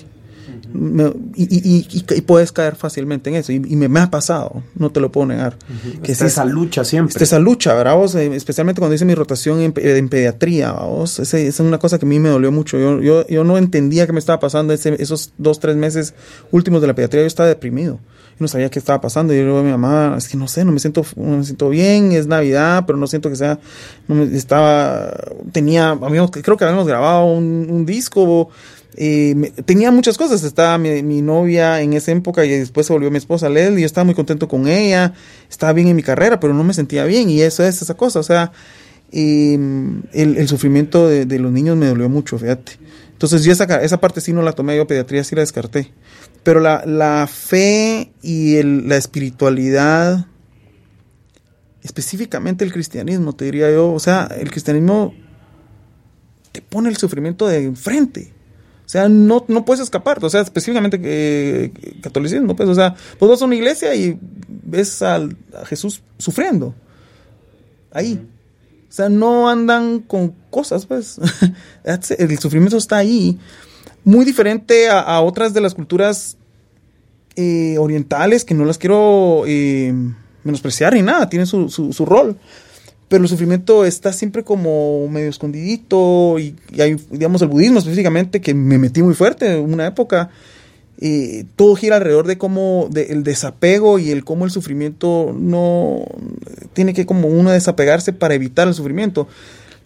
Me- 0.72 1.12
y, 1.34 1.44
y- 1.52 1.86
y- 2.16 2.20
puedes 2.20 2.52
caer 2.52 2.76
fácilmente 2.76 3.28
en 3.28 3.36
eso. 3.36 3.50
Y, 3.50 3.56
y 3.56 3.74
me, 3.74 3.88
me 3.88 3.98
ha 3.98 4.08
pasado, 4.10 4.62
no 4.76 4.90
te 4.92 5.00
lo 5.00 5.10
puedo 5.10 5.26
negar. 5.26 5.56
Que 6.02 6.12
Está 6.12 6.26
esa 6.26 6.44
lucha 6.44 6.84
siempre. 6.84 7.10
Está 7.12 7.24
esa 7.24 7.38
lucha, 7.40 7.74
¿verdad? 7.74 7.96
vos? 7.96 8.14
Eh, 8.14 8.32
especialmente 8.36 8.78
cuando 8.80 8.94
hice 8.94 9.04
mi 9.04 9.16
rotación 9.16 9.60
en, 9.60 9.72
en 9.76 10.08
pediatría, 10.08 10.70
vos. 10.72 11.18
Ese- 11.18 11.48
esa 11.48 11.62
es 11.64 11.68
una 11.68 11.78
cosa 11.78 11.98
que 11.98 12.06
a 12.06 12.08
mí 12.08 12.20
me 12.20 12.28
dolió 12.28 12.52
mucho. 12.52 12.78
Yo, 12.78 13.00
yo, 13.00 13.26
yo 13.26 13.42
no 13.42 13.58
entendía 13.58 14.06
qué 14.06 14.12
me 14.12 14.20
estaba 14.20 14.38
pasando 14.38 14.72
ese- 14.72 15.02
esos 15.02 15.32
dos, 15.38 15.58
tres 15.58 15.74
meses 15.74 16.14
últimos 16.52 16.80
de 16.82 16.86
la 16.86 16.94
pediatría. 16.94 17.22
Yo 17.22 17.26
estaba 17.26 17.48
deprimido. 17.48 17.98
No 18.40 18.48
sabía 18.48 18.70
qué 18.70 18.78
estaba 18.80 19.00
pasando. 19.00 19.32
Y 19.32 19.36
yo 19.36 19.42
le 19.42 19.48
digo 19.48 19.60
a 19.60 19.62
mi 19.62 19.70
mamá, 19.70 20.16
es 20.18 20.26
que 20.28 20.36
no 20.36 20.48
sé, 20.48 20.64
no 20.64 20.72
me 20.72 20.80
siento, 20.80 21.04
no 21.14 21.36
me 21.38 21.44
siento 21.44 21.68
bien, 21.68 22.10
es 22.12 22.26
Navidad, 22.26 22.84
pero 22.86 22.98
no 22.98 23.06
siento 23.06 23.30
que 23.30 23.36
sea, 23.36 23.60
no 24.08 24.16
me, 24.16 24.36
estaba, 24.36 25.14
tenía, 25.52 25.90
habíamos- 25.90 26.30
creo 26.32 26.56
que 26.56 26.64
habíamos 26.64 26.88
grabado 26.88 27.26
un, 27.26 27.68
un 27.70 27.86
disco, 27.86 28.48
eh, 28.96 29.34
me- 29.36 29.50
tenía 29.50 29.90
muchas 29.92 30.18
cosas. 30.18 30.42
Estaba 30.42 30.76
mi, 30.78 31.02
mi 31.02 31.22
novia 31.22 31.80
en 31.80 31.92
esa 31.92 32.10
época 32.12 32.44
y 32.44 32.48
después 32.50 32.86
se 32.86 32.92
volvió 32.92 33.10
mi 33.10 33.18
esposa 33.18 33.48
Leslie. 33.48 33.80
Yo 33.82 33.86
estaba 33.86 34.04
muy 34.04 34.14
contento 34.14 34.48
con 34.48 34.66
ella. 34.66 35.12
Estaba 35.48 35.72
bien 35.74 35.86
en 35.88 35.96
mi 35.96 36.02
carrera, 36.02 36.40
pero 36.40 36.54
no 36.54 36.64
me 36.64 36.74
sentía 36.74 37.04
bien. 37.04 37.30
Y 37.30 37.40
eso 37.42 37.62
es 37.62 37.80
esa 37.82 37.94
cosa. 37.94 38.18
O 38.18 38.22
sea, 38.24 38.50
el, 39.12 40.48
sufrimiento 40.48 41.08
de, 41.08 41.26
de 41.26 41.38
los 41.38 41.52
niños 41.52 41.76
me 41.76 41.86
dolió 41.86 42.08
mucho, 42.08 42.38
fíjate. 42.38 42.72
Entonces 43.12 43.44
yo 43.44 43.52
esa, 43.52 43.64
esa 43.82 44.00
parte 44.00 44.20
sí 44.20 44.32
no 44.32 44.42
la 44.42 44.52
tomé, 44.52 44.76
yo 44.76 44.86
pediatría 44.86 45.22
sí 45.24 45.34
la 45.34 45.42
descarté. 45.42 45.92
Pero 46.42 46.60
la, 46.60 46.84
la 46.86 47.26
fe 47.26 48.12
y 48.22 48.56
el- 48.56 48.88
la 48.88 48.96
espiritualidad, 48.96 50.26
específicamente 51.82 52.64
el 52.64 52.72
cristianismo, 52.72 53.34
te 53.34 53.44
diría 53.46 53.70
yo, 53.70 53.92
o 53.92 53.98
sea, 54.00 54.28
el 54.38 54.50
cristianismo 54.50 55.14
te 56.52 56.62
pone 56.62 56.88
el 56.88 56.96
sufrimiento 56.96 57.46
de 57.46 57.64
enfrente. 57.64 58.32
O 58.84 58.88
sea, 58.90 59.08
no, 59.08 59.44
no 59.46 59.64
puedes 59.64 59.80
escapar. 59.82 60.22
O 60.24 60.28
sea, 60.28 60.40
específicamente 60.40 60.98
eh, 61.02 61.72
catolicismo, 62.02 62.56
pues, 62.56 62.68
o 62.68 62.74
sea, 62.74 62.96
vos 63.20 63.30
vas 63.30 63.40
a 63.40 63.44
una 63.44 63.54
iglesia 63.54 63.94
y 63.94 64.18
ves 64.48 65.00
al- 65.02 65.36
a 65.60 65.64
Jesús 65.64 66.02
sufriendo. 66.18 66.74
Ahí. 67.92 68.20
O 68.88 68.92
sea, 68.92 69.08
no 69.08 69.48
andan 69.48 70.00
con 70.00 70.34
cosas, 70.50 70.86
pues. 70.86 71.20
El 72.18 72.38
sufrimiento 72.40 72.76
está 72.78 72.96
ahí. 72.96 73.38
Muy 74.04 74.24
diferente 74.24 74.88
a, 74.88 75.20
otras 75.20 75.52
de 75.52 75.60
las 75.60 75.74
culturas 75.74 76.36
eh, 77.36 77.76
orientales, 77.78 78.44
que 78.44 78.54
no 78.54 78.64
las 78.64 78.78
quiero 78.78 79.44
eh, 79.46 79.92
menospreciar 80.42 80.94
ni 80.94 81.02
nada, 81.02 81.28
tienen 81.28 81.46
su, 81.46 82.06
rol. 82.06 82.38
Pero 83.08 83.22
el 83.24 83.28
sufrimiento 83.28 83.84
está 83.84 84.12
siempre 84.12 84.44
como 84.44 85.06
medio 85.08 85.28
escondidito 85.28 86.38
y, 86.38 86.54
hay, 86.78 86.96
digamos, 87.10 87.42
el 87.42 87.48
budismo 87.48 87.78
específicamente, 87.78 88.40
que 88.40 88.54
me 88.54 88.78
metí 88.78 89.02
muy 89.02 89.14
fuerte 89.14 89.58
en 89.58 89.72
una 89.72 89.86
época, 89.86 90.30
eh, 91.02 91.44
todo 91.56 91.76
gira 91.76 91.96
alrededor 91.96 92.26
de 92.26 92.36
cómo 92.36 92.90
el 92.94 93.24
desapego 93.24 93.98
y 93.98 94.10
el 94.10 94.22
cómo 94.22 94.44
el 94.44 94.50
sufrimiento 94.50 95.34
no 95.34 96.04
tiene 96.74 96.92
que 96.92 97.06
como 97.06 97.28
uno 97.28 97.50
desapegarse 97.50 98.12
para 98.12 98.34
evitar 98.34 98.68
el 98.68 98.74
sufrimiento. 98.74 99.26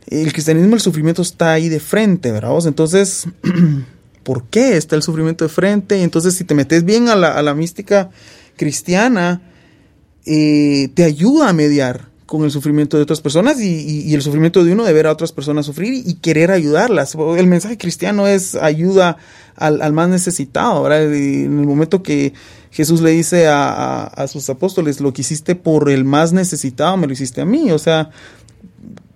El 0.08 0.32
cristianismo, 0.32 0.74
el 0.74 0.80
sufrimiento 0.80 1.22
está 1.22 1.52
ahí 1.52 1.68
de 1.68 1.80
frente, 1.80 2.32
¿verdad? 2.32 2.66
Entonces, 2.66 3.26
¿por 4.24 4.44
qué 4.48 4.76
está 4.76 4.96
el 4.96 5.02
sufrimiento 5.02 5.44
de 5.44 5.50
frente? 5.50 5.98
Y 5.98 6.02
entonces, 6.02 6.34
si 6.34 6.44
te 6.44 6.54
metes 6.54 6.84
bien 6.84 7.08
a 7.08 7.14
la, 7.14 7.28
a 7.32 7.42
la 7.42 7.54
mística 7.54 8.10
cristiana, 8.56 9.42
eh, 10.26 10.88
te 10.94 11.04
ayuda 11.04 11.50
a 11.50 11.52
mediar 11.52 12.08
con 12.26 12.44
el 12.44 12.50
sufrimiento 12.50 12.96
de 12.96 13.02
otras 13.02 13.20
personas 13.20 13.60
y, 13.60 14.14
el 14.14 14.22
sufrimiento 14.22 14.64
de 14.64 14.72
uno 14.72 14.84
de 14.84 14.92
ver 14.92 15.06
a 15.06 15.12
otras 15.12 15.32
personas 15.32 15.66
sufrir 15.66 15.92
y, 15.92 16.14
querer 16.14 16.50
ayudarlas. 16.50 17.14
El 17.14 17.46
mensaje 17.46 17.76
cristiano 17.76 18.26
es 18.26 18.54
ayuda 18.54 19.18
al, 19.56 19.92
más 19.92 20.08
necesitado, 20.08 20.82
¿verdad? 20.82 21.14
En 21.14 21.58
el 21.58 21.66
momento 21.66 22.02
que 22.02 22.32
Jesús 22.70 23.02
le 23.02 23.10
dice 23.10 23.46
a, 23.46 24.04
a, 24.04 24.26
sus 24.26 24.48
apóstoles, 24.48 25.00
lo 25.00 25.12
que 25.12 25.20
hiciste 25.20 25.54
por 25.54 25.90
el 25.90 26.04
más 26.04 26.32
necesitado, 26.32 26.96
me 26.96 27.06
lo 27.06 27.12
hiciste 27.12 27.42
a 27.42 27.44
mí, 27.44 27.70
o 27.70 27.78
sea, 27.78 28.10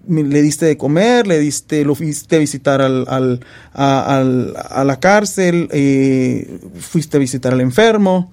le 0.08 0.42
diste 0.42 0.66
de 0.66 0.76
comer, 0.76 1.26
le 1.26 1.38
diste, 1.38 1.84
lo 1.84 1.94
fuiste 1.94 2.36
a 2.36 2.38
visitar 2.38 2.80
al, 2.80 3.04
al, 3.08 3.40
a, 3.74 4.84
la 4.84 5.00
cárcel, 5.00 5.68
eh, 5.70 6.58
fuiste 6.78 7.18
a 7.18 7.20
visitar 7.20 7.52
al 7.52 7.60
enfermo, 7.60 8.32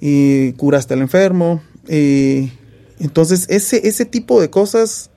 y 0.00 0.52
curaste 0.52 0.94
al 0.94 1.00
enfermo. 1.00 1.62
Eh, 1.88 2.50
entonces, 2.98 3.46
ese, 3.48 3.86
ese 3.86 4.04
tipo 4.04 4.40
de 4.40 4.50
cosas 4.50 5.10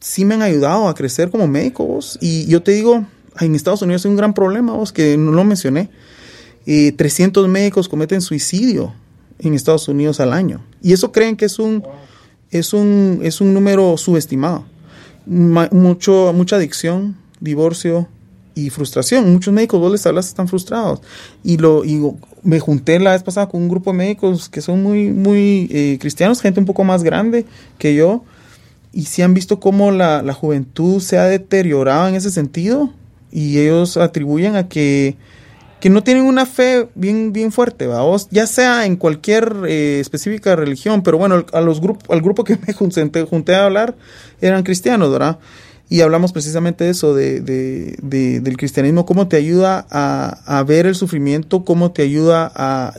sí 0.00 0.24
me 0.24 0.34
han 0.34 0.42
ayudado 0.42 0.88
a 0.88 0.94
crecer 0.94 1.30
como 1.30 1.46
médico, 1.46 2.00
Y 2.20 2.46
yo 2.46 2.62
te 2.62 2.72
digo, 2.72 3.06
en 3.40 3.54
Estados 3.54 3.82
Unidos 3.82 4.04
hay 4.04 4.10
un 4.10 4.16
gran 4.16 4.34
problema, 4.34 4.72
vos, 4.72 4.92
que 4.92 5.16
no 5.16 5.30
lo 5.30 5.44
mencioné. 5.44 5.90
300 6.64 7.48
médicos 7.48 7.88
cometen 7.88 8.20
suicidio 8.20 8.94
en 9.38 9.54
Estados 9.54 9.88
Unidos 9.88 10.20
al 10.20 10.32
año. 10.32 10.64
Y 10.82 10.92
eso 10.92 11.12
creen 11.12 11.36
que 11.36 11.44
es 11.44 11.58
un, 11.58 11.82
es 12.50 12.72
un, 12.72 13.20
es 13.22 13.40
un 13.40 13.54
número 13.54 13.96
subestimado. 13.96 14.64
Mucho, 15.26 16.32
mucha 16.34 16.56
adicción, 16.56 17.16
divorcio 17.40 18.08
y 18.54 18.70
frustración. 18.70 19.32
Muchos 19.32 19.52
médicos, 19.52 19.80
vos 19.80 19.92
les 19.92 20.06
hablas, 20.06 20.28
están 20.28 20.48
frustrados. 20.48 21.00
Y, 21.42 21.56
lo, 21.56 21.84
y 21.84 22.00
me 22.42 22.60
junté 22.60 22.98
la 22.98 23.12
vez 23.12 23.22
pasada 23.22 23.48
con 23.48 23.62
un 23.62 23.68
grupo 23.68 23.92
de 23.92 23.98
médicos 23.98 24.48
que 24.48 24.60
son 24.60 24.82
muy, 24.82 25.10
muy 25.10 25.68
eh, 25.70 25.98
cristianos, 26.00 26.40
gente 26.40 26.60
un 26.60 26.66
poco 26.66 26.84
más 26.84 27.02
grande 27.02 27.46
que 27.78 27.94
yo. 27.94 28.24
Y 28.92 29.04
sí 29.04 29.22
han 29.22 29.34
visto 29.34 29.58
cómo 29.58 29.90
la, 29.90 30.22
la 30.22 30.34
juventud 30.34 31.00
se 31.00 31.18
ha 31.18 31.24
deteriorado 31.24 32.08
en 32.08 32.14
ese 32.14 32.30
sentido. 32.30 32.90
Y 33.30 33.58
ellos 33.58 33.96
atribuyen 33.96 34.56
a 34.56 34.68
que 34.68 35.16
que 35.82 35.90
no 35.90 36.04
tienen 36.04 36.26
una 36.26 36.46
fe 36.46 36.88
bien, 36.94 37.32
bien 37.32 37.50
fuerte, 37.50 37.88
¿va? 37.88 38.04
ya 38.30 38.46
sea 38.46 38.86
en 38.86 38.94
cualquier 38.94 39.52
eh, 39.66 39.98
específica 39.98 40.54
religión, 40.54 41.02
pero 41.02 41.18
bueno, 41.18 41.44
a 41.52 41.60
los 41.60 41.80
grupos, 41.80 42.08
al 42.08 42.22
grupo 42.22 42.44
que 42.44 42.56
me 42.66 42.72
junté, 42.72 43.24
junté, 43.24 43.56
a 43.56 43.64
hablar 43.64 43.96
eran 44.40 44.62
cristianos, 44.62 45.10
¿verdad? 45.10 45.40
Y 45.88 46.02
hablamos 46.02 46.32
precisamente 46.32 46.84
de 46.84 46.90
eso, 46.90 47.16
de, 47.16 47.40
del 47.40 48.56
cristianismo, 48.56 49.04
cómo 49.04 49.26
te 49.26 49.36
ayuda 49.36 49.84
a, 49.90 50.62
ver 50.62 50.86
el 50.86 50.94
sufrimiento, 50.94 51.64
cómo 51.64 51.90
te 51.90 52.02
ayuda 52.02 52.52
a, 52.54 52.94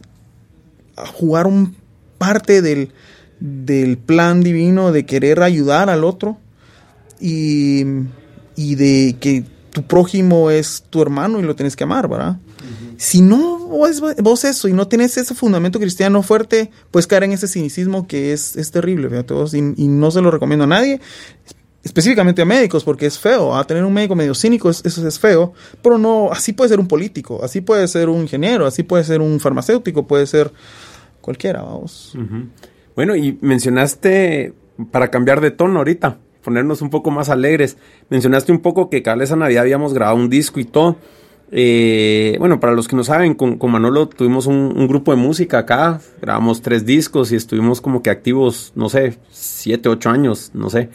jugar 1.13 1.47
un 1.47 1.77
parte 2.17 2.61
del, 2.61 2.91
del, 3.39 3.97
plan 3.97 4.43
divino 4.43 4.91
de 4.91 5.05
querer 5.05 5.41
ayudar 5.41 5.89
al 5.89 6.03
otro 6.03 6.37
y, 7.21 7.85
y 8.57 8.75
de 8.75 9.15
que 9.21 9.45
tu 9.71 9.83
prójimo 9.83 10.51
es 10.51 10.83
tu 10.89 11.01
hermano 11.01 11.39
y 11.39 11.43
lo 11.43 11.55
tienes 11.55 11.77
que 11.77 11.85
amar, 11.85 12.09
¿verdad? 12.09 12.39
Si 12.97 13.21
no 13.21 13.59
vos, 13.59 14.01
vos, 14.21 14.43
eso 14.43 14.67
y 14.67 14.73
no 14.73 14.87
tienes 14.87 15.17
ese 15.17 15.35
fundamento 15.35 15.79
cristiano 15.79 16.23
fuerte, 16.23 16.71
puedes 16.91 17.07
caer 17.07 17.23
en 17.23 17.33
ese 17.33 17.47
cinicismo 17.47 18.07
que 18.07 18.33
es, 18.33 18.55
es 18.55 18.71
terrible, 18.71 19.09
fíjate 19.09 19.33
y, 19.57 19.87
no 19.87 20.11
se 20.11 20.21
lo 20.21 20.31
recomiendo 20.31 20.63
a 20.63 20.67
nadie, 20.67 21.01
específicamente 21.83 22.41
a 22.41 22.45
médicos, 22.45 22.83
porque 22.83 23.05
es 23.05 23.19
feo, 23.19 23.55
a 23.55 23.65
tener 23.65 23.83
un 23.83 23.93
médico 23.93 24.15
medio 24.15 24.33
cínico, 24.33 24.69
eso 24.69 25.07
es 25.07 25.19
feo, 25.19 25.53
pero 25.81 25.97
no, 25.97 26.31
así 26.31 26.53
puede 26.53 26.69
ser 26.69 26.79
un 26.79 26.87
político, 26.87 27.43
así 27.43 27.61
puede 27.61 27.87
ser 27.87 28.09
un 28.09 28.21
ingeniero, 28.21 28.65
así 28.65 28.83
puede 28.83 29.03
ser 29.03 29.21
un 29.21 29.39
farmacéutico, 29.39 30.07
puede 30.07 30.25
ser 30.25 30.51
cualquiera, 31.21 31.61
vamos. 31.61 32.15
Bueno, 32.95 33.15
y 33.15 33.37
mencionaste, 33.41 34.53
para 34.91 35.09
cambiar 35.09 35.41
de 35.41 35.51
tono 35.51 35.79
ahorita, 35.79 36.19
ponernos 36.43 36.81
un 36.81 36.89
poco 36.89 37.09
más 37.11 37.29
alegres, 37.29 37.77
mencionaste 38.09 38.51
un 38.51 38.59
poco 38.59 38.89
que 38.89 39.01
cada 39.01 39.17
vez 39.17 39.31
a 39.31 39.35
Navidad 39.35 39.63
habíamos 39.63 39.93
grabado 39.93 40.17
un 40.17 40.29
disco 40.29 40.59
y 40.59 40.65
todo, 40.65 40.97
eh, 41.55 42.35
bueno, 42.39 42.59
para 42.59 42.73
los 42.73 42.87
que 42.87 42.95
no 42.95 43.03
saben, 43.03 43.35
con, 43.35 43.59
Manolo 43.69 44.09
tuvimos 44.09 44.47
un, 44.47 44.87
grupo 44.87 45.11
de 45.11 45.17
música 45.17 45.59
acá, 45.59 46.01
grabamos 46.19 46.63
tres 46.63 46.83
discos 46.83 47.31
y 47.31 47.35
estuvimos 47.35 47.79
como 47.79 48.01
que 48.01 48.09
activos, 48.09 48.73
no 48.75 48.89
sé, 48.89 49.19
siete, 49.29 49.87
ocho 49.87 50.09
años, 50.09 50.49
no 50.55 50.71
sé. 50.71 50.89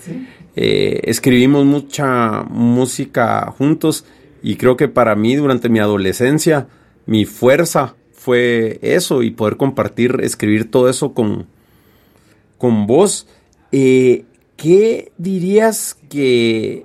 Eh, 0.56 1.00
escribimos 1.04 1.64
mucha 1.64 2.42
música 2.42 3.54
juntos 3.56 4.04
y 4.42 4.56
creo 4.56 4.76
que 4.76 4.88
para 4.88 5.14
mí 5.14 5.36
durante 5.36 5.68
mi 5.68 5.78
adolescencia 5.78 6.66
mi 7.06 7.24
fuerza 7.24 7.94
fue 8.12 8.80
eso 8.82 9.22
y 9.22 9.30
poder 9.30 9.56
compartir, 9.58 10.18
escribir 10.24 10.72
todo 10.72 10.88
eso 10.88 11.14
con, 11.14 11.46
con 12.58 12.88
vos. 12.88 13.28
Eh, 13.70 14.24
¿Qué 14.56 15.12
dirías 15.18 15.96
que 16.08 16.84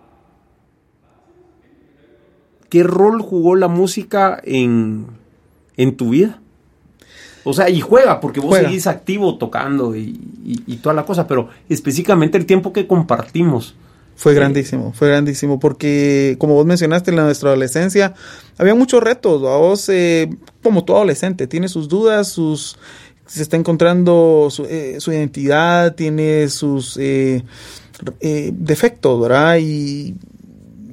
¿qué 2.73 2.81
rol 2.81 3.21
jugó 3.21 3.55
la 3.55 3.67
música 3.67 4.41
en, 4.43 5.05
tu 5.95 6.09
vida? 6.09 6.41
O 7.43 7.53
sea, 7.53 7.69
y 7.69 7.81
juega, 7.81 8.19
porque 8.19 8.39
vos 8.39 8.57
seguís 8.57 8.87
activo 8.87 9.37
tocando 9.37 9.95
y, 9.95 10.79
toda 10.81 10.95
la 10.95 11.05
cosa, 11.05 11.27
pero 11.27 11.49
específicamente 11.69 12.35
el 12.35 12.47
tiempo 12.47 12.73
que 12.73 12.87
compartimos. 12.87 13.75
Fue 14.15 14.33
grandísimo, 14.33 14.91
fue 14.91 15.09
grandísimo, 15.09 15.59
porque 15.59 16.35
como 16.39 16.55
vos 16.55 16.65
mencionaste 16.65 17.11
en 17.11 17.17
nuestra 17.17 17.49
adolescencia, 17.49 18.15
había 18.57 18.73
muchos 18.73 19.03
retos, 19.03 19.43
a 19.43 19.55
vos, 19.57 19.87
eh, 19.89 20.31
como 20.63 20.83
todo 20.83 20.97
adolescente, 20.97 21.45
tiene 21.45 21.67
sus 21.67 21.87
dudas, 21.87 22.29
sus 22.29 22.79
se 23.27 23.43
está 23.43 23.55
encontrando 23.55 24.47
su, 24.49 24.65
eh, 24.65 24.97
identidad, 25.05 25.93
tiene 25.93 26.49
sus 26.49 26.97
eh, 26.97 27.43
defectos, 28.19 29.21
¿verdad? 29.21 29.59
Y 29.61 30.15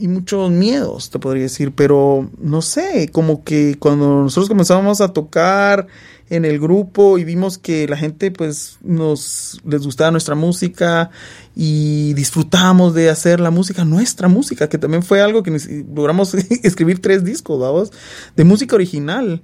y 0.01 0.09
muchos 0.09 0.51
miedos, 0.51 1.11
te 1.11 1.19
podría 1.19 1.43
decir, 1.43 1.73
pero 1.73 2.31
no 2.39 2.63
sé, 2.63 3.11
como 3.13 3.45
que 3.45 3.77
cuando 3.79 4.23
nosotros 4.23 4.49
comenzamos 4.49 5.03
a 5.03 5.13
tocar 5.13 5.87
en 6.31 6.47
el 6.47 6.59
grupo 6.59 7.19
y 7.19 7.25
vimos 7.25 7.59
que 7.59 7.87
la 7.87 7.99
gente 7.99 8.31
pues 8.31 8.79
nos 8.83 9.61
les 9.67 9.85
gustaba 9.85 10.11
nuestra 10.11 10.35
música 10.35 11.11
y 11.55 12.15
disfrutamos 12.15 12.95
de 12.95 13.11
hacer 13.11 13.41
la 13.41 13.51
música, 13.51 13.85
nuestra 13.85 14.29
música, 14.29 14.71
que 14.71 14.79
también 14.79 15.03
fue 15.03 15.21
algo 15.21 15.43
que 15.43 15.55
logramos 15.95 16.33
escribir 16.63 17.03
tres 17.03 17.23
discos, 17.23 17.91
de 18.37 18.45
música 18.45 18.77
original 18.77 19.43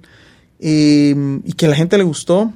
em, 0.59 1.41
y 1.45 1.53
que 1.53 1.67
la 1.67 1.75
gente 1.75 1.99
le 1.99 2.03
gustó. 2.03 2.51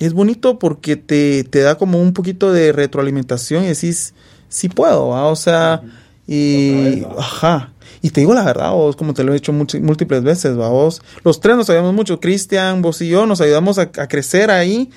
Es 0.00 0.14
bonito 0.14 0.58
porque 0.58 0.96
te, 0.96 1.44
te 1.44 1.60
da 1.60 1.76
como 1.76 2.02
un 2.02 2.12
poquito 2.12 2.52
de 2.52 2.72
retroalimentación 2.72 3.62
y 3.64 3.68
decís, 3.68 4.14
sí 4.48 4.68
puedo, 4.68 5.10
o 5.10 5.36
sea... 5.36 5.80
Y, 6.32 7.04
ajá. 7.18 7.72
Y 8.02 8.10
te 8.10 8.20
digo 8.20 8.34
la 8.34 8.44
verdad, 8.44 8.70
vos, 8.70 8.94
como 8.94 9.14
te 9.14 9.24
lo 9.24 9.32
he 9.32 9.34
dicho 9.34 9.52
múltiples 9.52 10.22
veces, 10.22 10.54
vos. 10.54 11.02
Los 11.24 11.40
tres 11.40 11.56
nos 11.56 11.68
ayudamos 11.68 11.92
mucho, 11.92 12.20
Cristian, 12.20 12.82
vos 12.82 13.02
y 13.02 13.08
yo, 13.08 13.26
nos 13.26 13.40
ayudamos 13.40 13.78
a, 13.78 13.90
crecer 13.90 14.52
ahí. 14.52 14.90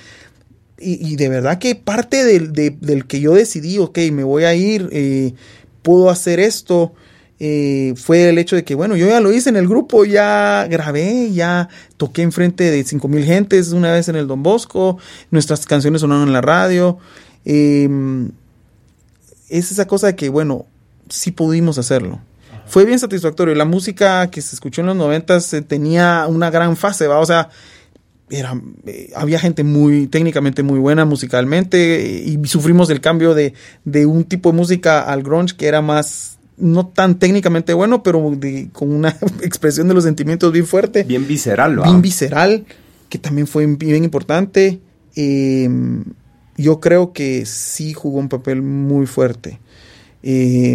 Y, 0.78 1.16
de 1.16 1.28
verdad 1.28 1.58
que 1.58 1.74
parte 1.74 2.24
del, 2.24 2.52
del, 2.52 3.06
que 3.06 3.20
yo 3.20 3.34
decidí, 3.34 3.78
ok, 3.78 3.98
me 4.12 4.22
voy 4.22 4.44
a 4.44 4.54
ir, 4.54 4.88
eh, 4.92 5.34
puedo 5.82 6.08
hacer 6.08 6.38
esto, 6.38 6.92
eh, 7.40 7.94
fue 7.96 8.28
el 8.28 8.38
hecho 8.38 8.54
de 8.54 8.62
que, 8.62 8.76
bueno, 8.76 8.94
yo 8.94 9.08
ya 9.08 9.20
lo 9.20 9.32
hice 9.32 9.48
en 9.48 9.56
el 9.56 9.66
grupo, 9.66 10.04
ya 10.04 10.68
grabé, 10.70 11.32
ya 11.32 11.68
toqué 11.96 12.22
enfrente 12.22 12.70
de 12.70 12.84
cinco 12.84 13.08
mil 13.08 13.24
gentes 13.24 13.72
una 13.72 13.92
vez 13.92 14.08
en 14.08 14.14
el 14.14 14.28
Don 14.28 14.42
Bosco, 14.44 14.98
nuestras 15.32 15.66
canciones 15.66 16.02
sonaron 16.02 16.28
en 16.28 16.32
la 16.32 16.42
radio. 16.42 16.98
Em, 17.44 18.30
es 19.48 19.72
esa 19.72 19.86
cosa 19.86 20.08
de 20.08 20.16
que, 20.16 20.28
bueno, 20.28 20.66
sí 21.14 21.30
pudimos 21.30 21.78
hacerlo. 21.78 22.20
Fue 22.66 22.84
bien 22.84 22.98
satisfactorio. 22.98 23.54
La 23.54 23.64
música 23.64 24.30
que 24.30 24.40
se 24.40 24.56
escuchó 24.56 24.80
en 24.80 24.88
los 24.88 24.96
noventas 24.96 25.52
eh, 25.52 25.62
tenía 25.62 26.26
una 26.28 26.50
gran 26.50 26.76
fase, 26.76 27.06
¿va? 27.06 27.18
O 27.20 27.26
sea, 27.26 27.50
era, 28.30 28.60
eh, 28.86 29.12
había 29.14 29.38
gente 29.38 29.64
muy 29.64 30.06
técnicamente 30.06 30.62
muy 30.62 30.78
buena 30.78 31.04
musicalmente 31.04 32.00
eh, 32.00 32.24
y 32.24 32.46
sufrimos 32.46 32.88
el 32.90 33.00
cambio 33.00 33.34
de, 33.34 33.54
un 34.06 34.24
tipo 34.24 34.50
de 34.50 34.56
música 34.56 35.02
al 35.02 35.22
grunge 35.22 35.56
que 35.56 35.66
era 35.66 35.82
más 35.82 36.38
no 36.56 36.86
tan 36.86 37.18
técnicamente 37.18 37.74
bueno, 37.74 38.02
pero 38.02 38.22
con 38.72 38.92
una 38.92 39.10
expresión 39.42 39.88
de 39.88 39.94
los 39.94 40.04
sentimientos 40.04 40.52
bien 40.52 40.66
fuerte. 40.66 41.04
Bien 41.04 41.26
visceral, 41.26 41.80
Bien 41.80 42.00
visceral, 42.00 42.64
que 43.08 43.18
también 43.18 43.46
fue 43.46 43.66
bien 43.66 44.04
importante. 44.04 44.80
yo 46.56 46.80
creo 46.80 47.12
que 47.12 47.44
sí 47.44 47.92
jugó 47.92 48.20
un 48.20 48.28
papel 48.28 48.62
muy 48.62 49.06
fuerte. 49.06 49.60
Eh, 50.26 50.74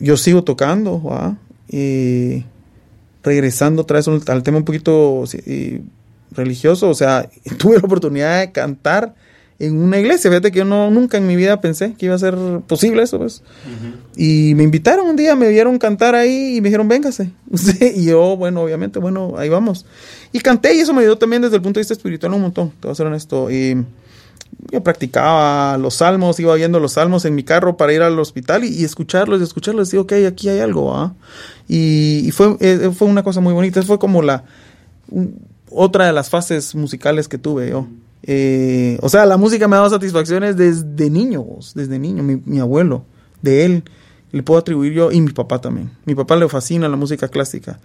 yo 0.00 0.16
sigo 0.16 0.42
tocando, 0.42 1.00
eh, 1.68 2.42
regresando 3.22 3.82
otra 3.82 3.98
vez 3.98 4.08
al 4.28 4.42
tema 4.42 4.58
un 4.58 4.64
poquito 4.64 5.22
eh, 5.46 5.80
religioso, 6.32 6.88
o 6.88 6.94
sea, 6.94 7.30
tuve 7.58 7.78
la 7.78 7.84
oportunidad 7.84 8.40
de 8.40 8.50
cantar 8.50 9.14
en 9.60 9.78
una 9.78 10.00
iglesia, 10.00 10.28
fíjate 10.28 10.50
que 10.50 10.58
yo 10.58 10.64
no, 10.64 10.90
nunca 10.90 11.18
en 11.18 11.26
mi 11.28 11.36
vida 11.36 11.60
pensé 11.60 11.94
que 11.94 12.06
iba 12.06 12.16
a 12.16 12.18
ser 12.18 12.34
posible 12.66 13.02
eso, 13.02 13.18
pues. 13.18 13.42
Y 14.16 14.54
me 14.56 14.64
invitaron 14.64 15.06
un 15.06 15.16
día, 15.16 15.36
me 15.36 15.50
vieron 15.50 15.78
cantar 15.78 16.14
ahí 16.16 16.56
y 16.56 16.60
me 16.60 16.70
dijeron, 16.70 16.88
véngase. 16.88 17.30
y 17.94 18.06
yo, 18.06 18.36
bueno, 18.38 18.62
obviamente, 18.62 18.98
bueno, 18.98 19.34
ahí 19.36 19.50
vamos. 19.50 19.84
Y 20.32 20.40
canté 20.40 20.74
y 20.74 20.80
eso 20.80 20.94
me 20.94 21.02
ayudó 21.02 21.18
también 21.18 21.42
desde 21.42 21.56
el 21.56 21.62
punto 21.62 21.78
de 21.78 21.82
vista 21.82 21.92
espiritual 21.92 22.32
un 22.32 22.40
montón, 22.40 22.70
te 22.70 22.88
voy 22.88 22.92
a 22.92 22.94
ser 22.94 23.06
honesto. 23.06 23.50
Y 23.50 23.84
yo 24.70 24.82
practicaba 24.82 25.76
los 25.78 25.94
salmos, 25.94 26.38
iba 26.38 26.52
oyendo 26.52 26.78
los 26.78 26.92
salmos 26.92 27.24
en 27.24 27.34
mi 27.34 27.42
carro 27.42 27.76
para 27.76 27.92
ir 27.92 28.02
al 28.02 28.18
hospital 28.18 28.64
y, 28.64 28.84
escucharlos 28.84 29.40
y 29.40 29.44
escucharlos. 29.44 29.90
Digo, 29.90 30.04
ok, 30.04 30.12
aquí 30.28 30.48
hay 30.48 30.60
algo. 30.60 30.94
¿ah? 30.94 31.14
Y, 31.68 32.30
fue, 32.32 32.56
eh, 32.60 32.90
fue 32.96 33.08
una 33.08 33.22
cosa 33.22 33.40
muy 33.40 33.52
bonita. 33.52 33.82
Fue 33.82 33.98
como 33.98 34.22
la 34.22 34.44
otra 35.70 36.06
de 36.06 36.12
las 36.12 36.30
fases 36.30 36.74
musicales 36.74 37.26
que 37.26 37.38
tuve 37.38 37.70
yo. 37.70 37.88
Eh, 38.22 38.98
o 39.02 39.08
sea, 39.08 39.26
la 39.26 39.36
música 39.36 39.66
me 39.66 39.74
ha 39.74 39.78
dado 39.78 39.90
satisfacciones 39.90 40.56
desde 40.56 41.10
niño, 41.10 41.44
desde 41.74 41.98
niño. 41.98 42.22
Mi, 42.22 42.60
abuelo, 42.60 43.04
de 43.42 43.64
él, 43.64 43.84
le 44.30 44.44
puedo 44.44 44.60
atribuir 44.60 44.92
yo 44.92 45.10
y 45.10 45.20
mi 45.20 45.32
papá 45.32 45.60
también. 45.60 45.90
Mi 46.04 46.14
papá 46.14 46.36
le 46.36 46.48
fascina 46.48 46.88
la 46.88 46.96
música 46.96 47.26
clásica. 47.26 47.80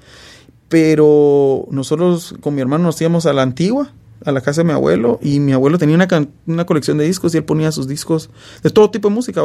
Pero 0.70 1.66
nosotros 1.72 2.36
con 2.42 2.54
mi 2.54 2.62
hermano 2.62 2.84
nos 2.86 3.02
íbamos 3.02 3.26
a 3.26 3.34
la 3.34 3.42
antigua 3.42 3.92
a 4.26 4.32
la 4.32 4.42
casa 4.42 4.62
de 4.62 4.66
mi 4.66 4.74
abuelo 4.74 5.20
y 5.22 5.40
mi 5.40 5.54
abuelo 5.54 5.78
tenía 5.78 5.96
una, 5.96 6.08
una 6.48 6.66
colección 6.66 6.98
de 6.98 7.06
discos 7.06 7.34
y 7.34 7.38
él 7.38 7.44
ponía 7.46 7.72
sus 7.72 7.88
discos 7.88 8.30
de 8.64 8.72
todo 8.72 8.90
tipo 8.90 9.10
de 9.10 9.16
música, 9.16 9.42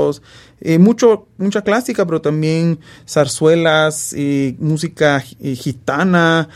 eh, 0.60 0.78
mucho, 0.78 1.28
mucha 1.36 1.62
clásica, 1.62 2.06
pero 2.06 2.20
también 2.20 2.80
zarzuelas, 3.06 4.14
eh, 4.16 4.56
música 4.58 5.22
eh, 5.40 5.54
gitana, 5.54 6.48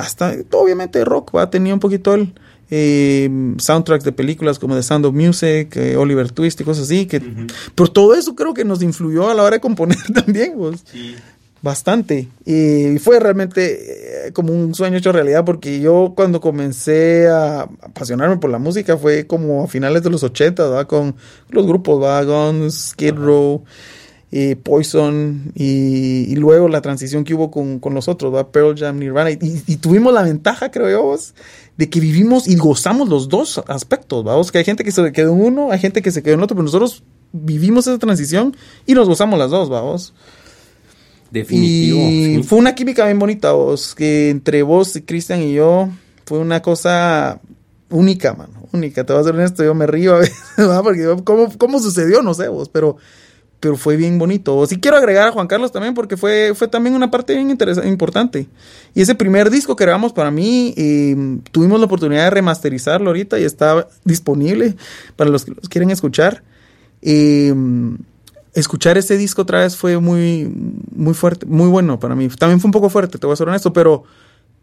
hasta 0.00 0.34
obviamente 0.52 1.04
rock, 1.04 1.34
¿va? 1.36 1.50
tenía 1.50 1.74
un 1.74 1.80
poquito 1.80 2.14
el 2.14 2.32
soundtracks 3.58 4.04
de 4.04 4.12
películas 4.12 4.58
como 4.58 4.74
The 4.74 4.82
Sound 4.82 5.04
of 5.04 5.14
Music, 5.14 5.76
Oliver 5.98 6.30
Twist 6.32 6.60
y 6.60 6.64
cosas 6.64 6.84
así, 6.84 7.06
que, 7.06 7.20
pero 7.74 7.90
todo 7.90 8.14
eso 8.14 8.34
creo 8.34 8.54
que 8.54 8.64
nos 8.64 8.82
influyó 8.82 9.28
a 9.28 9.34
la 9.34 9.42
hora 9.42 9.56
de 9.56 9.60
componer 9.60 9.98
también, 10.14 10.56
vos. 10.56 10.82
Sí 10.90 11.16
bastante. 11.62 12.28
Y 12.44 12.98
fue 12.98 13.18
realmente 13.20 14.26
eh, 14.28 14.32
como 14.32 14.52
un 14.52 14.74
sueño 14.74 14.98
hecho 14.98 15.12
realidad 15.12 15.44
porque 15.44 15.80
yo 15.80 16.12
cuando 16.16 16.40
comencé 16.40 17.28
a 17.28 17.62
apasionarme 17.82 18.36
por 18.36 18.50
la 18.50 18.58
música 18.58 18.96
fue 18.96 19.26
como 19.26 19.64
a 19.64 19.66
finales 19.68 20.02
de 20.02 20.10
los 20.10 20.22
80, 20.22 20.62
¿verdad? 20.68 20.86
Con 20.86 21.16
los 21.50 21.66
grupos, 21.66 22.26
Guns, 22.26 22.90
Skid 22.90 23.14
Row, 23.14 23.62
y 24.30 24.54
Poison 24.56 25.52
y, 25.54 26.34
luego 26.36 26.68
la 26.68 26.80
transición 26.80 27.24
que 27.24 27.34
hubo 27.34 27.50
con, 27.50 27.78
con 27.78 27.94
los 27.94 28.08
otros, 28.08 28.32
¿verdad? 28.32 28.50
Pearl 28.50 28.76
Jam, 28.76 28.98
Nirvana. 28.98 29.30
Y, 29.30 29.76
tuvimos 29.76 30.12
la 30.12 30.22
ventaja, 30.22 30.70
creo 30.70 30.90
yo, 30.90 31.16
de 31.76 31.88
que 31.88 32.00
vivimos 32.00 32.48
y 32.48 32.56
gozamos 32.56 33.08
los 33.08 33.28
dos 33.28 33.62
aspectos, 33.68 34.50
que 34.50 34.58
hay 34.58 34.64
gente 34.64 34.84
que 34.84 34.92
se 34.92 35.12
quedó 35.12 35.32
en 35.32 35.40
uno, 35.40 35.70
hay 35.70 35.78
gente 35.78 36.02
que 36.02 36.10
se 36.10 36.22
quedó 36.22 36.34
en 36.34 36.42
otro, 36.42 36.56
pero 36.56 36.64
nosotros 36.64 37.02
vivimos 37.32 37.86
esa 37.86 37.98
transición 37.98 38.56
y 38.84 38.94
nos 38.94 39.08
gozamos 39.08 39.38
las 39.38 39.50
dos, 39.50 39.68
vamos. 39.68 40.12
Definitivo. 41.30 41.98
Y 41.98 42.42
fue 42.42 42.58
una 42.58 42.74
química 42.74 43.04
bien 43.04 43.18
bonita, 43.18 43.52
vos, 43.52 43.94
que 43.94 44.30
entre 44.30 44.62
vos, 44.62 45.00
Cristian 45.04 45.42
y 45.42 45.54
yo, 45.54 45.88
fue 46.24 46.38
una 46.38 46.62
cosa 46.62 47.40
única, 47.90 48.34
mano, 48.34 48.68
única. 48.72 49.04
Te 49.04 49.12
voy 49.12 49.20
a 49.20 49.24
ser 49.24 49.34
honesto, 49.34 49.64
yo 49.64 49.74
me 49.74 49.86
río 49.86 50.14
a 50.14 50.18
veces, 50.20 50.36
Porque 50.82 51.22
¿cómo, 51.24 51.52
¿cómo, 51.58 51.78
sucedió? 51.78 52.22
No 52.22 52.34
sé, 52.34 52.48
vos, 52.48 52.68
pero, 52.68 52.96
pero 53.60 53.76
fue 53.76 53.96
bien 53.96 54.18
bonito. 54.18 54.66
Sí 54.66 54.78
quiero 54.78 54.96
agregar 54.96 55.28
a 55.28 55.32
Juan 55.32 55.46
Carlos 55.46 55.72
también, 55.72 55.94
porque 55.94 56.16
fue, 56.16 56.52
fue 56.54 56.68
también 56.68 56.94
una 56.94 57.10
parte 57.10 57.34
bien 57.34 57.50
interesante, 57.50 57.88
importante. 57.88 58.46
Y 58.94 59.02
ese 59.02 59.14
primer 59.14 59.50
disco 59.50 59.76
que 59.76 59.84
grabamos 59.84 60.12
para 60.12 60.30
mí, 60.30 60.74
em, 60.76 61.40
tuvimos 61.52 61.80
la 61.80 61.86
oportunidad 61.86 62.24
de 62.24 62.30
remasterizarlo 62.30 63.10
ahorita 63.10 63.38
y 63.38 63.44
está 63.44 63.88
disponible 64.04 64.76
para 65.16 65.30
los 65.30 65.44
que 65.44 65.52
los 65.52 65.68
quieren 65.68 65.90
escuchar. 65.90 66.42
Eh, 67.02 67.54
escuchar 68.56 68.96
ese 68.96 69.16
disco 69.16 69.42
otra 69.42 69.60
vez 69.60 69.76
fue 69.76 69.98
muy, 69.98 70.50
muy 70.94 71.14
fuerte, 71.14 71.46
muy 71.46 71.68
bueno 71.68 72.00
para 72.00 72.14
mí. 72.14 72.26
También 72.28 72.58
fue 72.58 72.68
un 72.68 72.72
poco 72.72 72.88
fuerte, 72.88 73.18
te 73.18 73.26
voy 73.26 73.34
a 73.34 73.36
ser 73.36 73.48
honesto, 73.48 73.72
pero, 73.72 74.04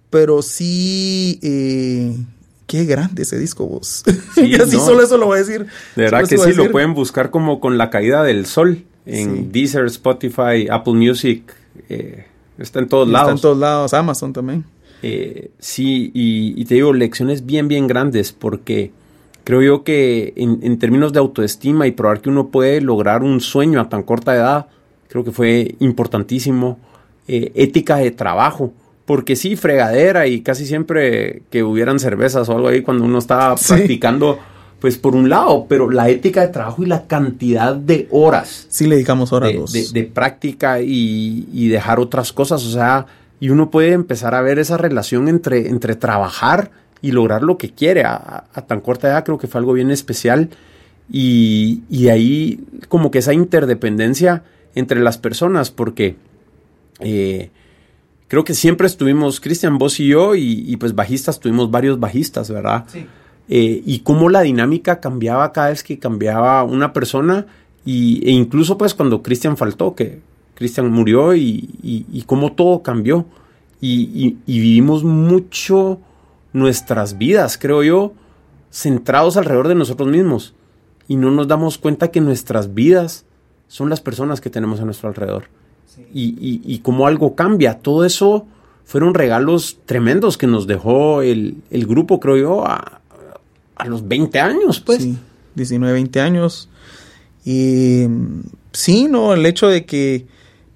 pero 0.10 0.42
sí, 0.42 1.40
eh, 1.44 2.18
qué 2.66 2.86
grande 2.86 3.22
ese 3.22 3.38
disco 3.38 3.68
vos. 3.68 4.04
y 4.38 4.56
así 4.56 4.78
solo 4.78 5.04
eso 5.04 5.18
lo 5.18 5.28
voy 5.28 5.38
a 5.38 5.44
decir. 5.44 5.68
De 5.96 6.04
verdad 6.04 6.28
que 6.28 6.38
sí, 6.38 6.54
lo 6.54 6.72
pueden 6.72 6.94
buscar 6.96 7.30
como 7.30 7.60
con 7.60 7.78
la 7.78 7.90
caída 7.92 8.24
del 8.24 8.48
sol 8.48 8.84
en 9.06 9.52
Deezer, 9.52 9.86
Spotify, 9.86 10.68
Apple 10.70 10.94
Music. 10.94 11.54
Eh, 11.88 12.26
está 12.58 12.80
en 12.80 12.90
todos 12.90 13.08
lados. 13.08 13.28
Está 13.28 13.36
en 13.38 13.42
todos 13.42 13.58
lados, 13.60 13.94
Amazon 13.94 14.34
también. 14.34 14.66
Eh, 15.04 15.52
sí, 15.60 16.12
y, 16.16 16.60
y, 16.60 16.66
te 16.66 16.76
digo, 16.76 16.94
lecciones 16.94 17.46
bien, 17.46 17.68
bien 17.68 17.88
grandes 17.88 18.32
porque 18.32 18.92
Creo 19.44 19.62
yo 19.62 19.84
que 19.84 20.34
en, 20.38 20.80
términos 20.80 21.12
de 21.12 21.20
autoestima 21.20 21.86
y 21.86 21.92
probar 21.92 22.22
que 22.22 22.30
uno 22.30 22.48
puede 22.48 22.80
lograr 22.80 23.24
un 23.24 23.42
sueño 23.42 23.82
a 23.82 23.90
tan 23.90 24.04
corta 24.04 24.36
edad, 24.36 24.68
creo 25.10 25.24
que 25.24 25.32
fue 25.32 25.76
importantísimo. 25.80 26.80
Eh, 27.28 27.52
ética 27.56 27.98
de 27.98 28.12
trabajo, 28.12 28.74
porque 29.06 29.36
sí, 29.36 29.56
fregadera 29.56 30.28
y 30.28 30.42
casi 30.42 30.66
siempre 30.66 31.42
que 31.50 31.64
hubieran 31.64 32.00
cervezas 32.00 32.50
o 32.50 32.56
algo 32.56 32.68
ahí 32.68 32.82
cuando 32.82 33.06
uno 33.06 33.20
estaba 33.20 33.56
practicando, 33.56 34.40
pues 34.80 34.98
por 34.98 35.16
un 35.16 35.30
lado, 35.30 35.66
pero 35.68 35.90
la 35.90 36.10
ética 36.10 36.42
de 36.42 36.50
trabajo 36.50 36.84
y 36.84 36.86
la 36.86 37.08
cantidad 37.08 37.76
de 37.76 38.08
horas. 38.12 38.68
Sí, 38.70 38.88
le 38.88 38.96
dedicamos 38.96 39.32
horas. 39.32 39.52
De, 39.72 39.88
de, 39.94 40.04
práctica 40.04 40.82
y, 40.82 41.48
y, 41.54 41.70
dejar 41.70 42.00
otras 42.00 42.34
cosas, 42.34 42.66
o 42.66 42.70
sea, 42.70 43.06
y 43.40 43.50
uno 43.50 43.70
puede 43.70 43.92
empezar 43.92 44.36
a 44.36 44.42
ver 44.42 44.60
esa 44.60 44.78
relación 44.78 45.28
entre, 45.28 45.70
entre 45.70 45.96
trabajar 45.96 46.72
y 47.04 47.12
lograr 47.12 47.44
lo 47.44 47.60
que 47.60 47.70
quiere 47.70 48.04
a, 48.04 48.46
tan 48.66 48.82
corta 48.82 49.10
edad, 49.10 49.24
creo 49.24 49.38
que 49.38 49.48
fue 49.48 49.60
algo 49.60 49.74
bien 49.74 49.92
especial. 49.92 50.50
Y, 51.12 51.84
y 51.90 52.08
ahí 52.08 52.64
como 52.88 53.12
que 53.12 53.20
esa 53.20 53.34
interdependencia 53.34 54.44
entre 54.74 55.02
las 55.02 55.20
personas, 55.20 55.70
porque 55.70 56.16
eh, 57.00 57.52
creo 58.28 58.44
que 58.44 58.54
siempre 58.54 58.88
estuvimos, 58.88 59.40
Cristian, 59.40 59.78
vos 59.78 60.00
y 60.00 60.08
yo, 60.08 60.34
y, 60.36 60.76
pues 60.78 60.96
bajistas, 60.96 61.40
tuvimos 61.40 61.70
varios 61.70 62.00
bajistas, 62.00 62.50
¿verdad? 62.50 62.86
Sí. 62.88 63.06
Eh, 63.50 63.84
y 63.86 64.00
cómo 64.00 64.30
la 64.30 64.42
dinámica 64.42 65.00
cambiaba 65.00 65.52
cada 65.52 65.70
vez 65.70 65.84
que 65.84 66.00
cambiaba 66.00 66.64
una 66.64 66.94
persona, 66.94 67.46
y, 67.86 68.28
e 68.28 68.32
incluso 68.32 68.78
pues 68.78 68.94
cuando 68.94 69.22
Cristian 69.22 69.58
faltó, 69.58 69.94
que 69.94 70.22
Cristian 70.56 70.90
murió 70.90 71.36
y, 71.36 71.70
y, 71.84 72.22
cómo 72.26 72.54
todo 72.54 72.82
cambió. 72.82 73.26
Y, 73.82 74.38
vivimos 74.48 75.04
mucho 75.04 76.00
nuestras 76.54 77.18
vidas, 77.18 77.58
creo 77.58 77.84
yo, 77.84 78.14
centrados 78.72 79.38
alrededor 79.38 79.68
de 79.68 79.76
nosotros 79.76 80.10
mismos. 80.10 80.54
Y 81.08 81.16
no 81.18 81.32
nos 81.32 81.48
damos 81.48 81.78
cuenta 81.78 82.12
que 82.12 82.22
nuestras 82.22 82.74
vidas 82.74 83.26
son 83.68 83.90
las 83.90 84.02
personas 84.02 84.40
que 84.40 84.50
tenemos 84.50 84.80
a 84.80 84.86
nuestro 84.86 85.10
alrededor. 85.10 85.46
Y, 86.14 86.36
y, 86.40 86.62
y 86.64 86.80
como 86.80 87.08
algo 87.08 87.36
cambia, 87.36 87.80
todo 87.80 88.06
eso 88.06 88.48
fueron 88.86 89.14
regalos 89.14 89.80
tremendos 89.86 90.38
que 90.38 90.48
nos 90.48 90.68
dejó 90.68 91.22
el, 91.22 91.58
el 91.70 91.86
grupo, 91.86 92.20
creo 92.20 92.38
yo, 92.38 92.66
a, 92.66 93.02
a, 93.76 93.86
los 93.88 94.08
20 94.08 94.40
años, 94.40 94.80
pues. 94.80 95.04
Sí, 95.04 95.18
19, 95.56 95.94
20 95.94 96.22
años. 96.22 96.70
Y 97.46 98.06
sí, 98.72 99.08
¿no? 99.10 99.34
El 99.34 99.46
hecho 99.46 99.68
de 99.68 99.86
que 99.86 100.28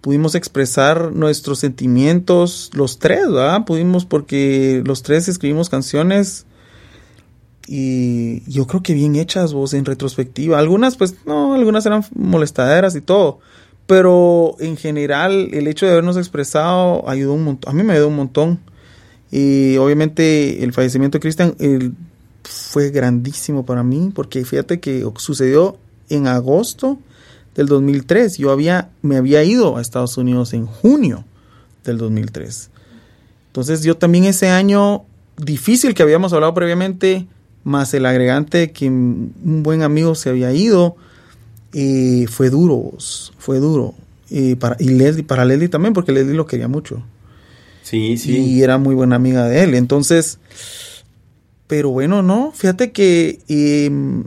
pudimos 0.07 0.35
expresar 0.35 1.11
nuestros 1.11 1.59
sentimientos, 1.59 2.71
los 2.73 2.97
tres, 2.97 3.29
¿verdad? 3.29 3.65
Pudimos 3.65 4.05
porque 4.05 4.81
los 4.85 5.03
tres 5.03 5.27
escribimos 5.27 5.69
canciones 5.69 6.45
y 7.67 8.41
yo 8.49 8.67
creo 8.67 8.81
que 8.81 8.93
bien 8.93 9.17
hechas, 9.17 9.51
vos, 9.51 9.73
en 9.73 9.83
retrospectiva. 9.83 10.59
Algunas, 10.59 10.95
pues, 10.95 11.15
no, 11.25 11.53
algunas 11.53 11.85
eran 11.85 12.05
molestaderas 12.15 12.95
y 12.95 13.01
todo. 13.01 13.39
Pero 13.85 14.55
en 14.61 14.77
general, 14.77 15.49
el 15.51 15.67
hecho 15.67 15.85
de 15.85 15.91
habernos 15.91 16.15
expresado 16.15 17.09
ayudó 17.09 17.33
un 17.33 17.43
montón. 17.43 17.69
A 17.69 17.75
mí 17.75 17.83
me 17.83 17.91
ayudó 17.91 18.07
un 18.07 18.15
montón. 18.15 18.59
Y 19.29 19.75
obviamente 19.75 20.63
el 20.63 20.71
fallecimiento 20.71 21.17
de 21.17 21.21
Cristian 21.21 21.53
fue 22.43 22.91
grandísimo 22.91 23.65
para 23.65 23.83
mí, 23.83 24.13
porque 24.15 24.45
fíjate 24.45 24.79
que 24.79 25.05
sucedió 25.17 25.77
en 26.07 26.27
agosto 26.27 26.97
del 27.57 27.67
2003. 27.67 28.37
Yo 28.37 28.51
había, 28.51 28.89
me 29.01 29.17
había 29.17 29.43
ido 29.43 29.75
a 29.75 29.81
Estados 29.81 30.17
Unidos 30.17 30.53
en 30.53 30.65
junio 30.65 31.25
del 31.83 31.97
2003. 31.97 32.69
Entonces 33.47 33.83
yo 33.83 33.97
también 33.97 34.23
ese 34.23 34.47
año 34.47 35.03
difícil 35.37 35.93
que 35.93 36.03
habíamos 36.03 36.31
hablado 36.31 36.53
previamente, 36.53 37.27
más 37.63 37.93
el 37.93 38.05
agregante 38.05 38.71
que 38.71 38.87
un 38.87 39.63
buen 39.63 39.81
amigo 39.81 40.15
se 40.15 40.29
había 40.29 40.53
ido, 40.53 40.95
eh, 41.73 42.27
fue 42.29 42.49
duro, 42.49 42.93
fue 43.37 43.59
duro. 43.59 43.93
Eh, 44.29 44.55
para, 44.57 44.77
y 44.79 44.89
Leslie, 44.89 45.23
para 45.23 45.43
Leslie 45.43 45.69
también, 45.69 45.93
porque 45.93 46.11
Leslie 46.11 46.35
lo 46.35 46.45
quería 46.45 46.67
mucho. 46.67 47.01
Sí, 47.81 48.17
sí. 48.17 48.37
Y 48.37 48.63
era 48.63 48.77
muy 48.77 48.93
buena 48.93 49.15
amiga 49.15 49.47
de 49.47 49.63
él. 49.63 49.73
Entonces, 49.73 50.39
pero 51.67 51.89
bueno, 51.89 52.21
no, 52.21 52.51
fíjate 52.53 52.91
que 52.91 53.39
em, 53.47 54.25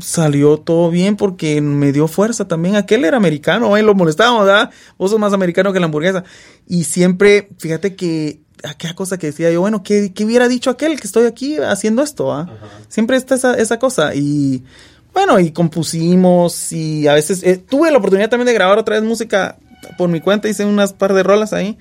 salió 0.00 0.58
todo 0.58 0.90
bien 0.90 1.16
porque 1.16 1.60
me 1.60 1.92
dio 1.92 2.08
fuerza 2.08 2.46
también. 2.46 2.76
Aquel 2.76 3.04
era 3.04 3.16
americano, 3.16 3.74
ahí 3.74 3.82
lo 3.82 3.94
molestábamos, 3.94 4.46
¿verdad? 4.46 4.70
Vos 4.98 5.10
sos 5.10 5.20
más 5.20 5.32
americano 5.32 5.72
que 5.72 5.80
la 5.80 5.86
hamburguesa. 5.86 6.24
Y 6.66 6.84
siempre, 6.84 7.48
fíjate 7.58 7.94
que 7.96 8.40
aquella 8.62 8.94
cosa 8.94 9.18
que 9.18 9.28
decía 9.28 9.50
yo, 9.50 9.60
bueno, 9.60 9.82
¿qué, 9.82 10.12
hubiera 10.24 10.48
dicho 10.48 10.70
aquel 10.70 10.98
que 11.00 11.06
estoy 11.06 11.26
aquí 11.26 11.56
haciendo 11.58 12.02
esto? 12.02 12.32
¿ah? 12.32 12.50
Siempre 12.88 13.16
está 13.16 13.34
esa, 13.34 13.54
esa 13.54 13.78
cosa. 13.78 14.14
Y 14.14 14.64
bueno, 15.12 15.38
y 15.38 15.52
compusimos 15.52 16.72
y 16.72 17.06
a 17.06 17.14
veces 17.14 17.42
eh, 17.44 17.56
tuve 17.56 17.90
la 17.90 17.98
oportunidad 17.98 18.28
también 18.28 18.46
de 18.46 18.54
grabar 18.54 18.78
otra 18.78 18.96
vez 18.96 19.04
música 19.04 19.56
por 19.96 20.08
mi 20.08 20.20
cuenta, 20.20 20.48
hice 20.48 20.64
unas 20.64 20.92
par 20.92 21.14
de 21.14 21.22
rolas 21.22 21.52
ahí 21.52 21.78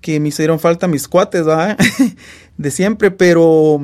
que 0.00 0.20
me 0.20 0.28
hicieron 0.28 0.60
falta 0.60 0.86
mis 0.86 1.08
cuates, 1.08 1.44
¿verdad? 1.44 1.76
de 2.58 2.70
siempre, 2.70 3.10
pero 3.10 3.80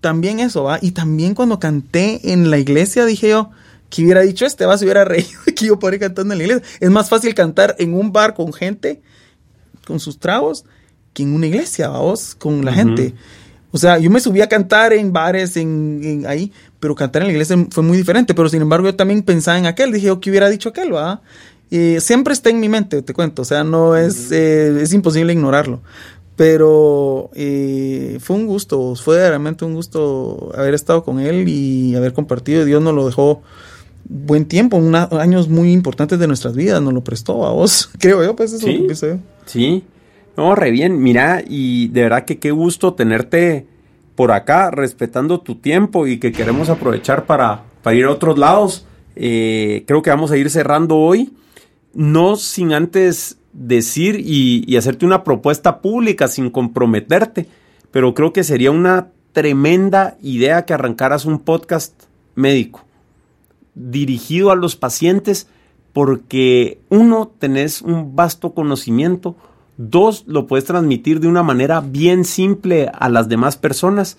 también 0.00 0.40
eso, 0.40 0.64
¿va? 0.64 0.78
Y 0.80 0.92
también 0.92 1.34
cuando 1.34 1.58
canté 1.58 2.32
en 2.32 2.50
la 2.50 2.58
iglesia 2.58 3.04
dije 3.04 3.30
yo, 3.30 3.50
que 3.90 4.02
hubiera 4.02 4.20
dicho 4.20 4.44
este, 4.44 4.66
va, 4.66 4.76
se 4.76 4.84
hubiera 4.84 5.04
reído 5.04 5.40
que 5.56 5.66
yo 5.66 5.78
podría 5.78 6.00
cantando 6.00 6.32
en 6.34 6.38
la 6.38 6.44
iglesia. 6.44 6.68
Es 6.80 6.90
más 6.90 7.08
fácil 7.08 7.34
cantar 7.34 7.74
en 7.78 7.94
un 7.94 8.12
bar 8.12 8.34
con 8.34 8.52
gente, 8.52 9.00
con 9.86 10.00
sus 10.00 10.18
tragos, 10.18 10.64
que 11.12 11.22
en 11.22 11.34
una 11.34 11.46
iglesia, 11.46 11.88
vos, 11.88 12.34
con 12.34 12.64
la 12.64 12.72
gente. 12.72 13.14
O 13.70 13.78
sea, 13.78 13.98
yo 13.98 14.10
me 14.10 14.20
subí 14.20 14.40
a 14.40 14.48
cantar 14.48 14.92
en 14.92 15.12
bares, 15.12 15.56
en, 15.56 16.24
ahí, 16.26 16.52
pero 16.80 16.94
cantar 16.94 17.22
en 17.22 17.28
la 17.28 17.32
iglesia 17.32 17.56
fue 17.70 17.82
muy 17.82 17.96
diferente. 17.96 18.34
Pero 18.34 18.48
sin 18.48 18.62
embargo, 18.62 18.86
yo 18.86 18.94
también 18.94 19.22
pensaba 19.22 19.58
en 19.58 19.66
aquel. 19.66 19.92
Dije, 19.92 20.06
yo, 20.06 20.20
¿qué 20.20 20.30
hubiera 20.30 20.48
dicho 20.48 20.68
aquel, 20.70 20.94
va? 20.94 21.22
Y 21.70 22.00
siempre 22.00 22.32
está 22.32 22.48
en 22.50 22.60
mi 22.60 22.68
mente, 22.68 23.02
te 23.02 23.12
cuento. 23.12 23.42
O 23.42 23.44
sea, 23.44 23.64
no 23.64 23.96
es, 23.96 24.30
eh, 24.32 24.80
es 24.80 24.92
imposible 24.92 25.32
ignorarlo. 25.32 25.82
Pero 26.38 27.30
eh, 27.34 28.18
fue 28.20 28.36
un 28.36 28.46
gusto, 28.46 28.94
fue 28.94 29.28
realmente 29.28 29.64
un 29.64 29.74
gusto 29.74 30.52
haber 30.56 30.72
estado 30.72 31.02
con 31.02 31.18
él 31.18 31.48
y 31.48 31.96
haber 31.96 32.12
compartido. 32.12 32.64
Dios 32.64 32.80
nos 32.80 32.94
lo 32.94 33.06
dejó 33.06 33.42
buen 34.08 34.46
tiempo, 34.46 34.76
unos 34.76 35.10
años 35.12 35.48
muy 35.48 35.72
importantes 35.72 36.20
de 36.20 36.28
nuestras 36.28 36.54
vidas, 36.54 36.80
nos 36.80 36.94
lo 36.94 37.02
prestó 37.02 37.44
a 37.44 37.52
vos, 37.52 37.90
creo 37.98 38.22
yo, 38.22 38.36
pues 38.36 38.52
eso 38.52 38.66
sí, 38.66 38.86
es 38.88 39.02
lo 39.02 39.08
que 39.10 39.18
Sí, 39.46 39.82
no, 40.36 40.54
re 40.54 40.70
bien, 40.70 41.02
mira, 41.02 41.42
y 41.44 41.88
de 41.88 42.02
verdad 42.02 42.24
que 42.24 42.38
qué 42.38 42.52
gusto 42.52 42.94
tenerte 42.94 43.66
por 44.14 44.30
acá, 44.30 44.70
respetando 44.70 45.40
tu 45.40 45.56
tiempo 45.56 46.06
y 46.06 46.18
que 46.18 46.30
queremos 46.30 46.68
aprovechar 46.68 47.26
para, 47.26 47.64
para 47.82 47.96
ir 47.96 48.04
a 48.04 48.12
otros 48.12 48.38
lados. 48.38 48.86
Eh, 49.16 49.82
creo 49.88 50.02
que 50.02 50.10
vamos 50.10 50.30
a 50.30 50.36
ir 50.36 50.48
cerrando 50.50 50.96
hoy, 50.96 51.32
no 51.94 52.36
sin 52.36 52.72
antes 52.72 53.37
decir 53.58 54.20
y, 54.24 54.76
hacerte 54.76 55.04
una 55.04 55.24
propuesta 55.24 55.80
pública, 55.80 56.28
sin 56.28 56.50
comprometerte, 56.50 57.48
pero 57.90 58.14
creo 58.14 58.32
que 58.32 58.44
sería 58.44 58.70
una 58.70 59.08
tremenda 59.32 60.16
idea 60.22 60.64
que 60.64 60.74
arrancaras 60.74 61.24
un 61.24 61.40
podcast 61.40 62.04
médico 62.34 62.84
dirigido 63.74 64.50
a 64.50 64.56
los 64.56 64.76
pacientes 64.76 65.48
porque 65.92 66.80
uno, 66.88 67.32
tenés 67.38 67.82
un 67.82 68.14
vasto 68.14 68.52
conocimiento, 68.52 69.36
dos, 69.76 70.24
lo 70.26 70.46
puedes 70.46 70.64
transmitir 70.64 71.20
de 71.20 71.28
una 71.28 71.42
manera 71.42 71.80
bien 71.80 72.24
simple 72.24 72.90
a 72.92 73.08
las 73.08 73.28
demás 73.28 73.56
personas. 73.56 74.18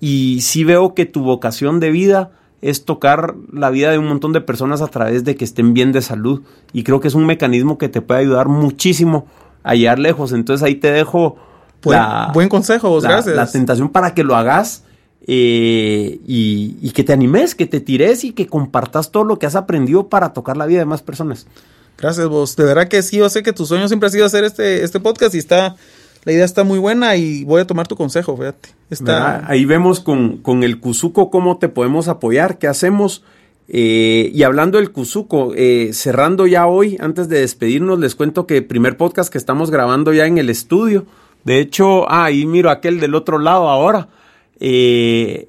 Y 0.00 0.40
sí 0.40 0.64
veo 0.64 0.94
que 0.94 1.06
tu 1.06 1.22
vocación 1.22 1.78
de 1.78 1.90
vida 1.90 2.32
es 2.62 2.84
tocar 2.84 3.34
la 3.52 3.70
vida 3.70 3.90
de 3.90 3.98
un 3.98 4.06
montón 4.06 4.32
de 4.32 4.40
personas 4.40 4.82
a 4.82 4.88
través 4.88 5.24
de 5.24 5.36
que 5.36 5.44
estén 5.44 5.72
bien 5.74 5.92
de 5.92 6.02
salud 6.02 6.42
y 6.72 6.82
creo 6.84 7.00
que 7.00 7.08
es 7.08 7.14
un 7.14 7.26
mecanismo 7.26 7.78
que 7.78 7.88
te 7.88 8.02
puede 8.02 8.20
ayudar 8.20 8.48
muchísimo 8.48 9.26
a 9.62 9.74
llegar 9.74 9.98
lejos. 9.98 10.32
Entonces 10.32 10.62
ahí 10.62 10.74
te 10.74 10.90
dejo 10.92 11.36
buen, 11.82 12.48
consejo, 12.48 13.00
gracias. 13.00 13.34
La 13.34 13.50
tentación 13.50 13.88
para 13.88 14.14
que 14.14 14.24
lo 14.24 14.36
hagas 14.36 14.84
eh, 15.26 16.20
y, 16.26 16.90
que 16.90 17.04
te 17.04 17.12
animes, 17.12 17.54
que 17.54 17.66
te 17.66 17.80
tires 17.80 18.24
y 18.24 18.32
que 18.32 18.46
compartas 18.46 19.10
todo 19.10 19.24
lo 19.24 19.38
que 19.38 19.46
has 19.46 19.56
aprendido 19.56 20.08
para 20.08 20.32
tocar 20.32 20.56
la 20.56 20.66
vida 20.66 20.80
de 20.80 20.86
más 20.86 21.02
personas. 21.02 21.46
Gracias 21.98 22.26
vos, 22.28 22.56
de 22.56 22.64
verdad 22.64 22.88
que 22.88 23.02
sí, 23.02 23.18
yo 23.18 23.28
sé 23.28 23.42
que 23.42 23.52
tu 23.52 23.66
sueño 23.66 23.86
siempre 23.86 24.06
ha 24.06 24.10
sido 24.10 24.24
hacer 24.24 24.44
este, 24.44 24.84
este 24.84 25.00
podcast 25.00 25.34
y 25.34 25.38
está, 25.38 25.76
la 26.24 26.32
idea 26.32 26.44
está 26.44 26.64
muy 26.64 26.78
buena 26.78 27.16
y 27.16 27.44
voy 27.44 27.62
a 27.62 27.66
tomar 27.66 27.88
tu 27.88 27.96
consejo, 27.96 28.36
fíjate. 28.36 28.70
Está... 28.90 29.48
Ahí 29.48 29.64
vemos 29.64 30.00
con, 30.00 30.38
con, 30.38 30.62
el 30.62 30.78
Cuzuco 30.78 31.30
cómo 31.30 31.58
te 31.58 31.68
podemos 31.68 32.08
apoyar, 32.08 32.58
qué 32.58 32.66
hacemos. 32.66 33.22
Eh, 33.68 34.30
y 34.34 34.42
hablando 34.42 34.78
del 34.78 34.90
Cuzuco, 34.90 35.52
eh, 35.54 35.90
cerrando 35.92 36.46
ya 36.46 36.66
hoy, 36.66 36.98
antes 37.00 37.28
de 37.28 37.40
despedirnos, 37.40 38.00
les 38.00 38.16
cuento 38.16 38.46
que 38.46 38.58
el 38.58 38.64
primer 38.64 38.96
podcast 38.96 39.32
que 39.32 39.38
estamos 39.38 39.70
grabando 39.70 40.12
ya 40.12 40.26
en 40.26 40.38
el 40.38 40.50
estudio. 40.50 41.06
De 41.44 41.60
hecho, 41.60 42.10
ah, 42.10 42.24
ahí 42.24 42.46
miro 42.46 42.68
aquel 42.68 43.00
del 43.00 43.14
otro 43.14 43.38
lado 43.38 43.68
ahora. 43.68 44.08
Eh, 44.58 45.48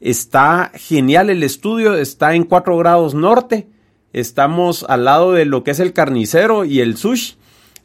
está 0.00 0.72
genial 0.74 1.30
el 1.30 1.42
estudio, 1.42 1.94
está 1.94 2.34
en 2.34 2.44
4 2.44 2.76
grados 2.78 3.14
norte. 3.14 3.68
Estamos 4.12 4.84
al 4.88 5.04
lado 5.04 5.32
de 5.32 5.44
lo 5.44 5.62
que 5.62 5.70
es 5.70 5.78
el 5.78 5.92
carnicero 5.92 6.64
y 6.64 6.80
el 6.80 6.96
sushi. 6.96 7.36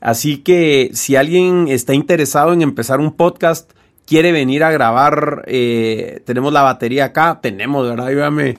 Así 0.05 0.43
que 0.43 0.91
si 0.93 1.15
alguien 1.15 1.67
está 1.67 1.95
interesado 1.95 2.53
en 2.53 2.61
empezar 2.61 2.99
un 2.99 3.13
podcast, 3.13 3.71
quiere 4.05 4.31
venir 4.31 4.63
a 4.63 4.69
grabar, 4.69 5.41
eh, 5.47 6.21
tenemos 6.25 6.53
la 6.53 6.61
batería 6.61 7.05
acá, 7.05 7.39
tenemos, 7.41 7.89
¿verdad? 7.89 8.11
Yo 8.11 8.19
ya 8.19 8.29
me, 8.29 8.55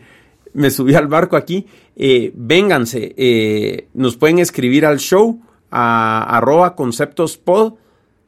me 0.55 0.70
subí 0.70 0.97
al 0.97 1.06
barco 1.06 1.36
aquí. 1.36 1.68
Eh, 1.94 2.32
vénganse, 2.35 3.14
eh, 3.16 3.86
nos 3.94 4.16
pueden 4.16 4.40
escribir 4.40 4.85
al 4.85 4.98
show 4.98 5.40
a 5.70 6.36
arroba 6.36 6.74
conceptospod 6.74 7.74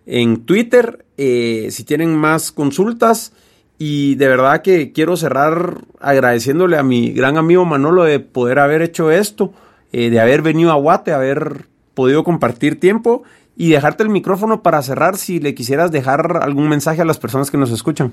en 0.06 0.44
Twitter. 0.44 1.04
si 1.16 1.82
tienen 1.84 2.14
más 2.14 2.52
consultas, 2.52 3.32
y 3.78 4.14
de 4.14 4.28
verdad 4.28 4.62
que 4.62 4.92
quiero 4.92 5.16
cerrar 5.16 5.78
agradeciéndole 5.98 6.76
a 6.76 6.84
mi 6.84 7.10
gran 7.10 7.36
amigo 7.36 7.64
Manolo 7.64 8.04
de 8.04 8.20
poder 8.20 8.60
haber 8.60 8.80
hecho 8.80 9.10
esto, 9.10 9.52
de 9.90 10.20
haber 10.20 10.42
venido 10.42 10.70
a 10.70 10.76
Guate, 10.76 11.12
haber 11.12 11.66
podido 11.98 12.22
compartir 12.22 12.78
tiempo 12.78 13.24
y 13.56 13.70
dejarte 13.70 14.04
el 14.04 14.08
micrófono 14.08 14.62
para 14.62 14.80
cerrar 14.82 15.16
si 15.16 15.40
le 15.40 15.52
quisieras 15.52 15.90
dejar 15.90 16.38
algún 16.44 16.68
mensaje 16.68 17.02
a 17.02 17.04
las 17.04 17.18
personas 17.18 17.50
que 17.50 17.58
nos 17.58 17.72
escuchan. 17.72 18.12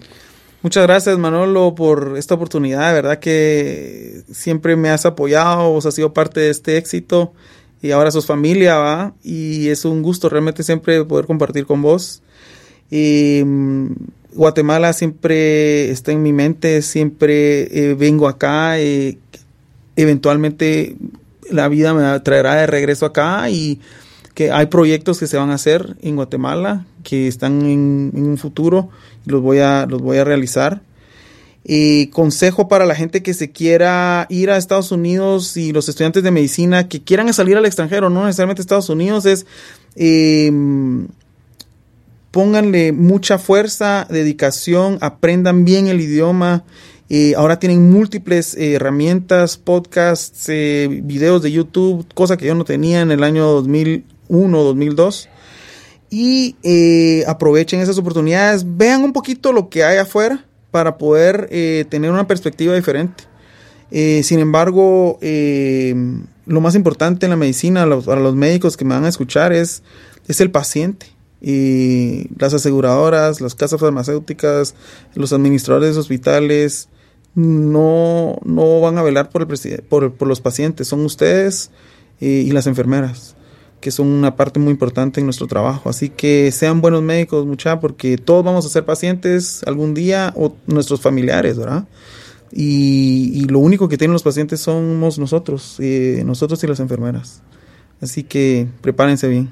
Muchas 0.64 0.88
gracias 0.88 1.20
Manolo 1.20 1.76
por 1.76 2.16
esta 2.18 2.34
oportunidad, 2.34 2.88
de 2.88 2.94
verdad 2.96 3.20
que 3.20 4.24
siempre 4.32 4.76
me 4.76 4.90
has 4.90 5.06
apoyado, 5.06 5.70
vos 5.72 5.86
has 5.86 5.94
sido 5.94 6.14
parte 6.14 6.40
de 6.40 6.50
este 6.50 6.78
éxito 6.78 7.34
y 7.80 7.92
ahora 7.92 8.10
sos 8.10 8.26
familia, 8.26 8.78
¿va? 8.78 9.14
Y 9.22 9.70
es 9.70 9.86
un 9.86 10.02
gusto 10.02 10.30
realmente 10.30 10.64
siempre 10.64 11.06
poder 11.06 11.28
compartir 11.28 11.68
con 11.68 11.84
vos. 11.84 12.24
Y 12.90 13.44
mm, 13.46 13.92
Guatemala 14.34 14.94
siempre 14.94 15.92
está 15.92 16.12
en 16.12 16.24
mi 16.24 16.34
mente, 16.34 16.82
siempre 16.82 17.92
eh, 17.92 17.94
vengo 17.94 18.28
acá, 18.28 18.80
eh, 18.80 19.20
eventualmente 19.96 20.96
la 21.50 21.68
vida 21.68 21.94
me 21.94 22.20
traerá 22.22 22.56
de 22.56 22.68
regreso 22.68 23.06
acá 23.06 23.50
y 23.50 23.80
que 24.34 24.52
hay 24.52 24.66
proyectos 24.66 25.20
que 25.20 25.28
se 25.28 25.38
van 25.38 25.50
a 25.50 25.56
hacer 25.56 25.96
en 26.02 26.18
Guatemala 26.18 26.86
que 27.04 27.28
están 27.28 27.66
en, 27.66 28.12
un 28.14 28.38
futuro 28.38 28.90
y 29.26 29.30
los 29.30 29.42
voy 29.42 29.60
a, 29.60 29.86
los 29.86 30.02
voy 30.02 30.18
a 30.18 30.24
realizar. 30.24 30.82
Y 31.64 32.08
consejo 32.08 32.68
para 32.68 32.86
la 32.86 32.94
gente 32.94 33.24
que 33.24 33.34
se 33.34 33.52
quiera 33.52 34.28
ir 34.30 34.52
a 34.52 34.58
Estados 34.58 34.92
Unidos 34.92 35.58
y 35.58 35.72
los 35.72 35.90
estudiantes 35.90 36.22
de 36.22 36.30
medicina 36.30 36.88
que 36.88 37.02
quieran 37.02 37.34
salir 37.34 37.58
al 37.58 37.66
extranjero, 37.66 38.10
no 38.10 38.26
necesariamente 38.26 38.62
Estados 38.62 38.90
Unidos, 38.90 39.26
es 39.26 39.48
eh, 39.96 40.52
pónganle 42.36 42.92
mucha 42.92 43.40
fuerza, 43.40 44.06
dedicación, 44.10 44.98
aprendan 45.00 45.64
bien 45.64 45.88
el 45.88 46.02
idioma. 46.02 46.66
Eh, 47.10 47.36
ahora 47.38 47.60
tienen 47.60 47.92
múltiples 47.92 48.56
eh, 48.56 48.74
herramientas, 48.74 49.58
podcasts, 49.58 50.50
eh, 50.50 50.88
videos 51.04 51.44
de 51.44 51.52
YouTube, 51.52 52.06
cosa 52.16 52.36
que 52.36 52.48
yo 52.48 52.56
no 52.56 52.66
tenía 52.66 53.02
en 53.02 53.12
el 53.12 53.24
año 53.24 53.46
2001, 53.46 54.64
2002. 54.64 55.30
Y 56.10 56.56
aprovechen 57.28 57.82
esas 57.82 57.98
oportunidades, 57.98 58.64
vean 58.78 59.04
un 59.04 59.12
poquito 59.12 59.52
lo 59.52 59.70
que 59.70 59.84
hay 59.84 59.98
afuera 59.98 60.46
para 60.72 60.98
poder 60.98 61.50
tener 61.90 62.10
una 62.10 62.26
perspectiva 62.26 62.74
diferente. 62.74 63.26
sin 63.92 64.40
embargo, 64.40 65.20
lo 65.22 66.62
más 66.62 66.76
importante 66.76 67.26
en 67.26 67.32
la 67.32 67.36
medicina, 67.36 67.86
para 68.06 68.22
los 68.22 68.34
médicos 68.34 68.78
que 68.78 68.86
me 68.86 68.94
van 68.94 69.04
a 69.04 69.10
escuchar, 69.10 69.52
es, 69.52 69.84
es 70.28 70.40
el 70.40 70.52
paciente 70.52 71.08
y 71.42 72.30
las 72.40 72.54
aseguradoras, 72.54 73.42
las 73.42 73.54
casas 73.54 73.82
farmacéuticas, 73.82 74.74
los 75.16 75.34
administradores 75.34 75.96
de 75.96 76.02
hospitales 76.02 76.88
no, 77.36 78.38
no 78.46 78.80
van 78.80 78.98
a 78.98 79.04
velar 79.04 79.30
por, 79.30 79.42
el 79.42 79.84
por, 79.84 80.14
por 80.14 80.28
los 80.28 80.42
pacientes, 80.42 80.88
son 80.88 81.04
ustedes 81.06 81.70
y, 82.20 82.52
las 82.52 82.66
enfermeras, 82.66 83.36
que 83.82 83.92
son 83.92 84.08
una 84.08 84.36
parte 84.36 84.60
muy 84.60 84.72
importante 84.72 85.20
en 85.20 85.26
nuestro 85.26 85.48
trabajo. 85.48 85.90
Así 85.90 86.10
que 86.10 86.52
sean 86.52 86.82
buenos 86.82 87.04
médicos, 87.04 87.46
mucha, 87.46 87.80
porque 87.80 88.18
todos 88.18 88.44
vamos 88.44 88.66
a 88.66 88.70
ser 88.70 88.86
pacientes 88.86 89.64
algún 89.66 89.94
día 89.94 90.34
o 90.36 90.56
nuestros 90.66 91.02
familiares, 91.02 91.58
¿verdad? 91.58 91.86
Y, 92.52 93.46
lo 93.50 93.60
único 93.60 93.90
que 93.90 93.98
tienen 93.98 94.14
los 94.14 94.24
pacientes 94.24 94.62
somos 94.62 95.20
nosotros, 95.20 95.76
eh, 95.80 96.24
nosotros 96.26 96.64
y 96.64 96.68
las 96.68 96.80
enfermeras. 96.80 97.42
Así 98.02 98.24
que 98.24 98.68
prepárense 98.82 99.28
bien. 99.28 99.50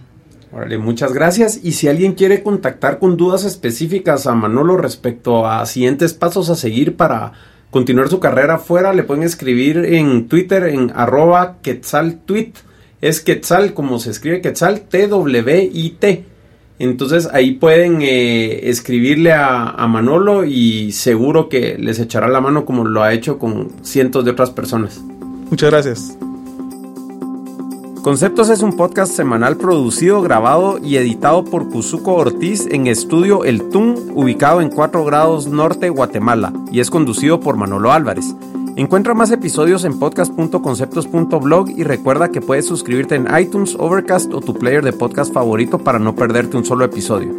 Órale, 0.54 0.78
muchas 0.78 1.12
gracias. 1.14 1.60
Y 1.64 1.74
si 1.74 1.88
alguien 1.88 2.14
quiere 2.14 2.44
contactar 2.44 3.00
con 3.00 3.18
dudas 3.18 3.44
específicas 3.44 4.28
a 4.28 4.36
Manolo 4.36 4.78
respecto 4.78 5.48
a 5.48 5.66
siguientes 5.66 6.14
pasos 6.14 6.50
a 6.50 6.56
seguir 6.56 6.96
para 6.96 7.34
continuar 7.74 8.08
su 8.08 8.20
carrera 8.20 8.56
afuera, 8.56 8.94
le 8.94 9.04
pueden 9.04 9.24
escribir 9.24 9.78
en 9.80 10.28
Twitter 10.30 10.66
en 10.66 10.92
arroba 10.96 11.58
quetzaltweet. 11.62 12.54
Es 13.02 13.20
Quetzal 13.20 13.74
como 13.74 14.00
se 14.00 14.12
escribe 14.12 14.40
Quetzal, 14.40 14.82
T-W-I-T. 14.82 16.26
Entonces 16.80 17.28
ahí 17.34 17.52
pueden 17.52 18.02
eh, 18.02 18.70
escribirle 18.70 19.34
a, 19.34 19.70
a, 19.70 19.88
Manolo 19.88 20.46
y 20.46 20.92
seguro 20.92 21.50
que 21.50 21.78
les 21.78 22.00
echará 22.00 22.28
la 22.28 22.42
mano 22.42 22.64
como 22.64 22.86
lo 22.86 23.04
ha 23.04 23.14
hecho 23.14 23.40
con 23.40 23.72
cientos 23.84 24.24
de 24.24 24.32
otras 24.32 24.52
personas. 24.52 25.02
Muchas 25.50 25.72
gracias. 25.72 26.18
Conceptos 28.04 28.50
es 28.50 28.62
un 28.62 28.76
podcast 28.76 29.14
semanal 29.14 29.56
producido, 29.56 30.22
grabado 30.22 30.78
y 30.78 30.98
editado 30.98 31.46
por 31.46 31.70
Cuzuco 31.70 32.16
Ortiz 32.16 32.68
en 32.70 32.88
Estudio 32.88 33.46
El 33.46 33.70
Tun, 33.70 34.12
ubicado 34.14 34.60
en 34.60 34.70
4 34.70 35.06
grados 35.06 35.48
norte, 35.48 35.88
Guatemala, 35.88 36.52
y 36.70 36.82
es 36.82 36.90
conducido 36.90 37.40
por 37.40 37.56
Manolo 37.56 37.94
Álvarez. 37.94 38.36
Encuentra 38.76 39.14
más 39.14 39.32
episodios 39.32 39.86
en 39.86 40.00
podcast.conceptos.blog 40.00 41.70
y 41.70 41.86
recuerda 41.86 42.28
que 42.28 42.42
puedes 42.42 42.66
suscribirte 42.66 43.16
en 43.16 43.28
iTunes, 43.40 43.78
Overcast 43.80 44.34
o 44.34 44.42
tu 44.42 44.54
player 44.54 44.84
de 44.84 44.92
podcast 44.92 45.34
favorito 45.34 45.80
para 45.80 45.98
no 45.98 46.14
perderte 46.14 46.58
un 46.58 46.66
solo 46.66 46.84
episodio. 46.84 47.34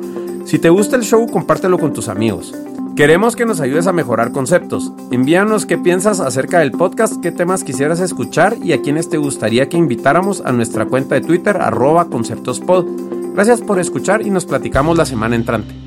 Si 0.47 0.59
te 0.59 0.71
gusta 0.71 0.97
el 0.97 1.03
show, 1.03 1.27
compártelo 1.31 1.79
con 1.79 1.93
tus 1.93 2.09
amigos. 2.09 2.55
Queremos 2.97 3.35
que 3.35 3.45
nos 3.45 3.61
ayudes 3.61 3.89
a 3.89 3.93
mejorar 3.93 4.31
conceptos. 4.31 4.93
Envíanos 5.11 5.67
qué 5.67 5.77
piensas 5.77 6.21
acerca 6.21 6.61
del 6.61 6.71
podcast, 6.71 7.21
qué 7.21 7.33
temas 7.33 7.65
quisieras 7.65 7.99
escuchar 7.99 8.57
y 8.63 8.73
a 8.73 8.83
quienes 8.83 9.09
te 9.09 9.17
gustaría 9.19 9.69
que 9.69 9.77
invitáramos 9.77 10.43
a 10.45 10.53
nuestra 10.53 10.87
cuenta 10.87 11.17
de 11.17 11.23
Twitter 11.23 11.57
arroba 11.57 12.05
conceptospod. 12.05 12.87
Gracias 13.35 13.63
por 13.63 13.81
escuchar 13.81 14.23
y 14.23 14.31
nos 14.31 14.47
platicamos 14.47 14.97
la 14.97 15.07
semana 15.07 15.35
entrante. 15.35 15.84